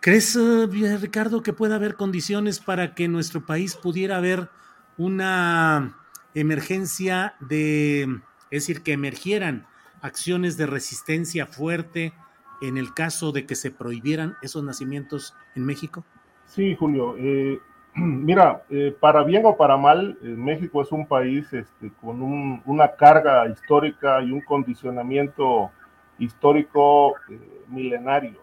¿Crees, 0.00 0.36
eh, 0.36 0.66
Ricardo, 1.00 1.42
que 1.42 1.52
pueda 1.52 1.76
haber 1.76 1.94
condiciones 1.94 2.60
para 2.60 2.94
que 2.94 3.08
nuestro 3.08 3.46
país 3.46 3.76
pudiera 3.76 4.18
haber 4.18 4.50
una 4.98 5.96
emergencia 6.34 7.36
de, 7.40 8.02
es 8.50 8.66
decir, 8.66 8.82
que 8.82 8.92
emergieran 8.92 9.66
acciones 10.02 10.56
de 10.58 10.66
resistencia 10.66 11.46
fuerte 11.46 12.12
en 12.60 12.76
el 12.76 12.92
caso 12.92 13.32
de 13.32 13.46
que 13.46 13.54
se 13.54 13.70
prohibieran 13.70 14.36
esos 14.42 14.62
nacimientos 14.62 15.34
en 15.54 15.64
México? 15.64 16.04
Sí, 16.46 16.76
Julio. 16.78 17.16
Eh, 17.18 17.60
Mira, 17.96 18.64
eh, 18.70 18.96
para 18.98 19.22
bien 19.22 19.46
o 19.46 19.56
para 19.56 19.76
mal, 19.76 20.18
eh, 20.20 20.26
México 20.26 20.82
es 20.82 20.90
un 20.90 21.06
país 21.06 21.52
este, 21.52 21.92
con 22.00 22.60
una 22.64 22.88
carga 22.96 23.48
histórica 23.48 24.20
y 24.20 24.32
un 24.32 24.40
condicionamiento 24.40 25.70
histórico 26.18 27.14
eh, 27.30 27.62
milenario. 27.68 28.40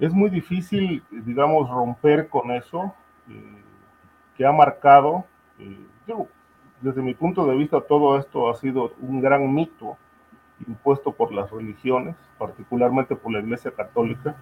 Es 0.00 0.12
muy 0.12 0.28
difícil, 0.28 1.04
digamos, 1.10 1.70
romper 1.70 2.28
con 2.28 2.50
eso 2.50 2.94
que 4.36 4.46
ha 4.46 4.52
marcado, 4.52 5.24
desde 6.80 7.02
mi 7.02 7.14
punto 7.14 7.44
de 7.46 7.56
vista, 7.56 7.80
todo 7.80 8.16
esto 8.16 8.48
ha 8.48 8.54
sido 8.54 8.92
un 9.00 9.20
gran 9.20 9.52
mito 9.52 9.96
impuesto 10.68 11.10
por 11.10 11.32
las 11.32 11.50
religiones, 11.50 12.14
particularmente 12.38 13.16
por 13.16 13.32
la 13.32 13.40
Iglesia 13.40 13.72
Católica, 13.72 14.36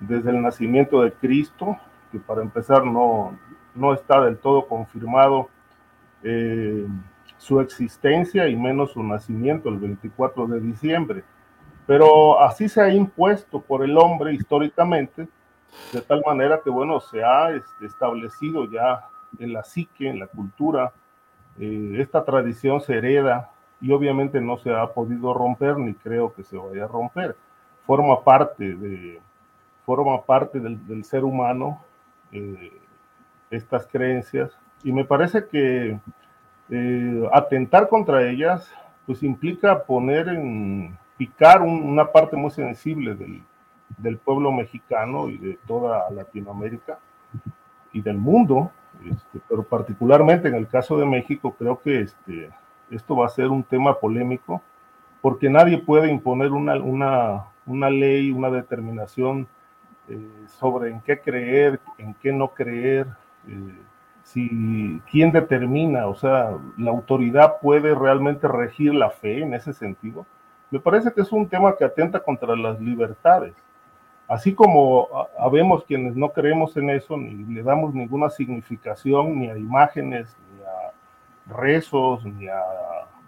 desde 0.00 0.30
el 0.30 0.40
nacimiento 0.40 1.02
de 1.02 1.12
Cristo, 1.12 1.76
que 2.10 2.18
para 2.18 2.40
empezar 2.40 2.86
no, 2.86 3.38
no 3.74 3.94
está 3.94 4.20
del 4.22 4.38
todo 4.38 4.66
confirmado 4.66 5.48
eh, 6.22 6.86
su 7.38 7.60
existencia 7.60 8.48
y 8.48 8.56
menos 8.56 8.92
su 8.92 9.02
nacimiento 9.02 9.68
el 9.68 9.78
24 9.78 10.46
de 10.46 10.60
diciembre. 10.60 11.24
Pero 11.86 12.40
así 12.40 12.68
se 12.68 12.80
ha 12.80 12.92
impuesto 12.92 13.60
por 13.60 13.82
el 13.82 13.98
hombre 13.98 14.32
históricamente, 14.32 15.28
de 15.92 16.00
tal 16.02 16.22
manera 16.24 16.60
que, 16.62 16.70
bueno, 16.70 17.00
se 17.00 17.24
ha 17.24 17.50
este, 17.50 17.86
establecido 17.86 18.70
ya 18.70 19.08
en 19.38 19.52
la 19.52 19.64
psique, 19.64 20.08
en 20.08 20.20
la 20.20 20.26
cultura, 20.26 20.92
eh, 21.58 21.96
esta 21.98 22.24
tradición 22.24 22.80
se 22.80 22.96
hereda 22.96 23.50
y 23.80 23.92
obviamente 23.92 24.40
no 24.40 24.56
se 24.58 24.72
ha 24.72 24.86
podido 24.86 25.34
romper 25.34 25.76
ni 25.76 25.94
creo 25.94 26.32
que 26.32 26.44
se 26.44 26.56
vaya 26.56 26.84
a 26.84 26.88
romper. 26.88 27.36
Forma 27.84 28.22
parte, 28.22 28.76
de, 28.76 29.20
forma 29.84 30.22
parte 30.22 30.60
del, 30.60 31.04
ser 31.04 31.24
humano. 31.24 31.82
Eh, 32.30 32.70
estas 33.52 33.86
creencias 33.86 34.50
y 34.82 34.92
me 34.92 35.04
parece 35.04 35.46
que 35.46 35.98
eh, 36.70 37.28
atentar 37.32 37.88
contra 37.88 38.28
ellas 38.28 38.68
pues 39.06 39.22
implica 39.22 39.84
poner 39.84 40.28
en 40.28 40.96
picar 41.16 41.60
una 41.62 42.10
parte 42.10 42.36
muy 42.36 42.50
sensible 42.50 43.14
del, 43.14 43.42
del, 43.98 44.16
pueblo 44.16 44.50
mexicano 44.50 45.28
y 45.28 45.38
de 45.38 45.58
toda 45.66 46.10
Latinoamérica 46.10 46.98
y 47.92 48.00
del 48.00 48.16
mundo, 48.16 48.70
este, 49.04 49.40
pero 49.48 49.62
particularmente 49.62 50.48
en 50.48 50.54
el 50.54 50.66
caso 50.66 50.96
de 50.96 51.06
México 51.06 51.54
creo 51.58 51.80
que 51.80 52.00
este, 52.00 52.50
esto 52.90 53.16
va 53.16 53.26
a 53.26 53.30
ser 53.30 53.48
un 53.48 53.62
tema 53.62 53.98
polémico 53.98 54.62
porque 55.20 55.48
nadie 55.50 55.78
puede 55.78 56.10
imponer 56.10 56.50
una, 56.50 56.74
una, 56.76 57.44
una 57.66 57.90
ley, 57.90 58.30
una 58.30 58.50
determinación 58.50 59.46
eh, 60.08 60.46
sobre 60.58 60.90
en 60.90 61.00
qué 61.00 61.20
creer, 61.20 61.80
en 61.98 62.14
qué 62.14 62.32
no 62.32 62.48
creer, 62.48 63.06
eh, 63.48 63.78
si 64.24 65.00
quién 65.10 65.32
determina, 65.32 66.06
o 66.06 66.14
sea, 66.14 66.56
la 66.78 66.90
autoridad 66.90 67.58
puede 67.60 67.94
realmente 67.94 68.48
regir 68.48 68.94
la 68.94 69.10
fe 69.10 69.42
en 69.42 69.54
ese 69.54 69.72
sentido. 69.72 70.26
Me 70.70 70.80
parece 70.80 71.12
que 71.12 71.20
es 71.20 71.32
un 71.32 71.48
tema 71.48 71.76
que 71.76 71.84
atenta 71.84 72.20
contra 72.20 72.56
las 72.56 72.80
libertades. 72.80 73.54
Así 74.28 74.54
como 74.54 75.08
habemos 75.38 75.84
quienes 75.84 76.16
no 76.16 76.30
creemos 76.30 76.76
en 76.76 76.90
eso, 76.90 77.16
ni 77.16 77.44
le 77.52 77.62
damos 77.62 77.92
ninguna 77.92 78.30
significación 78.30 79.38
ni 79.38 79.50
a 79.50 79.58
imágenes, 79.58 80.34
ni 80.54 80.62
a 80.62 81.58
rezos, 81.58 82.24
ni 82.24 82.48
a 82.48 82.62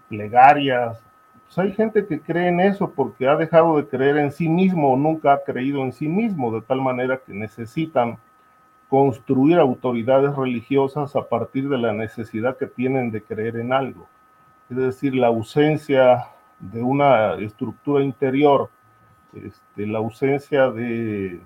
plegarias. 0.08 1.02
Pues 1.44 1.58
hay 1.58 1.72
gente 1.72 2.06
que 2.06 2.20
cree 2.20 2.48
en 2.48 2.60
eso 2.60 2.90
porque 2.90 3.28
ha 3.28 3.36
dejado 3.36 3.76
de 3.76 3.86
creer 3.86 4.16
en 4.16 4.32
sí 4.32 4.48
mismo 4.48 4.92
o 4.92 4.96
nunca 4.96 5.34
ha 5.34 5.44
creído 5.44 5.82
en 5.82 5.92
sí 5.92 6.08
mismo, 6.08 6.54
de 6.54 6.62
tal 6.62 6.80
manera 6.80 7.18
que 7.18 7.34
necesitan 7.34 8.16
construir 8.88 9.58
autoridades 9.58 10.34
religiosas 10.36 11.16
a 11.16 11.28
partir 11.28 11.68
de 11.68 11.78
la 11.78 11.92
necesidad 11.92 12.56
que 12.56 12.66
tienen 12.66 13.10
de 13.10 13.22
creer 13.22 13.56
en 13.56 13.72
algo. 13.72 14.06
Es 14.70 14.76
decir, 14.76 15.14
la 15.14 15.28
ausencia 15.28 16.26
de 16.58 16.82
una 16.82 17.34
estructura 17.34 18.02
interior, 18.02 18.70
este, 19.34 19.86
la 19.86 19.98
ausencia 19.98 20.70
de, 20.70 21.40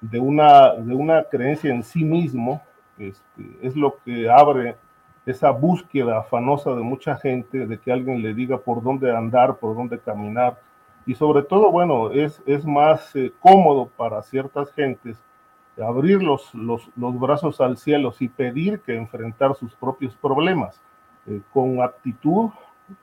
de, 0.00 0.18
una, 0.18 0.74
de 0.74 0.94
una 0.94 1.24
creencia 1.24 1.72
en 1.72 1.82
sí 1.82 2.04
mismo, 2.04 2.62
este, 2.98 3.58
es 3.62 3.74
lo 3.76 3.96
que 4.04 4.28
abre 4.28 4.76
esa 5.24 5.50
búsqueda 5.50 6.18
afanosa 6.18 6.70
de 6.70 6.82
mucha 6.82 7.16
gente 7.16 7.66
de 7.66 7.78
que 7.78 7.90
alguien 7.90 8.22
le 8.22 8.32
diga 8.32 8.58
por 8.58 8.82
dónde 8.82 9.14
andar, 9.14 9.56
por 9.56 9.74
dónde 9.74 9.98
caminar. 9.98 10.58
Y 11.04 11.14
sobre 11.14 11.42
todo, 11.42 11.70
bueno, 11.70 12.10
es, 12.10 12.42
es 12.46 12.64
más 12.64 13.14
eh, 13.16 13.32
cómodo 13.40 13.88
para 13.96 14.22
ciertas 14.22 14.72
gentes 14.72 15.18
abrir 15.82 16.22
los, 16.22 16.54
los, 16.54 16.90
brazos 16.96 17.60
al 17.60 17.76
cielo 17.76 18.14
y 18.18 18.28
pedir 18.28 18.80
que 18.80 18.96
enfrentar 18.96 19.54
sus 19.54 19.74
propios 19.74 20.14
problemas 20.16 20.80
eh, 21.26 21.40
con 21.52 21.82
actitud, 21.82 22.50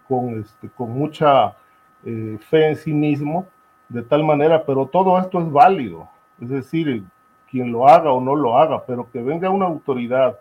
con, 0.07 0.39
este, 0.39 0.69
con 0.69 0.91
mucha 0.91 1.55
eh, 2.03 2.37
fe 2.49 2.69
en 2.69 2.75
sí 2.75 2.93
mismo, 2.93 3.47
de 3.89 4.01
tal 4.01 4.23
manera, 4.23 4.65
pero 4.65 4.87
todo 4.87 5.19
esto 5.19 5.39
es 5.39 5.51
válido, 5.51 6.09
es 6.41 6.49
decir, 6.49 7.03
quien 7.49 7.71
lo 7.71 7.87
haga 7.87 8.11
o 8.11 8.19
no 8.19 8.35
lo 8.35 8.57
haga, 8.57 8.83
pero 8.85 9.09
que 9.11 9.21
venga 9.21 9.49
una 9.49 9.65
autoridad 9.65 10.39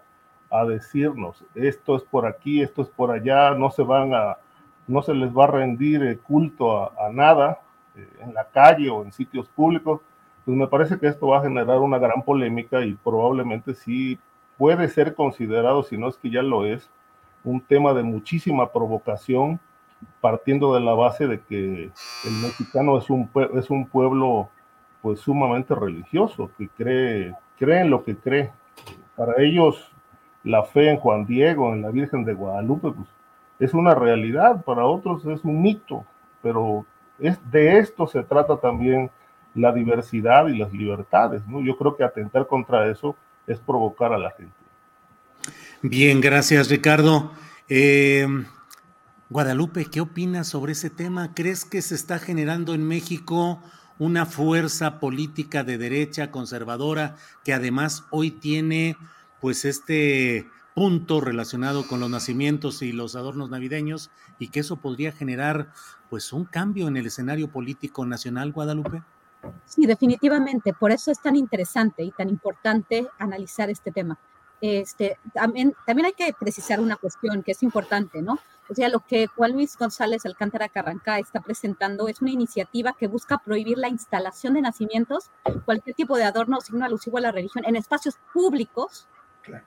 a 0.51 0.65
decirnos, 0.65 1.45
esto 1.55 1.97
es 1.97 2.03
por 2.03 2.27
aquí, 2.27 2.63
esto 2.63 2.83
es 2.83 2.89
por 2.89 3.11
allá, 3.11 3.51
no 3.51 3.71
se 3.71 3.83
van 3.83 4.15
a, 4.15 4.39
no 4.87 5.03
se 5.03 5.13
les 5.13 5.31
va 5.37 5.45
a 5.45 5.49
rendir 5.49 6.03
eh, 6.03 6.19
culto 6.19 6.99
a 6.99 7.11
nada 7.11 7.61
en 7.95 8.33
la 8.33 8.45
calle 8.49 8.89
o 8.89 9.03
en 9.03 9.13
sitios 9.13 9.49
públicos, 9.49 10.01
pues 10.45 10.57
me 10.57 10.67
parece 10.67 10.99
que 10.99 11.07
esto 11.07 11.29
va 11.29 11.39
a 11.39 11.43
generar 11.43 11.79
una 11.79 11.99
gran 11.99 12.23
polémica 12.23 12.85
y 12.85 12.95
probablemente 12.95 13.75
sí 13.75 14.19
puede 14.59 14.89
ser 14.89 15.15
considerado, 15.15 15.83
si 15.83 15.97
no 15.97 16.09
es 16.09 16.17
que 16.17 16.31
ya 16.31 16.43
lo 16.43 16.65
es, 16.65 16.91
un 17.45 17.61
tema 17.61 17.93
de 17.95 18.03
muchísima 18.03 18.73
provocación, 18.73 19.61
partiendo 20.21 20.75
de 20.75 20.81
la 20.81 20.95
base 20.95 21.27
de 21.27 21.41
que 21.41 21.85
el 21.85 22.33
mexicano 22.43 22.99
es 22.99 23.09
un, 23.11 23.29
es 23.55 23.71
un 23.71 23.87
pueblo 23.87 24.49
pues 25.01 25.21
sumamente 25.21 25.75
religioso, 25.75 26.51
que 26.57 26.69
cree, 26.69 27.35
cree 27.59 27.81
en 27.81 27.91
lo 27.91 28.05
que 28.05 28.17
cree. 28.17 28.53
Para 29.17 29.43
ellos 29.43 29.93
la 30.45 30.65
fe 30.65 30.91
en 30.91 30.97
Juan 30.97 31.27
Diego, 31.27 31.73
en 31.73 31.83
la 31.83 31.91
Virgen 31.91 32.25
de 32.25 32.35
Guadalupe, 32.35 32.93
pues 32.93 33.09
es 33.59 33.75
una 33.75 33.95
realidad, 33.95 34.65
para 34.65 34.87
otros 34.87 35.25
es 35.27 35.45
un 35.45 35.63
mito, 35.63 36.05
pero 36.43 36.85
es, 37.19 37.39
de 37.51 37.79
esto 37.79 38.07
se 38.07 38.23
trata 38.23 38.57
también 38.57 39.11
la 39.55 39.73
diversidad 39.73 40.47
y 40.49 40.59
las 40.59 40.73
libertades. 40.73 41.47
¿no? 41.47 41.61
Yo 41.63 41.77
creo 41.77 41.97
que 41.97 42.05
atentar 42.05 42.47
contra 42.47 42.91
eso 42.91 43.17
es 43.47 43.59
provocar 43.59 44.13
a 44.13 44.19
la 44.19 44.31
gente. 44.31 44.55
Bien, 45.83 46.21
gracias 46.21 46.69
Ricardo. 46.69 47.33
Eh, 47.69 48.27
Guadalupe, 49.29 49.87
¿qué 49.87 50.01
opinas 50.01 50.49
sobre 50.49 50.73
ese 50.73 50.91
tema? 50.91 51.35
¿Crees 51.35 51.65
que 51.65 51.83
se 51.83 51.95
está 51.95 52.19
generando 52.19 52.75
en 52.75 52.87
México 52.87 53.63
una 53.99 54.27
fuerza 54.27 55.01
política 55.01 55.65
de 55.65 55.79
derecha 55.79 56.31
conservadora 56.31 57.17
que 57.45 57.53
además 57.53 58.05
hoy 58.11 58.31
tiene 58.31 58.97
pues 59.41 59.65
este 59.65 60.49
punto 60.75 61.21
relacionado 61.21 61.87
con 61.87 62.01
los 62.01 62.11
nacimientos 62.11 62.83
y 62.83 62.93
los 62.93 63.17
adornos 63.17 63.51
navideños 63.51 64.11
y 64.39 64.49
que 64.49 64.61
eso 64.61 64.77
podría 64.77 65.13
generar 65.13 65.73
pues 66.11 66.33
un 66.33 66.45
cambio 66.45 66.89
en 66.89 66.97
el 66.97 67.07
escenario 67.07 67.49
político 67.49 68.05
nacional, 68.07 68.53
Guadalupe? 68.53 69.03
Sí, 69.65 69.87
definitivamente. 69.87 70.73
Por 70.73 70.93
eso 70.93 71.11
es 71.11 71.21
tan 71.21 71.37
interesante 71.37 72.03
y 72.03 72.11
tan 72.13 72.29
importante 72.29 73.09
analizar 73.19 73.71
este 73.71 73.91
tema. 73.91 74.19
Este, 74.61 75.19
también, 75.35 75.75
también 75.87 76.07
hay 76.07 76.13
que 76.13 76.33
precisar 76.39 76.79
una 76.79 76.97
cuestión 76.97 77.43
que 77.43 77.51
es 77.51 77.63
importante, 77.65 78.23
¿no? 78.23 78.39
O 78.71 78.75
sea, 78.75 78.89
lo 78.89 79.01
que 79.01 79.27
Juan 79.27 79.53
Luis 79.53 79.77
González 79.77 80.25
Alcántara 80.25 80.69
Carranca 80.69 81.19
está 81.19 81.41
presentando 81.41 82.07
es 82.07 82.23
una 82.23 82.31
iniciativa 82.31 82.95
que 82.97 83.09
busca 83.09 83.39
prohibir 83.39 83.77
la 83.77 83.89
instalación 83.89 84.55
de 84.55 84.63
nacimientos, 84.63 85.31
cualquier 85.65 85.97
tipo 85.97 86.17
de 86.17 86.25
adorno 86.25 86.59
o 86.59 86.61
signo 86.61 86.85
alusivo 86.85 87.19
a 87.19 87.23
la 87.23 87.33
religión 87.33 87.65
en 87.67 87.75
espacios 87.75 88.19
públicos 88.33 89.09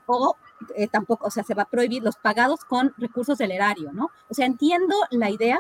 o 0.06 0.38
eh, 0.76 0.88
tampoco, 0.88 1.28
o 1.28 1.32
sea, 1.32 1.44
se 1.44 1.54
va 1.54 1.64
a 1.64 1.70
prohibir 1.70 2.04
los 2.04 2.16
pagados 2.16 2.64
con 2.64 2.94
recursos 2.98 3.38
del 3.38 3.52
erario, 3.52 3.92
¿no? 3.92 4.12
O 4.30 4.34
sea, 4.34 4.46
entiendo 4.46 4.96
la 5.12 5.30
idea, 5.30 5.60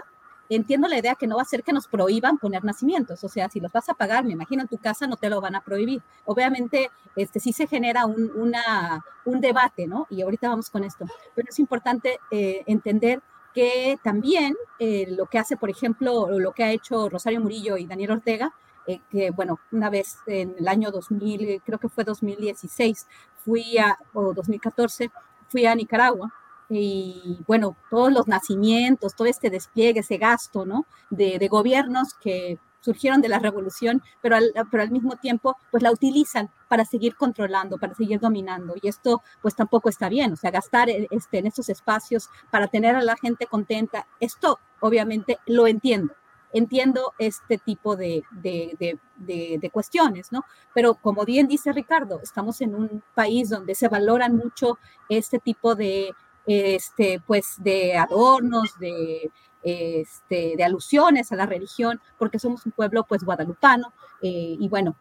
entiendo 0.49 0.87
la 0.87 0.97
idea 0.97 1.15
que 1.15 1.27
no 1.27 1.37
va 1.37 1.41
a 1.41 1.45
ser 1.45 1.63
que 1.63 1.73
nos 1.73 1.87
prohíban 1.87 2.37
poner 2.37 2.63
nacimientos, 2.63 3.23
o 3.23 3.29
sea, 3.29 3.49
si 3.49 3.59
los 3.59 3.71
vas 3.71 3.89
a 3.89 3.93
pagar, 3.93 4.23
me 4.23 4.33
imagino 4.33 4.61
en 4.61 4.67
tu 4.67 4.77
casa 4.77 5.07
no 5.07 5.17
te 5.17 5.29
lo 5.29 5.41
van 5.41 5.55
a 5.55 5.61
prohibir. 5.61 6.01
Obviamente, 6.25 6.91
este 7.15 7.39
sí 7.39 7.53
se 7.53 7.67
genera 7.67 8.05
un, 8.05 8.31
una, 8.35 9.03
un 9.25 9.41
debate, 9.41 9.87
¿no? 9.87 10.07
Y 10.09 10.21
ahorita 10.21 10.49
vamos 10.49 10.69
con 10.69 10.83
esto, 10.83 11.05
pero 11.33 11.47
es 11.49 11.59
importante 11.59 12.19
eh, 12.31 12.63
entender 12.67 13.21
que 13.53 13.97
también 14.03 14.55
eh, 14.79 15.07
lo 15.09 15.27
que 15.27 15.39
hace, 15.39 15.55
por 15.55 15.69
ejemplo, 15.69 16.27
lo 16.37 16.51
que 16.51 16.63
ha 16.63 16.71
hecho 16.71 17.09
Rosario 17.09 17.39
Murillo 17.39 17.77
y 17.77 17.87
Daniel 17.87 18.11
Ortega, 18.11 18.53
eh, 18.85 18.99
que 19.09 19.31
bueno, 19.31 19.59
una 19.71 19.89
vez 19.89 20.17
en 20.27 20.55
el 20.59 20.67
año 20.67 20.91
2000, 20.91 21.61
creo 21.65 21.79
que 21.79 21.89
fue 21.89 22.03
2016, 22.03 23.07
fui 23.43 23.77
a, 23.77 23.97
o 24.13 24.33
2014, 24.33 25.09
fui 25.47 25.65
a 25.65 25.73
Nicaragua 25.73 26.33
y 26.69 27.39
bueno, 27.47 27.75
todos 27.89 28.11
los 28.11 28.27
nacimientos, 28.27 29.15
todo 29.15 29.27
este 29.27 29.49
despliegue, 29.49 29.99
ese 29.99 30.17
gasto, 30.17 30.65
¿no? 30.65 30.85
De, 31.09 31.37
de 31.39 31.47
gobiernos 31.47 32.13
que 32.13 32.59
surgieron 32.85 33.19
de 33.19 33.29
la 33.29 33.39
revolución, 33.39 34.03
pero 34.21 34.35
al, 34.35 34.53
pero 34.69 34.83
al 34.83 34.91
mismo 34.91 35.15
tiempo, 35.15 35.57
pues 35.71 35.81
la 35.81 35.91
utilizan 35.91 36.51
para 36.67 36.85
seguir 36.85 37.15
controlando, 37.15 37.79
para 37.79 37.95
seguir 37.95 38.19
dominando. 38.19 38.75
Y 38.79 38.87
esto, 38.87 39.23
pues 39.41 39.55
tampoco 39.55 39.89
está 39.89 40.07
bien, 40.07 40.33
o 40.33 40.35
sea, 40.35 40.51
gastar 40.51 40.89
este, 40.89 41.39
en 41.39 41.47
estos 41.47 41.67
espacios 41.69 42.29
para 42.51 42.67
tener 42.67 42.95
a 42.95 43.01
la 43.01 43.15
gente 43.17 43.47
contenta, 43.47 44.05
esto 44.19 44.59
obviamente 44.79 45.39
lo 45.47 45.65
entiendo. 45.65 46.13
Entiendo 46.53 47.13
este 47.17 47.57
tipo 47.57 47.97
de, 47.97 48.23
de, 48.31 48.77
de, 49.17 49.57
de 49.59 49.69
cuestiones, 49.71 50.31
¿no? 50.31 50.45
Pero 50.73 50.93
como 50.95 51.25
bien 51.25 51.49
dice 51.49 51.73
Ricardo, 51.73 52.21
estamos 52.23 52.61
en 52.61 52.75
un 52.75 53.03
país 53.13 53.49
donde 53.49 53.75
se 53.75 53.89
valoran 53.89 54.37
mucho 54.37 54.79
este 55.09 55.39
tipo 55.39 55.75
de, 55.75 56.13
este, 56.47 57.21
pues 57.25 57.55
de 57.57 57.97
adornos, 57.97 58.77
de, 58.79 59.31
este, 59.63 60.53
de 60.55 60.63
alusiones 60.63 61.31
a 61.31 61.35
la 61.35 61.45
religión, 61.45 61.99
porque 62.17 62.39
somos 62.39 62.65
un 62.65 62.71
pueblo 62.71 63.03
pues 63.03 63.23
guadalupano. 63.23 63.93
Eh, 64.21 64.55
y 64.59 64.69
bueno, 64.69 64.95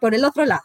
por 0.00 0.14
el 0.14 0.24
otro 0.24 0.44
lado, 0.44 0.62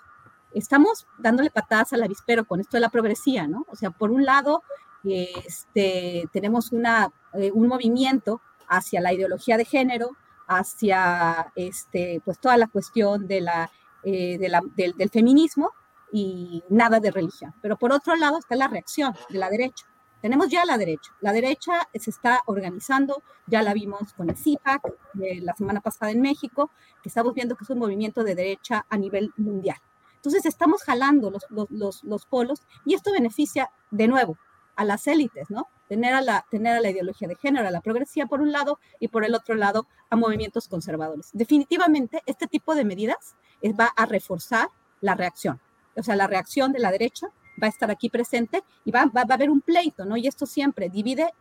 estamos 0.54 1.08
dándole 1.18 1.50
patadas 1.50 1.94
al 1.94 2.04
avispero 2.04 2.46
con 2.46 2.60
esto 2.60 2.78
de 2.78 2.82
la 2.82 2.90
progresía, 2.90 3.48
¿no? 3.48 3.66
O 3.70 3.76
sea, 3.76 3.92
por 3.92 4.12
un 4.12 4.26
lado, 4.26 4.64
este, 5.04 6.26
tenemos 6.34 6.72
una, 6.72 7.12
eh, 7.34 7.52
un 7.54 7.68
movimiento 7.68 8.42
hacia 8.68 9.02
la 9.02 9.14
ideología 9.14 9.58
de 9.58 9.66
género, 9.66 10.12
hacia 10.48 11.52
este, 11.56 12.22
pues 12.26 12.40
toda 12.40 12.58
la 12.58 12.68
cuestión 12.68 13.28
de 13.28 13.42
la, 13.42 13.72
eh, 14.04 14.38
del, 14.38 14.94
del 14.98 15.10
feminismo 15.10 15.72
y 16.12 16.64
nada 16.70 17.00
de 17.00 17.12
religión. 17.12 17.54
Pero 17.62 17.78
por 17.78 17.92
otro 17.92 18.16
lado 18.16 18.40
está 18.40 18.56
la 18.56 18.68
reacción 18.68 19.14
de 19.30 19.40
la 19.40 19.50
derecha 19.50 19.86
tenemos 20.22 20.50
ya 20.50 20.66
la 20.66 20.78
derecha. 20.78 21.12
La 21.22 21.32
derecha 21.32 21.88
se 21.94 22.10
está 22.10 22.44
organizando, 22.46 23.24
ya 23.48 23.62
la 23.62 23.74
vimos 23.74 24.14
con 24.14 24.30
el 24.30 24.38
CIPAC 24.38 24.82
la 25.14 25.56
semana 25.56 25.82
pasada 25.82 26.12
en 26.12 26.22
México, 26.22 26.72
que 27.02 27.10
estamos 27.10 27.34
viendo 27.34 27.56
que 27.56 27.64
es 27.64 27.70
un 27.70 27.80
movimiento 27.80 28.24
de 28.24 28.36
derecha 28.36 28.86
a 28.90 28.98
nivel 28.98 29.32
mundial. 29.38 29.78
Entonces 30.16 30.46
estamos 30.46 30.84
jalando 30.84 31.32
los, 31.32 31.46
los, 31.70 32.04
los, 32.04 32.26
polos 32.26 32.62
y 32.86 32.94
esto 32.94 33.12
beneficia 33.14 33.72
de 33.90 34.10
nuevo 34.10 34.38
a 34.76 34.84
las 34.84 35.08
élites, 35.08 35.50
¿no? 35.50 35.68
Tener 35.88 36.14
a, 36.14 36.22
la, 36.22 36.46
tener 36.52 36.78
a 36.78 36.82
la 36.82 36.90
ideología 36.90 37.28
de 37.28 37.36
género, 37.36 37.68
a 37.68 37.72
la 37.72 37.80
progresía 37.80 38.26
por 38.26 38.42
un 38.42 38.52
lado 38.52 38.80
y 39.00 39.08
por 39.08 39.24
el 39.24 39.34
otro 39.34 39.56
lado 39.56 39.88
a 40.10 40.18
movimientos 40.18 40.68
conservadores. 40.68 41.30
Definitivamente 41.32 42.22
este 42.26 42.48
tipo 42.48 42.76
de 42.76 42.84
medidas 42.84 43.36
va 43.80 43.88
a 43.96 44.06
reforzar 44.06 44.68
la 45.00 45.16
reacción, 45.16 45.62
o 45.96 46.04
sea, 46.04 46.18
la 46.18 46.28
reacción 46.28 46.74
de 46.74 46.80
la 46.80 46.92
derecha 46.92 47.30
va 47.60 47.68
a 47.68 47.70
estar 47.70 47.92
aquí 47.92 48.10
presente 48.10 48.64
y 48.86 48.92
va, 48.92 49.06
va, 49.06 49.22
a 49.22 49.34
haber 49.34 49.50
un 49.50 49.62
pleito, 49.62 50.06
¿no? 50.06 50.18
Y 50.18 50.28
esto 50.28 50.46
siempre 50.46 50.90
divide 50.90 51.32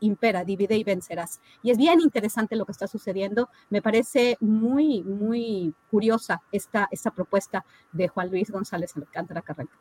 impera, 0.00 0.44
divide 0.44 0.76
y 0.76 0.84
vencerás. 0.84 1.40
Y 1.62 1.70
es 1.70 1.78
bien 1.78 2.00
interesante 2.00 2.56
lo 2.56 2.64
que 2.64 2.72
está 2.72 2.86
sucediendo. 2.86 3.48
Me 3.70 3.82
parece 3.82 4.36
muy, 4.40 5.02
muy 5.02 5.74
curiosa 5.90 6.42
esta, 6.52 6.88
esta 6.90 7.10
propuesta 7.10 7.64
de 7.92 8.08
Juan 8.08 8.30
Luis 8.30 8.50
González 8.50 8.96
Alcántara 8.96 9.42
Carranca. 9.42 9.76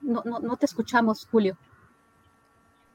No, 0.00 0.22
no, 0.24 0.38
no 0.38 0.56
te 0.56 0.66
escuchamos, 0.66 1.26
Julio. 1.30 1.56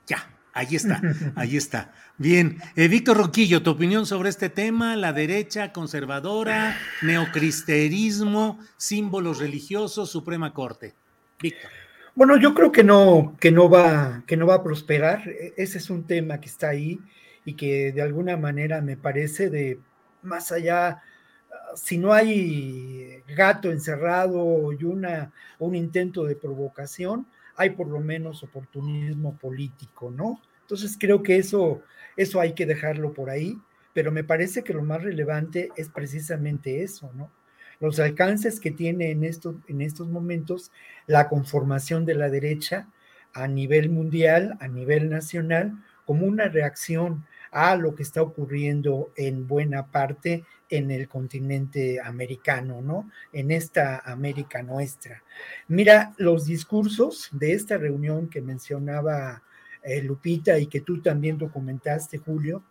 Ya, 0.07 0.25
ahí 0.53 0.75
está, 0.75 1.01
ahí 1.35 1.57
está. 1.57 1.93
Bien, 2.17 2.57
eh, 2.75 2.87
Víctor 2.87 3.17
Roquillo, 3.17 3.63
tu 3.63 3.71
opinión 3.71 4.05
sobre 4.05 4.29
este 4.29 4.49
tema, 4.49 4.95
la 4.95 5.13
derecha 5.13 5.71
conservadora, 5.73 6.77
neocristerismo, 7.01 8.59
símbolos 8.77 9.39
religiosos, 9.39 10.11
Suprema 10.11 10.53
Corte. 10.53 10.93
Víctor. 11.41 11.71
Bueno, 12.13 12.37
yo 12.37 12.53
creo 12.53 12.71
que 12.71 12.83
no, 12.83 13.37
que 13.39 13.51
no 13.51 13.69
va, 13.69 14.23
que 14.27 14.35
no 14.35 14.45
va 14.45 14.55
a 14.55 14.63
prosperar. 14.63 15.27
E, 15.27 15.53
ese 15.57 15.77
es 15.77 15.89
un 15.89 16.05
tema 16.05 16.39
que 16.39 16.49
está 16.49 16.69
ahí 16.69 16.99
y 17.45 17.53
que 17.53 17.91
de 17.91 18.01
alguna 18.01 18.37
manera 18.37 18.81
me 18.81 18.97
parece 18.97 19.49
de 19.49 19.79
más 20.21 20.51
allá, 20.51 21.01
si 21.75 21.97
no 21.97 22.13
hay 22.13 23.23
gato 23.35 23.71
encerrado 23.71 24.71
y 24.73 24.83
una, 24.83 25.31
un 25.59 25.75
intento 25.75 26.25
de 26.25 26.35
provocación, 26.35 27.25
hay 27.61 27.71
por 27.71 27.88
lo 27.88 27.99
menos 27.99 28.43
oportunismo 28.43 29.38
político, 29.38 30.11
¿no? 30.11 30.41
Entonces 30.61 30.97
creo 30.99 31.21
que 31.21 31.38
eso, 31.38 31.81
eso 32.17 32.41
hay 32.41 32.53
que 32.53 32.65
dejarlo 32.65 33.13
por 33.13 33.29
ahí, 33.29 33.57
pero 33.93 34.11
me 34.11 34.23
parece 34.23 34.63
que 34.63 34.73
lo 34.73 34.83
más 34.83 35.03
relevante 35.03 35.69
es 35.75 35.89
precisamente 35.89 36.81
eso, 36.81 37.11
¿no? 37.13 37.31
Los 37.79 37.99
alcances 37.99 38.59
que 38.59 38.71
tiene 38.71 39.11
en 39.11 39.23
estos, 39.23 39.55
en 39.67 39.81
estos 39.81 40.07
momentos 40.07 40.71
la 41.07 41.27
conformación 41.27 42.05
de 42.05 42.15
la 42.15 42.29
derecha 42.29 42.88
a 43.33 43.47
nivel 43.47 43.89
mundial, 43.89 44.57
a 44.59 44.67
nivel 44.67 45.09
nacional, 45.09 45.73
como 46.05 46.25
una 46.25 46.47
reacción 46.47 47.25
a 47.51 47.75
lo 47.75 47.93
que 47.93 48.03
está 48.03 48.21
ocurriendo 48.21 49.11
en 49.15 49.45
buena 49.45 49.87
parte 49.87 50.45
en 50.69 50.89
el 50.89 51.09
continente 51.09 51.99
americano, 52.01 52.81
¿no? 52.81 53.11
En 53.33 53.51
esta 53.51 53.99
América 53.99 54.63
nuestra. 54.63 55.21
Mira, 55.67 56.13
los 56.17 56.45
discursos 56.45 57.29
de 57.33 57.53
esta 57.53 57.77
reunión 57.77 58.29
que 58.29 58.41
mencionaba 58.41 59.43
eh, 59.83 60.01
Lupita 60.01 60.57
y 60.59 60.67
que 60.67 60.79
tú 60.81 61.01
también 61.01 61.37
documentaste, 61.37 62.19
Julio, 62.19 62.63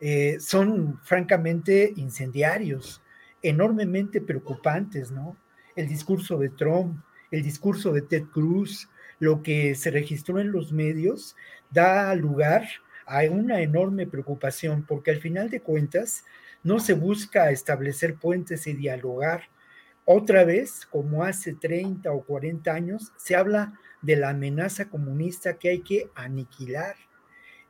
eh, 0.00 0.36
son 0.38 1.00
francamente 1.02 1.92
incendiarios, 1.96 3.02
enormemente 3.42 4.20
preocupantes, 4.20 5.10
¿no? 5.10 5.36
El 5.74 5.88
discurso 5.88 6.38
de 6.38 6.50
Trump, 6.50 7.00
el 7.32 7.42
discurso 7.42 7.92
de 7.92 8.02
Ted 8.02 8.24
Cruz, 8.32 8.88
lo 9.18 9.42
que 9.42 9.74
se 9.74 9.90
registró 9.90 10.38
en 10.38 10.52
los 10.52 10.72
medios, 10.72 11.34
da 11.70 12.14
lugar 12.14 12.64
hay 13.06 13.28
una 13.28 13.60
enorme 13.60 14.06
preocupación 14.06 14.84
porque 14.86 15.10
al 15.10 15.20
final 15.20 15.50
de 15.50 15.60
cuentas 15.60 16.24
no 16.62 16.78
se 16.80 16.94
busca 16.94 17.50
establecer 17.50 18.16
puentes 18.16 18.66
y 18.66 18.72
dialogar. 18.72 19.44
Otra 20.06 20.44
vez, 20.44 20.86
como 20.86 21.24
hace 21.24 21.54
30 21.54 22.10
o 22.12 22.24
40 22.24 22.72
años, 22.72 23.12
se 23.16 23.36
habla 23.36 23.78
de 24.02 24.16
la 24.16 24.30
amenaza 24.30 24.88
comunista 24.88 25.58
que 25.58 25.70
hay 25.70 25.80
que 25.80 26.10
aniquilar. 26.14 26.96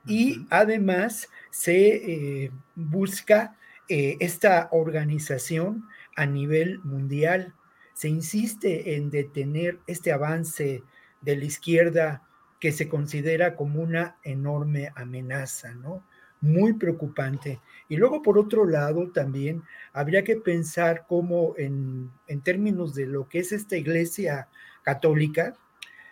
Y 0.06 0.46
además 0.50 1.28
se 1.50 2.44
eh, 2.44 2.50
busca 2.74 3.56
eh, 3.88 4.16
esta 4.20 4.68
organización 4.72 5.84
a 6.16 6.26
nivel 6.26 6.80
mundial. 6.80 7.54
Se 7.94 8.08
insiste 8.08 8.96
en 8.96 9.10
detener 9.10 9.78
este 9.86 10.12
avance 10.12 10.82
de 11.20 11.36
la 11.36 11.44
izquierda 11.44 12.22
que 12.64 12.72
se 12.72 12.88
considera 12.88 13.56
como 13.56 13.82
una 13.82 14.16
enorme 14.22 14.90
amenaza, 14.96 15.74
¿no? 15.74 16.02
Muy 16.40 16.72
preocupante. 16.72 17.60
Y 17.90 17.98
luego, 17.98 18.22
por 18.22 18.38
otro 18.38 18.64
lado, 18.64 19.10
también 19.12 19.62
habría 19.92 20.24
que 20.24 20.36
pensar 20.36 21.04
cómo 21.06 21.52
en, 21.58 22.10
en 22.26 22.40
términos 22.40 22.94
de 22.94 23.04
lo 23.04 23.28
que 23.28 23.40
es 23.40 23.52
esta 23.52 23.76
iglesia 23.76 24.48
católica, 24.82 25.52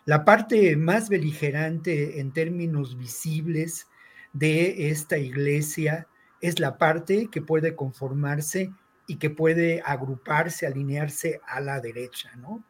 la 0.05 0.27
parte 0.27 0.77
más 0.77 1.09
beligerante 1.09 2.21
en 2.21 2.33
términos 2.33 2.99
visibles 2.99 3.89
de 4.35 4.91
esta 4.91 5.17
iglesia 5.17 6.07
es 6.43 6.61
la 6.61 6.77
parte 6.77 7.29
que 7.33 7.41
puede 7.41 7.75
conformarse 7.75 8.75
y 9.07 9.17
que 9.17 9.31
puede 9.31 9.81
agruparse, 9.87 10.67
alinearse 10.67 11.41
a 11.47 11.61
la 11.61 11.81
derecha, 11.81 12.31
¿no? 12.37 12.63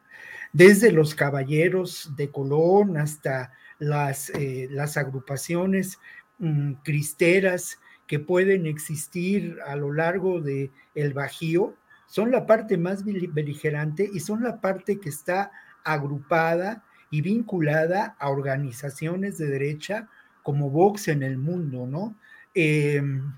Desde 0.53 0.89
los 0.93 1.15
caballeros 1.15 2.13
de 2.15 2.31
Colón 2.31 2.95
hasta 2.95 3.51
las, 3.79 4.29
eh, 4.31 4.67
las 4.71 4.97
agrupaciones 4.97 5.99
mm, 6.39 6.73
cristeras 6.83 7.79
que 8.07 8.19
pueden 8.19 8.65
existir 8.65 9.57
a 9.65 9.75
lo 9.75 9.93
largo 9.93 10.41
del 10.41 10.71
el 10.95 11.13
Bajío, 11.13 11.75
son 12.07 12.31
la 12.31 12.45
parte 12.45 12.77
más 12.77 13.03
beligerante 13.03 14.07
y 14.13 14.19
son 14.19 14.43
la 14.43 14.61
parte 14.61 14.99
que 14.99 15.09
está 15.09 15.51
agrupada 15.83 16.83
y 17.09 17.21
vinculada 17.21 18.15
a 18.19 18.29
organizaciones 18.29 19.37
de 19.37 19.47
derecha 19.47 20.09
como 20.43 20.69
Vox 20.69 21.07
en 21.07 21.23
el 21.23 21.37
mundo, 21.37 21.87
¿no? 21.87 22.15
Em, 22.53 23.33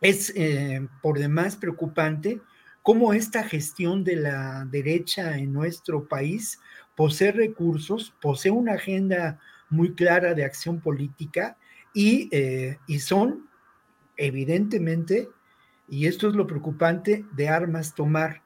es 0.00 0.32
eh, 0.36 0.86
por 1.02 1.18
demás 1.18 1.56
preocupante 1.56 2.40
cómo 2.82 3.12
esta 3.12 3.42
gestión 3.42 4.04
de 4.04 4.16
la 4.16 4.64
derecha 4.70 5.36
en 5.36 5.52
nuestro 5.52 6.08
país 6.08 6.60
posee 6.94 7.32
recursos, 7.32 8.14
posee 8.22 8.52
una 8.52 8.74
agenda 8.74 9.38
muy 9.70 9.94
clara 9.94 10.34
de 10.34 10.44
acción 10.44 10.80
política 10.80 11.56
y, 11.94 12.28
eh, 12.32 12.78
y 12.86 13.00
son 13.00 13.48
evidentemente, 14.18 15.30
y 15.88 16.06
esto 16.06 16.28
es 16.28 16.34
lo 16.34 16.46
preocupante, 16.46 17.24
de 17.32 17.48
armas 17.48 17.94
tomar. 17.94 18.42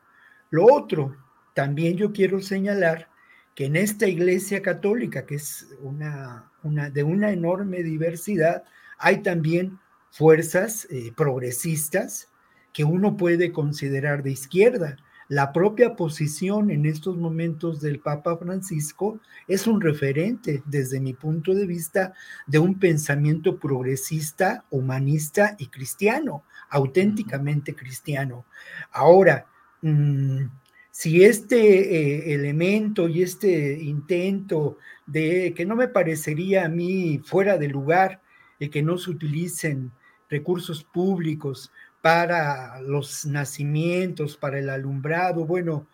Lo 0.50 0.66
otro, 0.66 1.16
también 1.54 1.96
yo 1.96 2.12
quiero 2.12 2.40
señalar 2.40 3.08
que 3.54 3.66
en 3.66 3.76
esta 3.76 4.06
iglesia 4.06 4.62
católica, 4.62 5.26
que 5.26 5.36
es 5.36 5.68
una, 5.80 6.50
una 6.62 6.90
de 6.90 7.02
una 7.02 7.32
enorme 7.32 7.82
diversidad, 7.82 8.64
hay 8.98 9.22
también 9.22 9.78
fuerzas 10.10 10.86
eh, 10.90 11.12
progresistas 11.16 12.28
que 12.72 12.84
uno 12.84 13.16
puede 13.16 13.52
considerar 13.52 14.22
de 14.22 14.30
izquierda. 14.30 14.96
La 15.32 15.50
propia 15.50 15.96
posición 15.96 16.70
en 16.70 16.84
estos 16.84 17.16
momentos 17.16 17.80
del 17.80 18.00
Papa 18.00 18.36
Francisco 18.36 19.18
es 19.48 19.66
un 19.66 19.80
referente, 19.80 20.62
desde 20.66 21.00
mi 21.00 21.14
punto 21.14 21.54
de 21.54 21.66
vista, 21.66 22.12
de 22.46 22.58
un 22.58 22.78
pensamiento 22.78 23.58
progresista, 23.58 24.66
humanista 24.68 25.56
y 25.58 25.68
cristiano, 25.68 26.44
auténticamente 26.68 27.74
cristiano. 27.74 28.44
Ahora, 28.90 29.46
mm, 29.80 30.48
si 30.90 31.24
este 31.24 31.56
eh, 31.56 32.34
elemento 32.34 33.08
y 33.08 33.22
este 33.22 33.82
intento 33.82 34.76
de 35.06 35.54
que 35.56 35.64
no 35.64 35.76
me 35.76 35.88
parecería 35.88 36.66
a 36.66 36.68
mí 36.68 37.22
fuera 37.24 37.56
de 37.56 37.68
lugar 37.68 38.20
el 38.60 38.68
que 38.68 38.82
no 38.82 38.98
se 38.98 39.10
utilicen 39.10 39.92
recursos 40.28 40.84
públicos 40.84 41.72
para 42.02 42.80
los 42.82 43.24
nacimientos, 43.24 44.36
para 44.36 44.58
el 44.58 44.68
alumbrado. 44.68 45.46
Bueno, 45.46 45.86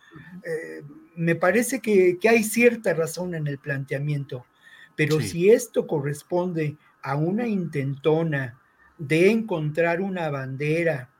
eh, 0.42 0.82
me 1.14 1.36
parece 1.36 1.80
que, 1.80 2.18
hay 2.28 2.42
cierta 2.42 2.94
razón 2.94 3.34
en 3.34 3.46
el 3.46 3.58
planteamiento, 3.58 4.46
pero 4.96 5.20
si 5.20 5.50
esto 5.50 5.86
corresponde 5.86 6.76
a 7.02 7.14
una 7.14 7.46
intentona 7.46 8.58
de 8.96 9.30
encontrar 9.30 10.00
una 10.00 10.28
bandera 10.30 11.10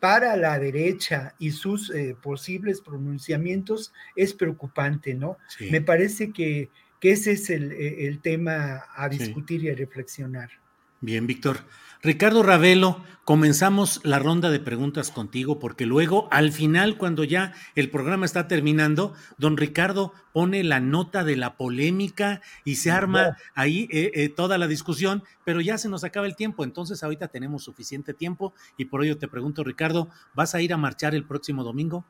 para 0.00 0.36
la 0.36 0.58
derecha 0.58 1.34
y 1.38 1.50
sus 1.50 1.90
eh, 1.90 2.16
posibles 2.20 2.80
pronunciamientos, 2.80 3.92
es 4.16 4.32
preocupante, 4.32 5.14
¿no? 5.14 5.36
Me 5.70 5.82
parece 5.82 6.32
que, 6.32 6.70
ese 7.00 7.32
es 7.32 7.50
el, 7.50 7.72
el 7.72 8.20
tema 8.20 8.84
a 8.94 9.08
discutir 9.08 9.62
y 9.62 9.70
a 9.70 9.74
reflexionar. 9.74 10.50
Bien, 11.00 11.26
Víctor. 11.26 11.58
Ricardo 12.00 12.44
Ravelo, 12.44 13.02
comenzamos 13.24 14.00
la 14.04 14.20
ronda 14.20 14.50
de 14.50 14.60
preguntas 14.60 15.10
contigo 15.10 15.58
porque 15.58 15.84
luego 15.84 16.28
al 16.30 16.52
final, 16.52 16.96
cuando 16.96 17.24
ya 17.24 17.54
el 17.74 17.90
programa 17.90 18.24
está 18.24 18.46
terminando, 18.46 19.14
don 19.36 19.56
Ricardo 19.56 20.12
pone 20.32 20.62
la 20.62 20.78
nota 20.78 21.24
de 21.24 21.34
la 21.34 21.56
polémica 21.56 22.40
y 22.64 22.76
se 22.76 22.92
arma 22.92 23.36
ahí 23.56 23.88
eh, 23.90 24.12
eh, 24.14 24.28
toda 24.28 24.58
la 24.58 24.68
discusión, 24.68 25.24
pero 25.44 25.60
ya 25.60 25.76
se 25.76 25.88
nos 25.88 26.04
acaba 26.04 26.28
el 26.28 26.36
tiempo, 26.36 26.62
entonces 26.62 27.02
ahorita 27.02 27.26
tenemos 27.26 27.64
suficiente 27.64 28.14
tiempo 28.14 28.54
y 28.76 28.84
por 28.84 29.04
ello 29.04 29.18
te 29.18 29.26
pregunto, 29.26 29.64
Ricardo, 29.64 30.08
¿vas 30.34 30.54
a 30.54 30.62
ir 30.62 30.72
a 30.72 30.76
marchar 30.76 31.16
el 31.16 31.24
próximo 31.24 31.64
domingo? 31.64 32.04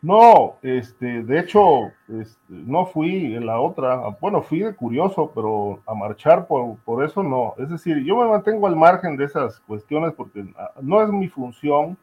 No, 0.00 0.58
este, 0.62 1.24
de 1.24 1.40
hecho, 1.40 1.90
este, 2.06 2.38
no 2.48 2.86
fui 2.86 3.34
en 3.34 3.46
la 3.46 3.60
otra, 3.60 3.96
bueno, 4.20 4.42
fui 4.42 4.60
de 4.60 4.74
curioso, 4.74 5.32
pero 5.34 5.80
a 5.86 5.94
marchar 5.94 6.46
por, 6.46 6.76
por, 6.78 7.04
eso 7.04 7.22
no. 7.24 7.54
Es 7.58 7.68
decir, 7.68 8.04
yo 8.04 8.16
me 8.16 8.28
mantengo 8.28 8.68
al 8.68 8.76
margen 8.76 9.16
de 9.16 9.24
esas 9.24 9.58
cuestiones 9.60 10.12
porque 10.14 10.46
ah, 10.56 10.70
no 10.80 11.02
es 11.02 11.10
mi 11.10 11.28
función. 11.28 11.96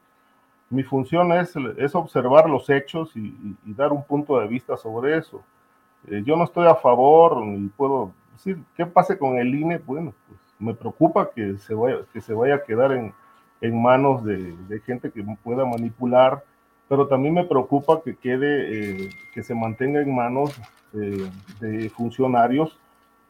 Mi 0.70 0.84
función 0.84 1.32
es, 1.34 1.54
es 1.78 1.96
observar 1.96 2.50
los 2.50 2.70
hechos 2.70 3.16
y, 3.16 3.34
dar 3.64 3.94
un 3.94 4.04
punto 4.04 4.40
de 4.40 4.48
vista 4.48 4.76
sobre 4.76 5.18
eso. 5.18 5.42
Eh, 6.08 6.22
yo 6.26 6.36
no 6.36 6.44
estoy 6.44 6.68
a 6.68 6.76
favor, 6.76 7.46
ni 7.46 7.70
puedo 7.70 8.12
decir, 8.34 8.60
¿qué 8.76 8.86
pase 8.86 9.18
con 9.18 9.38
el 9.38 9.56
INE? 9.56 9.78
Bueno, 9.78 10.14
pues 10.28 10.40
me 10.60 10.74
preocupa 10.74 11.30
que 11.34 11.58
se 11.60 11.74
vaya, 11.74 12.00
que 12.12 12.20
se 12.22 12.34
vaya 12.34 12.56
a 12.56 12.64
quedar 12.64 12.92
en, 12.92 13.14
en 13.62 13.82
manos 13.82 14.24
de, 14.26 14.54
de 14.68 14.80
gente 14.82 15.12
que 15.12 15.24
pueda 15.44 15.66
manipular 15.66 16.44
pero 16.88 17.08
también 17.08 17.34
me 17.34 17.46
preocupa 17.46 18.02
que 18.04 18.16
quede, 18.16 19.10
que 19.34 19.44
se 19.44 19.56
mantenga 19.56 20.02
en 20.02 20.16
manos 20.16 20.60
de 20.94 21.90
funcionarios 21.90 22.80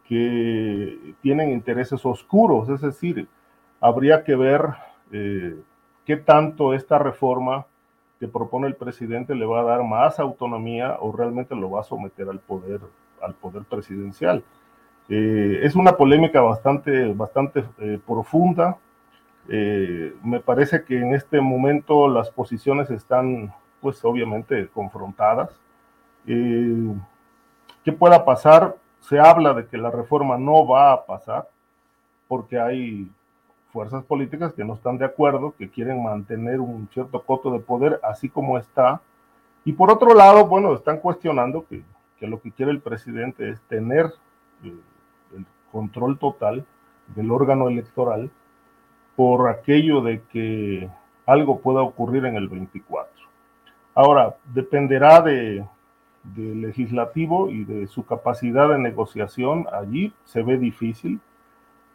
que 0.07 1.15
tienen 1.22 1.52
intereses 1.52 2.06
oscuros, 2.06 2.69
es 2.69 2.82
decir, 2.82 3.27
habría 3.82 4.23
que 4.23 4.36
ver 4.36 4.61
qué 5.11 6.18
tanto 6.18 6.73
esta 6.73 6.99
reforma 6.99 7.65
que 8.19 8.27
propone 8.27 8.68
el 8.68 8.76
presidente 8.76 9.36
le 9.36 9.45
va 9.45 9.61
a 9.61 9.64
dar 9.64 9.84
más 9.84 10.19
autonomía 10.19 10.98
o 10.99 11.11
realmente 11.11 11.56
lo 11.56 11.69
va 11.72 11.82
a 11.82 11.84
someter 11.84 12.30
al 12.30 12.40
poder, 12.40 12.82
al 13.22 13.34
poder 13.34 13.64
presidencial. 13.64 14.44
Eh, 15.10 15.60
es 15.64 15.76
una 15.76 15.98
polémica 15.98 16.41
bastante, 16.41 17.14
bastante 17.14 17.64
eh, 17.80 17.99
profunda. 18.06 18.77
Eh, 19.47 20.15
me 20.23 20.39
parece 20.39 20.84
que 20.84 20.97
en 20.97 21.13
este 21.13 21.39
momento 21.39 22.07
las 22.07 22.30
posiciones 22.30 22.89
están, 22.89 23.53
pues 23.81 24.03
obviamente, 24.03 24.67
confrontadas. 24.69 25.59
¿Qué 26.26 27.91
pueda 27.91 28.26
pasar? 28.26 28.76
Se 28.99 29.19
habla 29.19 29.53
de 29.53 29.67
que 29.67 29.77
la 29.77 29.91
reforma 29.91 30.38
no 30.38 30.65
va 30.65 30.91
a 30.91 31.05
pasar 31.05 31.47
porque 32.27 32.59
hay 32.59 33.07
fuerzas 33.72 34.03
políticas 34.05 34.53
que 34.53 34.63
no 34.63 34.73
están 34.73 34.97
de 34.97 35.05
acuerdo, 35.05 35.53
que 35.57 35.69
quieren 35.69 36.01
mantener 36.01 36.59
un 36.59 36.89
cierto 36.91 37.22
coto 37.22 37.51
de 37.51 37.59
poder 37.59 37.99
así 38.03 38.30
como 38.30 38.57
está. 38.57 39.01
Y 39.65 39.73
por 39.73 39.91
otro 39.91 40.15
lado, 40.15 40.47
bueno, 40.47 40.73
están 40.73 40.99
cuestionando 40.99 41.65
que, 41.67 41.84
que 42.17 42.26
lo 42.26 42.41
que 42.41 42.51
quiere 42.51 42.72
el 42.72 42.80
presidente 42.80 43.49
es 43.49 43.61
tener 43.63 44.05
eh, 44.63 44.73
el 45.35 45.45
control 45.72 46.17
total 46.17 46.65
del 47.15 47.31
órgano 47.31 47.67
electoral 47.67 48.31
por 49.16 49.50
aquello 49.50 50.02
de 50.02 50.22
que 50.32 50.90
algo 51.26 51.60
pueda 51.60 51.82
ocurrir 51.82 52.26
en 52.26 52.36
el 52.36 52.48
24. 52.48 53.12
Ahora, 53.94 54.36
dependerá 54.54 55.22
de, 55.22 55.66
del 56.24 56.62
legislativo 56.62 57.50
y 57.50 57.64
de 57.64 57.88
su 57.88 58.06
capacidad 58.06 58.70
de 58.70 58.80
negociación. 58.80 59.66
Allí 59.72 60.14
se 60.26 60.44
ve 60.44 60.58
difícil. 60.58 61.20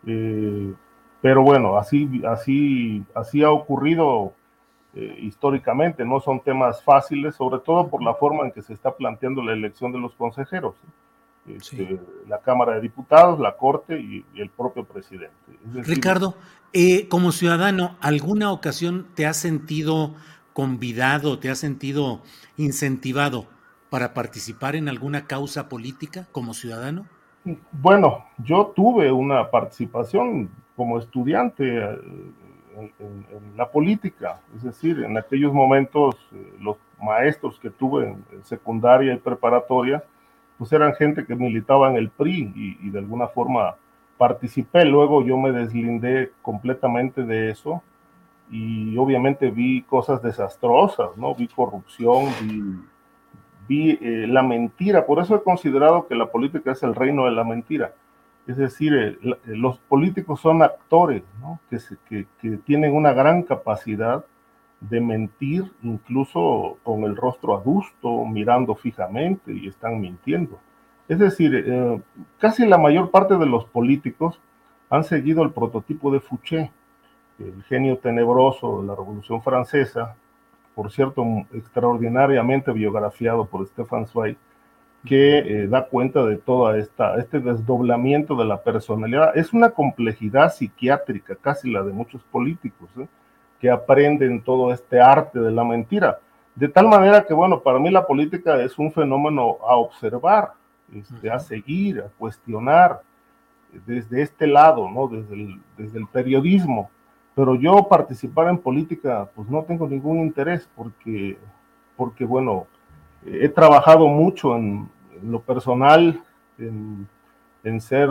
Eh, 0.06 0.72
pero 1.20 1.42
bueno, 1.42 1.76
así, 1.76 2.22
así, 2.26 3.04
así 3.14 3.42
ha 3.42 3.50
ocurrido 3.50 4.32
eh, 4.94 5.18
históricamente, 5.20 6.04
no 6.04 6.18
son 6.20 6.40
temas 6.40 6.82
fáciles, 6.82 7.36
sobre 7.36 7.60
todo 7.60 7.88
por 7.88 8.02
la 8.02 8.14
forma 8.14 8.44
en 8.44 8.52
que 8.52 8.62
se 8.62 8.72
está 8.72 8.92
planteando 8.96 9.42
la 9.42 9.52
elección 9.52 9.92
de 9.92 9.98
los 9.98 10.14
consejeros. 10.14 10.74
Este, 11.46 11.98
la 12.28 12.38
Cámara 12.40 12.74
de 12.74 12.82
Diputados, 12.82 13.40
la 13.40 13.56
Corte 13.56 13.98
y, 13.98 14.24
el 14.36 14.50
propio 14.50 14.84
presidente. 14.84 15.34
Ricardo, 15.72 16.34
eh, 16.72 17.08
como 17.08 17.32
ciudadano, 17.32 17.96
¿alguna 18.00 18.52
ocasión 18.52 19.06
te 19.14 19.26
has 19.26 19.36
sentido 19.36 20.14
convidado, 20.52 21.38
te 21.38 21.50
has 21.50 21.58
sentido 21.58 22.22
incentivado 22.56 23.46
para 23.88 24.14
participar 24.14 24.76
en 24.76 24.88
alguna 24.88 25.26
causa 25.26 25.68
política 25.68 26.28
como 26.30 26.54
ciudadano? 26.54 27.06
Bueno, 27.72 28.26
yo 28.38 28.72
tuve 28.76 29.10
una 29.10 29.50
participación 29.50 30.50
como 30.76 30.98
estudiante 30.98 31.78
eh, 31.78 31.98
en, 32.98 33.56
la 33.56 33.70
política, 33.70 34.40
es 34.56 34.62
decir, 34.62 35.02
en 35.02 35.18
aquellos 35.18 35.52
momentos 35.52 36.14
eh, 36.32 36.54
los 36.60 36.76
maestros 37.02 37.58
que 37.58 37.70
tuve 37.70 38.08
en, 38.08 38.44
secundaria 38.44 39.14
y 39.14 39.18
preparatoria, 39.18 40.04
pues 40.60 40.72
eran 40.72 40.94
gente 40.94 41.26
que 41.26 41.34
militaba 41.34 41.90
en 41.90 41.96
el 41.96 42.10
PRI 42.10 42.52
y, 42.54 42.86
y, 42.86 42.90
de 42.90 43.00
alguna 43.00 43.26
forma 43.26 43.74
participé, 44.16 44.84
luego 44.84 45.24
yo 45.24 45.36
me 45.36 45.50
deslindé 45.50 46.30
completamente 46.42 47.24
de 47.24 47.50
eso 47.50 47.82
y 48.50 48.96
obviamente 48.96 49.50
vi 49.50 49.82
cosas 49.82 50.22
desastrosas, 50.22 51.16
¿no? 51.16 51.34
Vi 51.34 51.48
corrupción, 51.48 52.26
vi 52.42 52.62
vi 53.70 53.90
eh, 54.02 54.26
la 54.26 54.42
mentira. 54.42 55.06
Por 55.06 55.20
eso 55.20 55.36
he 55.36 55.42
considerado 55.44 56.08
que 56.08 56.16
la 56.16 56.26
política 56.26 56.72
es 56.72 56.82
el 56.82 56.92
reino 56.92 57.26
de 57.26 57.30
la 57.30 57.44
mentira. 57.44 57.94
Es 58.48 58.56
decir, 58.56 58.92
eh, 58.92 59.16
eh, 59.22 59.36
los 59.44 59.78
políticos 59.78 60.40
son 60.40 60.62
actores 60.62 61.22
que, 62.08 62.26
que, 62.40 62.56
tienen 62.58 62.92
una 62.96 63.12
gran 63.12 63.44
capacidad 63.44 64.24
de 64.80 65.00
mentir, 65.00 65.70
incluso 65.82 66.78
con 66.82 67.04
el 67.04 67.16
rostro 67.16 67.56
adusto, 67.56 68.24
mirando 68.24 68.74
fijamente 68.74 69.52
y 69.52 69.68
están 69.68 70.00
mintiendo. 70.00 70.58
Es 71.08 71.18
decir, 71.18 72.02
casi 72.38 72.66
la 72.66 72.78
mayor 72.78 73.10
parte 73.10 73.36
de 73.36 73.46
los 73.46 73.64
políticos 73.66 74.40
han 74.88 75.04
seguido 75.04 75.42
el 75.42 75.50
prototipo 75.50 76.10
de 76.10 76.20
Fouché, 76.20 76.70
el 77.38 77.62
genio 77.64 77.98
tenebroso 77.98 78.80
de 78.80 78.86
la 78.86 78.94
Revolución 78.94 79.42
Francesa, 79.42 80.16
por 80.74 80.90
cierto, 80.92 81.24
extraordinariamente 81.52 82.72
biografiado 82.72 83.44
por 83.44 83.66
Stefan 83.66 84.06
Zweig, 84.06 84.36
que 85.04 85.38
eh, 85.38 85.66
da 85.66 85.86
cuenta 85.86 86.24
de 86.24 86.36
todo 86.36 86.74
este 86.74 87.40
desdoblamiento 87.40 88.36
de 88.36 88.44
la 88.44 88.62
personalidad. 88.62 89.36
Es 89.36 89.52
una 89.52 89.70
complejidad 89.70 90.52
psiquiátrica, 90.52 91.36
casi 91.36 91.70
la 91.70 91.82
de 91.82 91.92
muchos 91.92 92.22
políticos, 92.24 92.88
¿eh? 92.98 93.06
Que 93.60 93.70
aprenden 93.70 94.42
todo 94.42 94.72
este 94.72 95.00
arte 95.00 95.38
de 95.38 95.50
la 95.50 95.64
mentira. 95.64 96.18
De 96.54 96.68
tal 96.68 96.88
manera 96.88 97.24
que, 97.24 97.34
bueno, 97.34 97.60
para 97.60 97.78
mí 97.78 97.90
la 97.90 98.06
política 98.06 98.60
es 98.62 98.78
un 98.78 98.90
fenómeno 98.90 99.58
a 99.66 99.76
observar, 99.76 100.52
este, 100.94 101.30
a 101.30 101.38
seguir, 101.38 102.00
a 102.00 102.08
cuestionar 102.18 103.00
desde 103.86 104.22
este 104.22 104.46
lado, 104.46 104.90
¿no? 104.90 105.06
Desde 105.06 105.60
desde 105.76 105.98
el 105.98 106.08
periodismo 106.08 106.90
pero 107.34 107.54
yo 107.54 107.88
participar 107.88 108.48
en 108.48 108.58
política, 108.58 109.30
pues 109.34 109.48
no 109.48 109.62
tengo 109.62 109.88
ningún 109.88 110.18
interés 110.18 110.68
porque, 110.76 111.38
porque 111.96 112.24
bueno, 112.24 112.66
he 113.24 113.48
trabajado 113.48 114.08
mucho 114.08 114.56
en, 114.56 114.88
lo 115.22 115.40
personal, 115.40 116.22
en, 116.58 117.06
en, 117.62 117.80
ser, 117.80 118.08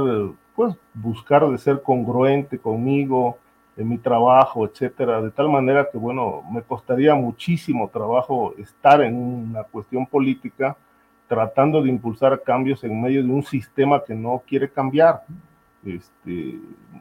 pues 0.56 0.76
buscar 0.94 1.48
de 1.50 1.58
ser 1.58 1.82
congruente 1.82 2.58
conmigo, 2.58 3.38
en 3.80 3.88
mi 3.88 3.98
trabajo, 3.98 4.66
etcétera, 4.66 5.22
de 5.22 5.32
tal 5.32 5.48
manera 5.48 5.88
que, 5.90 5.98
bueno, 5.98 6.44
me 6.52 6.62
costaría 6.62 7.16
muchísimo 7.16 7.88
trabajo 7.88 8.54
estar 8.58 9.02
en 9.02 9.16
una 9.16 9.64
cuestión 9.64 10.06
política 10.06 10.76
tratando 11.30 11.82
de 11.82 11.90
impulsar 11.90 12.44
cambios 12.44 12.84
en 12.84 13.02
medio 13.02 13.24
de 13.24 13.30
un 13.30 13.44
sistema 13.44 14.04
que 14.04 14.14
no 14.14 14.44
quiere 14.46 14.70
cambiar. 14.70 15.24
Este, 15.86 16.60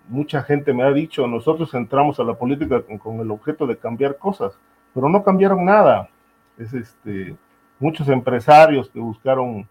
mucha 0.08 0.40
gente 0.44 0.72
me 0.72 0.84
ha 0.84 0.92
dicho, 0.92 1.26
nosotros 1.26 1.74
entramos 1.74 2.20
a 2.20 2.24
la 2.24 2.34
política 2.34 2.80
con, 3.02 3.18
el 3.18 3.30
objeto 3.32 3.66
de 3.66 3.76
cambiar 3.76 4.16
cosas, 4.16 4.56
pero 4.94 5.08
no 5.08 5.24
cambiaron 5.24 5.64
nada. 5.64 6.08
Es 6.56 6.72
este, 6.74 7.34
muchos 7.80 8.08
empresarios 8.08 8.88
que 8.88 9.00
buscaron 9.00 9.66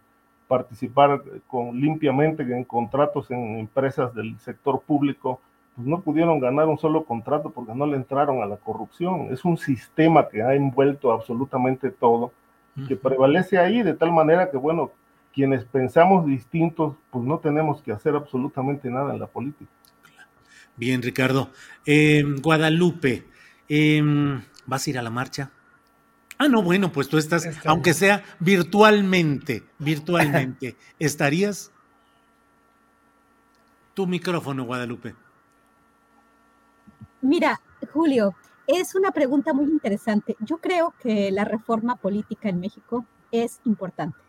participar 0.50 1.22
con, 1.48 1.80
limpiamente 1.80 2.44
en 2.44 2.66
contratos 2.66 3.32
en 3.32 3.60
empresas 3.60 4.14
del 4.14 4.38
sector 4.40 4.82
público, 4.82 5.40
pues 5.78 5.88
no 5.88 6.02
pudieron 6.02 6.40
ganar 6.40 6.66
un 6.68 6.80
solo 6.80 7.06
contrato 7.06 7.52
porque 7.52 7.76
no 7.76 7.86
le 7.86 7.98
entraron 7.98 8.41
a 8.41 8.48
la 8.48 8.58
corrupción. 8.58 9.28
Es 9.32 9.45
un 9.45 9.60
sistema 9.60 10.28
que 10.28 10.41
ha 10.41 10.56
envuelto 10.56 11.12
absolutamente 11.12 11.91
todo, 11.91 12.34
que 12.88 12.95
prevalece 12.95 13.60
ahí 13.60 13.84
de 13.84 13.94
tal 13.94 14.12
manera 14.12 14.49
que, 14.49 14.58
bueno, 14.58 14.91
quienes 15.34 15.66
pensamos 15.66 16.26
distintos, 16.26 16.95
pues 17.12 17.24
no 17.24 17.38
tenemos 17.38 17.84
que 17.84 17.91
hacer 17.91 18.16
absolutamente 18.16 18.90
nada 18.90 19.14
en 19.14 19.20
la 19.20 19.28
política. 19.28 19.70
Bien, 20.76 20.99
Ricardo. 20.99 21.52
Eh, 21.86 22.24
Guadalupe, 22.41 23.26
em, 23.70 24.41
¿vas 24.66 24.88
a 24.88 24.90
ir 24.90 24.98
a 24.98 25.04
la 25.04 25.12
marcha? 25.12 25.52
Ah, 26.40 26.48
no, 26.48 26.64
bueno, 26.64 26.91
pues 26.91 27.08
tú 27.08 27.20
estás, 27.20 27.48
aunque 27.66 27.94
sea 27.94 28.24
virtualmente, 28.40 29.64
virtualmente, 29.78 30.76
¿estarías? 30.99 31.72
Tu 33.94 34.08
micrófono, 34.08 34.66
Guadalupe. 34.66 35.14
Mira, 37.22 37.61
Julio, 37.94 38.35
es 38.68 38.95
una 38.95 39.11
pregunta 39.11 39.53
muy 39.53 39.65
interesante. 39.65 40.35
Yo 40.39 40.57
creo 40.57 40.94
que 40.99 41.31
la 41.31 41.45
reforma 41.45 41.95
política 41.95 42.49
en 42.49 42.60
México 42.60 43.06
es 43.31 43.60
importante 43.65 44.27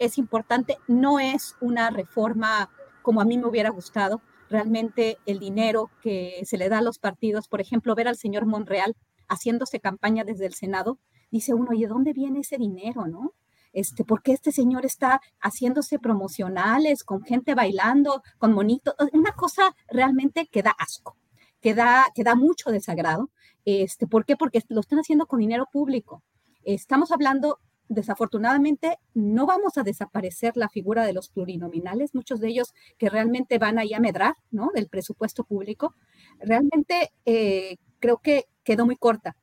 es 0.00 0.16
importante, 0.18 0.78
no 0.88 1.20
es 1.20 1.56
una 1.60 1.90
reforma 1.90 2.70
como 3.02 3.20
a 3.20 3.24
mí 3.24 3.38
me 3.38 3.46
hubiera 3.46 3.70
gustado. 3.70 4.22
Realmente 4.48 5.18
el 5.26 5.38
dinero 5.38 5.90
que 6.02 6.40
se 6.44 6.56
le 6.56 6.68
da 6.68 6.78
a 6.78 6.82
los 6.82 6.98
partidos, 6.98 7.46
por 7.46 7.60
ejemplo, 7.60 7.94
ver 7.94 8.08
al 8.08 8.16
señor 8.16 8.46
Monreal 8.46 8.96
haciéndose 9.28 9.78
campaña 9.78 10.24
desde 10.24 10.46
el 10.46 10.54
Senado, 10.54 10.98
dice 11.30 11.54
uno, 11.54 11.72
¿y 11.74 11.82
de 11.82 11.86
dónde 11.86 12.12
viene 12.14 12.40
ese 12.40 12.56
dinero, 12.56 13.06
no? 13.06 13.34
Este, 13.72 14.04
¿Por 14.04 14.22
qué 14.22 14.32
este 14.32 14.50
señor 14.50 14.84
está 14.84 15.20
haciéndose 15.40 16.00
promocionales 16.00 17.04
con 17.04 17.22
gente 17.22 17.54
bailando, 17.54 18.22
con 18.38 18.52
monitos? 18.52 18.94
Una 19.12 19.32
cosa 19.32 19.76
realmente 19.88 20.48
que 20.50 20.62
da 20.62 20.74
asco, 20.76 21.16
que 21.60 21.74
da, 21.74 22.34
mucho 22.36 22.70
desagrado. 22.70 23.30
Este, 23.64 24.06
¿Por 24.06 24.24
qué? 24.24 24.36
Porque 24.36 24.62
lo 24.68 24.80
están 24.80 24.98
haciendo 24.98 25.26
con 25.26 25.40
dinero 25.40 25.66
público. 25.70 26.22
Estamos 26.64 27.12
hablando 27.12 27.58
desafortunadamente 27.90 28.98
no 29.14 29.46
vamos 29.46 29.76
a 29.76 29.82
desaparecer 29.82 30.56
la 30.56 30.68
figura 30.68 31.04
de 31.04 31.12
los 31.12 31.28
plurinominales, 31.28 32.14
muchos 32.14 32.38
de 32.38 32.48
ellos 32.48 32.72
que 32.98 33.10
realmente 33.10 33.58
van 33.58 33.80
ahí 33.80 33.94
a 33.94 34.00
medrar, 34.00 34.36
¿no? 34.52 34.70
Del 34.72 34.88
presupuesto 34.88 35.42
público. 35.42 35.94
Realmente 36.38 37.12
eh, 37.26 37.78
creo 37.98 38.18
que 38.18 38.44
quedó 38.62 38.86
muy 38.86 38.96
corta 38.96 39.36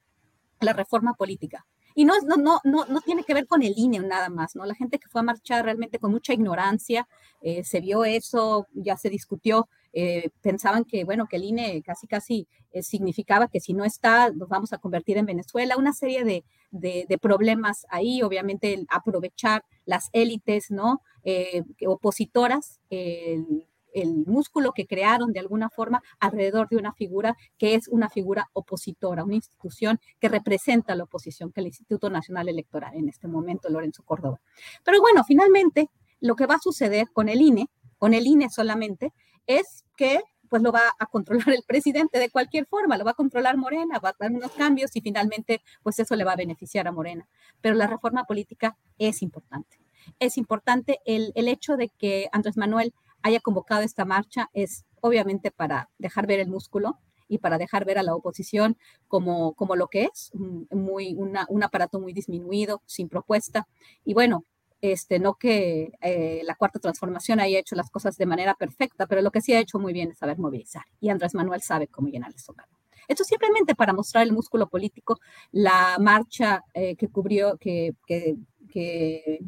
la 0.62 0.72
reforma 0.72 1.14
política. 1.14 1.66
Y 1.94 2.06
no, 2.06 2.14
no, 2.26 2.38
no, 2.38 2.62
no, 2.64 2.86
no 2.86 3.02
tiene 3.02 3.24
que 3.24 3.34
ver 3.34 3.48
con 3.48 3.64
el 3.64 3.74
INE 3.76 4.00
nada 4.00 4.30
más, 4.30 4.56
¿no? 4.56 4.66
La 4.66 4.76
gente 4.76 4.98
que 4.98 5.10
fue 5.10 5.22
a 5.22 5.24
marchar 5.26 5.66
realmente 5.66 6.00
con 6.00 6.12
mucha 6.12 6.32
ignorancia, 6.32 7.08
eh, 7.42 7.64
se 7.64 7.82
vio 7.82 8.06
eso, 8.06 8.68
ya 8.74 8.96
se 8.96 9.10
discutió, 9.10 9.68
eh, 9.94 10.30
pensaban 10.42 10.86
que, 10.86 11.04
bueno, 11.04 11.28
que 11.28 11.38
el 11.38 11.44
INE 11.44 11.82
casi, 11.84 12.08
casi 12.08 12.48
eh, 12.72 12.84
significaba 12.84 13.48
que 13.48 13.60
si 13.60 13.74
no 13.74 13.86
está, 13.86 14.32
nos 14.32 14.50
vamos 14.50 14.74
a 14.74 14.78
convertir 14.78 15.18
en 15.18 15.26
Venezuela, 15.26 15.78
una 15.78 15.94
serie 15.94 16.24
de, 16.24 16.44
de, 16.72 17.18
problemas 17.18 17.86
ahí, 17.90 18.22
obviamente 18.22 18.86
aprovechar 18.90 19.64
las 19.86 20.10
élites, 20.14 20.72
¿no? 20.72 21.02
opositoras, 21.86 22.80
el 22.90 23.68
el 24.02 24.26
músculo 24.26 24.74
que 24.74 24.86
crearon 24.86 25.34
de 25.34 25.40
alguna 25.40 25.70
forma 25.70 26.04
alrededor 26.20 26.70
de 26.70 26.78
una 26.78 26.94
figura 26.94 27.36
que 27.58 27.74
es 27.74 27.88
una 27.88 28.10
figura 28.10 28.50
opositora, 28.54 29.24
una 29.24 29.36
institución 29.36 30.00
que 30.20 30.30
representa 30.30 30.96
la 30.96 31.04
oposición, 31.04 31.52
que 31.52 31.62
el 31.62 31.68
Instituto 31.68 32.10
Nacional 32.10 32.48
Electoral 32.48 32.96
en 32.96 33.10
este 33.10 33.28
momento, 33.28 33.70
Lorenzo 33.70 34.04
Córdoba. 34.04 34.40
Pero 34.84 35.02
bueno, 35.02 35.24
finalmente 35.24 35.90
lo 36.20 36.36
que 36.36 36.46
va 36.46 36.56
a 36.56 36.60
suceder 36.60 37.08
con 37.12 37.30
el 37.30 37.42
INE, 37.42 37.70
con 37.98 38.14
el 38.14 38.28
INE 38.28 38.50
solamente, 38.50 39.14
es 39.48 39.86
que 39.96 40.22
pues 40.50 40.62
lo 40.62 40.72
va 40.72 40.96
a 40.98 41.06
controlar 41.08 41.50
el 41.50 41.64
presidente 41.68 42.20
de 42.20 42.30
cualquier 42.30 42.66
forma, 42.66 42.98
lo 42.98 43.04
va 43.04 43.12
a 43.12 43.16
controlar 43.16 43.58
Morena, 43.58 44.00
va 44.00 44.10
a 44.10 44.16
dar 44.18 44.32
unos 44.32 44.52
cambios 44.52 44.96
y 44.96 45.02
finalmente 45.02 45.62
pues 45.84 46.00
eso 46.00 46.16
le 46.16 46.24
va 46.24 46.34
a 46.34 46.38
beneficiar 46.38 46.88
a 46.88 46.92
Morena. 46.92 47.28
Pero 47.62 47.76
la 47.76 47.88
reforma 47.88 48.24
política 48.24 48.78
es 48.98 49.22
importante. 49.22 49.80
Es 50.20 50.38
importante 50.38 51.00
el, 51.06 51.34
el 51.36 51.50
hecho 51.50 51.76
de 51.76 51.90
que 51.90 52.30
Andrés 52.32 52.56
Manuel 52.56 52.94
haya 53.24 53.40
convocado 53.42 53.82
esta 53.82 54.06
marcha 54.06 54.50
es 54.54 54.86
obviamente 55.02 55.52
para 55.52 55.90
dejar 55.98 56.28
ver 56.28 56.40
el 56.40 56.48
músculo 56.48 56.98
y 57.28 57.40
para 57.40 57.58
dejar 57.58 57.86
ver 57.86 57.98
a 57.98 58.04
la 58.04 58.16
oposición 58.16 58.78
como, 59.08 59.54
como 59.54 59.76
lo 59.76 59.88
que 59.88 60.06
es, 60.06 60.32
muy, 60.72 61.16
un 61.18 61.64
aparato 61.64 62.00
muy 62.00 62.14
disminuido, 62.14 62.82
sin 62.86 63.10
propuesta. 63.10 63.68
Y 64.06 64.14
bueno, 64.14 64.46
este, 64.82 65.20
no 65.20 65.36
que 65.36 65.92
eh, 66.02 66.42
la 66.44 66.56
cuarta 66.56 66.80
transformación 66.80 67.40
haya 67.40 67.60
hecho 67.60 67.76
las 67.76 67.90
cosas 67.90 68.18
de 68.18 68.26
manera 68.26 68.54
perfecta, 68.56 69.08
pero 69.08 69.22
lo 69.22 69.32
que 69.32 69.42
sí 69.42 69.54
ha 69.54 69.60
hecho 69.60 69.80
muy 69.80 69.94
bien 69.94 70.12
es 70.12 70.18
saber 70.18 70.38
movilizar. 70.38 70.84
Y 71.00 71.10
Andrés 71.10 71.34
Manuel 71.34 71.62
sabe 71.62 71.88
cómo 71.88 72.08
llenar 72.08 72.32
el 72.32 72.40
zócalo. 72.40 72.70
Esto 73.08 73.24
simplemente 73.24 73.74
para 73.74 73.94
mostrar 73.94 74.24
el 74.24 74.34
músculo 74.34 74.68
político, 74.68 75.20
la 75.52 75.98
marcha 76.00 76.64
eh, 76.74 76.96
que 76.96 77.08
cubrió, 77.08 77.58
que, 77.58 77.96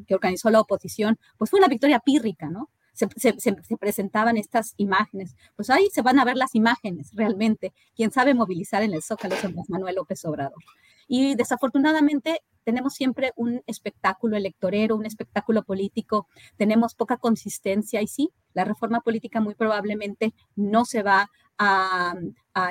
organizó 0.09 0.49
la 0.49 0.61
oposición, 0.61 1.19
pues 1.37 1.51
fue 1.51 1.59
una 1.59 1.67
victoria 1.67 1.99
pírrica, 1.99 2.49
¿no? 2.49 2.69
se, 2.93 3.77
presentaban 3.77 4.37
estas 4.37 4.73
imágenes. 4.77 5.35
Pues 5.55 5.69
ahí 5.69 5.89
se 5.91 6.01
van 6.01 6.19
a 6.19 6.25
ver 6.25 6.37
las 6.37 6.55
imágenes 6.55 7.11
realmente. 7.13 7.73
Quien 7.95 8.11
sabe 8.11 8.33
movilizar 8.33 8.83
en 8.83 8.93
el 8.93 9.03
Zócalo 9.03 9.35
es 9.35 9.45
Andrés 9.45 9.69
Manuel 9.69 9.95
López 9.95 10.23
Obrador. 10.25 10.61
Y 11.07 11.35
desafortunadamente 11.35 12.41
tenemos 12.69 12.93
siempre 12.93 13.33
un 13.35 13.63
espectáculo 13.65 14.37
electorero, 14.37 14.95
un 14.95 15.07
espectáculo 15.07 15.63
político, 15.63 16.27
tenemos 16.55 16.93
poca 16.93 17.17
consistencia 17.17 17.99
y 17.99 18.07
sí, 18.07 18.29
la 18.53 18.63
reforma 18.63 19.01
política 19.01 19.41
muy 19.41 19.55
probablemente 19.55 20.35
no 20.55 20.85
se 20.85 21.01
va 21.01 21.31
a, 21.57 22.13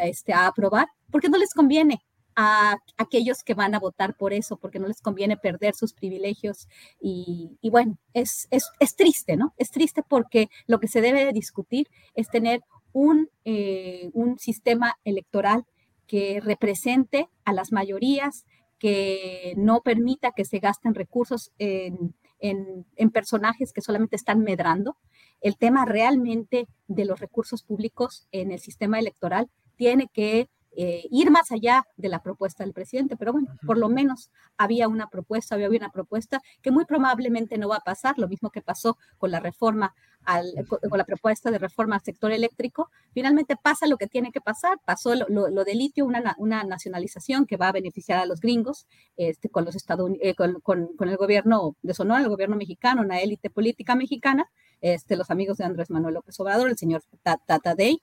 este, 0.05 0.33
aprobar 0.33 0.87
porque 1.11 1.29
no 1.29 1.37
les 1.37 1.53
conviene, 1.53 2.01
a 2.37 2.77
aquellos 2.97 3.43
que 3.43 3.55
van 3.55 3.75
a 3.75 3.81
votar 3.81 4.15
por 4.17 4.33
eso, 4.33 4.57
porque 4.59 4.79
no 4.79 4.87
les 4.87 5.01
conviene 5.01 5.37
perder 5.37 5.75
sus 5.75 5.93
privilegios. 5.93 6.69
Y, 7.01 7.59
bueno, 7.69 7.99
es, 8.13 8.47
es, 8.53 8.71
es, 8.79 8.95
triste, 8.95 9.37
¿no? 9.37 9.55
Es 9.57 9.73
triste 9.73 10.05
porque 10.09 10.49
lo 10.69 10.79
que 10.79 10.87
se 10.87 11.01
debe 11.01 11.33
discutir 11.33 11.89
es 12.15 12.29
tener 12.29 12.61
un, 12.93 13.29
eh, 13.45 14.11
un 14.13 14.39
sistema 14.39 14.95
electoral 15.03 15.67
que 16.07 16.41
represente 16.41 17.29
a 17.45 17.53
las 17.53 17.73
mayorías, 17.73 18.45
que 18.79 19.55
no 19.57 19.81
permita 19.83 20.33
que 20.33 20.45
se 20.45 20.59
gasten 20.59 20.95
recursos 20.95 21.53
en, 21.59 22.15
en, 22.41 23.11
personajes 23.11 23.73
que 23.73 23.81
solamente 23.81 24.17
están 24.17 24.41
medrando. 24.41 24.97
El 25.41 25.57
tema 25.57 25.85
realmente 25.85 26.69
de 26.87 27.05
los 27.05 27.21
recursos 27.21 27.63
públicos 27.63 28.27
en 28.33 28.53
el 28.53 28.61
sistema 28.61 28.99
electoral 28.99 29.51
tiene 29.77 30.09
que 30.13 30.49
eh, 30.81 31.09
ir 31.11 31.33
más 31.33 31.51
allá 31.51 31.85
de 31.97 32.09
la 32.09 32.23
propuesta 32.23 32.63
del 32.63 32.73
presidente, 32.73 33.17
pero 33.17 33.33
bueno, 33.33 33.49
por 33.67 33.77
lo 33.77 33.89
menos 33.89 34.31
había 34.57 34.87
una 34.87 35.09
propuesta, 35.09 35.57
había 35.57 35.69
una 35.69 35.91
propuesta 35.91 36.41
que 36.63 36.71
muy 36.71 36.85
probablemente 36.85 37.59
no 37.59 37.69
va 37.69 37.79
a 37.79 37.81
pasar, 37.81 38.17
lo 38.17 38.29
mismo 38.29 38.51
que 38.51 38.63
pasó 38.63 38.97
con 39.19 39.33
la 39.33 39.41
reforma, 39.41 39.93
al, 40.25 40.47
con, 40.69 40.79
la 40.97 41.03
propuesta 41.03 41.51
de 41.51 41.59
reforma 41.59 41.97
al 41.97 42.03
sector 42.03 42.31
eléctrico, 42.31 42.91
finalmente 43.13 43.57
pasa 43.61 43.89
lo 43.89 43.97
que 43.97 44.07
tiene 44.07 44.31
que 44.31 44.41
pasar, 44.41 44.79
pasó 44.85 45.17
lo, 45.17 45.27
lo, 45.49 45.65
de 45.65 45.75
litio, 45.75 46.07
una, 46.07 46.37
una, 46.39 46.63
nacionalización 46.63 47.45
que 47.45 47.57
va 47.57 47.71
a 47.71 47.73
beneficiar 47.73 48.21
a 48.21 48.27
los 48.27 48.41
gringos, 48.41 48.87
este, 49.17 49.49
con, 49.49 49.65
los 49.65 49.75
eh, 50.21 50.35
con, 50.37 50.61
con, 50.61 50.95
con 50.97 51.09
el 51.09 51.17
gobierno 51.17 51.75
de 51.83 51.93
Sonora, 51.93 52.23
el 52.23 52.29
gobierno 52.29 52.55
mexicano, 52.55 53.03
una 53.03 53.19
élite 53.19 53.51
política 53.51 53.97
mexicana, 53.97 54.49
este, 54.81 55.17
los 55.17 55.29
amigos 55.31 55.59
de 55.59 55.65
Andrés 55.65 55.91
Manuel 55.91 56.15
López 56.15 56.39
Obrador, 56.39 56.69
el 56.69 56.79
señor 56.79 57.03
Tata 57.25 57.75
Day, 57.75 58.01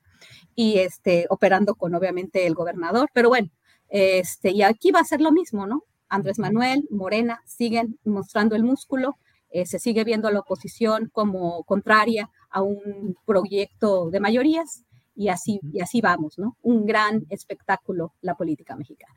y 0.56 0.80
este, 0.80 1.26
operando 1.30 1.76
con 1.76 1.96
obviamente 1.96 2.46
el 2.46 2.54
gobernador, 2.54 3.10
pero 3.14 3.30
bueno, 3.30 3.50
este, 3.90 4.52
y 4.52 4.64
aquí 4.64 4.92
va 4.92 5.00
a 5.00 5.06
ser 5.06 5.22
lo 5.22 5.32
mismo, 5.32 5.68
¿no? 5.68 5.84
Andrés 6.10 6.40
Manuel, 6.40 6.88
Morena, 6.90 7.42
siguen 7.46 8.00
mostrando 8.06 8.56
el 8.56 8.64
músculo, 8.64 9.18
eh, 9.50 9.66
se 9.66 9.80
sigue 9.80 10.04
viendo 10.04 10.28
a 10.28 10.32
la 10.32 10.40
oposición 10.40 11.10
como 11.12 11.64
contraria 11.64 12.30
a 12.50 12.62
un 12.62 13.18
proyecto 13.26 14.10
de 14.10 14.20
mayorías, 14.20 14.86
y 15.16 15.30
así, 15.30 15.60
y 15.72 15.80
así 15.82 16.02
vamos, 16.02 16.38
¿no? 16.38 16.58
Un 16.62 16.86
gran 16.86 17.26
espectáculo 17.30 18.14
la 18.22 18.36
política 18.36 18.76
mexicana. 18.76 19.16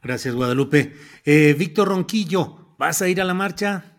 Gracias, 0.00 0.34
Guadalupe. 0.34 0.92
Eh, 1.24 1.54
Víctor 1.58 1.88
Ronquillo, 1.88 2.74
¿vas 2.78 3.02
a 3.02 3.08
ir 3.08 3.20
a 3.20 3.24
la 3.24 3.34
marcha? 3.34 3.98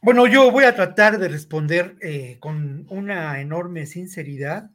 Bueno, 0.00 0.26
yo 0.26 0.50
voy 0.50 0.64
a 0.64 0.74
tratar 0.74 1.18
de 1.18 1.28
responder 1.28 1.96
eh, 2.00 2.38
con 2.40 2.86
una 2.88 3.40
enorme 3.40 3.86
sinceridad, 3.86 4.70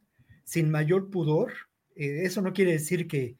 sin 0.52 0.70
mayor 0.70 1.10
pudor. 1.10 1.54
Eh, 1.96 2.24
eso 2.26 2.42
no 2.42 2.52
quiere 2.52 2.74
decir 2.74 3.08
que, 3.08 3.38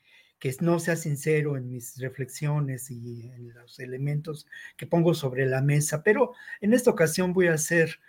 no 0.62 0.80
sea 0.80 0.96
sincero 0.96 1.58
en 1.58 1.68
mis 1.68 2.00
reflexiones 2.00 2.90
y 2.90 3.28
en 3.28 3.54
los 3.54 3.80
elementos 3.80 4.48
que 4.76 4.88
pongo 4.88 5.14
sobre 5.14 5.46
la 5.46 5.62
mesa, 5.62 6.02
pero 6.02 6.34
en 6.62 6.74
esta 6.74 6.90
ocasión 6.90 7.32
voy 7.32 7.48
a 7.48 7.58
ser 7.60 8.00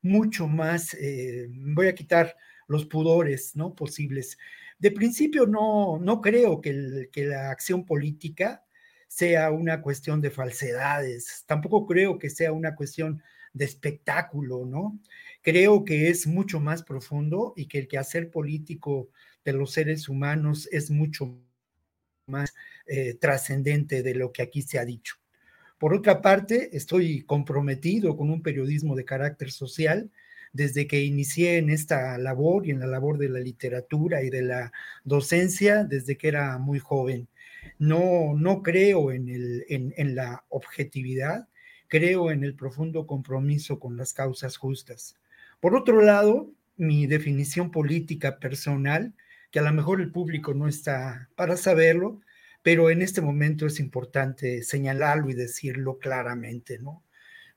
mucho 0.00 0.46
más, 0.46 0.94
eh, 0.94 1.46
voy 1.50 1.88
a 1.88 1.94
quitar 1.94 2.36
los 2.68 2.86
pudores 2.86 3.54
¿no? 3.54 3.74
posibles. 3.74 4.38
De 4.78 4.92
principio 4.92 5.46
no, 5.46 5.98
no 6.00 6.22
creo 6.22 6.62
que, 6.62 7.10
que 7.12 7.26
la 7.26 7.50
acción 7.50 7.84
política 7.84 8.64
sea 9.06 9.50
una 9.50 9.82
cuestión 9.82 10.22
de 10.22 10.30
falsedades, 10.30 11.44
tampoco 11.46 11.86
creo 11.86 12.18
que 12.18 12.30
sea 12.30 12.52
una 12.52 12.74
cuestión 12.74 13.22
de 13.54 13.64
espectáculo, 13.64 14.66
¿no? 14.66 15.00
Creo 15.40 15.84
que 15.84 16.08
es 16.10 16.26
mucho 16.26 16.60
más 16.60 16.82
profundo 16.82 17.54
y 17.56 17.66
que 17.66 17.78
el 17.78 17.88
quehacer 17.88 18.30
político 18.30 19.08
de 19.44 19.54
los 19.54 19.72
seres 19.72 20.08
humanos 20.08 20.68
es 20.70 20.90
mucho 20.90 21.38
más 22.26 22.54
eh, 22.86 23.14
trascendente 23.14 24.02
de 24.02 24.14
lo 24.14 24.32
que 24.32 24.42
aquí 24.42 24.60
se 24.60 24.78
ha 24.78 24.84
dicho. 24.84 25.16
Por 25.78 25.94
otra 25.94 26.20
parte, 26.20 26.76
estoy 26.76 27.22
comprometido 27.22 28.16
con 28.16 28.30
un 28.30 28.42
periodismo 28.42 28.94
de 28.94 29.04
carácter 29.04 29.50
social 29.50 30.10
desde 30.52 30.86
que 30.86 31.02
inicié 31.02 31.58
en 31.58 31.70
esta 31.70 32.18
labor 32.18 32.66
y 32.66 32.70
en 32.70 32.80
la 32.80 32.86
labor 32.86 33.18
de 33.18 33.28
la 33.28 33.40
literatura 33.40 34.22
y 34.22 34.30
de 34.30 34.42
la 34.42 34.72
docencia 35.04 35.84
desde 35.84 36.16
que 36.16 36.28
era 36.28 36.58
muy 36.58 36.78
joven 36.78 37.28
no, 37.78 38.34
no 38.34 38.62
creo 38.62 39.12
en, 39.12 39.28
el, 39.28 39.64
en, 39.68 40.14
la 40.14 40.44
objetividad, 40.48 41.48
creo 41.94 42.32
en 42.32 42.42
el 42.42 42.56
profundo 42.56 43.06
compromiso 43.06 43.78
con 43.78 43.96
las 43.96 44.12
causas 44.12 44.56
justas. 44.56 45.14
Por 45.60 45.76
otro 45.76 46.02
lado, 46.02 46.50
mi 46.76 47.06
definición 47.06 47.70
política 47.70 48.40
personal, 48.40 49.14
que 49.52 49.60
a 49.60 49.62
lo 49.62 49.72
mejor 49.72 50.00
el 50.00 50.10
público 50.10 50.54
no 50.54 50.66
está 50.66 51.30
para 51.36 51.56
saberlo, 51.56 52.20
pero 52.64 52.90
en 52.90 53.00
este 53.00 53.20
momento 53.20 53.64
es 53.66 53.78
importante 53.78 54.64
señalarlo 54.64 55.30
y 55.30 55.34
decirlo 55.34 56.00
claramente, 56.00 56.80
¿no? 56.80 57.04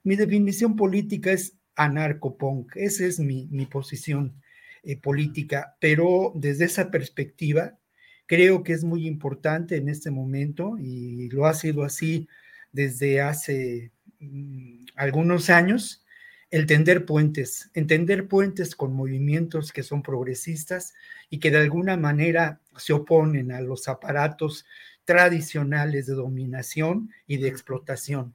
Mi 0.04 0.14
definición 0.14 0.76
política 0.76 1.32
es 1.32 1.56
anarcopunk, 1.74 2.76
esa 2.76 3.06
es 3.06 3.18
mi, 3.18 3.48
posición 3.66 4.40
eh, 4.84 4.96
política, 4.96 5.76
pero 5.80 6.30
desde 6.36 6.66
esa 6.66 6.92
perspectiva 6.92 7.76
Creo 8.28 8.62
que 8.62 8.74
es 8.74 8.84
muy 8.84 9.06
importante 9.06 9.76
en 9.76 9.88
este 9.88 10.10
momento 10.10 10.76
y 10.78 11.30
lo 11.30 11.46
ha 11.46 11.54
sido 11.54 11.82
así 11.82 12.28
desde 12.72 13.22
hace 13.22 13.90
algunos 14.96 15.50
años, 15.50 16.04
el 16.50 16.66
tender 16.66 17.04
puentes, 17.04 17.70
entender 17.74 18.26
puentes 18.26 18.74
con 18.74 18.94
movimientos 18.94 19.72
que 19.72 19.82
son 19.82 20.02
progresistas 20.02 20.94
y 21.28 21.38
que 21.38 21.50
de 21.50 21.58
alguna 21.58 21.96
manera 21.96 22.60
se 22.76 22.92
oponen 22.92 23.52
a 23.52 23.60
los 23.60 23.88
aparatos 23.88 24.64
tradicionales 25.04 26.06
de 26.06 26.14
dominación 26.14 27.10
y 27.26 27.38
de 27.38 27.48
explotación. 27.48 28.34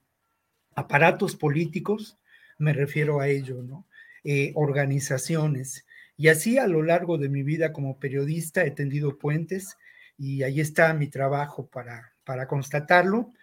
Aparatos 0.76 1.36
políticos, 1.36 2.18
me 2.58 2.74
refiero 2.74 3.20
a 3.20 3.28
ello, 3.28 3.62
¿no? 3.62 3.86
Eh, 4.24 4.52
organizaciones. 4.56 5.86
Y 6.16 6.30
así 6.30 6.58
a 6.58 6.68
lo 6.68 6.82
largo 6.82 7.18
de 7.18 7.30
mi 7.30 7.44
vida 7.44 7.74
como 7.74 8.00
periodista 8.00 8.64
he 8.64 8.72
tendido 8.72 9.18
puentes 9.18 9.78
y 10.18 10.44
ahí 10.44 10.62
está 10.62 10.94
mi 10.94 11.08
trabajo 11.08 11.68
para, 11.68 12.14
para 12.24 12.48
constatarlo, 12.48 13.34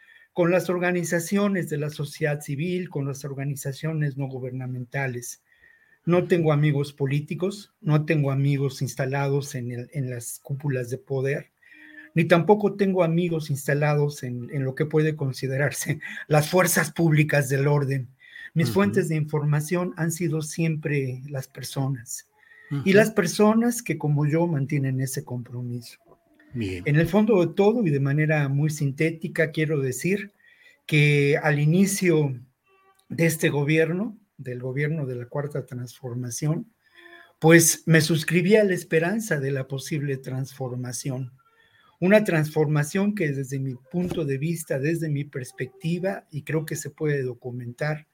con 0.40 0.50
las 0.50 0.70
organizaciones 0.70 1.68
de 1.68 1.76
la 1.76 1.90
sociedad 1.90 2.40
civil, 2.40 2.88
con 2.88 3.06
las 3.06 3.26
organizaciones 3.26 4.16
no 4.16 4.26
gubernamentales. 4.26 5.42
No 6.06 6.28
tengo 6.28 6.54
amigos 6.54 6.94
políticos, 6.94 7.74
no 7.82 8.06
tengo 8.06 8.30
amigos 8.30 8.80
instalados 8.80 9.54
en, 9.54 9.90
las 10.08 10.38
cúpulas 10.38 10.88
de 10.88 10.96
poder, 10.96 11.50
ni 12.14 12.24
tampoco 12.24 12.74
tengo 12.76 13.04
amigos 13.04 13.50
instalados 13.50 14.22
en, 14.22 14.48
lo 14.64 14.74
que 14.74 14.86
puede 14.86 15.14
considerarse 15.14 16.00
las 16.26 16.48
fuerzas 16.48 16.90
públicas 16.90 17.50
del 17.50 17.68
orden. 17.68 18.08
Mis 18.54 18.70
fuentes 18.70 19.10
de 19.10 19.16
información 19.16 19.92
han 19.98 20.10
sido 20.10 20.40
siempre 20.40 21.20
las 21.28 21.48
personas 21.48 22.30
y 22.86 22.94
las 22.94 23.10
personas 23.10 23.82
que 23.82 23.98
como 23.98 24.24
yo 24.24 24.46
mantienen 24.46 25.02
ese 25.02 25.22
compromiso. 25.22 25.98
En 26.54 26.96
el 26.96 27.06
fondo 27.06 27.44
de 27.44 27.54
todo 27.54 27.86
y 27.86 27.90
de 27.90 28.00
manera 28.00 28.48
muy 28.48 28.70
sintética, 28.70 29.50
quiero 29.52 29.80
decir 29.80 30.32
que 30.86 31.38
al 31.40 31.60
inicio 31.60 32.34
de 33.08 33.26
este 33.26 33.50
gobierno, 33.50 34.18
del 34.36 34.60
gobierno 34.60 35.06
de 35.06 35.16
la 35.16 35.26
Cuarta 35.26 35.64
Transformación, 35.64 36.72
pues 37.38 37.84
me 37.86 38.00
suscribí 38.00 38.56
a 38.56 38.64
la 38.64 38.74
esperanza 38.74 39.38
de 39.38 39.50
la 39.50 39.66
posible 39.66 40.16
transformación. 40.16 41.32
Una 42.00 42.24
transformación 42.24 43.14
que 43.14 43.30
desde 43.32 43.58
mi 43.58 43.74
punto 43.74 44.24
de 44.24 44.38
vista, 44.38 44.78
desde 44.78 45.08
mi 45.08 45.24
perspectiva, 45.24 46.26
y 46.30 46.42
creo 46.42 46.64
que 46.64 46.76
se 46.76 46.90
puede 46.90 47.22
documentar, 47.22 48.08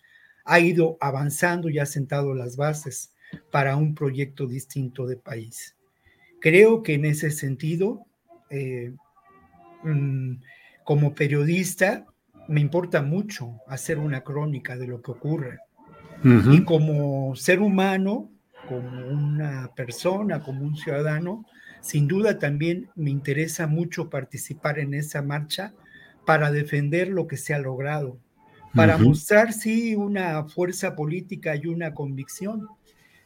ha 0.44 0.60
ido 0.60 0.96
avanzando 1.00 1.68
y 1.68 1.78
ha 1.78 1.86
sentado 1.86 2.34
las 2.34 2.56
bases 2.56 3.12
para 3.50 3.76
un 3.76 3.94
proyecto 3.94 4.46
distinto 4.46 5.06
de 5.06 5.16
país. 5.16 5.76
Creo 6.40 6.82
que 6.82 6.94
en 6.94 7.04
ese 7.04 7.30
sentido 7.30 8.06
eh, 8.50 8.92
mm, 9.82 10.34
como 10.84 11.14
periodista, 11.14 12.06
me 12.48 12.60
importa 12.60 13.02
mucho 13.02 13.60
hacer 13.66 13.98
una 13.98 14.22
crónica 14.22 14.76
de 14.76 14.86
lo 14.86 15.02
que 15.02 15.10
ocurre. 15.10 15.58
Y 16.24 16.64
como 16.64 17.36
ser 17.36 17.60
humano, 17.60 18.30
como 18.66 19.06
una 19.06 19.70
persona, 19.76 20.42
como 20.42 20.64
un 20.64 20.76
ciudadano, 20.76 21.44
sin 21.82 22.08
duda 22.08 22.38
también 22.38 22.88
me 22.96 23.10
interesa 23.10 23.66
mucho 23.66 24.10
participar 24.10 24.78
en 24.78 24.94
esa 24.94 25.22
marcha 25.22 25.72
para 26.24 26.50
defender 26.50 27.08
lo 27.08 27.26
que 27.28 27.36
se 27.36 27.54
ha 27.54 27.58
logrado, 27.58 28.18
para 28.74 28.98
mostrar, 28.98 29.52
sí, 29.52 29.94
una 29.94 30.44
fuerza 30.44 30.96
política 30.96 31.54
y 31.54 31.66
una 31.66 31.94
convicción 31.94 32.66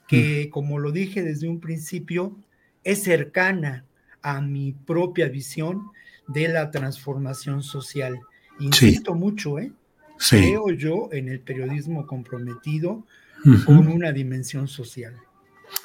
que, 0.06 0.50
como 0.50 0.78
lo 0.78 0.92
dije 0.92 1.22
desde 1.22 1.48
un 1.48 1.60
principio, 1.60 2.36
es 2.84 3.02
cercana 3.02 3.84
a 4.22 4.40
mi 4.40 4.72
propia 4.72 5.28
visión 5.28 5.90
de 6.26 6.48
la 6.48 6.70
transformación 6.70 7.62
social. 7.62 8.18
Insisto 8.58 9.14
mucho, 9.14 9.58
¿eh? 9.58 9.72
Creo 10.28 10.70
yo 10.70 11.08
en 11.12 11.28
el 11.28 11.40
periodismo 11.40 12.06
comprometido 12.06 13.06
con 13.64 13.88
una 13.88 14.12
dimensión 14.12 14.68
social. 14.68 15.14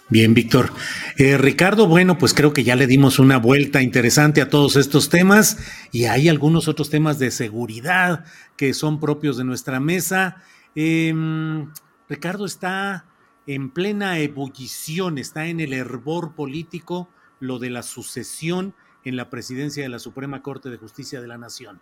Bien, 0.10 0.34
Víctor. 0.34 0.72
Eh, 1.18 1.38
Ricardo, 1.38 1.88
bueno, 1.88 2.18
pues 2.18 2.34
creo 2.34 2.54
que 2.54 2.64
ya 2.64 2.76
le 2.76 2.86
dimos 2.86 3.18
una 3.18 3.38
vuelta 3.38 3.82
interesante 3.82 4.42
a 4.42 4.50
todos 4.50 4.76
estos 4.76 5.10
temas 5.10 5.58
y 5.92 6.06
hay 6.06 6.30
algunos 6.30 6.68
otros 6.68 6.90
temas 6.90 7.18
de 7.18 7.32
seguridad 7.32 8.26
que 8.56 8.74
son 8.74 9.00
propios 9.00 9.38
de 9.38 9.46
nuestra 9.46 9.80
mesa. 9.80 10.38
Em, 10.76 11.72
Ricardo 12.08 12.46
está 12.46 13.06
en 13.48 13.72
plena 13.72 14.20
ebullición, 14.20 15.18
está 15.18 15.48
en 15.48 15.60
el 15.60 15.74
hervor 15.74 16.36
político 16.36 17.10
lo 17.40 17.60
de 17.60 17.70
la 17.70 17.84
sucesión 17.84 18.74
en 19.04 19.16
la 19.16 19.30
presidencia 19.30 19.84
de 19.84 19.90
la 19.90 20.00
Suprema 20.00 20.42
Corte 20.42 20.70
de 20.70 20.78
Justicia 20.78 21.22
de 21.22 21.28
la 21.28 21.38
Nación. 21.38 21.80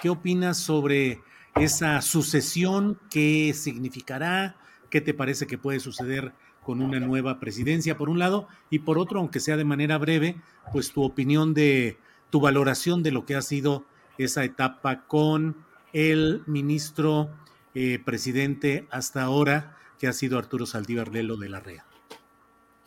¿Qué 0.00 0.08
opinas 0.08 0.58
sobre 0.58 1.20
esa 1.56 2.00
sucesión? 2.00 2.98
¿Qué 3.10 3.52
significará? 3.54 4.56
¿Qué 4.88 5.00
te 5.00 5.14
parece 5.14 5.46
que 5.46 5.58
puede 5.58 5.80
suceder 5.80 6.32
con 6.62 6.80
una 6.80 7.00
nueva 7.00 7.40
presidencia, 7.40 7.96
por 7.96 8.08
un 8.08 8.18
lado? 8.18 8.48
Y 8.70 8.80
por 8.80 8.98
otro, 8.98 9.20
aunque 9.20 9.40
sea 9.40 9.56
de 9.56 9.64
manera 9.64 9.98
breve, 9.98 10.40
pues 10.72 10.92
tu 10.92 11.02
opinión 11.02 11.54
de 11.54 11.98
tu 12.30 12.40
valoración 12.40 13.02
de 13.02 13.10
lo 13.10 13.26
que 13.26 13.34
ha 13.34 13.42
sido 13.42 13.84
esa 14.18 14.44
etapa 14.44 15.06
con 15.06 15.56
el 15.92 16.42
ministro 16.46 17.30
eh, 17.74 17.98
presidente 18.04 18.86
hasta 18.90 19.22
ahora, 19.22 19.76
que 19.98 20.06
ha 20.06 20.12
sido 20.12 20.38
Arturo 20.38 20.66
Saldívar 20.66 21.08
Lelo 21.08 21.36
de 21.36 21.48
la 21.48 21.60
REA. 21.60 21.89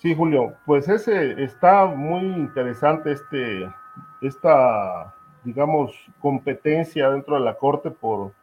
Sí, 0.04 0.14
Julio, 0.14 0.56
pues 0.66 0.90
ese 0.90 1.42
está 1.42 1.86
muy 1.86 2.26
interesante 2.26 3.14
este, 3.14 3.74
esta, 4.20 5.16
digamos, 5.46 5.94
competencia 6.20 7.10
dentro 7.10 7.36
de 7.36 7.40
la 7.40 7.54
Corte 7.54 7.90
por, 7.90 8.34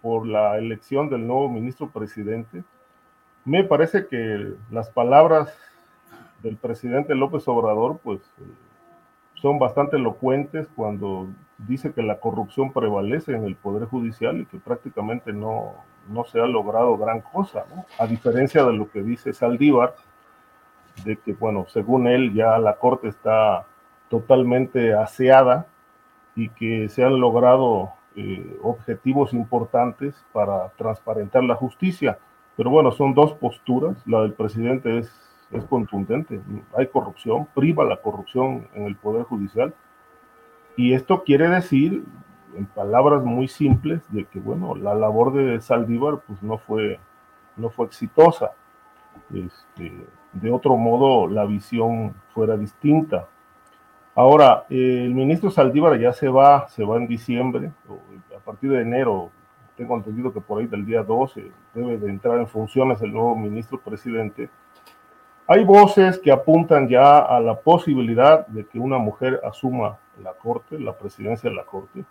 por 0.00 0.24
la 0.24 0.56
elección 0.58 1.10
del 1.10 1.26
nuevo 1.26 1.48
ministro 1.48 1.90
presidente. 1.90 2.62
Me 3.44 3.64
parece 3.64 4.06
que 4.06 4.54
las 4.70 4.90
palabras 4.90 5.52
del 6.40 6.56
presidente 6.56 7.16
López 7.16 7.48
Obrador, 7.48 7.98
pues, 8.04 8.20
son 9.34 9.58
bastante 9.58 9.96
elocuentes 9.96 10.68
cuando 10.76 11.26
dice 11.58 11.92
que 11.92 12.04
la 12.04 12.20
corrupción 12.20 12.72
prevalece 12.72 13.34
en 13.34 13.42
el 13.42 13.56
Poder 13.56 13.88
Judicial 13.88 14.40
y 14.40 14.46
que 14.46 14.58
prácticamente 14.58 15.32
no, 15.32 15.74
no 16.08 16.22
se 16.26 16.38
ha 16.38 16.46
logrado 16.46 16.96
gran 16.96 17.22
cosa, 17.22 17.64
A 17.98 18.06
diferencia 18.06 18.64
de 18.64 18.72
lo 18.72 18.88
que 18.88 19.02
dice 19.02 19.32
Saldívar, 19.32 19.96
de 21.04 21.16
que, 21.16 21.32
bueno, 21.32 21.66
según 21.68 22.06
él 22.06 22.32
ya 22.34 22.58
la 22.58 22.76
Corte 22.76 23.08
está 23.08 23.66
totalmente 24.08 24.94
aseada 24.94 25.66
y 26.34 26.48
que 26.50 26.88
se 26.88 27.04
han 27.04 27.20
logrado 27.20 27.92
eh, 28.14 28.58
objetivos 28.62 29.32
importantes 29.32 30.14
para 30.32 30.68
transparentar 30.76 31.44
la 31.44 31.54
justicia. 31.54 32.18
Pero 32.56 32.70
bueno, 32.70 32.92
son 32.92 33.14
dos 33.14 33.32
posturas. 33.32 33.96
La 34.06 34.20
del 34.22 34.34
presidente 34.34 34.98
es, 34.98 35.10
es 35.50 35.64
contundente. 35.64 36.40
Hay 36.76 36.88
corrupción, 36.88 37.46
priva 37.54 37.84
la 37.84 37.96
corrupción 37.96 38.68
en 38.74 38.84
el 38.84 38.96
Poder 38.96 39.24
Judicial. 39.24 39.74
Y 40.76 40.94
esto 40.94 41.24
quiere 41.24 41.48
decir, 41.48 42.04
en 42.54 42.66
palabras 42.66 43.24
muy 43.24 43.48
simples, 43.48 44.02
de 44.12 44.24
que, 44.26 44.40
bueno, 44.40 44.74
la 44.74 44.94
labor 44.94 45.32
de 45.32 45.60
Saldívar 45.60 46.20
pues 46.26 46.42
no 46.42 46.58
fue, 46.58 46.98
no 47.56 47.70
fue 47.70 47.86
exitosa. 47.86 48.52
Este, 49.32 50.06
de 50.32 50.50
otro 50.50 50.76
modo 50.76 51.26
la 51.26 51.44
visión 51.44 52.14
fuera 52.34 52.56
distinta. 52.56 53.28
Ahora, 54.14 54.66
eh, 54.68 55.04
el 55.04 55.14
ministro 55.14 55.50
Saldívar 55.50 55.98
ya 55.98 56.12
se 56.12 56.28
va, 56.28 56.68
se 56.68 56.84
va 56.84 56.96
en 56.96 57.06
diciembre, 57.06 57.72
a 58.34 58.40
partir 58.44 58.70
de 58.70 58.82
enero, 58.82 59.30
tengo 59.76 59.96
entendido 59.96 60.32
que 60.32 60.40
por 60.40 60.60
ahí 60.60 60.66
del 60.66 60.84
día 60.84 61.02
12 61.02 61.50
debe 61.74 61.96
de 61.96 62.10
entrar 62.10 62.38
en 62.38 62.46
funciones 62.46 63.00
el 63.00 63.12
nuevo 63.12 63.34
ministro 63.34 63.80
presidente. 63.80 64.50
Hay 65.46 65.64
voces 65.64 66.18
que 66.18 66.30
apuntan 66.30 66.88
ya 66.88 67.18
a 67.18 67.40
la 67.40 67.58
posibilidad 67.58 68.46
de 68.46 68.66
que 68.66 68.78
una 68.78 68.98
mujer 68.98 69.40
asuma 69.44 69.98
la 70.22 70.34
Corte, 70.34 70.78
la 70.78 70.96
presidencia 70.96 71.50
de 71.50 71.56
la 71.56 71.64
Corte, 71.64 72.04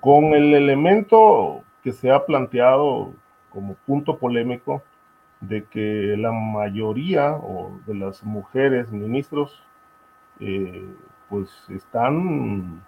con 0.00 0.34
el 0.34 0.54
elemento 0.54 1.62
que 1.82 1.92
se 1.92 2.10
ha 2.10 2.24
planteado 2.24 3.12
como 3.50 3.74
punto 3.86 4.18
polémico 4.18 4.82
de 5.40 5.64
que 5.64 6.16
la 6.18 6.32
mayoría 6.32 7.32
o 7.32 7.78
de 7.86 7.94
las 7.94 8.22
mujeres 8.22 8.92
ministros 8.92 9.62
eh, 10.38 10.86
pues 11.28 11.48
están 11.70 12.82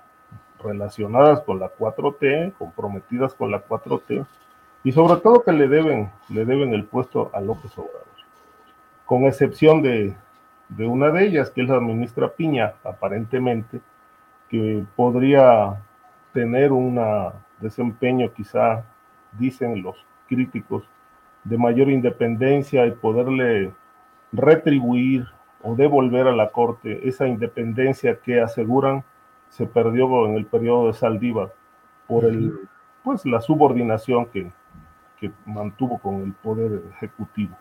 relacionadas 0.62 1.40
con 1.40 1.58
la 1.58 1.70
4T, 1.74 2.52
comprometidas 2.58 3.34
con 3.34 3.50
la 3.50 3.66
4T 3.66 4.26
y 4.84 4.92
sobre 4.92 5.20
todo 5.20 5.42
que 5.42 5.52
le 5.52 5.68
deben, 5.68 6.10
le 6.28 6.44
deben 6.44 6.74
el 6.74 6.84
puesto 6.84 7.30
a 7.32 7.40
López 7.40 7.76
Obrador, 7.78 8.02
con 9.06 9.24
excepción 9.24 9.82
de, 9.82 10.14
de 10.68 10.86
una 10.86 11.10
de 11.10 11.24
ellas, 11.26 11.50
que 11.50 11.62
es 11.62 11.68
la 11.68 11.80
ministra 11.80 12.32
Piña, 12.32 12.74
aparentemente, 12.84 13.80
que 14.48 14.84
podría 14.96 15.80
tener 16.32 16.72
un 16.72 17.00
desempeño 17.60 18.32
quizá, 18.32 18.84
dicen 19.38 19.82
los 19.82 19.96
críticos, 20.28 20.84
de 21.44 21.58
mayor 21.58 21.90
independencia 21.90 22.86
y 22.86 22.92
poderle 22.92 23.72
retribuir 24.32 25.26
o 25.62 25.74
devolver 25.74 26.26
a 26.26 26.32
la 26.32 26.50
Corte 26.50 27.06
esa 27.08 27.26
independencia 27.26 28.18
que 28.20 28.40
aseguran 28.40 29.04
se 29.48 29.66
perdió 29.66 30.26
en 30.26 30.34
el 30.34 30.46
periodo 30.46 30.86
de 30.86 30.94
Saldívar 30.94 31.52
por 32.06 32.24
el, 32.24 32.52
pues, 33.04 33.24
la 33.26 33.40
subordinación 33.40 34.26
que, 34.26 34.50
que 35.18 35.30
mantuvo 35.46 35.98
con 35.98 36.22
el 36.22 36.32
poder 36.32 36.82
ejecutivo. 36.94 37.56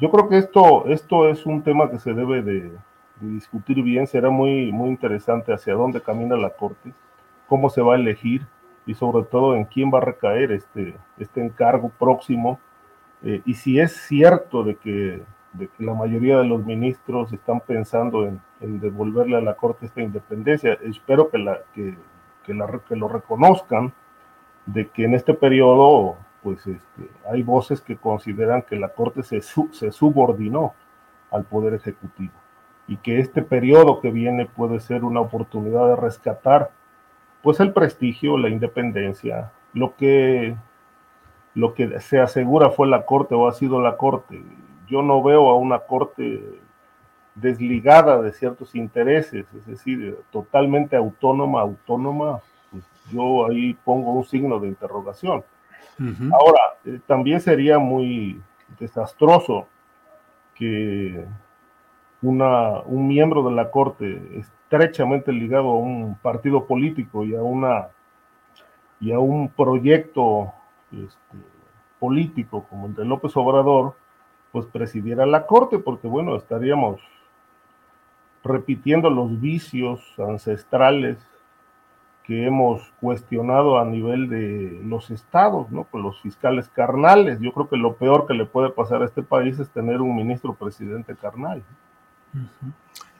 Yo 0.00 0.10
creo 0.10 0.28
que 0.28 0.38
esto, 0.38 0.86
esto 0.86 1.28
es 1.28 1.44
un 1.44 1.62
tema 1.62 1.90
que 1.90 1.98
se 1.98 2.14
debe 2.14 2.42
de, 2.42 2.70
de, 3.20 3.28
discutir 3.28 3.82
bien, 3.82 4.06
será 4.06 4.30
muy, 4.30 4.72
muy 4.72 4.88
interesante 4.90 5.52
hacia 5.52 5.74
dónde 5.74 6.00
camina 6.00 6.36
la 6.36 6.50
Corte, 6.50 6.92
cómo 7.46 7.68
se 7.68 7.82
va 7.82 7.94
a 7.94 7.98
elegir 7.98 8.46
y 8.86 8.94
sobre 8.94 9.24
todo 9.24 9.54
en 9.54 9.64
quién 9.64 9.92
va 9.92 9.98
a 9.98 10.02
recaer 10.02 10.52
este, 10.52 10.94
este 11.18 11.44
encargo 11.44 11.90
próximo 11.90 12.58
eh, 13.22 13.42
y 13.44 13.54
si 13.54 13.80
es 13.80 13.92
cierto 13.92 14.62
de 14.62 14.76
que, 14.76 15.22
de 15.52 15.68
que, 15.68 15.84
la 15.84 15.94
mayoría 15.94 16.38
de 16.38 16.44
los 16.44 16.64
ministros 16.64 17.32
están 17.32 17.60
pensando 17.60 18.26
en, 18.26 18.40
devolverle 18.80 19.36
a 19.36 19.40
la 19.40 19.54
Corte 19.54 19.86
esta 19.86 20.02
independencia, 20.02 20.78
espero 20.82 21.30
que, 21.30 21.38
la, 21.38 21.58
que, 21.74 21.96
que, 22.44 22.54
la, 22.54 22.66
que 22.88 22.96
lo 22.96 23.08
reconozcan 23.08 23.92
de 24.66 24.88
que 24.88 25.04
en 25.04 25.14
este 25.14 25.34
periodo, 25.34 26.16
pues 26.42 26.66
este, 26.66 27.08
hay 27.30 27.42
voces 27.42 27.80
que 27.80 27.96
consideran 27.96 28.62
que 28.62 28.76
la 28.76 28.88
Corte 28.88 29.22
se, 29.22 29.40
se 29.40 29.92
subordinó 29.92 30.74
al 31.30 31.44
Poder 31.44 31.74
Ejecutivo 31.74 32.32
y 32.88 32.96
que 32.96 33.20
este 33.20 33.42
periodo 33.42 34.00
que 34.00 34.10
viene 34.10 34.46
puede 34.46 34.80
ser 34.80 35.04
una 35.04 35.20
oportunidad 35.20 35.86
de 35.88 35.96
rescatar 35.96 36.70
pues 37.42 37.60
el 37.60 37.72
prestigio, 37.72 38.36
la 38.36 38.48
independencia, 38.48 39.52
lo 39.74 39.94
que, 39.94 40.56
lo 41.58 41.74
que 41.74 41.98
se 41.98 42.20
asegura 42.20 42.70
fue 42.70 42.86
la 42.86 43.04
Corte 43.04 43.34
o 43.34 43.48
ha 43.48 43.52
sido 43.52 43.82
la 43.82 43.96
Corte. 43.96 44.40
Yo 44.86 45.02
no 45.02 45.24
veo 45.24 45.50
a 45.50 45.56
una 45.56 45.80
Corte 45.80 46.40
desligada 47.34 48.22
de 48.22 48.32
ciertos 48.32 48.76
intereses, 48.76 49.44
es 49.52 49.66
decir, 49.66 50.16
totalmente 50.30 50.94
autónoma, 50.94 51.62
autónoma, 51.62 52.38
pues 52.70 52.84
yo 53.10 53.48
ahí 53.48 53.74
pongo 53.84 54.12
un 54.12 54.24
signo 54.24 54.60
de 54.60 54.68
interrogación. 54.68 55.42
Ahora, 56.32 56.60
eh, 56.84 57.00
también 57.08 57.40
sería 57.40 57.80
muy 57.80 58.40
desastroso 58.78 59.66
que 60.54 61.24
una, 62.22 62.82
un 62.82 63.08
miembro 63.08 63.42
de 63.42 63.56
la 63.56 63.72
Corte 63.72 64.22
estrechamente 64.38 65.32
ligado 65.32 65.70
a 65.70 65.78
un 65.78 66.16
partido 66.22 66.68
político 66.68 67.24
y 67.24 67.34
a, 67.34 67.42
una, 67.42 67.88
y 69.00 69.10
a 69.10 69.18
un 69.18 69.48
proyecto 69.48 70.52
este, 70.92 71.38
político 71.98 72.66
como 72.68 72.86
el 72.86 72.94
de 72.94 73.04
López 73.04 73.36
Obrador, 73.36 73.94
pues 74.52 74.66
presidiera 74.66 75.26
la 75.26 75.46
Corte, 75.46 75.78
porque 75.78 76.06
bueno, 76.06 76.36
estaríamos 76.36 77.00
repitiendo 78.42 79.10
los 79.10 79.40
vicios 79.40 80.00
ancestrales 80.18 81.18
que 82.24 82.46
hemos 82.46 82.82
cuestionado 83.00 83.78
a 83.78 83.86
nivel 83.86 84.28
de 84.28 84.80
los 84.84 85.10
estados, 85.10 85.70
¿no? 85.70 85.84
Con 85.84 86.02
los 86.02 86.20
fiscales 86.20 86.68
carnales. 86.68 87.40
Yo 87.40 87.52
creo 87.52 87.70
que 87.70 87.78
lo 87.78 87.96
peor 87.96 88.26
que 88.26 88.34
le 88.34 88.44
puede 88.44 88.68
pasar 88.68 89.02
a 89.02 89.06
este 89.06 89.22
país 89.22 89.58
es 89.58 89.70
tener 89.70 90.02
un 90.02 90.14
ministro 90.14 90.54
presidente 90.54 91.16
carnal. 91.16 91.62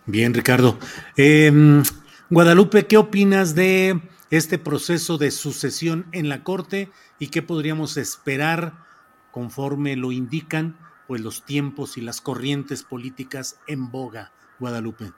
Bien, 0.05 0.35
Ricardo. 0.35 0.77
Em, 1.17 1.83
Guadalupe, 2.29 2.87
¿qué 2.87 2.99
opinas 2.99 3.55
de 3.55 3.99
este 4.31 4.59
proceso 4.59 5.19
de 5.19 5.31
sucesión 5.31 6.07
en 6.13 6.29
la 6.29 6.45
Corte 6.45 6.91
y 7.19 7.29
qué 7.29 7.43
podríamos 7.43 7.97
esperar 7.97 8.85
conforme 9.31 9.97
lo 9.97 10.13
indican 10.13 10.79
pues 11.07 11.21
los 11.23 11.45
tiempos 11.45 11.97
y 11.97 12.03
las 12.03 12.21
corrientes 12.21 12.83
políticas 12.83 13.59
en 13.67 13.91
boga, 13.91 14.33
Guadalupe? 14.59 15.13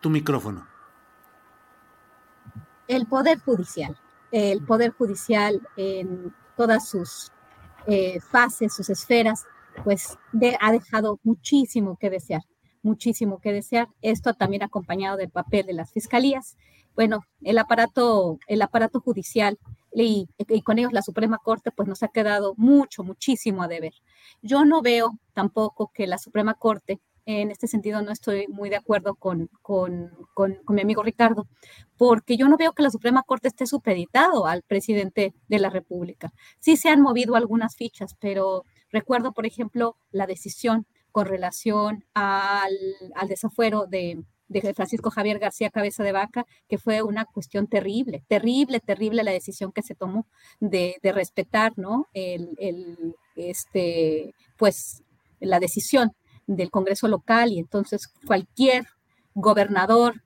Tu 0.00 0.08
micrófono 0.08 0.66
el 2.88 3.06
Poder 3.06 3.38
Judicial. 3.38 3.96
El 4.32 4.62
Poder 4.64 4.90
Judicial 4.92 5.60
en 5.76 6.34
todas 6.56 6.88
sus 6.88 7.30
eh, 7.86 8.18
fases, 8.20 8.74
sus 8.74 8.90
esferas, 8.90 9.46
pues 9.84 10.18
ha 10.60 10.72
dejado 10.72 11.20
muchísimo 11.22 11.96
que 12.00 12.10
desear, 12.10 12.42
muchísimo 12.82 13.40
que 13.40 13.52
desear. 13.52 13.88
Esto 14.02 14.34
también 14.34 14.62
acompañado 14.62 15.16
del 15.16 15.30
papel 15.30 15.66
de 15.66 15.72
las 15.72 15.92
fiscalías. 15.92 16.56
Bueno, 16.94 17.24
el 17.42 17.58
aparato, 17.58 18.38
el 18.48 18.60
aparato 18.62 19.00
judicial 19.00 19.58
y, 19.94 20.28
y, 20.36 20.62
con 20.62 20.78
ellos 20.78 20.92
la 20.92 21.02
Suprema 21.02 21.38
Corte, 21.38 21.70
pues 21.70 21.88
nos 21.88 22.02
ha 22.02 22.08
quedado 22.08 22.54
mucho, 22.56 23.04
muchísimo 23.04 23.62
a 23.62 23.68
deber. 23.68 23.92
Yo 24.42 24.64
no 24.64 24.82
veo 24.82 25.18
tampoco 25.32 25.92
que 25.94 26.06
la 26.06 26.18
Suprema 26.18 26.54
Corte 26.54 27.00
en 27.28 27.50
este 27.50 27.66
sentido 27.66 28.00
no 28.00 28.10
estoy 28.10 28.46
muy 28.48 28.70
de 28.70 28.76
acuerdo 28.76 29.14
con, 29.14 29.50
con, 29.60 30.10
con, 30.32 30.58
mi 30.70 30.80
amigo 30.80 31.02
Ricardo, 31.02 31.46
porque 31.98 32.38
yo 32.38 32.48
no 32.48 32.56
veo 32.56 32.72
que 32.72 32.82
la 32.82 32.88
Suprema 32.88 33.22
Corte 33.22 33.48
esté 33.48 33.66
supeditado 33.66 34.46
al 34.46 34.62
presidente 34.62 35.34
de 35.46 35.58
la 35.58 35.68
República. 35.68 36.32
Sí 36.58 36.78
se 36.78 36.88
han 36.88 37.02
movido 37.02 37.36
algunas 37.36 37.76
fichas, 37.76 38.16
pero 38.18 38.64
recuerdo, 38.90 39.32
por 39.32 39.44
ejemplo, 39.44 39.98
la 40.10 40.26
decisión 40.26 40.86
con 41.18 41.26
relación 41.26 42.04
al, 42.14 42.78
desafuero 43.26 43.86
de, 43.88 44.22
Francisco 44.76 45.10
Javier 45.10 45.40
García 45.40 45.68
Cabeza 45.68 46.04
de 46.04 46.12
Vaca, 46.12 46.46
que 46.68 46.78
fue 46.78 47.02
una 47.02 47.24
cuestión 47.24 47.66
terrible, 47.66 48.22
terrible, 48.28 48.78
terrible 48.78 49.24
la 49.24 49.32
decisión 49.32 49.72
que 49.72 49.82
se 49.82 49.96
tomó 49.96 50.28
de, 50.60 50.94
respetar, 51.02 51.72
¿no? 51.74 52.06
El, 52.12 52.50
el, 52.58 53.16
este, 53.34 54.32
pues, 54.56 55.02
la 55.40 55.58
decisión 55.58 56.12
del 56.46 56.70
Congreso 56.70 57.08
local 57.08 57.50
y 57.50 57.58
entonces 57.58 58.06
cualquier 58.24 58.86
gobernador 59.34 60.22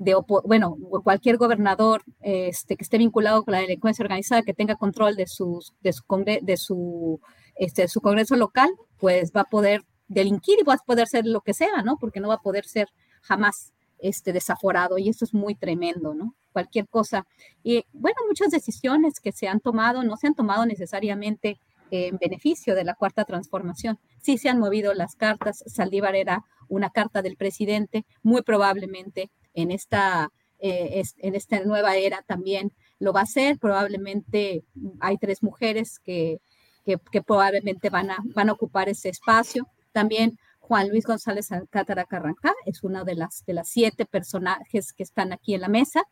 de 0.00 0.16
bueno, 0.44 0.76
cualquier 1.04 1.36
gobernador 1.36 2.02
este, 2.20 2.76
que 2.76 2.82
esté 2.82 2.98
vinculado 2.98 3.44
con 3.44 3.52
la 3.52 3.60
delincuencia 3.60 4.02
organizada, 4.02 4.42
que 4.42 4.54
tenga 4.54 4.74
control 4.74 5.14
de, 5.14 5.28
sus, 5.28 5.72
de, 5.82 5.92
su, 5.92 6.02
de 6.42 6.56
su, 6.56 7.20
este, 7.54 7.86
su 7.86 8.00
Congreso 8.00 8.34
local, 8.34 8.70
pues 8.98 9.30
va 9.30 9.42
a 9.42 9.50
poder 9.50 9.84
delinquir 10.12 10.58
y 10.60 10.64
va 10.64 10.74
a 10.74 10.78
poder 10.78 11.08
ser 11.08 11.26
lo 11.26 11.40
que 11.40 11.54
sea, 11.54 11.82
¿no? 11.82 11.96
Porque 11.96 12.20
no 12.20 12.28
va 12.28 12.34
a 12.34 12.42
poder 12.42 12.64
ser 12.64 12.88
jamás 13.22 13.72
este, 13.98 14.32
desaforado 14.32 14.98
y 14.98 15.08
eso 15.08 15.24
es 15.24 15.32
muy 15.32 15.54
tremendo, 15.54 16.14
¿no? 16.14 16.34
Cualquier 16.52 16.88
cosa. 16.88 17.26
Y 17.62 17.84
bueno, 17.92 18.16
muchas 18.28 18.50
decisiones 18.50 19.20
que 19.20 19.32
se 19.32 19.48
han 19.48 19.60
tomado 19.60 20.02
no 20.02 20.16
se 20.16 20.26
han 20.26 20.34
tomado 20.34 20.66
necesariamente 20.66 21.60
en 21.90 22.16
beneficio 22.16 22.74
de 22.74 22.84
la 22.84 22.94
cuarta 22.94 23.24
transformación. 23.24 23.98
Sí 24.20 24.38
se 24.38 24.48
han 24.48 24.58
movido 24.58 24.94
las 24.94 25.14
cartas. 25.14 25.62
Saldívar 25.66 26.16
era 26.16 26.44
una 26.68 26.90
carta 26.90 27.20
del 27.20 27.36
presidente, 27.36 28.06
muy 28.22 28.42
probablemente 28.42 29.30
en 29.52 29.70
esta, 29.70 30.30
eh, 30.58 31.02
en 31.18 31.34
esta 31.34 31.60
nueva 31.60 31.96
era 31.96 32.22
también 32.22 32.72
lo 32.98 33.12
va 33.12 33.20
a 33.20 33.24
hacer. 33.24 33.58
Probablemente 33.58 34.64
hay 35.00 35.18
tres 35.18 35.42
mujeres 35.42 35.98
que, 35.98 36.40
que, 36.84 37.22
probablemente 37.22 37.90
van 37.90 38.10
a, 38.10 38.18
van 38.34 38.48
a 38.48 38.52
ocupar 38.52 38.88
ese 38.88 39.10
espacio. 39.10 39.68
También 39.92 40.38
Juan 40.58 40.88
Luis 40.88 41.04
González 41.04 41.48
Cátara 41.70 42.04
Carranca 42.04 42.52
es 42.66 42.82
uno 42.82 43.04
de 43.04 43.14
las, 43.14 43.44
de 43.46 43.54
las 43.54 43.68
siete 43.68 44.06
personajes 44.06 44.92
que 44.92 45.02
están 45.02 45.32
aquí 45.32 45.54
en 45.54 45.60
la 45.60 45.68
mesa. 45.68 46.04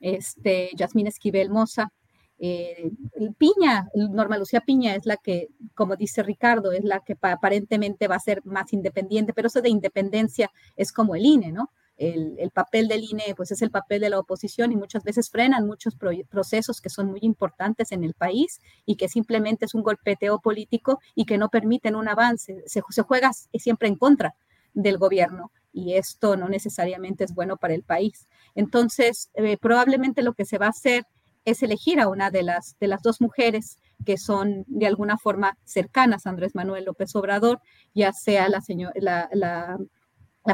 Este, 0.00 0.70
Yasmín 0.76 1.06
Esquivel 1.06 1.50
Moza 1.50 1.92
eh, 2.40 2.92
Piña, 3.36 3.88
Norma 3.94 4.38
Lucía 4.38 4.60
Piña 4.60 4.94
es 4.94 5.06
la 5.06 5.16
que, 5.16 5.48
como 5.74 5.96
dice 5.96 6.22
Ricardo, 6.22 6.70
es 6.72 6.84
la 6.84 7.00
que 7.00 7.16
aparentemente 7.20 8.06
va 8.06 8.14
a 8.16 8.20
ser 8.20 8.44
más 8.44 8.72
independiente, 8.72 9.32
pero 9.32 9.48
eso 9.48 9.60
de 9.60 9.70
independencia 9.70 10.50
es 10.76 10.92
como 10.92 11.16
el 11.16 11.26
INE, 11.26 11.52
¿no? 11.52 11.70
El, 11.98 12.50
papel 12.54 12.86
del 12.86 13.02
INE, 13.02 13.34
pues 13.36 13.50
es 13.50 13.60
el 13.60 13.72
papel 13.72 14.00
de 14.00 14.10
la 14.10 14.20
oposición 14.20 14.70
y 14.70 14.76
muchas 14.76 15.02
veces 15.02 15.30
frenan 15.30 15.66
muchos 15.66 15.96
procesos 16.30 16.80
que 16.80 16.90
son 16.90 17.10
muy 17.10 17.18
importantes 17.22 17.90
en 17.90 18.04
el 18.04 18.14
país 18.14 18.60
y 18.86 18.96
que 18.96 19.08
simplemente 19.08 19.66
es 19.66 19.74
un 19.74 19.82
golpeteo 19.82 20.38
político 20.40 21.00
y 21.16 21.24
que 21.24 21.38
no 21.38 21.48
permiten 21.48 21.96
un 21.96 22.08
avance. 22.08 22.62
Se, 22.66 22.80
juega 23.02 23.32
siempre 23.32 23.88
en 23.88 23.96
contra 23.96 24.36
del 24.74 24.96
gobierno 24.96 25.50
y 25.72 25.94
esto 25.94 26.36
no 26.36 26.48
necesariamente 26.48 27.24
es 27.24 27.34
bueno 27.34 27.56
para 27.56 27.74
el 27.74 27.82
país. 27.82 28.28
Entonces, 28.54 29.30
eh, 29.34 29.56
probablemente 29.56 30.22
lo 30.22 30.34
que 30.34 30.44
se 30.44 30.58
va 30.58 30.66
a 30.66 30.70
hacer 30.70 31.04
es 31.44 31.62
elegir 31.62 32.00
a 32.00 32.08
una 32.08 32.30
de 32.30 32.42
las, 32.42 32.76
de 32.78 32.88
las 32.88 33.02
dos 33.02 33.20
mujeres 33.20 33.78
que 34.04 34.18
son 34.18 34.64
de 34.66 34.86
alguna 34.86 35.18
forma 35.18 35.56
cercanas 35.64 36.26
a 36.26 36.30
Andrés 36.30 36.54
Manuel 36.54 36.84
López 36.84 37.14
Obrador, 37.16 37.60
ya 37.94 38.12
sea 38.12 38.48
la, 38.48 38.60
señor, 38.60 38.92
la, 38.96 39.28
la, 39.32 39.78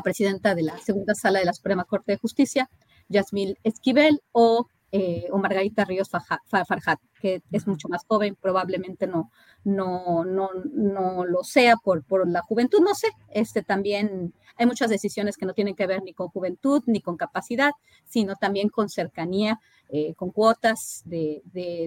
presidenta 0.02 0.54
de 0.54 0.62
la 0.62 0.78
segunda 0.78 1.14
sala 1.14 1.38
de 1.38 1.44
la 1.44 1.52
Suprema 1.52 1.84
Corte 1.84 2.12
de 2.12 2.18
Justicia, 2.18 2.68
Yasmil 3.08 3.58
Esquivel, 3.62 4.22
o, 4.32 4.68
eh, 4.92 5.26
o 5.30 5.38
Margarita 5.38 5.84
Ríos 5.84 6.08
Farjat, 6.10 7.00
que 7.20 7.42
es 7.52 7.66
mucho 7.66 7.88
más 7.88 8.04
joven, 8.06 8.36
probablemente 8.40 9.06
no, 9.06 9.30
no, 9.64 10.24
no, 10.24 10.50
no 10.72 11.24
lo 11.24 11.44
sea 11.44 11.76
por, 11.76 12.04
por 12.04 12.28
la 12.28 12.42
juventud, 12.42 12.80
no 12.80 12.94
sé, 12.94 13.08
este 13.30 13.62
también 13.62 14.34
hay 14.56 14.66
muchas 14.66 14.90
decisiones 14.90 15.36
que 15.36 15.46
no 15.46 15.54
tienen 15.54 15.74
que 15.74 15.86
ver 15.86 16.02
ni 16.02 16.12
con 16.12 16.28
juventud 16.28 16.82
ni 16.86 17.00
con 17.00 17.16
capacidad, 17.16 17.72
sino 18.04 18.36
también 18.36 18.68
con 18.68 18.88
cercanía 18.88 19.58
eh, 19.90 20.14
con 20.14 20.30
cuotas 20.30 21.02
de, 21.04 21.42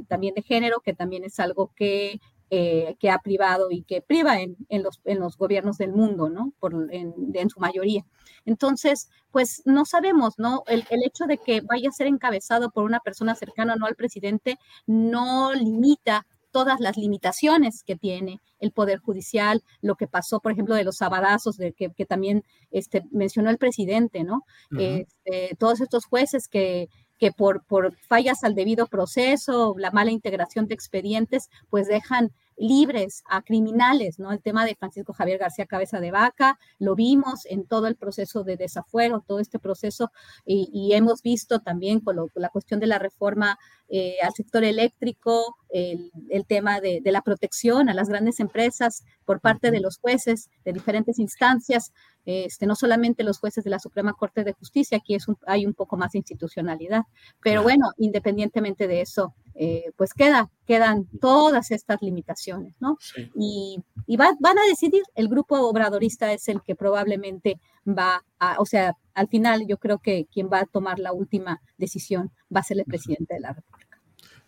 también 0.07 0.33
de 0.35 0.41
género, 0.41 0.81
que 0.81 0.93
también 0.93 1.23
es 1.23 1.39
algo 1.39 1.71
que, 1.75 2.19
eh, 2.49 2.95
que 2.99 3.09
ha 3.09 3.19
privado 3.19 3.71
y 3.71 3.83
que 3.83 4.01
priva 4.01 4.39
en, 4.39 4.55
los, 4.83 5.01
en 5.03 5.19
los 5.19 5.37
gobiernos 5.37 5.77
del 5.77 5.91
mundo, 5.91 6.29
¿no? 6.29 6.53
Por, 6.59 6.87
en, 6.91 7.49
su 7.49 7.59
mayoría. 7.59 8.05
Entonces, 8.45 9.09
pues 9.31 9.61
no 9.65 9.83
sabemos, 9.85 10.35
¿no? 10.37 10.63
El, 10.67 10.85
el, 10.89 11.03
hecho 11.05 11.25
de 11.25 11.37
que 11.37 11.61
vaya 11.61 11.89
a 11.89 11.91
ser 11.91 12.07
encabezado 12.07 12.71
por 12.71 12.85
una 12.85 12.99
persona 13.01 13.35
cercana 13.35 13.75
no 13.75 13.85
al 13.85 13.95
presidente 13.95 14.57
no 14.85 15.53
limita 15.53 16.25
todas 16.51 16.79
las 16.79 16.97
limitaciones 16.97 17.83
que 17.83 17.95
tiene 17.95 18.39
el 18.59 18.71
Poder 18.71 18.99
Judicial, 18.99 19.63
lo 19.81 19.95
que 19.95 20.07
pasó, 20.07 20.39
por 20.39 20.51
ejemplo, 20.51 20.73
de 20.73 20.83
los 20.83 20.97
sabadazos, 20.97 21.57
de 21.57 21.73
que, 21.73 22.05
también 22.05 22.43
este, 22.71 23.03
mencionó 23.11 23.49
el 23.49 23.57
presidente, 23.57 24.23
¿no? 24.23 24.43
Este, 24.79 25.55
todos 25.59 25.81
estos 25.81 26.05
jueces 26.05 26.47
que, 26.47 26.89
que 27.17 27.31
por, 27.31 27.63
por 27.63 27.95
fallas 27.95 28.43
al 28.43 28.55
debido 28.55 28.87
proceso, 28.87 29.75
la 29.77 29.91
mala 29.91 30.11
integración 30.11 30.67
de 30.67 30.75
expedientes, 30.75 31.49
pues 31.69 31.87
dejan 31.87 32.31
libres 32.57 33.23
a 33.29 33.41
criminales, 33.41 34.19
¿no? 34.19 34.31
El 34.31 34.41
tema 34.41 34.65
de 34.65 34.75
Francisco 34.75 35.13
Javier 35.13 35.37
García 35.37 35.65
Cabeza 35.65 35.99
de 35.99 36.11
Vaca, 36.11 36.59
lo 36.79 36.95
vimos 36.95 37.45
en 37.45 37.65
todo 37.65 37.87
el 37.87 37.95
proceso 37.95 38.43
de 38.43 38.57
desafuero, 38.57 39.23
todo 39.25 39.39
este 39.39 39.59
proceso, 39.59 40.11
y, 40.45 40.91
hemos 40.93 41.21
visto 41.21 41.59
también 41.59 41.99
con, 41.99 42.15
la 42.35 42.49
cuestión 42.49 42.79
de 42.79 42.87
la 42.87 42.97
reforma 42.97 43.59
eh, 43.89 44.15
al 44.23 44.33
sector 44.33 44.63
eléctrico, 44.63 45.57
el, 45.69 46.45
tema 46.47 46.79
de, 46.79 47.01
la 47.05 47.21
protección 47.21 47.89
a 47.89 47.93
las 47.93 48.09
grandes 48.09 48.39
empresas 48.39 49.03
por 49.25 49.41
parte 49.41 49.71
de 49.71 49.79
los 49.79 49.97
jueces 49.97 50.49
de 50.63 50.73
diferentes 50.73 51.19
instancias, 51.19 51.91
este, 52.25 52.65
no 52.65 52.75
solamente 52.75 53.23
los 53.23 53.39
jueces 53.39 53.63
de 53.63 53.69
la 53.69 53.79
Suprema 53.79 54.13
Corte 54.13 54.43
de 54.43 54.53
Justicia, 54.53 54.97
aquí 54.97 55.15
es 55.15 55.25
hay 55.45 55.65
un 55.65 55.73
poco 55.73 55.97
más 55.97 56.13
de 56.13 56.19
institucionalidad, 56.19 57.03
pero 57.41 57.63
bueno, 57.63 57.91
independientemente 57.97 58.87
de 58.87 59.01
eso, 59.01 59.33
eh, 59.59 59.91
pues 59.95 60.13
queda, 60.13 60.51
quedan 60.67 61.07
todas 61.19 61.71
estas 61.71 61.99
limitaciones, 62.01 62.75
¿no? 62.79 62.97
Y, 63.35 63.81
van 64.15 64.57
a 64.57 64.67
decidir, 64.69 65.01
el 65.15 65.27
grupo 65.27 65.59
obradorista 65.67 66.31
es 66.31 66.47
el 66.47 66.61
que 66.61 66.75
probablemente 66.75 67.59
va 67.87 68.23
a, 68.37 68.59
o 68.59 68.65
sea, 68.65 68.93
al 69.15 69.27
final 69.27 69.65
yo 69.67 69.77
creo 69.77 69.97
que 69.97 70.27
quien 70.31 70.47
va 70.47 70.59
a 70.59 70.65
tomar 70.65 70.99
la 70.99 71.11
última 71.11 71.59
decisión 71.77 72.31
va 72.55 72.59
a 72.59 72.63
ser 72.63 72.77
el 72.77 72.85
presidente 72.85 73.33
de 73.33 73.39
la 73.39 73.53
República. 73.53 73.99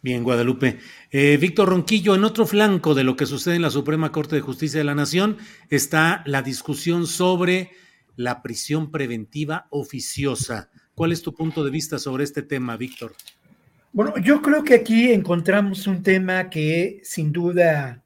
Bien, 0.01 0.23
Guadalupe. 0.23 0.77
Eh, 1.09 1.37
Víctor 1.37 1.69
Ronquillo, 1.69 2.13
en 2.13 2.23
otro 2.23 2.45
flanco 2.45 2.93
de 2.93 3.03
lo 3.03 3.15
que 3.15 3.25
sucede 3.25 3.55
en 3.55 3.63
la 3.63 3.71
Suprema 3.71 4.11
Corte 4.11 4.35
de 4.35 4.41
Justicia 4.41 4.77
de 4.77 4.85
la 4.85 4.95
Nación 4.95 5.37
está 5.69 6.21
la 6.25 6.43
discusión 6.43 7.07
sobre 7.07 7.71
la 8.15 8.41
prisión 8.43 8.91
preventiva 8.91 9.67
oficiosa. 9.71 10.69
¿Cuál 10.93 11.11
es 11.13 11.21
tu 11.21 11.33
punto 11.33 11.63
de 11.63 11.71
vista 11.71 11.97
sobre 11.97 12.23
este 12.23 12.43
tema, 12.43 12.77
Víctor? 12.77 13.15
Bueno, 13.91 14.13
yo 14.19 14.43
creo 14.43 14.63
que 14.63 14.75
aquí 14.75 15.11
encontramos 15.11 15.87
un 15.87 16.03
tema 16.03 16.51
que 16.51 17.01
sin 17.03 17.31
duda 17.31 18.03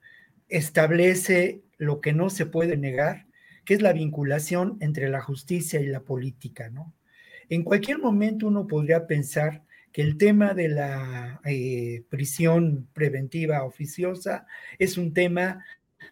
establece 0.48 1.62
lo 1.78 2.00
que 2.00 2.14
no 2.14 2.30
se 2.30 2.46
puede 2.46 2.78
negar, 2.78 3.28
que 3.66 3.74
es 3.74 3.82
la 3.82 3.92
vinculación 3.92 4.78
entre 4.80 5.10
la 5.10 5.20
justicia 5.22 5.82
y 5.82 5.88
la 5.88 6.00
política, 6.00 6.70
¿no? 6.70 6.94
En 7.50 7.64
cualquier 7.64 8.00
momento 8.00 8.48
uno 8.48 8.66
podría 8.66 9.08
pensar 9.08 9.64
que 9.92 10.02
el 10.02 10.18
tema 10.18 10.54
de 10.54 10.70
la 10.70 11.42
eh, 11.44 12.04
prisión 12.10 12.88
preventiva 12.94 13.66
oficiosa 13.66 14.48
es 14.80 14.98
un 14.98 15.14
tema 15.14 15.66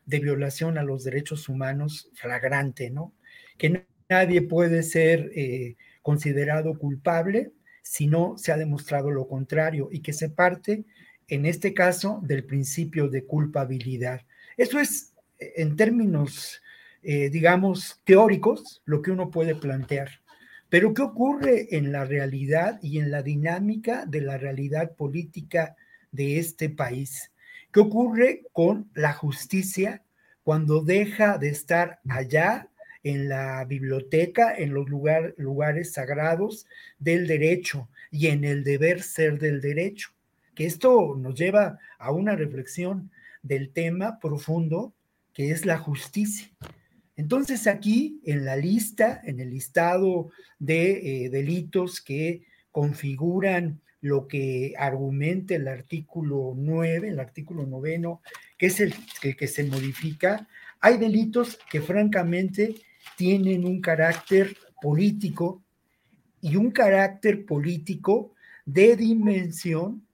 de 0.05 0.19
violación 0.19 0.77
a 0.77 0.83
los 0.83 1.05
derechos 1.05 1.47
humanos 1.47 2.09
flagrante, 2.13 2.89
¿no? 2.89 3.13
Que 3.57 3.85
nadie 4.09 4.41
puede 4.41 4.83
ser 4.83 5.31
eh, 5.33 5.77
considerado 6.01 6.77
culpable 6.77 7.53
si 7.81 8.07
no 8.07 8.37
se 8.37 8.51
ha 8.51 8.57
demostrado 8.57 9.11
lo 9.11 9.27
contrario 9.27 9.89
y 9.91 9.99
que 10.01 10.13
se 10.13 10.29
parte, 10.29 10.85
en 11.27 11.45
este 11.45 11.73
caso, 11.73 12.19
del 12.23 12.43
principio 12.45 13.07
de 13.07 13.25
culpabilidad. 13.25 14.21
Eso 14.57 14.79
es, 14.79 15.13
en 15.39 15.75
términos, 15.75 16.61
eh, 17.03 17.29
digamos, 17.29 18.01
teóricos, 18.03 18.81
lo 18.85 19.01
que 19.01 19.11
uno 19.11 19.31
puede 19.31 19.55
plantear. 19.55 20.09
Pero 20.69 20.93
¿qué 20.93 21.01
ocurre 21.01 21.75
en 21.75 21.91
la 21.91 22.05
realidad 22.05 22.79
y 22.81 22.99
en 22.99 23.11
la 23.11 23.21
dinámica 23.21 24.05
de 24.05 24.21
la 24.21 24.37
realidad 24.37 24.95
política 24.95 25.75
de 26.11 26.39
este 26.39 26.69
país? 26.69 27.31
¿Qué 27.73 27.81
ocurre 27.81 28.43
con 28.53 28.89
la 28.93 29.13
justicia 29.13 30.03
cuando 30.43 30.81
deja 30.81 31.37
de 31.37 31.49
estar 31.49 31.99
allá 32.07 32.69
en 33.03 33.29
la 33.29 33.63
biblioteca, 33.65 34.55
en 34.55 34.73
los 34.73 34.87
lugares 34.89 35.93
sagrados 35.93 36.67
del 36.99 37.27
derecho 37.27 37.89
y 38.11 38.27
en 38.27 38.43
el 38.43 38.63
deber 38.63 39.01
ser 39.01 39.39
del 39.39 39.61
derecho? 39.61 40.09
Que 40.55 40.65
esto 40.65 41.15
nos 41.17 41.35
lleva 41.35 41.79
a 41.97 42.11
una 42.11 42.35
reflexión 42.35 43.11
del 43.41 43.71
tema 43.71 44.19
profundo 44.19 44.93
que 45.33 45.51
es 45.51 45.65
la 45.65 45.77
justicia. 45.77 46.49
Entonces 47.15 47.67
aquí 47.67 48.19
en 48.25 48.45
la 48.45 48.55
lista, 48.55 49.21
en 49.23 49.39
el 49.39 49.51
listado 49.51 50.31
de 50.59 51.25
eh, 51.25 51.29
delitos 51.29 52.01
que 52.01 52.43
configuran 52.71 53.81
lo 54.01 54.27
que 54.27 54.73
argumenta 54.77 55.55
el 55.55 55.67
artículo 55.67 56.53
9, 56.57 57.09
el 57.09 57.19
artículo 57.19 57.65
noveno, 57.65 58.21
que 58.57 58.67
es 58.67 58.79
el 58.79 58.95
que 59.21 59.47
se 59.47 59.63
modifica, 59.63 60.47
hay 60.79 60.97
delitos 60.97 61.59
que 61.69 61.81
francamente 61.81 62.75
tienen 63.17 63.65
un 63.65 63.81
carácter 63.81 64.55
político 64.81 65.63
y 66.41 66.55
un 66.55 66.71
carácter 66.71 67.45
político 67.45 68.33
de 68.65 68.95
dimensión 68.95 70.05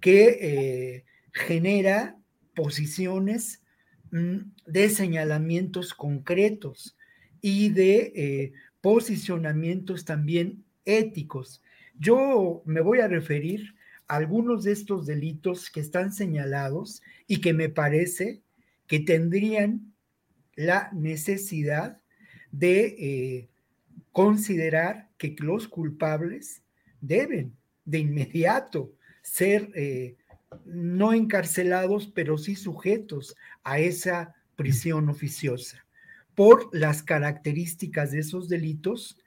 que 0.00 0.38
eh, 0.40 1.04
genera 1.32 2.16
posiciones 2.54 3.62
Mm, 4.10 4.52
de 4.66 4.88
señalamientos 4.88 5.92
concretos 5.92 6.96
y 7.42 7.68
de 7.68 8.12
eh, 8.16 8.52
posicionamientos 8.80 10.06
también 10.06 10.64
éticos. 10.86 11.62
Yo 11.98 12.62
me 12.64 12.80
voy 12.80 13.00
a 13.00 13.08
referir 13.08 13.74
a 14.06 14.16
algunos 14.16 14.64
de 14.64 14.72
estos 14.72 15.04
delitos 15.04 15.68
que 15.68 15.80
están 15.80 16.12
señalados 16.12 17.02
y 17.26 17.42
que 17.42 17.52
me 17.52 17.68
parece 17.68 18.40
que 18.86 19.00
tendrían 19.00 19.92
la 20.56 20.90
necesidad 20.94 22.00
de 22.50 22.86
eh, 22.98 23.48
considerar 24.12 25.08
que 25.18 25.34
los 25.38 25.68
culpables 25.68 26.62
deben 27.00 27.52
de 27.84 27.98
inmediato 27.98 28.92
ser 29.22 29.70
eh, 29.74 30.16
no 30.64 31.12
encarcelados, 31.12 32.06
pero 32.06 32.38
sí 32.38 32.54
sujetos 32.54 33.36
a 33.64 33.78
esa 33.78 34.34
prisión 34.56 35.08
oficiosa, 35.08 35.84
por 36.34 36.68
las 36.72 37.02
características 37.02 38.10
de 38.10 38.20
esos 38.20 38.48
delitos, 38.48 39.18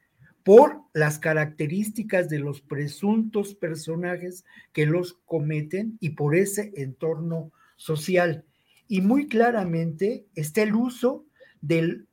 por 0.43 0.81
las 0.93 1.19
características 1.19 2.29
de 2.29 2.39
los 2.39 2.61
presuntos 2.61 3.53
personajes 3.53 4.43
que 4.73 4.85
los 4.85 5.13
cometen 5.25 5.97
y 5.99 6.11
por 6.11 6.35
ese 6.35 6.71
entorno 6.75 7.51
social. 7.75 8.43
Y 8.87 9.01
muy 9.01 9.27
claramente 9.27 10.25
está 10.35 10.63
el 10.63 10.75
uso 10.75 11.25
de, 11.61 12.05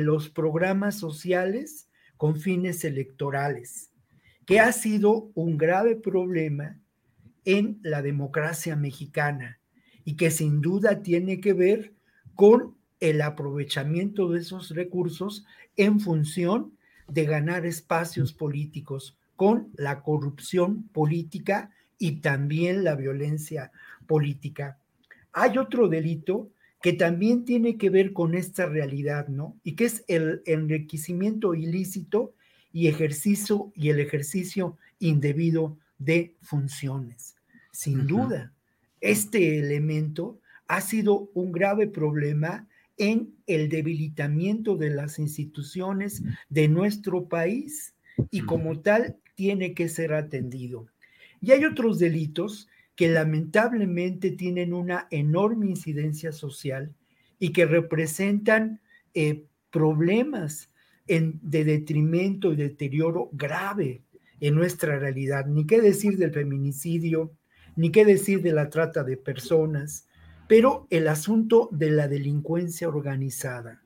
los 0.00 0.28
programas 0.28 0.96
sociales 0.96 1.88
con 2.16 2.36
fines 2.36 2.84
electorales, 2.84 3.90
que 4.46 4.60
ha 4.60 4.72
sido 4.72 5.30
un 5.34 5.56
grave 5.56 5.96
problema 5.96 6.80
en 7.44 7.78
la 7.82 8.02
democracia 8.02 8.76
mexicana 8.76 9.60
y 10.04 10.16
que 10.16 10.30
sin 10.30 10.60
duda 10.60 11.02
tiene 11.02 11.40
que 11.40 11.52
ver 11.52 11.94
con 12.34 12.76
el 13.00 13.20
aprovechamiento 13.20 14.30
de 14.30 14.40
esos 14.40 14.70
recursos 14.70 15.44
en 15.76 16.00
función 16.00 16.76
de 17.08 17.24
ganar 17.24 17.66
espacios 17.66 18.32
políticos 18.32 19.18
con 19.36 19.70
la 19.74 20.02
corrupción 20.02 20.88
política 20.88 21.70
y 21.98 22.20
también 22.20 22.84
la 22.84 22.94
violencia 22.94 23.72
política. 24.06 24.78
Hay 25.32 25.58
otro 25.58 25.88
delito 25.88 26.50
que 26.82 26.92
también 26.92 27.44
tiene 27.44 27.78
que 27.78 27.90
ver 27.90 28.12
con 28.12 28.34
esta 28.34 28.66
realidad, 28.66 29.28
¿no? 29.28 29.56
Y 29.62 29.76
que 29.76 29.84
es 29.84 30.04
el 30.08 30.42
enriquecimiento 30.46 31.54
ilícito 31.54 32.34
y 32.72 32.88
ejercicio 32.88 33.72
y 33.74 33.90
el 33.90 34.00
ejercicio 34.00 34.76
indebido 34.98 35.78
de 35.98 36.34
funciones. 36.42 37.36
Sin 37.70 38.06
duda, 38.06 38.52
este 39.00 39.58
elemento 39.58 40.40
ha 40.66 40.80
sido 40.80 41.30
un 41.34 41.52
grave 41.52 41.86
problema 41.86 42.68
en 42.98 43.34
el 43.46 43.68
debilitamiento 43.68 44.76
de 44.76 44.90
las 44.90 45.18
instituciones 45.18 46.22
de 46.48 46.68
nuestro 46.68 47.28
país 47.28 47.94
y 48.30 48.40
como 48.40 48.80
tal 48.80 49.16
tiene 49.34 49.74
que 49.74 49.88
ser 49.88 50.14
atendido. 50.14 50.86
Y 51.40 51.52
hay 51.52 51.64
otros 51.64 51.98
delitos 51.98 52.68
que 52.94 53.08
lamentablemente 53.08 54.30
tienen 54.30 54.72
una 54.72 55.06
enorme 55.10 55.66
incidencia 55.66 56.32
social 56.32 56.94
y 57.38 57.52
que 57.52 57.66
representan 57.66 58.80
eh, 59.14 59.44
problemas 59.70 60.70
de 61.06 61.64
detrimento 61.64 62.52
y 62.52 62.56
deterioro 62.56 63.28
grave 63.32 64.02
en 64.40 64.54
nuestra 64.54 64.98
realidad. 64.98 65.46
Ni 65.46 65.66
qué 65.66 65.80
decir 65.80 66.16
del 66.16 66.32
feminicidio, 66.32 67.32
ni 67.76 67.90
qué 67.90 68.04
decir 68.04 68.42
de 68.42 68.52
la 68.52 68.70
trata 68.70 69.02
de 69.02 69.16
personas, 69.16 70.06
pero 70.48 70.86
el 70.90 71.08
asunto 71.08 71.68
de 71.72 71.90
la 71.90 72.08
delincuencia 72.08 72.88
organizada. 72.88 73.82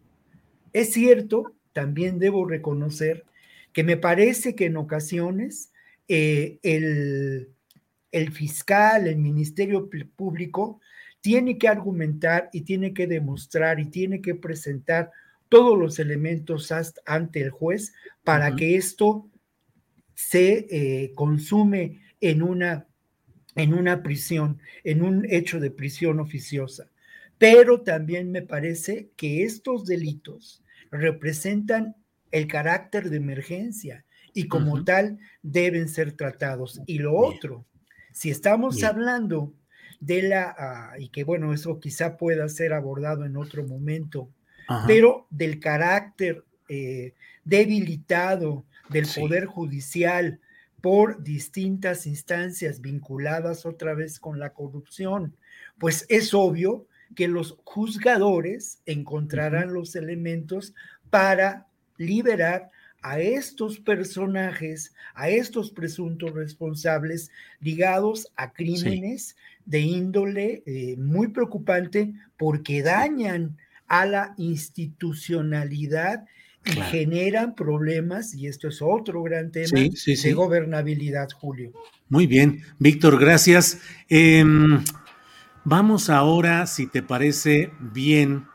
Es 0.72 0.92
cierto, 0.92 1.54
también 1.72 2.18
debo 2.18 2.46
reconocer 2.46 3.24
que 3.72 3.84
me 3.84 3.96
parece 3.96 4.54
que 4.54 4.66
en 4.66 4.76
ocasiones 4.76 5.72
eh, 6.08 6.58
el, 6.62 7.50
el 8.16 8.32
fiscal, 8.32 9.06
el 9.06 9.18
Ministerio 9.18 9.90
Público, 10.16 10.80
tiene 11.20 11.58
que 11.58 11.68
argumentar 11.68 12.48
y 12.52 12.62
tiene 12.62 12.94
que 12.94 13.06
demostrar 13.06 13.78
y 13.78 13.86
tiene 13.86 14.20
que 14.22 14.34
presentar 14.34 15.10
todos 15.48 15.78
los 15.78 15.98
elementos 15.98 16.72
ante 17.04 17.40
el 17.40 17.50
juez 17.50 17.92
para 18.24 18.56
que 18.56 18.76
esto 18.76 19.28
se 20.14 20.66
eh, 20.70 21.12
consume 21.14 22.00
en 22.20 22.42
una 22.42 22.86
en 23.54 23.72
una 23.72 24.02
prisión, 24.02 24.58
en 24.84 25.02
un 25.02 25.26
hecho 25.30 25.60
de 25.60 25.70
prisión 25.70 26.20
oficiosa. 26.20 26.90
Pero 27.38 27.80
también 27.80 28.30
me 28.30 28.42
parece 28.42 29.10
que 29.16 29.44
estos 29.44 29.86
delitos 29.86 30.62
representan 30.90 31.96
el 32.30 32.46
carácter 32.46 33.08
de 33.08 33.16
emergencia 33.16 34.04
y 34.34 34.46
como 34.46 34.84
tal 34.84 35.18
deben 35.42 35.88
ser 35.88 36.12
tratados. 36.12 36.80
Y 36.86 36.98
lo 36.98 37.16
otro, 37.16 37.64
si 38.16 38.30
estamos 38.30 38.82
hablando 38.82 39.52
de 40.00 40.22
la, 40.22 40.54
ah, 40.58 40.94
y 40.98 41.10
que 41.10 41.22
bueno, 41.22 41.52
eso 41.52 41.78
quizá 41.78 42.16
pueda 42.16 42.48
ser 42.48 42.72
abordado 42.72 43.26
en 43.26 43.36
otro 43.36 43.62
momento, 43.66 44.30
pero 44.86 45.26
del 45.28 45.60
carácter 45.60 46.42
eh, 46.70 47.12
debilitado 47.44 48.64
del 48.88 49.06
Poder 49.14 49.44
Judicial 49.44 50.40
por 50.80 51.22
distintas 51.22 52.06
instancias 52.06 52.80
vinculadas 52.80 53.66
otra 53.66 53.92
vez 53.92 54.18
con 54.18 54.38
la 54.38 54.54
corrupción, 54.54 55.36
pues 55.78 56.06
es 56.08 56.32
obvio 56.32 56.86
que 57.14 57.28
los 57.28 57.58
juzgadores 57.64 58.80
encontrarán 58.86 59.74
los 59.74 59.94
elementos 59.94 60.74
para 61.10 61.66
liberar 61.98 62.70
a 63.06 63.20
estos 63.20 63.78
personajes, 63.78 64.92
a 65.14 65.28
estos 65.28 65.70
presuntos 65.70 66.32
responsables 66.32 67.30
ligados 67.60 68.32
a 68.34 68.52
crímenes 68.52 69.36
de 69.64 69.78
índole 69.78 70.64
eh, 70.66 70.96
muy 70.98 71.28
preocupante 71.28 72.14
porque 72.36 72.82
dañan 72.82 73.58
a 73.86 74.06
la 74.06 74.34
institucionalidad 74.38 76.24
y 76.64 76.72
generan 76.72 77.54
problemas, 77.54 78.34
y 78.34 78.48
esto 78.48 78.66
es 78.66 78.82
otro 78.82 79.22
gran 79.22 79.52
tema 79.52 79.78
de 79.78 80.32
gobernabilidad, 80.32 81.28
Julio. 81.30 81.70
Muy 82.08 82.26
bien, 82.26 82.62
Víctor, 82.80 83.20
gracias. 83.20 83.80
Em, 84.08 84.82
vamos 85.62 86.10
ahora, 86.10 86.66
si 86.66 86.88
te 86.88 87.04
parece 87.04 87.70
bien, 87.78 88.46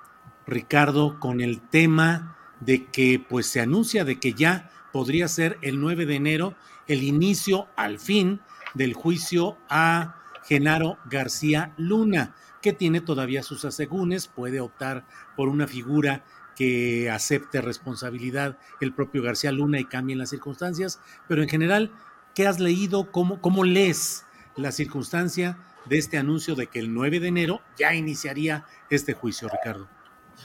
Ricardo, 0.45 1.21
con 1.21 1.39
el 1.39 1.61
tema 1.69 2.35
de 2.61 2.85
que 2.85 3.23
pues 3.27 3.47
se 3.47 3.59
anuncia 3.59 4.05
de 4.05 4.19
que 4.19 4.33
ya 4.33 4.71
podría 4.93 5.27
ser 5.27 5.57
el 5.61 5.79
9 5.79 6.05
de 6.05 6.15
enero 6.15 6.55
el 6.87 7.03
inicio 7.03 7.67
al 7.75 7.99
fin 7.99 8.41
del 8.73 8.93
juicio 8.93 9.57
a 9.69 10.15
Genaro 10.43 10.97
García 11.09 11.73
Luna, 11.77 12.35
que 12.61 12.73
tiene 12.73 13.01
todavía 13.01 13.43
sus 13.43 13.65
asegúnes, 13.65 14.27
puede 14.27 14.59
optar 14.59 15.05
por 15.35 15.49
una 15.49 15.67
figura 15.67 16.23
que 16.55 17.09
acepte 17.09 17.61
responsabilidad 17.61 18.57
el 18.81 18.93
propio 18.93 19.23
García 19.23 19.51
Luna 19.51 19.79
y 19.79 19.85
cambien 19.85 20.19
las 20.19 20.29
circunstancias, 20.29 20.99
pero 21.27 21.41
en 21.41 21.49
general, 21.49 21.91
¿qué 22.35 22.47
has 22.47 22.59
leído? 22.59 23.11
¿Cómo, 23.11 23.41
cómo 23.41 23.63
lees 23.63 24.25
la 24.55 24.71
circunstancia 24.71 25.57
de 25.85 25.97
este 25.97 26.17
anuncio 26.17 26.55
de 26.55 26.67
que 26.67 26.79
el 26.79 26.93
9 26.93 27.19
de 27.19 27.27
enero 27.27 27.61
ya 27.77 27.95
iniciaría 27.95 28.65
este 28.89 29.13
juicio, 29.13 29.49
Ricardo? 29.49 29.87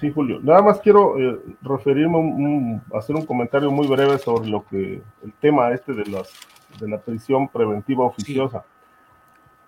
Sí, 0.00 0.12
Julio. 0.12 0.40
Nada 0.42 0.60
más 0.60 0.80
quiero 0.80 1.18
eh, 1.18 1.40
referirme, 1.62 2.82
a 2.92 2.98
hacer 2.98 3.16
un 3.16 3.24
comentario 3.24 3.70
muy 3.70 3.86
breve 3.86 4.18
sobre 4.18 4.48
lo 4.48 4.66
que 4.66 5.00
el 5.22 5.32
tema 5.40 5.72
este 5.72 5.94
de 5.94 6.04
las 6.06 6.30
de 6.78 6.88
la 6.88 6.98
prisión 6.98 7.48
preventiva 7.48 8.04
oficiosa. 8.04 8.64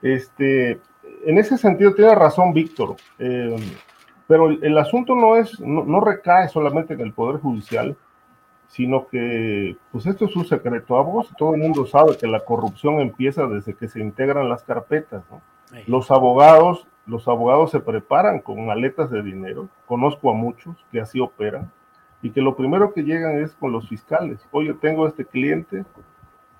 Este, 0.03 0.81
en 1.25 1.39
ese 1.39 1.57
sentido 1.57 1.95
tiene 1.95 2.15
razón 2.15 2.53
Víctor, 2.53 2.97
eh, 3.19 3.57
pero 4.27 4.51
el, 4.51 4.77
asunto 4.77 5.15
no 5.15 5.37
es, 5.37 5.59
no, 5.61 6.01
recae 6.01 6.49
solamente 6.49 6.93
en 6.93 7.01
el 7.01 7.15
poder 7.15 7.41
judicial, 7.41 7.97
sino 8.69 9.07
que, 9.09 9.77
pues 9.91 10.05
esto 10.05 10.27
es 10.27 10.37
un 10.37 10.45
secreto 10.45 10.99
a 10.99 11.03
vos. 11.03 11.31
Todo 11.39 11.55
el 11.55 11.61
mundo 11.61 11.87
sabe 11.87 12.19
que 12.19 12.27
la 12.27 12.45
corrupción 12.45 13.01
empieza 13.01 13.47
desde 13.47 13.75
que 13.75 13.89
se 13.89 14.01
integran 14.01 14.51
las 14.51 14.63
carpetas. 14.63 15.25
Los 15.87 16.11
abogados 16.11 16.87
los 17.09 17.27
abogados 17.27 17.71
se 17.71 17.81
preparan 17.81 18.39
con 18.39 18.67
maletas 18.67 19.11
de 19.11 19.23
dinero, 19.23 19.69
conozco 19.87 20.31
a 20.31 20.35
muchos 20.35 20.77
que 20.93 21.01
así 21.01 21.21
operan, 21.21 21.73
y 22.21 22.31
que 22.31 22.43
lo 22.43 22.55
primero 22.55 22.93
que 22.93 23.03
llegan 23.03 23.39
es 23.39 23.55
con 23.55 23.73
los 23.73 23.89
fiscales. 23.89 24.47
Oye, 24.51 24.75
tengo 24.75 25.07
este 25.07 25.25
cliente, 25.25 25.87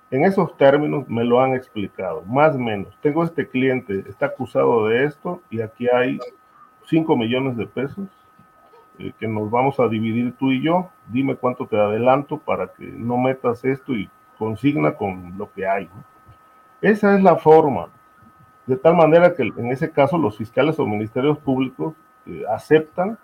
en 0.09 0.25
esos 0.25 0.57
términos 0.57 1.07
me 1.07 1.23
lo 1.23 1.39
han 1.39 1.53
explicado, 1.53 2.23
más 2.23 2.55
o 2.55 2.59
menos. 2.59 2.97
Tengo 2.99 3.23
este 3.23 3.47
cliente, 3.47 4.05
está 4.09 4.25
acusado 4.27 4.87
de 4.87 5.05
esto 5.05 5.39
y 5.51 5.61
aquí 5.61 5.87
hay 5.87 6.17
5 6.87 7.15
millones 7.15 7.55
de 7.55 7.67
pesos 7.67 8.07
eh, 8.97 9.13
que 9.19 9.27
nos 9.27 9.51
vamos 9.51 9.79
a 9.79 9.87
dividir 9.87 10.33
tú 10.35 10.51
y 10.51 10.63
yo. 10.63 10.89
Dime 11.09 11.35
cuánto 11.35 11.67
te 11.67 11.77
adelanto 11.77 12.39
para 12.39 12.69
que 12.69 12.85
no 12.85 13.17
metas 13.17 13.63
esto 13.63 13.93
y 13.93 14.09
consigna 14.39 14.93
con 14.93 15.37
lo 15.37 15.51
que 15.51 15.67
hay. 15.67 15.87
Esa 16.81 17.15
es 17.15 17.21
la 17.21 17.35
forma 17.35 17.89
de 18.69 18.77
tal 18.77 18.95
manera 18.95 19.33
que 19.33 19.41
en 19.41 19.71
ese 19.71 19.89
caso 19.89 20.15
los 20.19 20.37
fiscales 20.37 20.77
o 20.77 20.85
ministerios 20.85 21.39
públicos 21.39 21.95
eh, 22.27 22.43
aceptan, 22.47 23.17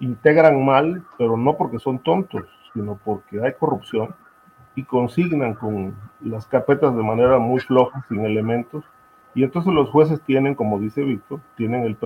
integran 0.00 0.62
mal, 0.62 1.02
pero 1.16 1.38
no 1.38 1.56
porque 1.56 1.78
son 1.78 1.98
tontos, 1.98 2.42
sino 2.74 3.00
porque 3.02 3.42
hay 3.42 3.54
corrupción 3.54 4.14
y 4.74 4.84
consignan 4.84 5.54
con 5.54 5.96
las 6.20 6.46
carpetas 6.46 6.94
de 6.94 7.02
manera 7.02 7.38
muy 7.38 7.58
floja, 7.60 8.04
sin 8.06 8.26
elementos. 8.26 8.84
Y 9.34 9.44
entonces 9.44 9.72
los 9.72 9.88
jueces 9.88 10.20
tienen, 10.20 10.54
como 10.54 10.78
dice 10.78 11.02
Víctor, 11.02 11.40
tienen 11.56 11.84
el, 11.84 11.96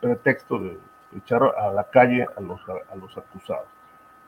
pretexto 0.00 0.60
de 0.60 0.78
echar 1.16 1.42
a 1.42 1.72
la 1.72 1.90
calle 1.90 2.24
a 2.36 2.40
los, 2.40 2.60
a, 2.68 2.94
los 2.94 3.18
acusados. 3.18 3.66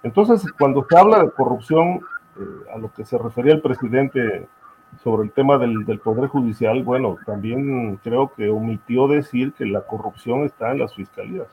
Entonces, 0.03 0.51
cuando 0.59 0.85
se 0.91 0.99
habla 0.99 1.23
de 1.23 1.31
corrupción, 1.31 2.01
eh, 2.37 2.73
a 2.75 2.79
lo 2.79 2.93
que 2.93 3.05
se 3.05 3.17
refería 3.19 3.53
el 3.53 3.63
presidente 3.63 4.49
sobre 5.03 5.25
el 5.25 5.33
tema 5.33 5.57
del, 5.59 5.85
del, 5.85 5.99
Poder 5.99 6.29
Judicial, 6.29 6.83
bueno, 6.83 7.17
también 7.25 7.97
creo 7.97 8.33
que 8.35 8.51
omitió 8.51 9.09
decir 9.09 9.53
que 9.53 9.65
la 9.67 9.83
corrupción 9.83 10.45
está 10.45 10.73
en 10.73 10.81
las 10.81 10.95
fiscalías 10.95 11.49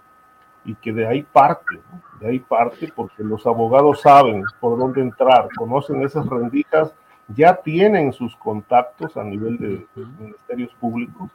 y 0.68 0.76
que 0.76 0.92
de 0.92 1.08
ahí 1.08 1.24
parte, 1.24 1.80
de 2.20 2.28
ahí 2.28 2.40
parte 2.40 2.92
porque 2.94 3.24
los 3.24 3.48
abogados 3.48 4.02
saben 4.02 4.44
por 4.60 4.78
dónde 4.78 5.02
entrar, 5.02 5.48
conocen 5.58 6.04
esas 6.04 6.28
rendijas, 6.28 6.94
ya 7.30 7.56
tienen 7.56 8.12
sus 8.12 8.36
contactos 8.36 9.16
a 9.16 9.24
nivel 9.24 9.58
de, 9.58 9.88
ministerios 10.20 10.74
públicos 10.76 11.30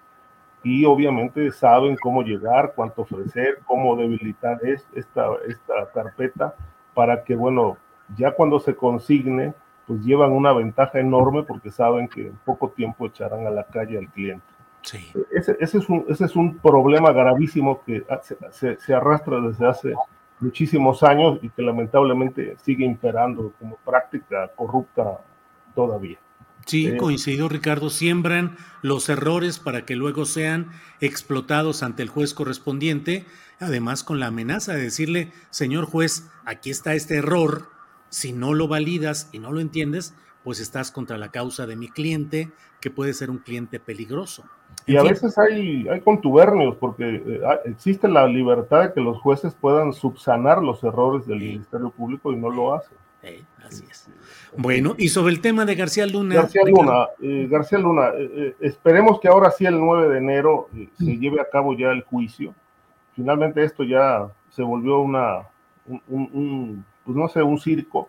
y 0.62 0.84
obviamente 0.84 1.50
saben 1.50 1.96
cómo 2.02 2.22
llegar, 2.22 2.74
cuánto 2.76 3.02
ofrecer, 3.02 3.60
cómo 3.66 3.96
debilitar 3.96 4.58
esta, 4.64 5.28
esta 5.46 5.90
carpeta 5.92 6.54
para 6.94 7.24
que, 7.24 7.34
bueno, 7.34 7.78
ya 8.16 8.32
cuando 8.32 8.60
se 8.60 8.76
consigne, 8.76 9.54
pues 9.86 10.02
llevan 10.04 10.32
una 10.32 10.52
ventaja 10.52 11.00
enorme 11.00 11.42
porque 11.42 11.70
saben 11.70 12.08
que 12.08 12.28
en 12.28 12.38
poco 12.44 12.70
tiempo 12.70 13.06
echarán 13.06 13.46
a 13.46 13.50
la 13.50 13.64
calle 13.64 13.98
al 13.98 14.08
cliente. 14.08 14.44
Sí. 14.82 15.12
Ese, 15.32 15.56
ese, 15.60 15.78
es, 15.78 15.88
un, 15.88 16.04
ese 16.08 16.24
es 16.24 16.34
un 16.34 16.58
problema 16.58 17.12
gravísimo 17.12 17.82
que 17.84 18.04
se, 18.50 18.78
se, 18.80 18.94
arrastra 18.94 19.40
desde 19.40 19.66
hace 19.68 19.94
muchísimos 20.40 21.02
años 21.04 21.38
y 21.40 21.50
que 21.50 21.62
lamentablemente 21.62 22.56
sigue 22.62 22.84
imperando 22.84 23.52
como 23.60 23.76
práctica 23.76 24.50
corrupta 24.56 25.20
todavía. 25.74 26.18
Sí, 26.66 26.86
eh, 26.86 26.96
coincidió 26.96 27.48
Ricardo, 27.48 27.90
siembran 27.90 28.56
los 28.82 29.08
errores 29.08 29.58
para 29.58 29.84
que 29.84 29.96
luego 29.96 30.24
sean 30.24 30.70
explotados 31.00 31.82
ante 31.82 32.02
el 32.02 32.08
juez 32.08 32.34
correspondiente, 32.34 33.26
además 33.58 34.04
con 34.04 34.20
la 34.20 34.26
amenaza 34.26 34.74
de 34.74 34.82
decirle, 34.82 35.32
señor 35.50 35.86
juez, 35.86 36.28
aquí 36.44 36.70
está 36.70 36.94
este 36.94 37.16
error, 37.16 37.71
si 38.12 38.34
no 38.34 38.52
lo 38.52 38.68
validas 38.68 39.30
y 39.32 39.38
no 39.38 39.52
lo 39.52 39.60
entiendes, 39.60 40.14
pues 40.44 40.60
estás 40.60 40.90
contra 40.90 41.16
la 41.16 41.30
causa 41.30 41.66
de 41.66 41.76
mi 41.76 41.88
cliente, 41.88 42.50
que 42.80 42.90
puede 42.90 43.14
ser 43.14 43.30
un 43.30 43.38
cliente 43.38 43.80
peligroso. 43.80 44.44
y 44.86 44.96
a 44.96 45.02
veces 45.02 45.38
hay, 45.38 45.88
hay 45.88 46.00
contubernios, 46.02 46.76
porque 46.76 47.22
eh, 47.26 47.40
ah, 47.46 47.60
existe 47.64 48.08
la 48.08 48.26
libertad 48.26 48.82
de 48.82 48.92
que 48.92 49.00
los 49.00 49.18
jueces 49.18 49.54
puedan 49.54 49.94
subsanar 49.94 50.62
los 50.62 50.84
errores 50.84 51.26
del 51.26 51.38
Ministerio 51.38 51.90
Público 51.90 52.32
y 52.32 52.36
no 52.36 52.50
lo 52.50 52.74
hacen. 52.74 52.98
así 53.64 53.84
es. 53.90 54.10
Bueno, 54.58 54.94
y 54.98 55.08
sobre 55.08 55.32
el 55.32 55.40
tema 55.40 55.64
de 55.64 55.74
García 55.74 56.06
Luna. 56.06 56.34
García 56.34 56.62
Luna, 56.66 57.06
eh, 57.22 57.48
García 57.50 57.78
Luna, 57.78 58.10
eh, 58.18 58.54
esperemos 58.60 59.20
que 59.20 59.28
ahora 59.28 59.50
sí 59.52 59.64
el 59.64 59.80
9 59.80 60.10
de 60.10 60.18
enero 60.18 60.68
se 60.98 61.16
lleve 61.16 61.40
a 61.40 61.48
cabo 61.50 61.74
ya 61.74 61.90
el 61.92 62.02
juicio. 62.02 62.54
Finalmente 63.14 63.64
esto 63.64 63.84
ya 63.84 64.28
se 64.50 64.62
volvió 64.62 65.00
una, 65.00 65.48
un 66.08 66.84
pues 67.04 67.16
no 67.16 67.28
sé, 67.28 67.42
un 67.42 67.58
circo, 67.58 68.08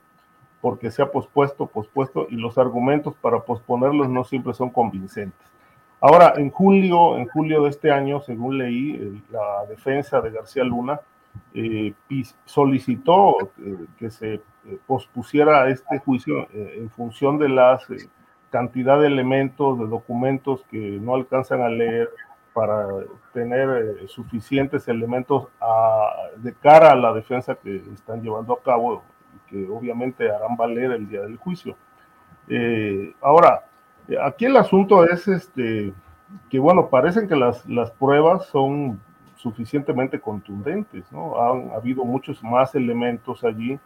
porque 0.61 0.91
se 0.91 1.01
ha 1.01 1.11
pospuesto, 1.11 1.67
pospuesto, 1.67 2.27
y 2.29 2.35
los 2.35 2.57
argumentos 2.57 3.15
para 3.15 3.41
posponerlos 3.41 4.09
no 4.09 4.23
siempre 4.23 4.53
son 4.53 4.69
convincentes. 4.69 5.47
Ahora, 5.99 6.33
en 6.35 6.49
julio, 6.49 7.17
en 7.17 7.27
julio 7.27 7.63
de 7.63 7.69
este 7.69 7.91
año, 7.91 8.21
según 8.21 8.57
leí, 8.57 9.21
la 9.31 9.65
defensa 9.69 10.19
de 10.19 10.31
García 10.31 10.63
Luna 10.63 10.99
eh, 11.53 11.93
solicitó 12.45 13.37
eh, 13.41 13.85
que 13.97 14.09
se 14.09 14.33
eh, 14.33 14.41
pospusiera 14.85 15.69
este 15.69 15.99
juicio 15.99 16.47
en 16.51 16.89
función 16.89 17.37
de 17.37 17.49
la 17.49 17.79
cantidad 18.49 18.99
de 18.99 19.07
elementos, 19.07 19.79
de 19.79 19.87
documentos 19.87 20.63
que 20.69 20.77
no 20.77 21.15
alcanzan 21.15 21.61
a 21.61 21.69
leer 21.69 22.09
para 22.53 22.87
tener 23.33 23.69
eh, 23.69 24.07
suficientes 24.07 24.87
elementos 24.87 25.47
de 26.37 26.53
cara 26.53 26.91
a 26.91 26.95
la 26.95 27.13
defensa 27.13 27.55
que 27.55 27.77
están 27.93 28.21
llevando 28.21 28.53
a 28.53 28.61
cabo 28.61 29.03
que 29.47 29.67
obviamente 29.67 30.29
harán 30.29 30.55
valer 30.55 30.91
el 30.91 31.07
día 31.07 31.21
del 31.21 31.37
juicio. 31.37 31.75
Eh, 32.47 33.13
ahora, 33.21 33.63
Aquí 34.21 34.45
el 34.45 34.57
asunto 34.57 35.05
es 35.05 35.27
este, 35.27 35.93
que, 36.49 36.59
bueno, 36.59 36.89
parecen 36.89 37.27
que 37.27 37.35
las, 37.35 37.65
las 37.65 37.91
pruebas 37.91 38.45
son 38.47 38.99
suficientemente 39.35 40.19
contundentes, 40.19 41.09
¿no? 41.11 41.41
Han 41.41 41.71
habido 41.71 42.03
muchos 42.03 42.43
más 42.43 42.75
elementos 42.75 43.43
allí. 43.43 43.79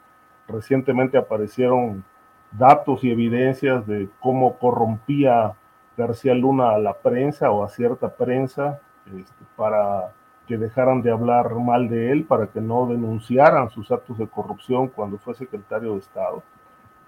Recientemente 0.47 1.17
aparecieron 1.17 2.03
datos 2.51 3.03
y 3.03 3.11
evidencias 3.11 3.85
de 3.85 4.09
cómo 4.19 4.57
corrompía 4.57 5.53
García 5.97 6.35
Luna 6.35 6.71
a 6.71 6.79
la 6.79 6.93
prensa 6.93 7.51
o 7.51 7.63
a 7.63 7.69
cierta 7.69 8.09
prensa 8.09 8.79
este, 9.07 9.45
para 9.55 10.11
que 10.47 10.57
dejaran 10.57 11.01
de 11.01 11.11
hablar 11.11 11.53
mal 11.55 11.89
de 11.89 12.11
él, 12.11 12.23
para 12.23 12.47
que 12.47 12.61
no 12.61 12.85
denunciaran 12.87 13.69
sus 13.69 13.91
actos 13.91 14.17
de 14.17 14.27
corrupción 14.27 14.87
cuando 14.87 15.17
fue 15.17 15.33
secretario 15.33 15.93
de 15.93 15.99
Estado. 15.99 16.41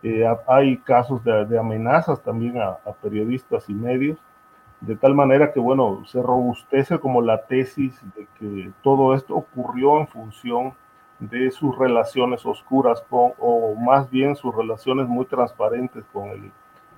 Eh, 0.03 0.25
hay 0.47 0.77
casos 0.77 1.23
de, 1.23 1.57
amenazas 1.57 2.21
también 2.21 2.57
a, 2.57 2.77
periodistas 3.01 3.69
y 3.69 3.73
medios, 3.73 4.17
de 4.81 4.95
tal 4.95 5.13
manera 5.13 5.51
que, 5.51 5.59
bueno, 5.59 6.05
se 6.05 6.21
robustece 6.21 6.99
como 6.99 7.21
la 7.21 7.45
tesis 7.45 8.01
de 8.15 8.27
que 8.37 8.71
todo 8.81 9.13
esto 9.13 9.35
ocurrió 9.35 9.99
en 9.99 10.07
función 10.07 10.73
de 11.19 11.51
sus 11.51 11.77
relaciones 11.77 12.45
oscuras 12.45 13.03
con, 13.09 13.33
o 13.39 13.75
más 13.75 14.09
bien 14.09 14.35
sus 14.35 14.55
relaciones 14.55 15.07
muy 15.07 15.25
transparentes 15.25 16.05
con 16.13 16.29
el 16.29 16.51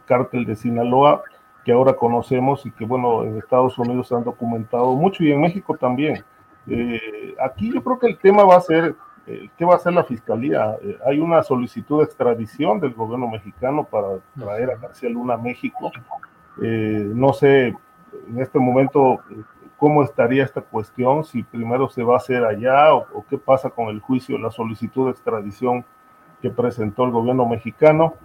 cártel 0.05 0.45
de 0.45 0.55
Sinaloa, 0.55 1.23
que 1.64 1.72
ahora 1.72 1.94
conocemos 1.94 2.66
y 2.66 2.72
que, 2.72 2.86
bueno, 2.86 3.24
en 3.24 3.38
Estados 3.38 3.78
Unidos 3.78 4.08
se 4.08 4.16
han 4.16 4.24
documentado 4.24 4.96
mucho 4.96 5.24
y 5.24 5.32
en 5.32 5.42
México 5.42 5.78
también. 5.78 6.24
Eh, 6.68 7.36
aquí 7.44 7.72
yo 7.74 7.84
creo 7.84 8.00
que 8.00 8.08
el 8.08 8.18
tema 8.18 8.44
va 8.44 8.58
a 8.58 8.62
ser, 8.62 8.96
eh, 9.28 9.50
¿qué 9.58 9.66
va 9.66 9.74
a 9.74 9.78
hacer 9.78 9.94
la 9.94 10.04
Fiscalía? 10.04 10.76
Eh, 10.82 10.98
hay 11.06 11.20
una 11.20 11.44
solicitud 11.44 12.00
de 12.00 12.06
extradición 12.06 12.80
del 12.80 12.94
gobierno 12.94 13.28
mexicano 13.28 13.84
para 13.84 14.20
traer 14.38 14.72
a 14.72 14.78
García 14.78 15.10
Luna 15.10 15.36
a 15.36 15.38
México. 15.38 15.92
no 16.58 17.34
sé 17.34 17.76
en 18.28 18.40
este 18.40 18.60
momento 18.60 19.20
cómo 19.78 20.04
estaría 20.04 20.44
esta 20.44 20.62
cuestión, 20.62 21.24
si 21.24 21.44
primero 21.44 21.90
se 21.90 22.04
va 22.04 22.16
a 22.16 22.18
hacer 22.18 22.44
allá 22.44 22.94
o, 22.94 23.08
o 23.14 23.26
qué 23.28 23.38
pasa 23.38 23.70
con 23.70 23.88
el 23.88 24.00
juicio, 24.00 24.38
la 24.38 24.52
solicitud 24.52 25.06
de 25.06 25.12
extradición 25.12 25.86
que 26.42 26.50
presentó 26.50 27.06
el 27.06 27.12
gobierno 27.12 27.48
mexicano. 27.48 28.16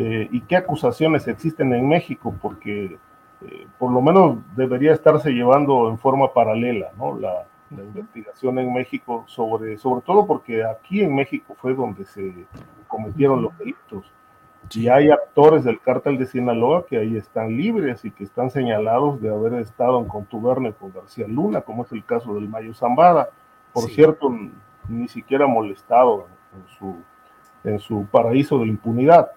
Eh, 0.00 0.28
y 0.30 0.42
qué 0.42 0.54
acusaciones 0.54 1.26
existen 1.26 1.72
en 1.72 1.88
México, 1.88 2.32
porque 2.40 2.98
eh, 3.40 3.66
por 3.78 3.90
lo 3.90 4.00
menos 4.00 4.38
debería 4.54 4.92
estarse 4.92 5.32
llevando 5.32 5.90
en 5.90 5.98
forma 5.98 6.32
paralela 6.32 6.92
¿no? 6.96 7.18
la, 7.18 7.44
investigación 7.70 8.60
en 8.60 8.72
México, 8.72 9.24
sobre, 9.26 9.76
sobre 9.76 10.00
todo 10.02 10.24
porque 10.24 10.64
aquí 10.64 11.02
en 11.02 11.14
México 11.14 11.54
fue 11.60 11.74
donde 11.74 12.04
se 12.04 12.46
cometieron 12.86 13.42
los 13.42 13.58
delitos. 13.58 14.10
Y 14.70 14.88
hay 14.88 15.10
actores 15.10 15.64
del 15.64 15.80
cártel 15.80 16.16
de 16.16 16.26
Sinaloa 16.26 16.86
que 16.86 16.96
ahí 16.96 17.16
están 17.16 17.56
libres 17.56 18.04
y 18.04 18.10
que 18.12 18.24
están 18.24 18.50
señalados 18.50 19.20
de 19.20 19.30
haber 19.30 19.54
estado 19.54 19.98
en 19.98 20.06
contubernio 20.06 20.74
con 20.76 20.92
García 20.92 21.26
Luna, 21.26 21.60
como 21.60 21.82
es 21.82 21.92
el 21.92 22.04
caso 22.04 22.34
del 22.34 22.48
Mayo 22.48 22.72
Zambada. 22.72 23.30
Por 23.72 23.90
cierto, 23.90 24.32
ni 24.88 25.08
siquiera 25.08 25.46
molestado 25.46 26.26
en 26.54 26.68
su, 26.78 26.96
en 27.64 27.78
su 27.80 28.06
paraíso 28.06 28.60
de 28.60 28.68
impunidad. 28.68 29.32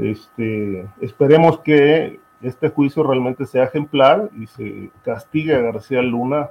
Este, 0.00 0.88
esperemos 1.00 1.60
que 1.60 2.20
este 2.40 2.70
juicio 2.70 3.02
realmente 3.02 3.44
sea 3.44 3.64
ejemplar 3.64 4.30
y 4.38 4.46
se 4.46 4.90
castigue 5.04 5.54
a 5.54 5.60
García 5.60 6.00
Luna 6.00 6.50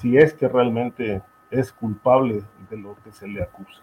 si 0.00 0.18
es 0.18 0.34
que 0.34 0.48
realmente 0.48 1.22
es 1.50 1.72
culpable 1.72 2.42
de 2.68 2.76
lo 2.76 2.96
que 3.02 3.10
se 3.12 3.26
le 3.26 3.42
acusa. 3.42 3.80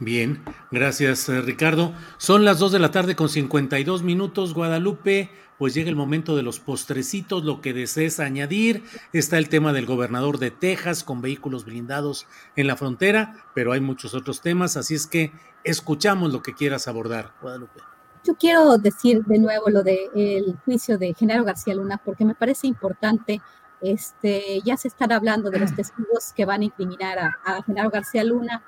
Bien, 0.00 0.44
gracias 0.70 1.28
eh, 1.28 1.40
Ricardo. 1.40 1.92
Son 2.18 2.44
las 2.44 2.60
2 2.60 2.70
de 2.70 2.78
la 2.78 2.92
tarde 2.92 3.16
con 3.16 3.28
52 3.28 4.04
minutos, 4.04 4.54
Guadalupe. 4.54 5.30
Pues 5.58 5.74
llega 5.74 5.90
el 5.90 5.96
momento 5.96 6.36
de 6.36 6.44
los 6.44 6.60
postrecitos, 6.60 7.44
lo 7.44 7.60
que 7.60 7.72
desees 7.72 8.20
añadir. 8.20 8.84
Está 9.12 9.38
el 9.38 9.48
tema 9.48 9.72
del 9.72 9.86
gobernador 9.86 10.38
de 10.38 10.52
Texas 10.52 11.02
con 11.02 11.20
vehículos 11.20 11.64
blindados 11.64 12.28
en 12.54 12.68
la 12.68 12.76
frontera, 12.76 13.44
pero 13.56 13.72
hay 13.72 13.80
muchos 13.80 14.14
otros 14.14 14.40
temas, 14.40 14.76
así 14.76 14.94
es 14.94 15.08
que 15.08 15.32
escuchamos 15.64 16.32
lo 16.32 16.42
que 16.42 16.54
quieras 16.54 16.86
abordar, 16.86 17.32
Guadalupe. 17.42 17.80
Yo 18.24 18.34
quiero 18.36 18.78
decir 18.78 19.24
de 19.24 19.38
nuevo 19.38 19.70
lo 19.70 19.82
del 19.82 20.56
juicio 20.64 20.98
de 20.98 21.14
Genaro 21.14 21.44
García 21.44 21.74
Luna 21.74 22.00
porque 22.04 22.24
me 22.24 22.34
parece 22.34 22.66
importante. 22.66 23.40
Este, 23.80 24.60
ya 24.64 24.76
se 24.76 24.88
están 24.88 25.12
hablando 25.12 25.50
de 25.50 25.60
los 25.60 25.74
testigos 25.74 26.32
que 26.34 26.44
van 26.44 26.62
a 26.62 26.64
incriminar 26.64 27.18
a, 27.18 27.62
Genaro 27.62 27.90
García 27.90 28.24
Luna. 28.24 28.62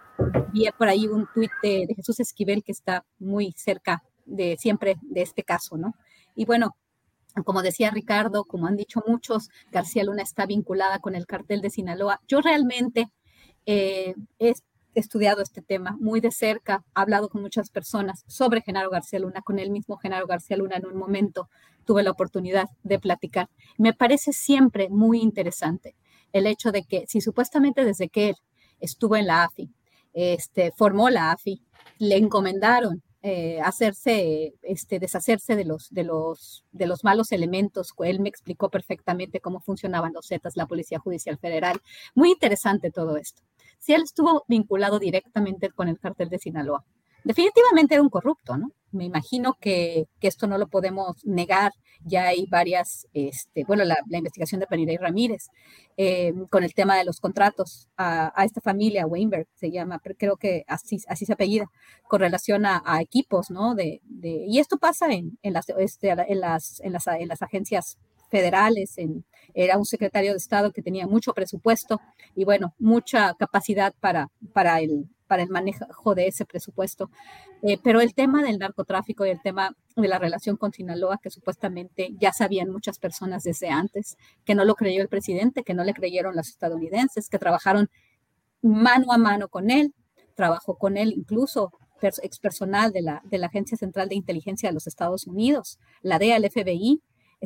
Vi 0.52 0.68
por 0.76 0.88
ahí 0.88 1.06
un 1.06 1.26
tuit 1.34 1.50
de, 1.62 1.86
de, 1.88 1.94
Jesús 1.94 2.20
Esquivel 2.20 2.62
que 2.62 2.72
está 2.72 3.04
muy 3.18 3.52
cerca 3.56 4.02
de 4.24 4.56
siempre 4.58 4.96
de 5.02 5.22
este 5.22 5.42
caso, 5.42 5.76
¿no? 5.76 5.94
Y 6.34 6.44
bueno, 6.44 6.76
como 7.44 7.62
decía 7.62 7.90
Ricardo, 7.90 8.44
como 8.44 8.66
han 8.66 8.76
dicho 8.76 9.02
muchos, 9.06 9.50
García 9.70 10.04
Luna 10.04 10.22
está 10.22 10.46
vinculada 10.46 10.98
con 10.98 11.14
el 11.14 11.26
cartel 11.26 11.60
de 11.60 11.70
Sinaloa. 11.70 12.20
Yo 12.28 12.40
realmente 12.40 13.10
eh, 13.66 14.14
es, 14.38 14.62
estudiado 14.94 15.42
este 15.42 15.62
tema 15.62 15.96
muy 16.00 16.20
de 16.20 16.32
cerca, 16.32 16.84
hablado 16.94 17.28
con 17.28 17.42
muchas 17.42 17.70
personas 17.70 18.24
sobre 18.26 18.62
Genaro 18.62 18.90
García 18.90 19.20
Luna, 19.20 19.42
con 19.42 19.58
el 19.58 19.70
mismo 19.70 19.96
Genaro 19.96 20.26
García 20.26 20.56
Luna 20.56 20.76
en 20.76 20.86
un 20.86 20.96
momento 20.96 21.48
tuve 21.84 22.02
la 22.02 22.10
oportunidad 22.10 22.68
de 22.82 22.98
platicar. 22.98 23.48
Me 23.78 23.92
parece 23.92 24.32
siempre 24.32 24.88
muy 24.88 25.20
interesante 25.20 25.96
el 26.32 26.46
hecho 26.46 26.72
de 26.72 26.84
que 26.84 27.04
si 27.08 27.20
supuestamente 27.20 27.84
desde 27.84 28.08
que 28.08 28.30
él 28.30 28.36
estuvo 28.80 29.16
en 29.16 29.26
la 29.26 29.44
AFI, 29.44 29.70
este, 30.12 30.72
formó 30.72 31.10
la 31.10 31.32
AFI, 31.32 31.62
le 31.98 32.16
encomendaron 32.16 33.02
eh, 33.22 33.60
hacerse, 33.60 34.54
este, 34.62 34.98
deshacerse 34.98 35.54
de 35.54 35.64
los, 35.64 35.90
de, 35.90 36.04
los, 36.04 36.64
de 36.72 36.86
los 36.86 37.04
malos 37.04 37.32
elementos. 37.32 37.92
Él 37.98 38.20
me 38.20 38.28
explicó 38.28 38.70
perfectamente 38.70 39.40
cómo 39.40 39.60
funcionaban 39.60 40.12
los 40.14 40.28
Zetas, 40.28 40.56
la 40.56 40.66
Policía 40.66 40.98
Judicial 40.98 41.38
Federal. 41.38 41.80
Muy 42.14 42.30
interesante 42.30 42.90
todo 42.90 43.16
esto 43.16 43.42
si 43.80 43.94
él 43.94 44.02
estuvo 44.02 44.44
vinculado 44.46 44.98
directamente 44.98 45.70
con 45.70 45.88
el 45.88 45.98
cártel 45.98 46.28
de 46.28 46.38
Sinaloa. 46.38 46.84
Definitivamente 47.24 47.94
era 47.94 48.02
un 48.02 48.08
corrupto, 48.08 48.56
¿no? 48.56 48.72
Me 48.92 49.04
imagino 49.04 49.56
que, 49.60 50.06
esto 50.20 50.46
no 50.46 50.58
lo 50.58 50.68
podemos 50.68 51.24
negar. 51.24 51.72
Ya 52.04 52.28
hay 52.28 52.46
varias, 52.46 53.06
este, 53.12 53.64
bueno, 53.64 53.84
la, 53.84 53.96
investigación 54.10 54.60
de 54.60 54.66
Penirey 54.66 54.96
Ramírez 54.96 55.48
eh, 55.96 56.32
con 56.50 56.64
el 56.64 56.72
tema 56.72 56.96
de 56.96 57.04
los 57.04 57.20
contratos 57.20 57.88
a, 57.96 58.32
esta 58.44 58.60
familia, 58.62 59.06
Weinberg 59.06 59.46
se 59.54 59.70
llama, 59.70 60.00
creo 60.18 60.36
que 60.36 60.64
así, 60.66 60.98
así 61.08 61.26
se 61.26 61.34
apellida, 61.34 61.66
con 62.08 62.20
relación 62.20 62.64
a, 62.64 62.82
equipos, 63.00 63.50
¿no? 63.50 63.74
De, 63.74 64.00
y 64.22 64.58
esto 64.58 64.78
pasa 64.78 65.06
en, 65.12 65.38
las, 65.42 65.68
este, 65.68 66.10
en, 66.10 66.40
las, 66.40 66.80
en, 66.80 66.92
las, 66.92 67.06
en 67.06 67.28
las 67.28 67.42
agencias 67.42 67.98
federales, 68.30 68.96
en, 68.96 69.24
era 69.54 69.76
un 69.76 69.84
secretario 69.84 70.32
de 70.32 70.38
Estado 70.38 70.72
que 70.72 70.82
tenía 70.82 71.06
mucho 71.06 71.32
presupuesto 71.34 72.00
y 72.34 72.44
bueno, 72.44 72.74
mucha 72.78 73.34
capacidad 73.34 73.92
para, 74.00 74.30
para, 74.52 74.80
el, 74.80 75.08
para 75.26 75.42
el 75.42 75.50
manejo 75.50 76.14
de 76.14 76.28
ese 76.28 76.44
presupuesto. 76.44 77.10
Eh, 77.62 77.78
pero 77.82 78.00
el 78.00 78.14
tema 78.14 78.42
del 78.42 78.58
narcotráfico 78.58 79.26
y 79.26 79.30
el 79.30 79.42
tema 79.42 79.76
de 79.96 80.08
la 80.08 80.18
relación 80.18 80.56
con 80.56 80.72
Sinaloa, 80.72 81.18
que 81.22 81.30
supuestamente 81.30 82.10
ya 82.18 82.32
sabían 82.32 82.70
muchas 82.70 82.98
personas 82.98 83.42
desde 83.42 83.68
antes, 83.68 84.16
que 84.44 84.54
no 84.54 84.64
lo 84.64 84.74
creyó 84.74 85.02
el 85.02 85.08
presidente, 85.08 85.62
que 85.62 85.74
no 85.74 85.84
le 85.84 85.94
creyeron 85.94 86.36
los 86.36 86.48
estadounidenses, 86.48 87.28
que 87.28 87.38
trabajaron 87.38 87.90
mano 88.62 89.12
a 89.12 89.18
mano 89.18 89.48
con 89.48 89.70
él, 89.70 89.94
trabajó 90.34 90.76
con 90.76 90.96
él 90.96 91.12
incluso 91.16 91.72
ex 92.02 92.38
personal 92.38 92.92
de 92.92 93.02
la, 93.02 93.20
de 93.24 93.38
la 93.38 93.48
Agencia 93.48 93.76
Central 93.76 94.08
de 94.08 94.14
Inteligencia 94.14 94.68
de 94.68 94.72
los 94.72 94.86
Estados 94.86 95.26
Unidos, 95.26 95.78
la 96.02 96.18
DEA, 96.18 96.36
el 96.36 96.50
FBI, 96.50 97.02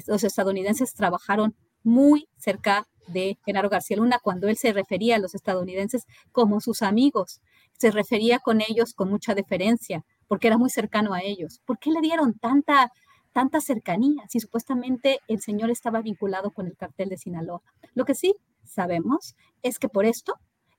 los 0.07 0.25
estadounidenses 0.25 0.95
trabajaron 0.95 1.55
muy 1.83 2.29
cerca 2.37 2.87
de 3.07 3.39
Genaro 3.45 3.69
García 3.69 3.97
Luna 3.97 4.19
cuando 4.23 4.49
él 4.49 4.57
se 4.57 4.73
refería 4.73 5.17
a 5.17 5.19
los 5.19 5.35
estadounidenses 5.35 6.05
como 6.33 6.61
sus 6.61 6.83
amigos. 6.83 7.41
Se 7.79 7.91
refería 7.91 8.39
con 8.39 8.61
ellos 8.61 8.95
con 8.95 9.11
mucha 9.11 9.35
deferencia 9.35 10.05
porque 10.27 10.47
era 10.47 10.59
muy 10.59 10.71
cercano 10.71 11.13
a 11.13 11.23
ellos. 11.23 11.61
¿Por 11.67 11.79
qué 11.79 11.91
le 11.91 12.01
dieron 12.01 12.39
tanta, 12.39 12.91
tanta 13.33 13.61
cercanía 13.61 14.25
si 14.29 14.41
supuestamente 14.41 15.21
el 15.29 15.41
señor 15.41 15.71
estaba 15.71 16.01
vinculado 16.01 16.51
con 16.53 16.67
el 16.67 16.77
cartel 16.77 17.11
de 17.11 17.19
Sinaloa? 17.19 17.63
Lo 17.95 18.05
que 18.05 18.15
sí 18.15 18.35
sabemos 18.65 19.37
es 19.63 19.79
que 19.79 19.89
por 19.89 20.07
esto 20.07 20.35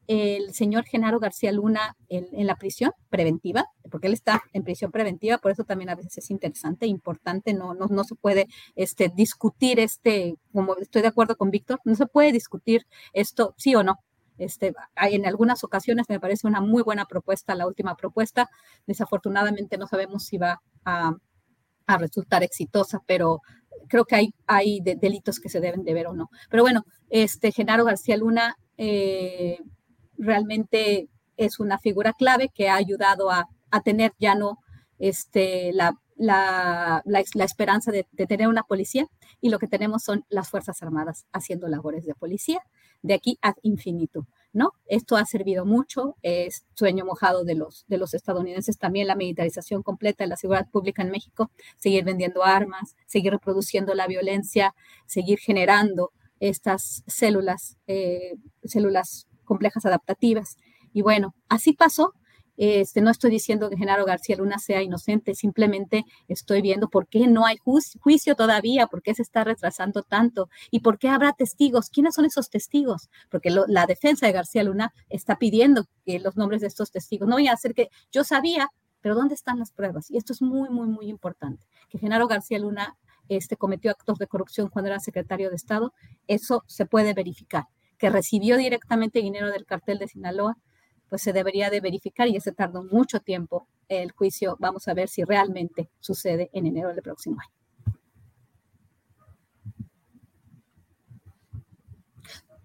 el 0.07 0.53
señor 0.53 0.85
Genaro 0.85 1.19
García 1.19 1.51
Luna 1.51 1.95
en, 2.09 2.45
la 2.45 2.55
prisión 2.55 2.91
preventiva, 3.09 3.65
porque 3.89 4.07
él 4.07 4.13
está 4.13 4.43
en 4.53 4.63
prisión 4.63 4.91
preventiva, 4.91 5.37
por 5.37 5.51
eso 5.51 5.63
también 5.63 5.89
a 5.89 5.95
veces 5.95 6.17
es 6.17 6.31
interesante, 6.31 6.85
importante, 6.85 7.53
no, 7.53 7.73
no, 7.73 7.87
no 7.87 8.03
se 8.03 8.15
puede 8.15 8.47
este, 8.75 9.11
discutir 9.13 9.79
este, 9.79 10.35
como 10.53 10.75
estoy 10.77 11.01
de 11.01 11.07
acuerdo 11.07 11.35
con 11.35 11.49
Víctor, 11.49 11.79
no 11.85 11.95
se 11.95 12.05
puede 12.05 12.31
discutir 12.31 12.85
esto 13.13 13.53
sí 13.57 13.75
o 13.75 13.83
no. 13.83 13.99
Este, 14.37 14.73
en 14.97 15.25
algunas 15.25 15.63
ocasiones 15.63 16.07
me 16.09 16.19
parece 16.19 16.45
una 16.45 16.59
muy 16.59 16.83
buena 16.83 17.05
propuesta, 17.05 17.55
la 17.55 17.67
última 17.67 17.95
propuesta. 17.95 18.49
Desafortunadamente 18.85 19.77
no 19.77 19.87
sabemos 19.87 20.25
si 20.25 20.37
va 20.37 20.61
a, 20.83 21.15
resultar 21.99 22.41
exitosa, 22.43 22.99
pero 23.05 23.41
creo 23.87 24.05
que 24.05 24.15
hay, 24.15 24.33
hay 24.47 24.81
delitos 24.81 25.39
que 25.39 25.49
se 25.49 25.61
deben 25.61 25.83
de 25.83 25.93
ver 25.93 26.07
o 26.07 26.13
no. 26.13 26.29
Pero 26.49 26.63
bueno, 26.63 26.83
este 27.09 27.51
Genaro 27.51 27.85
García 27.85 28.17
Luna 28.17 28.57
eh, 28.77 29.59
realmente 30.17 31.09
es 31.37 31.59
una 31.59 31.77
figura 31.79 32.13
clave 32.13 32.49
que 32.53 32.69
ha 32.69 32.75
ayudado 32.75 33.31
a, 33.31 33.49
tener 33.83 34.13
ya 34.19 34.35
no 34.35 34.59
este, 34.99 35.73
la, 35.73 35.99
la, 36.15 37.01
la, 37.03 37.43
esperanza 37.43 37.91
de, 37.91 38.07
de, 38.13 38.25
tener 38.25 38.47
una 38.47 38.63
policía 38.63 39.05
y 39.41 39.49
lo 39.49 39.59
que 39.59 39.67
tenemos 39.67 40.01
son 40.01 40.23
las 40.29 40.49
Fuerzas 40.49 40.81
Armadas 40.81 41.25
haciendo 41.33 41.67
labores 41.67 42.05
de 42.05 42.15
policía 42.15 42.61
de 43.01 43.13
aquí 43.13 43.37
ad 43.41 43.55
infinito. 43.61 44.27
¿No? 44.53 44.71
Esto 44.87 45.17
ha 45.17 45.25
servido 45.25 45.65
mucho, 45.65 46.15
es 46.21 46.65
sueño 46.75 47.03
mojado 47.03 47.43
de 47.43 47.55
los, 47.55 47.83
de 47.89 47.97
los 47.97 48.13
estadounidenses 48.13 48.77
también, 48.77 49.07
la 49.07 49.15
militarización 49.15 49.83
completa 49.83 50.23
de 50.23 50.29
la 50.29 50.37
seguridad 50.37 50.69
pública 50.69 51.01
en 51.01 51.11
México, 51.11 51.51
seguir 51.75 52.05
vendiendo 52.05 52.41
armas, 52.41 52.95
seguir 53.05 53.33
reproduciendo 53.33 53.93
la 53.95 54.07
violencia, 54.07 54.73
seguir 55.07 55.39
generando 55.39 56.13
estas 56.39 57.03
células, 57.05 57.77
eh, 57.87 58.35
células 58.63 59.27
complejas 59.45 59.85
adaptativas. 59.85 60.57
Y 60.93 61.01
bueno, 61.01 61.35
así 61.47 61.73
pasó 61.73 62.13
este, 62.57 63.01
no 63.01 63.11
estoy 63.11 63.31
diciendo 63.31 63.69
que 63.69 63.77
Genaro 63.77 64.05
García 64.05 64.37
Luna 64.37 64.59
sea 64.59 64.81
inocente, 64.81 65.35
simplemente 65.35 66.05
estoy 66.27 66.61
viendo 66.61 66.89
por 66.89 67.07
qué 67.07 67.27
no 67.27 67.45
hay 67.45 67.57
juicio 67.57 68.35
todavía, 68.35 68.87
por 68.87 69.01
qué 69.01 69.13
se 69.13 69.21
está 69.21 69.43
retrasando 69.43 70.03
tanto 70.03 70.49
y 70.71 70.79
por 70.79 70.97
qué 70.97 71.09
habrá 71.09 71.33
testigos. 71.33 71.89
¿Quiénes 71.89 72.15
son 72.15 72.25
esos 72.25 72.49
testigos? 72.49 73.09
Porque 73.29 73.49
la 73.49 73.85
defensa 73.85 74.25
de 74.25 74.31
García 74.31 74.63
Luna 74.63 74.93
está 75.09 75.37
pidiendo 75.37 75.85
que 76.05 76.19
los 76.19 76.37
nombres 76.37 76.61
de 76.61 76.67
estos 76.67 76.91
testigos. 76.91 77.27
No 77.27 77.35
voy 77.35 77.47
a 77.47 77.53
hacer 77.53 77.73
que 77.73 77.89
yo 78.11 78.23
sabía, 78.23 78.69
pero 79.01 79.15
¿dónde 79.15 79.35
están 79.35 79.59
las 79.59 79.71
pruebas? 79.71 80.09
Y 80.09 80.17
esto 80.17 80.31
es 80.31 80.41
muy, 80.41 80.69
muy, 80.69 80.87
muy 80.87 81.09
importante. 81.09 81.65
Que 81.89 81.99
Genaro 81.99 82.27
García 82.27 82.59
Luna 82.59 82.95
este, 83.27 83.57
cometió 83.57 83.91
actos 83.91 84.17
de 84.17 84.27
corrupción 84.27 84.69
cuando 84.69 84.89
era 84.89 84.99
secretario 84.99 85.49
de 85.49 85.55
Estado, 85.55 85.93
eso 86.27 86.63
se 86.67 86.85
puede 86.85 87.13
verificar. 87.13 87.65
Que 87.97 88.09
recibió 88.09 88.57
directamente 88.57 89.19
dinero 89.19 89.51
del 89.51 89.65
cartel 89.65 89.99
de 89.99 90.07
Sinaloa, 90.07 90.57
pues 91.09 91.21
se 91.21 91.33
debería 91.33 91.69
de 91.69 91.81
verificar 91.81 92.27
y 92.27 92.35
ese 92.35 92.51
tardó 92.51 92.83
mucho 92.83 93.19
tiempo 93.19 93.67
el 93.87 94.11
juicio. 94.11 94.57
Vamos 94.59 94.87
a 94.87 94.93
ver 94.93 95.07
si 95.07 95.23
realmente 95.23 95.89
sucede 95.99 96.49
en 96.53 96.65
enero 96.65 96.89
del 96.89 97.01
próximo 97.01 97.37
año. 97.39 97.55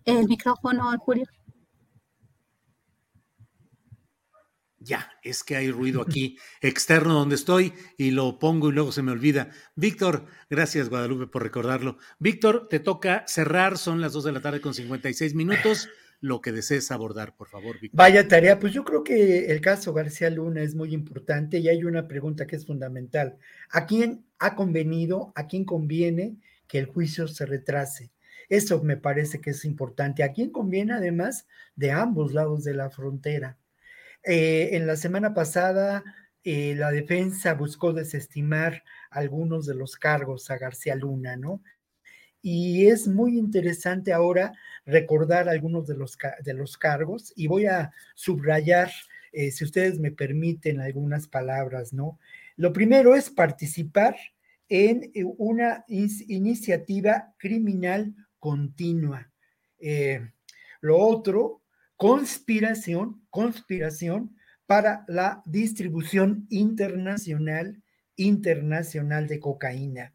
El 0.05 0.27
micrófono, 0.27 0.91
Julio. 0.99 1.27
Ya, 4.83 5.13
es 5.23 5.45
que 5.45 5.57
hay 5.57 5.71
ruido 5.71 6.01
aquí 6.01 6.39
externo 6.63 7.13
donde 7.13 7.35
estoy 7.35 7.75
y 7.99 8.13
lo 8.13 8.39
pongo 8.39 8.71
y 8.71 8.73
luego 8.73 8.93
se 8.93 9.03
me 9.03 9.13
olvida. 9.13 9.51
Víctor, 9.77 10.25
gracias 10.49 10.89
Guadalupe 10.89 11.27
por 11.27 11.43
recordarlo. 11.43 11.99
Víctor, 12.19 12.67
te 12.69 12.81
toca 12.81 13.25
cerrar, 13.27 13.77
son 13.77 14.01
las 14.01 14.15
2 14.15 14.25
de 14.25 14.33
la 14.33 14.41
tarde 14.41 14.63
con 14.63 14.73
56 14.73 15.35
minutos 15.35 15.91
lo 16.21 16.41
que 16.41 16.53
desees 16.53 16.91
abordar, 16.91 17.35
por 17.37 17.49
favor, 17.49 17.81
Víctor. 17.81 17.97
Vaya 17.97 18.29
tarea, 18.29 18.59
pues 18.59 18.73
yo 18.73 18.85
creo 18.85 19.03
que 19.03 19.47
el 19.47 19.61
caso 19.61 19.93
García 19.93 20.31
Luna 20.31 20.63
es 20.63 20.75
muy 20.75 20.93
importante 20.95 21.59
y 21.59 21.69
hay 21.69 21.85
una 21.85 22.09
pregunta 22.09 22.47
que 22.47 22.57
es 22.57 22.67
fundamental. 22.67 23.39
¿A 23.71 23.87
quién 23.87 24.25
ha 24.39 24.55
convenido, 24.55 25.33
a 25.35 25.47
quién 25.47 25.65
conviene 25.65 26.37
que 26.69 26.79
el 26.79 26.87
juicio 26.87 27.27
se 27.27 27.47
retrase? 27.47 28.11
Eso 28.49 28.83
me 28.83 28.97
parece 28.97 29.41
que 29.41 29.51
es 29.51 29.65
importante. 29.65 30.23
¿A 30.23 30.33
quién 30.33 30.51
conviene 30.51 30.93
además 30.93 31.47
de 31.77 31.93
ambos 31.93 32.33
lados 32.35 32.65
de 32.65 32.75
la 32.75 32.91
frontera? 32.91 33.57
Eh, 34.25 34.71
en 34.77 34.87
la 34.87 34.97
semana 34.97 35.33
pasada, 35.33 36.05
eh, 36.45 36.75
la 36.77 36.91
defensa 36.91 37.55
buscó 37.55 37.93
desestimar 37.93 38.83
algunos 39.11 39.67
de 39.67 39.75
los 39.75 39.97
cargos 39.97 40.51
a 40.51 40.59
García 40.59 40.95
Luna, 40.95 41.37
¿no? 41.37 41.63
Y 42.43 42.87
es 42.87 43.07
muy 43.07 43.39
interesante 43.39 44.13
ahora 44.13 44.53
recordar 44.87 45.49
algunos 45.49 45.87
de 45.87 45.97
los, 45.97 46.17
de 46.43 46.55
los 46.55 46.77
cargos 46.79 47.33
y 47.37 47.47
voy 47.47 47.67
a 47.67 47.93
subrayar, 48.15 48.91
eh, 49.33 49.51
si 49.51 49.65
ustedes 49.65 49.99
me 49.99 50.11
permiten, 50.11 50.81
algunas 50.81 51.27
palabras, 51.27 51.93
¿no? 51.93 52.19
Lo 52.57 52.73
primero 52.73 53.15
es 53.15 53.31
participar 53.31 54.17
en 54.69 55.11
una 55.39 55.85
iniciativa 55.89 57.35
criminal 57.39 58.15
continua. 58.39 59.31
Lo 60.81 60.99
otro, 60.99 61.60
conspiración, 62.01 63.21
conspiración 63.29 64.35
para 64.65 65.05
la 65.07 65.43
distribución 65.45 66.47
internacional, 66.49 67.83
internacional 68.17 69.29
de 69.29 69.39
cocaína. 69.39 70.15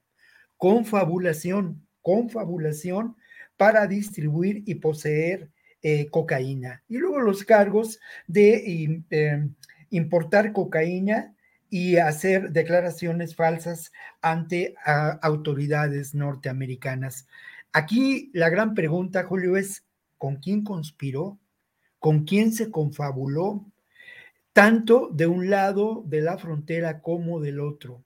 Confabulación, 0.58 1.86
confabulación 2.02 3.16
para 3.56 3.86
distribuir 3.86 4.64
y 4.66 4.76
poseer 4.76 5.52
eh, 5.84 6.08
cocaína. 6.10 6.82
Y 6.88 6.98
luego 6.98 7.22
los 7.22 7.44
cargos 7.44 8.00
de 8.26 9.04
em, 9.12 9.54
importar 9.92 10.54
cocaína 10.54 11.36
y 11.70 11.98
hacer 11.98 12.50
declaraciones 12.50 13.36
falsas 13.36 13.92
ante 14.22 14.74
autoridades 15.22 16.16
norteamericanas. 16.16 17.28
Aquí 17.74 18.32
la 18.34 18.50
gran 18.50 18.74
pregunta, 18.74 19.24
Julio, 19.26 19.56
es 19.56 19.86
¿con 20.18 20.38
quién 20.38 20.64
conspiró? 20.64 21.40
¿Con 22.06 22.24
quién 22.24 22.52
se 22.52 22.70
confabuló? 22.70 23.66
Tanto 24.54 25.10
de 25.12 25.26
un 25.26 25.50
lado 25.50 26.04
de 26.06 26.22
la 26.22 26.38
frontera 26.38 27.02
como 27.02 27.40
del 27.40 27.60
otro 27.60 28.05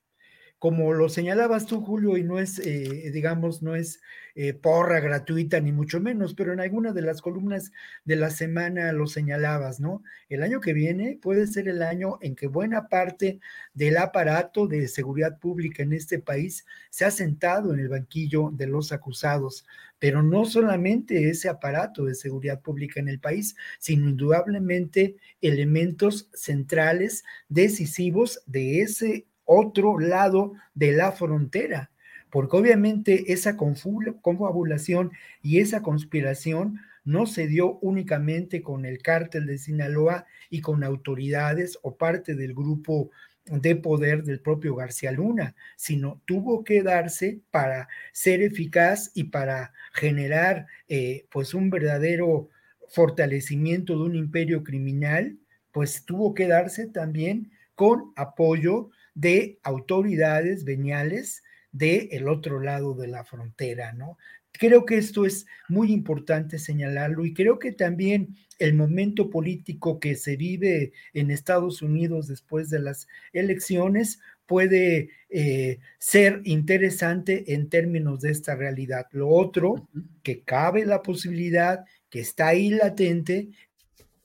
como 0.60 0.94
lo 0.94 1.08
señalabas 1.08 1.66
tú, 1.66 1.82
Julio, 1.82 2.18
y 2.18 2.24
no 2.24 2.38
es, 2.38 2.60
eh, 2.60 3.12
digamos, 3.14 3.62
no 3.62 3.76
es 3.76 4.02
eh, 4.36 4.54
porra 4.54 5.00
gratuita, 5.00 5.62
ni 5.62 5.72
mucho 5.72 6.02
menos, 6.02 6.34
pero 6.34 6.52
en 6.52 6.60
alguna 6.60 6.92
de 6.92 7.02
las 7.02 7.22
columnas 7.22 7.72
de 8.04 8.18
la 8.18 8.30
semana 8.30 8.92
lo 8.92 9.08
señalabas, 9.08 9.80
¿no? 9.80 10.04
El 10.28 10.44
año 10.44 10.60
que 10.60 10.74
viene 10.74 11.18
puede 11.22 11.48
ser 11.48 11.70
el 11.70 11.82
año 11.82 12.20
en 12.22 12.36
que 12.36 12.48
buena 12.48 12.90
parte 12.90 13.40
del 13.74 13.98
aparato 13.98 14.68
de 14.68 14.90
seguridad 14.90 15.40
pública 15.40 15.82
en 15.84 15.94
este 15.94 16.20
país 16.20 16.66
se 16.90 17.06
ha 17.06 17.12
sentado 17.12 17.74
en 17.74 17.80
el 17.80 17.88
banquillo 17.88 18.52
de 18.52 18.68
los 18.68 18.92
acusados, 18.92 19.66
pero 19.98 20.24
no 20.24 20.44
solamente 20.46 21.30
ese 21.30 21.48
aparato 21.48 22.04
de 22.06 22.16
seguridad 22.16 22.62
pública 22.62 23.00
en 23.00 23.08
el 23.08 23.20
país, 23.20 23.56
sino 23.80 24.10
indudablemente 24.10 25.16
elementos 25.42 26.30
centrales, 26.34 27.24
decisivos 27.48 28.42
de 28.46 28.82
ese 28.82 29.26
otro 29.52 30.00
lado 30.00 30.54
de 30.76 30.92
la 30.92 31.12
frontera, 31.12 31.90
porque 32.30 32.56
obviamente 32.56 33.34
esa 33.34 33.58
confabulación 33.58 35.12
y 35.42 35.58
esa 35.60 35.82
conspiración 35.82 36.80
no 37.04 37.26
se 37.26 37.48
dio 37.48 37.80
únicamente 37.80 38.62
con 38.62 38.86
el 38.86 39.02
cártel 39.02 39.48
de 39.48 39.58
Sinaloa 39.58 40.28
y 40.52 40.62
con 40.62 40.84
autoridades 40.84 41.80
o 41.82 41.98
parte 41.98 42.36
del 42.36 42.54
grupo 42.54 43.10
de 43.46 43.76
poder 43.76 44.24
del 44.24 44.40
propio 44.40 44.76
García 44.76 45.12
Luna, 45.12 45.56
sino 45.76 46.22
tuvo 46.26 46.64
que 46.64 46.84
darse 46.84 47.40
para 47.50 47.88
ser 48.12 48.44
eficaz 48.44 49.10
y 49.16 49.24
para 49.26 49.74
generar 49.94 50.68
eh, 50.88 51.26
pues 51.32 51.56
un 51.56 51.72
verdadero 51.72 52.50
fortalecimiento 52.88 53.98
de 53.98 54.04
un 54.04 54.16
imperio 54.16 54.64
criminal, 54.64 55.40
pues 55.72 56.06
tuvo 56.06 56.36
que 56.36 56.48
darse 56.48 56.86
también 56.86 57.50
con 57.74 58.14
apoyo 58.16 58.92
de 59.16 59.60
autoridades 59.64 60.64
veniales 60.64 61.44
del 61.72 62.08
el 62.12 62.28
otro 62.28 62.60
lado 62.60 62.96
de 62.96 63.08
la 63.08 63.24
frontera, 63.24 63.94
¿no? 63.94 64.18
Creo 64.52 64.86
que 64.86 64.98
esto 64.98 65.26
es 65.26 65.46
muy 65.68 65.92
importante 65.92 66.58
señalarlo 66.58 67.26
y 67.26 67.34
creo 67.34 67.60
que 67.60 67.72
también 67.72 68.36
el 68.58 68.74
momento 68.74 69.30
político 69.30 70.00
que 70.00 70.16
se 70.16 70.36
vive 70.36 70.92
en 71.14 71.32
Estados 71.32 71.82
Unidos 71.82 72.28
después 72.28 72.70
de 72.70 72.80
las 72.80 73.08
elecciones 73.32 74.20
puede 74.46 75.12
eh, 75.30 75.80
ser 76.00 76.42
interesante 76.44 77.54
en 77.54 77.70
términos 77.70 78.22
de 78.22 78.32
esta 78.32 78.56
realidad. 78.56 79.06
Lo 79.12 79.30
otro, 79.30 79.88
que 80.24 80.42
cabe 80.42 80.86
la 80.86 81.04
posibilidad, 81.04 81.86
que 82.10 82.20
está 82.20 82.48
ahí 82.48 82.72
latente, 82.72 83.50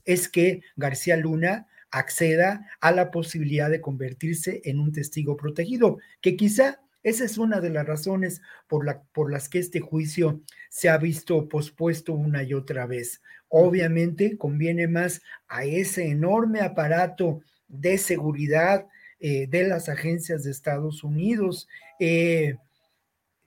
es 0.04 0.28
que 0.28 0.62
García 0.76 1.16
Luna 1.16 1.68
acceda 1.94 2.68
a 2.80 2.90
la 2.90 3.12
posibilidad 3.12 3.70
de 3.70 3.80
convertirse 3.80 4.60
en 4.64 4.80
un 4.80 4.90
testigo 4.90 5.36
protegido, 5.36 5.98
que 6.20 6.36
quizá 6.36 6.80
esa 7.04 7.24
es 7.24 7.38
una 7.38 7.60
de 7.60 7.70
las 7.70 7.86
razones 7.86 8.40
por, 8.66 8.84
la, 8.84 9.02
por 9.12 9.30
las 9.30 9.48
que 9.48 9.58
este 9.58 9.78
juicio 9.78 10.40
se 10.70 10.88
ha 10.88 10.96
visto 10.96 11.48
pospuesto 11.48 12.14
una 12.14 12.42
y 12.42 12.54
otra 12.54 12.86
vez. 12.86 13.22
Obviamente 13.48 14.36
conviene 14.38 14.88
más 14.88 15.22
a 15.46 15.64
ese 15.64 16.08
enorme 16.08 16.62
aparato 16.62 17.42
de 17.68 17.98
seguridad 17.98 18.86
eh, 19.20 19.46
de 19.46 19.68
las 19.68 19.88
agencias 19.88 20.42
de 20.42 20.50
Estados 20.50 21.04
Unidos 21.04 21.68
eh, 22.00 22.56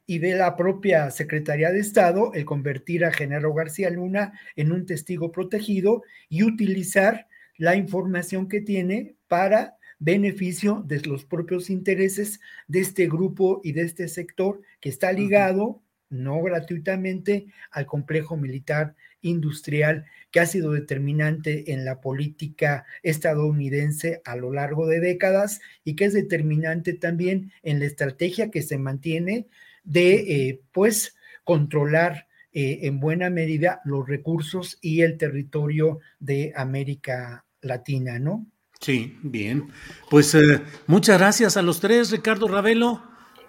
y 0.06 0.20
de 0.20 0.36
la 0.36 0.56
propia 0.56 1.12
Secretaría 1.12 1.72
de 1.72 1.80
Estado 1.80 2.32
el 2.34 2.46
convertir 2.46 3.04
a 3.04 3.12
Genaro 3.12 3.54
García 3.54 3.90
Luna 3.90 4.40
en 4.56 4.72
un 4.72 4.86
testigo 4.86 5.32
protegido 5.32 6.04
y 6.30 6.44
utilizar 6.44 7.27
la 7.58 7.76
información 7.76 8.48
que 8.48 8.62
tiene 8.62 9.16
para 9.28 9.78
beneficio 10.00 10.84
de 10.86 11.02
los 11.02 11.26
propios 11.26 11.70
intereses 11.70 12.40
de 12.68 12.80
este 12.80 13.08
grupo 13.08 13.62
y 13.64 13.72
de 13.72 13.82
este 13.82 14.08
sector 14.08 14.62
que 14.80 14.90
está 14.90 15.12
ligado 15.12 15.82
no 16.10 16.42
gratuitamente 16.42 17.48
al 17.72 17.86
complejo 17.86 18.38
militar 18.38 18.96
industrial 19.22 20.06
que 20.32 20.40
ha 20.40 20.46
sido 20.46 20.72
determinante 20.72 21.74
en 21.74 21.84
la 21.84 22.00
política 22.00 22.86
estadounidense 23.04 24.22
a 24.24 24.36
lo 24.36 24.54
largo 24.54 24.88
de 24.88 25.00
décadas 25.00 25.60
y 25.84 25.96
que 25.96 26.06
es 26.06 26.14
determinante 26.14 26.94
también 26.94 27.52
en 27.64 27.80
la 27.80 27.86
estrategia 27.86 28.52
que 28.52 28.62
se 28.62 28.78
mantiene 28.78 29.48
de, 29.84 30.16
eh, 30.16 30.62
pues, 30.72 31.16
controlar 31.44 32.28
eh, 32.54 32.80
en 32.84 33.00
buena 33.00 33.30
medida 33.30 33.82
los 33.84 34.08
recursos 34.08 34.78
y 34.82 35.02
el 35.02 35.18
territorio 35.18 36.00
de 36.20 36.54
América 36.56 37.47
Latina, 37.68 38.20
¿no? 38.20 38.46
Sí, 38.80 39.18
bien. 39.22 39.72
Pues 40.10 40.34
eh, 40.36 40.64
muchas 40.86 41.18
gracias 41.18 41.58
a 41.58 41.62
los 41.62 41.80
tres, 41.80 42.12
Ricardo 42.12 42.48
Ravelo. 42.48 43.02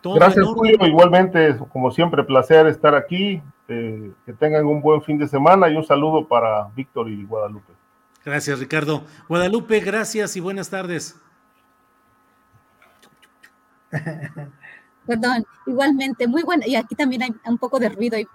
Gracias, 0.02 0.46
Julio. 0.46 0.78
Igualmente, 0.86 1.56
como 1.72 1.90
siempre, 1.90 2.24
placer 2.24 2.66
estar 2.66 2.94
aquí. 2.94 3.42
Eh, 3.70 4.12
que 4.24 4.32
tengan 4.32 4.64
un 4.64 4.80
buen 4.80 5.02
fin 5.02 5.18
de 5.18 5.28
semana 5.28 5.68
y 5.68 5.76
un 5.76 5.84
saludo 5.84 6.26
para 6.26 6.68
Víctor 6.74 7.10
y 7.10 7.22
Guadalupe. 7.24 7.74
Gracias, 8.24 8.58
Ricardo. 8.60 9.04
Guadalupe, 9.28 9.80
gracias 9.80 10.36
y 10.36 10.40
buenas 10.40 10.70
tardes. 10.70 11.20
Perdón, 15.08 15.46
igualmente, 15.66 16.28
muy 16.28 16.42
bueno, 16.42 16.64
y 16.66 16.76
aquí 16.76 16.94
también 16.94 17.22
hay 17.22 17.34
un 17.46 17.56
poco 17.56 17.78
de 17.78 17.88
ruido 17.88 18.18
y 18.18 18.28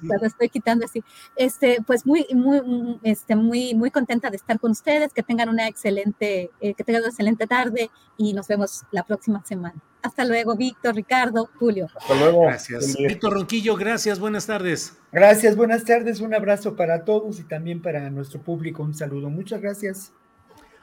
lo 0.00 0.26
estoy 0.26 0.48
quitando 0.48 0.86
así. 0.86 1.04
Este, 1.36 1.82
pues 1.86 2.06
muy, 2.06 2.26
muy, 2.32 2.98
este, 3.02 3.36
muy, 3.36 3.74
muy 3.74 3.90
contenta 3.90 4.30
de 4.30 4.36
estar 4.36 4.58
con 4.58 4.70
ustedes, 4.70 5.12
que 5.12 5.22
tengan 5.22 5.50
una 5.50 5.68
excelente, 5.68 6.50
eh, 6.62 6.72
que 6.72 6.82
tengan 6.82 7.02
una 7.02 7.10
excelente 7.10 7.46
tarde 7.46 7.90
y 8.16 8.32
nos 8.32 8.48
vemos 8.48 8.84
la 8.90 9.02
próxima 9.02 9.44
semana. 9.44 9.74
Hasta 10.00 10.24
luego, 10.24 10.56
Víctor, 10.56 10.94
Ricardo, 10.94 11.50
Julio. 11.58 11.88
Hasta 11.94 12.14
luego. 12.14 12.40
Gracias. 12.44 12.96
Víctor 12.96 13.34
Ronquillo, 13.34 13.76
gracias, 13.76 14.18
buenas 14.18 14.46
tardes. 14.46 14.96
Gracias, 15.12 15.56
buenas 15.56 15.84
tardes, 15.84 16.20
un 16.20 16.32
abrazo 16.32 16.74
para 16.74 17.04
todos 17.04 17.38
y 17.38 17.44
también 17.44 17.82
para 17.82 18.08
nuestro 18.08 18.40
público, 18.40 18.82
un 18.82 18.94
saludo. 18.94 19.28
Muchas 19.28 19.60
gracias. 19.60 20.10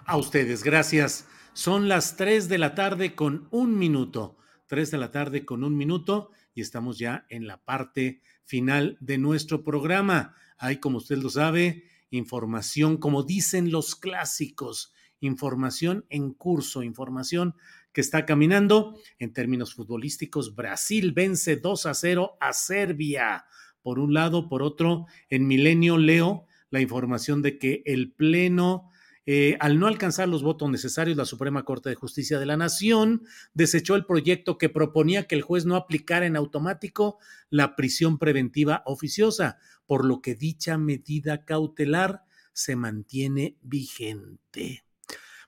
A 0.06 0.18
ustedes, 0.18 0.64
gracias. 0.64 1.26
Son 1.54 1.90
las 1.90 2.16
3 2.16 2.48
de 2.48 2.60
la 2.60 2.76
tarde 2.76 3.16
con 3.16 3.48
un 3.50 3.80
minuto. 3.80 4.36
3 4.72 4.90
de 4.90 4.98
la 4.98 5.12
tarde 5.12 5.44
con 5.44 5.66
un 5.66 5.76
minuto 5.76 6.32
y 6.56 6.62
estamos 6.62 6.98
ya 6.98 7.26
en 7.28 7.46
la 7.46 7.62
parte 7.62 8.22
final 8.46 8.98
de 9.02 9.18
nuestro 9.18 9.66
programa. 9.66 10.34
Hay, 10.58 10.78
como 10.78 11.00
usted 11.00 11.18
lo 11.18 11.30
sabe, 11.30 11.84
información, 12.10 12.96
como 12.96 13.24
dicen 13.24 13.70
los 13.70 13.98
clásicos, 13.98 14.94
información 15.20 16.06
en 16.08 16.32
curso, 16.32 16.84
información 16.84 17.54
que 17.92 18.00
está 18.00 18.26
caminando. 18.26 18.98
En 19.20 19.34
términos 19.34 19.74
futbolísticos, 19.74 20.56
Brasil 20.56 21.12
vence 21.12 21.58
2 21.58 21.86
a 21.88 21.94
0 21.94 22.38
a 22.40 22.54
Serbia. 22.54 23.44
Por 23.82 24.00
un 24.00 24.14
lado, 24.14 24.48
por 24.48 24.64
otro, 24.64 25.06
en 25.30 25.48
Milenio 25.48 25.98
leo 25.98 26.46
la 26.70 26.80
información 26.80 27.42
de 27.42 27.60
que 27.60 27.84
el 27.86 28.14
Pleno 28.14 28.90
eh, 29.26 29.56
al 29.60 29.80
no 29.80 29.88
alcanzar 29.88 30.28
los 30.28 30.42
votos 30.42 30.70
necesarios, 30.70 31.16
la 31.16 31.26
Suprema 31.26 31.64
Corte 31.64 31.90
de 31.90 31.96
Justicia 31.96 32.40
de 32.40 32.46
la 32.46 32.58
Nación 32.58 33.24
desechó 33.54 33.96
el 33.96 34.06
proyecto 34.06 34.58
que 34.58 34.70
proponía 34.70 35.28
que 35.28 35.36
el 35.36 35.44
juez 35.44 35.66
no 35.66 35.76
aplicara 35.76 36.26
en 36.26 36.36
automático 36.36 37.20
la 37.50 37.76
prisión 37.76 38.18
preventiva 38.18 38.82
oficiosa, 38.86 39.60
por 39.86 40.06
lo 40.06 40.22
que 40.22 40.34
dicha 40.34 40.78
medida 40.78 41.46
cautelar 41.46 42.24
se 42.54 42.76
mantiene 42.76 43.58
vigente. 43.62 44.84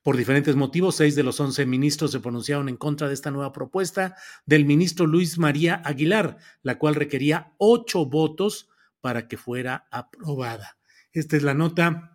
Por 0.04 0.18
diferentes 0.18 0.56
motivos, 0.56 0.98
seis 0.98 1.16
de 1.16 1.24
los 1.24 1.40
once 1.40 1.66
ministros 1.66 2.12
se 2.12 2.20
pronunciaron 2.20 2.68
en 2.68 2.76
contra 2.76 3.08
de 3.08 3.14
esta 3.14 3.32
nueva 3.32 3.54
propuesta 3.54 4.16
del 4.46 4.66
ministro 4.66 5.08
Luis 5.08 5.40
María 5.40 5.82
Aguilar, 5.84 6.38
la 6.62 6.78
cual 6.78 6.96
requería 6.96 7.54
ocho 7.58 8.06
votos 8.06 8.70
para 9.00 9.28
que 9.28 9.38
fuera 9.38 9.88
aprobada. 9.92 10.78
Esta 11.14 11.38
es 11.38 11.44
la 11.44 11.54
nota 11.54 12.13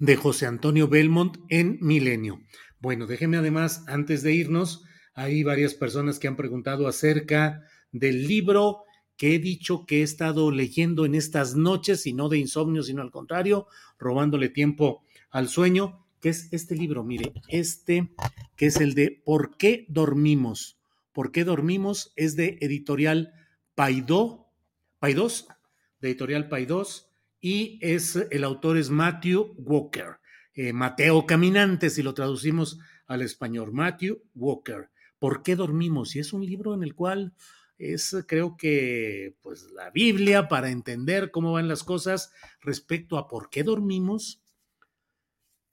de 0.00 0.16
José 0.16 0.46
Antonio 0.46 0.88
Belmont 0.88 1.36
en 1.50 1.78
Milenio. 1.80 2.40
Bueno, 2.80 3.06
déjeme 3.06 3.36
además, 3.36 3.84
antes 3.86 4.22
de 4.22 4.32
irnos, 4.32 4.82
hay 5.14 5.42
varias 5.44 5.74
personas 5.74 6.18
que 6.18 6.26
han 6.26 6.36
preguntado 6.36 6.88
acerca 6.88 7.62
del 7.92 8.26
libro 8.26 8.84
que 9.18 9.34
he 9.34 9.38
dicho 9.38 9.84
que 9.84 10.00
he 10.00 10.02
estado 10.02 10.50
leyendo 10.50 11.04
en 11.04 11.14
estas 11.14 11.54
noches, 11.54 12.06
y 12.06 12.14
no 12.14 12.30
de 12.30 12.38
insomnio, 12.38 12.82
sino 12.82 13.02
al 13.02 13.10
contrario, 13.10 13.66
robándole 13.98 14.48
tiempo 14.48 15.04
al 15.30 15.48
sueño, 15.48 16.06
que 16.22 16.30
es 16.30 16.50
este 16.50 16.74
libro, 16.74 17.04
mire, 17.04 17.34
este, 17.48 18.14
que 18.56 18.66
es 18.66 18.76
el 18.76 18.94
de 18.94 19.20
¿Por 19.22 19.58
qué 19.58 19.84
dormimos? 19.90 20.78
¿Por 21.12 21.30
qué 21.32 21.44
dormimos? 21.44 22.14
Es 22.16 22.36
de 22.36 22.56
editorial 22.62 23.34
Paidó, 23.74 24.46
Paidós, 24.98 25.48
de 26.00 26.08
editorial 26.08 26.48
Paidós, 26.48 27.09
y 27.40 27.78
es, 27.80 28.16
el 28.30 28.44
autor 28.44 28.76
es 28.76 28.90
Matthew 28.90 29.54
Walker, 29.56 30.18
eh, 30.54 30.72
Mateo 30.72 31.26
Caminante, 31.26 31.90
si 31.90 32.02
lo 32.02 32.14
traducimos 32.14 32.78
al 33.06 33.22
español, 33.22 33.72
Matthew 33.72 34.22
Walker. 34.34 34.90
¿Por 35.18 35.42
qué 35.42 35.56
dormimos? 35.56 36.16
Y 36.16 36.18
es 36.18 36.32
un 36.32 36.44
libro 36.44 36.74
en 36.74 36.82
el 36.82 36.94
cual 36.94 37.34
es, 37.78 38.16
creo 38.26 38.56
que, 38.56 39.36
pues 39.40 39.70
la 39.72 39.90
Biblia 39.90 40.48
para 40.48 40.70
entender 40.70 41.30
cómo 41.30 41.52
van 41.52 41.68
las 41.68 41.82
cosas 41.82 42.32
respecto 42.60 43.16
a 43.16 43.26
por 43.26 43.48
qué 43.48 43.62
dormimos, 43.62 44.42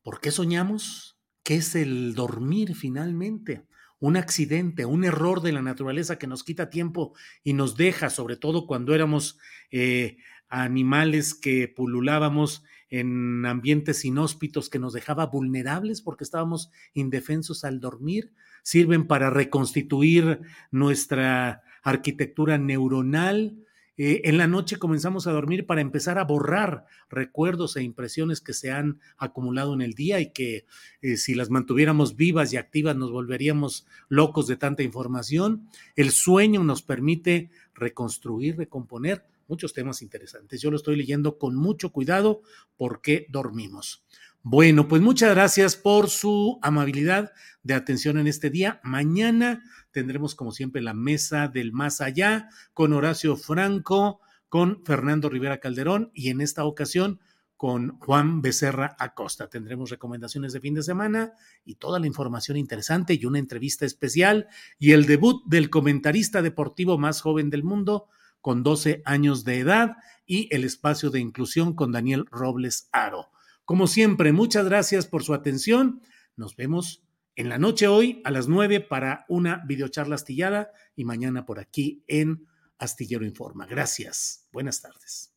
por 0.02 0.22
qué 0.22 0.32
soñamos, 0.32 1.20
qué 1.44 1.56
es 1.56 1.76
el 1.76 2.14
dormir 2.16 2.76
finalmente 2.76 3.66
un 4.00 4.16
accidente, 4.16 4.86
un 4.86 5.04
error 5.04 5.42
de 5.42 5.52
la 5.52 5.62
naturaleza 5.62 6.20
que 6.20 6.28
nos 6.28 6.44
quita 6.44 6.70
tiempo 6.70 7.16
y 7.44 7.54
nos 7.54 7.76
deja, 7.78 8.10
sobre 8.10 8.38
todo 8.38 8.68
cuando 8.68 8.94
éramos 8.94 9.40
eh, 9.72 10.18
animales 10.50 11.34
que 11.34 11.68
pululábamos 11.68 12.64
en 12.90 13.46
ambientes 13.46 14.06
inhóspitos 14.06 14.70
que 14.70 14.80
nos 14.80 14.94
dejaba 14.94 15.26
vulnerables 15.26 16.02
porque 16.02 16.24
estábamos 16.24 16.72
indefensos 16.94 17.64
al 17.64 17.80
dormir, 17.80 18.32
sirven 18.64 19.08
para 19.08 19.30
reconstituir 19.30 20.42
nuestra 20.72 21.64
arquitectura 21.84 22.58
neuronal. 22.58 23.64
Eh, 23.98 24.22
en 24.26 24.38
la 24.38 24.48
noche 24.48 24.78
comenzamos 24.78 25.26
a 25.26 25.32
dormir 25.32 25.66
para 25.66 25.82
empezar 25.82 26.20
a 26.20 26.24
borrar 26.24 26.86
recuerdos 27.10 27.76
e 27.76 27.84
impresiones 27.84 28.42
que 28.42 28.54
se 28.54 28.72
han 28.72 29.00
acumulado 29.18 29.74
en 29.74 29.82
el 29.82 29.94
día 29.94 30.20
y 30.20 30.32
que 30.32 30.66
eh, 31.02 31.18
si 31.18 31.34
las 31.34 31.50
mantuviéramos 31.50 32.16
vivas 32.16 32.54
y 32.54 32.58
activas 32.58 32.96
nos 32.96 33.12
volveríamos 33.12 33.88
locos 34.08 34.48
de 34.48 34.56
tanta 34.56 34.84
información. 34.84 35.68
El 35.96 36.12
sueño 36.12 36.64
nos 36.64 36.84
permite 36.84 37.50
reconstruir, 37.74 38.58
recomponer 38.58 39.26
muchos 39.48 39.74
temas 39.74 40.02
interesantes. 40.02 40.62
Yo 40.62 40.72
lo 40.72 40.78
estoy 40.78 40.96
leyendo 40.96 41.38
con 41.38 41.56
mucho 41.56 41.92
cuidado 41.92 42.42
porque 42.76 43.28
dormimos. 43.30 44.06
Bueno, 44.44 44.88
pues 44.88 45.02
muchas 45.02 45.32
gracias 45.32 45.76
por 45.76 46.10
su 46.10 46.58
amabilidad 46.62 47.34
de 47.64 47.74
atención 47.74 48.18
en 48.18 48.28
este 48.28 48.50
día. 48.50 48.80
Mañana 48.84 49.62
tendremos, 49.92 50.36
como 50.36 50.52
siempre, 50.52 50.82
la 50.82 50.94
mesa 50.94 51.48
del 51.48 51.74
más 51.74 52.00
allá 52.00 52.48
con 52.74 52.94
Horacio 52.94 53.36
Franco, 53.36 54.22
con 54.48 54.86
Fernando 54.86 55.30
Rivera 55.30 55.60
Calderón 55.60 56.12
y 56.14 56.30
en 56.30 56.40
esta 56.40 56.64
ocasión 56.64 57.20
con 57.58 57.98
Juan 58.00 58.42
Becerra 58.42 58.96
Acosta. 59.00 59.50
Tendremos 59.50 59.90
recomendaciones 59.90 60.54
de 60.54 60.62
fin 60.62 60.76
de 60.76 60.84
semana 60.84 61.34
y 61.66 61.76
toda 61.76 62.00
la 62.00 62.08
información 62.08 62.56
interesante 62.56 63.16
y 63.16 63.26
una 63.26 63.40
entrevista 63.40 63.86
especial 63.86 64.48
y 64.80 64.92
el 64.92 65.08
debut 65.08 65.44
del 65.46 65.70
comentarista 65.70 66.42
deportivo 66.42 66.98
más 66.98 67.20
joven 67.20 67.50
del 67.50 67.64
mundo, 67.64 68.08
con 68.42 68.64
12 68.64 69.02
años 69.06 69.44
de 69.44 69.60
edad 69.60 69.98
y 70.26 70.54
el 70.56 70.64
espacio 70.64 71.10
de 71.10 71.20
inclusión 71.20 71.74
con 71.74 71.92
Daniel 71.92 72.26
Robles 72.32 72.90
Aro. 72.92 73.30
Como 73.66 73.88
siempre, 73.88 74.32
muchas 74.32 74.66
gracias 74.66 75.08
por 75.08 75.24
su 75.24 75.34
atención. 75.34 76.02
Nos 76.36 76.56
vemos 76.56 77.04
en 77.36 77.50
la 77.50 77.58
noche 77.58 77.88
hoy 77.88 78.22
a 78.26 78.32
las 78.32 78.48
9 78.48 78.82
para 78.82 79.26
una 79.30 79.64
videocharla 79.68 80.16
astillada 80.16 80.72
y 80.96 81.06
mañana 81.06 81.46
por 81.46 81.60
aquí 81.60 82.04
en 82.08 82.48
Astillero 82.80 83.26
Informa. 83.26 83.66
Gracias. 83.66 84.48
Buenas 84.52 84.82
tardes. 84.82 85.37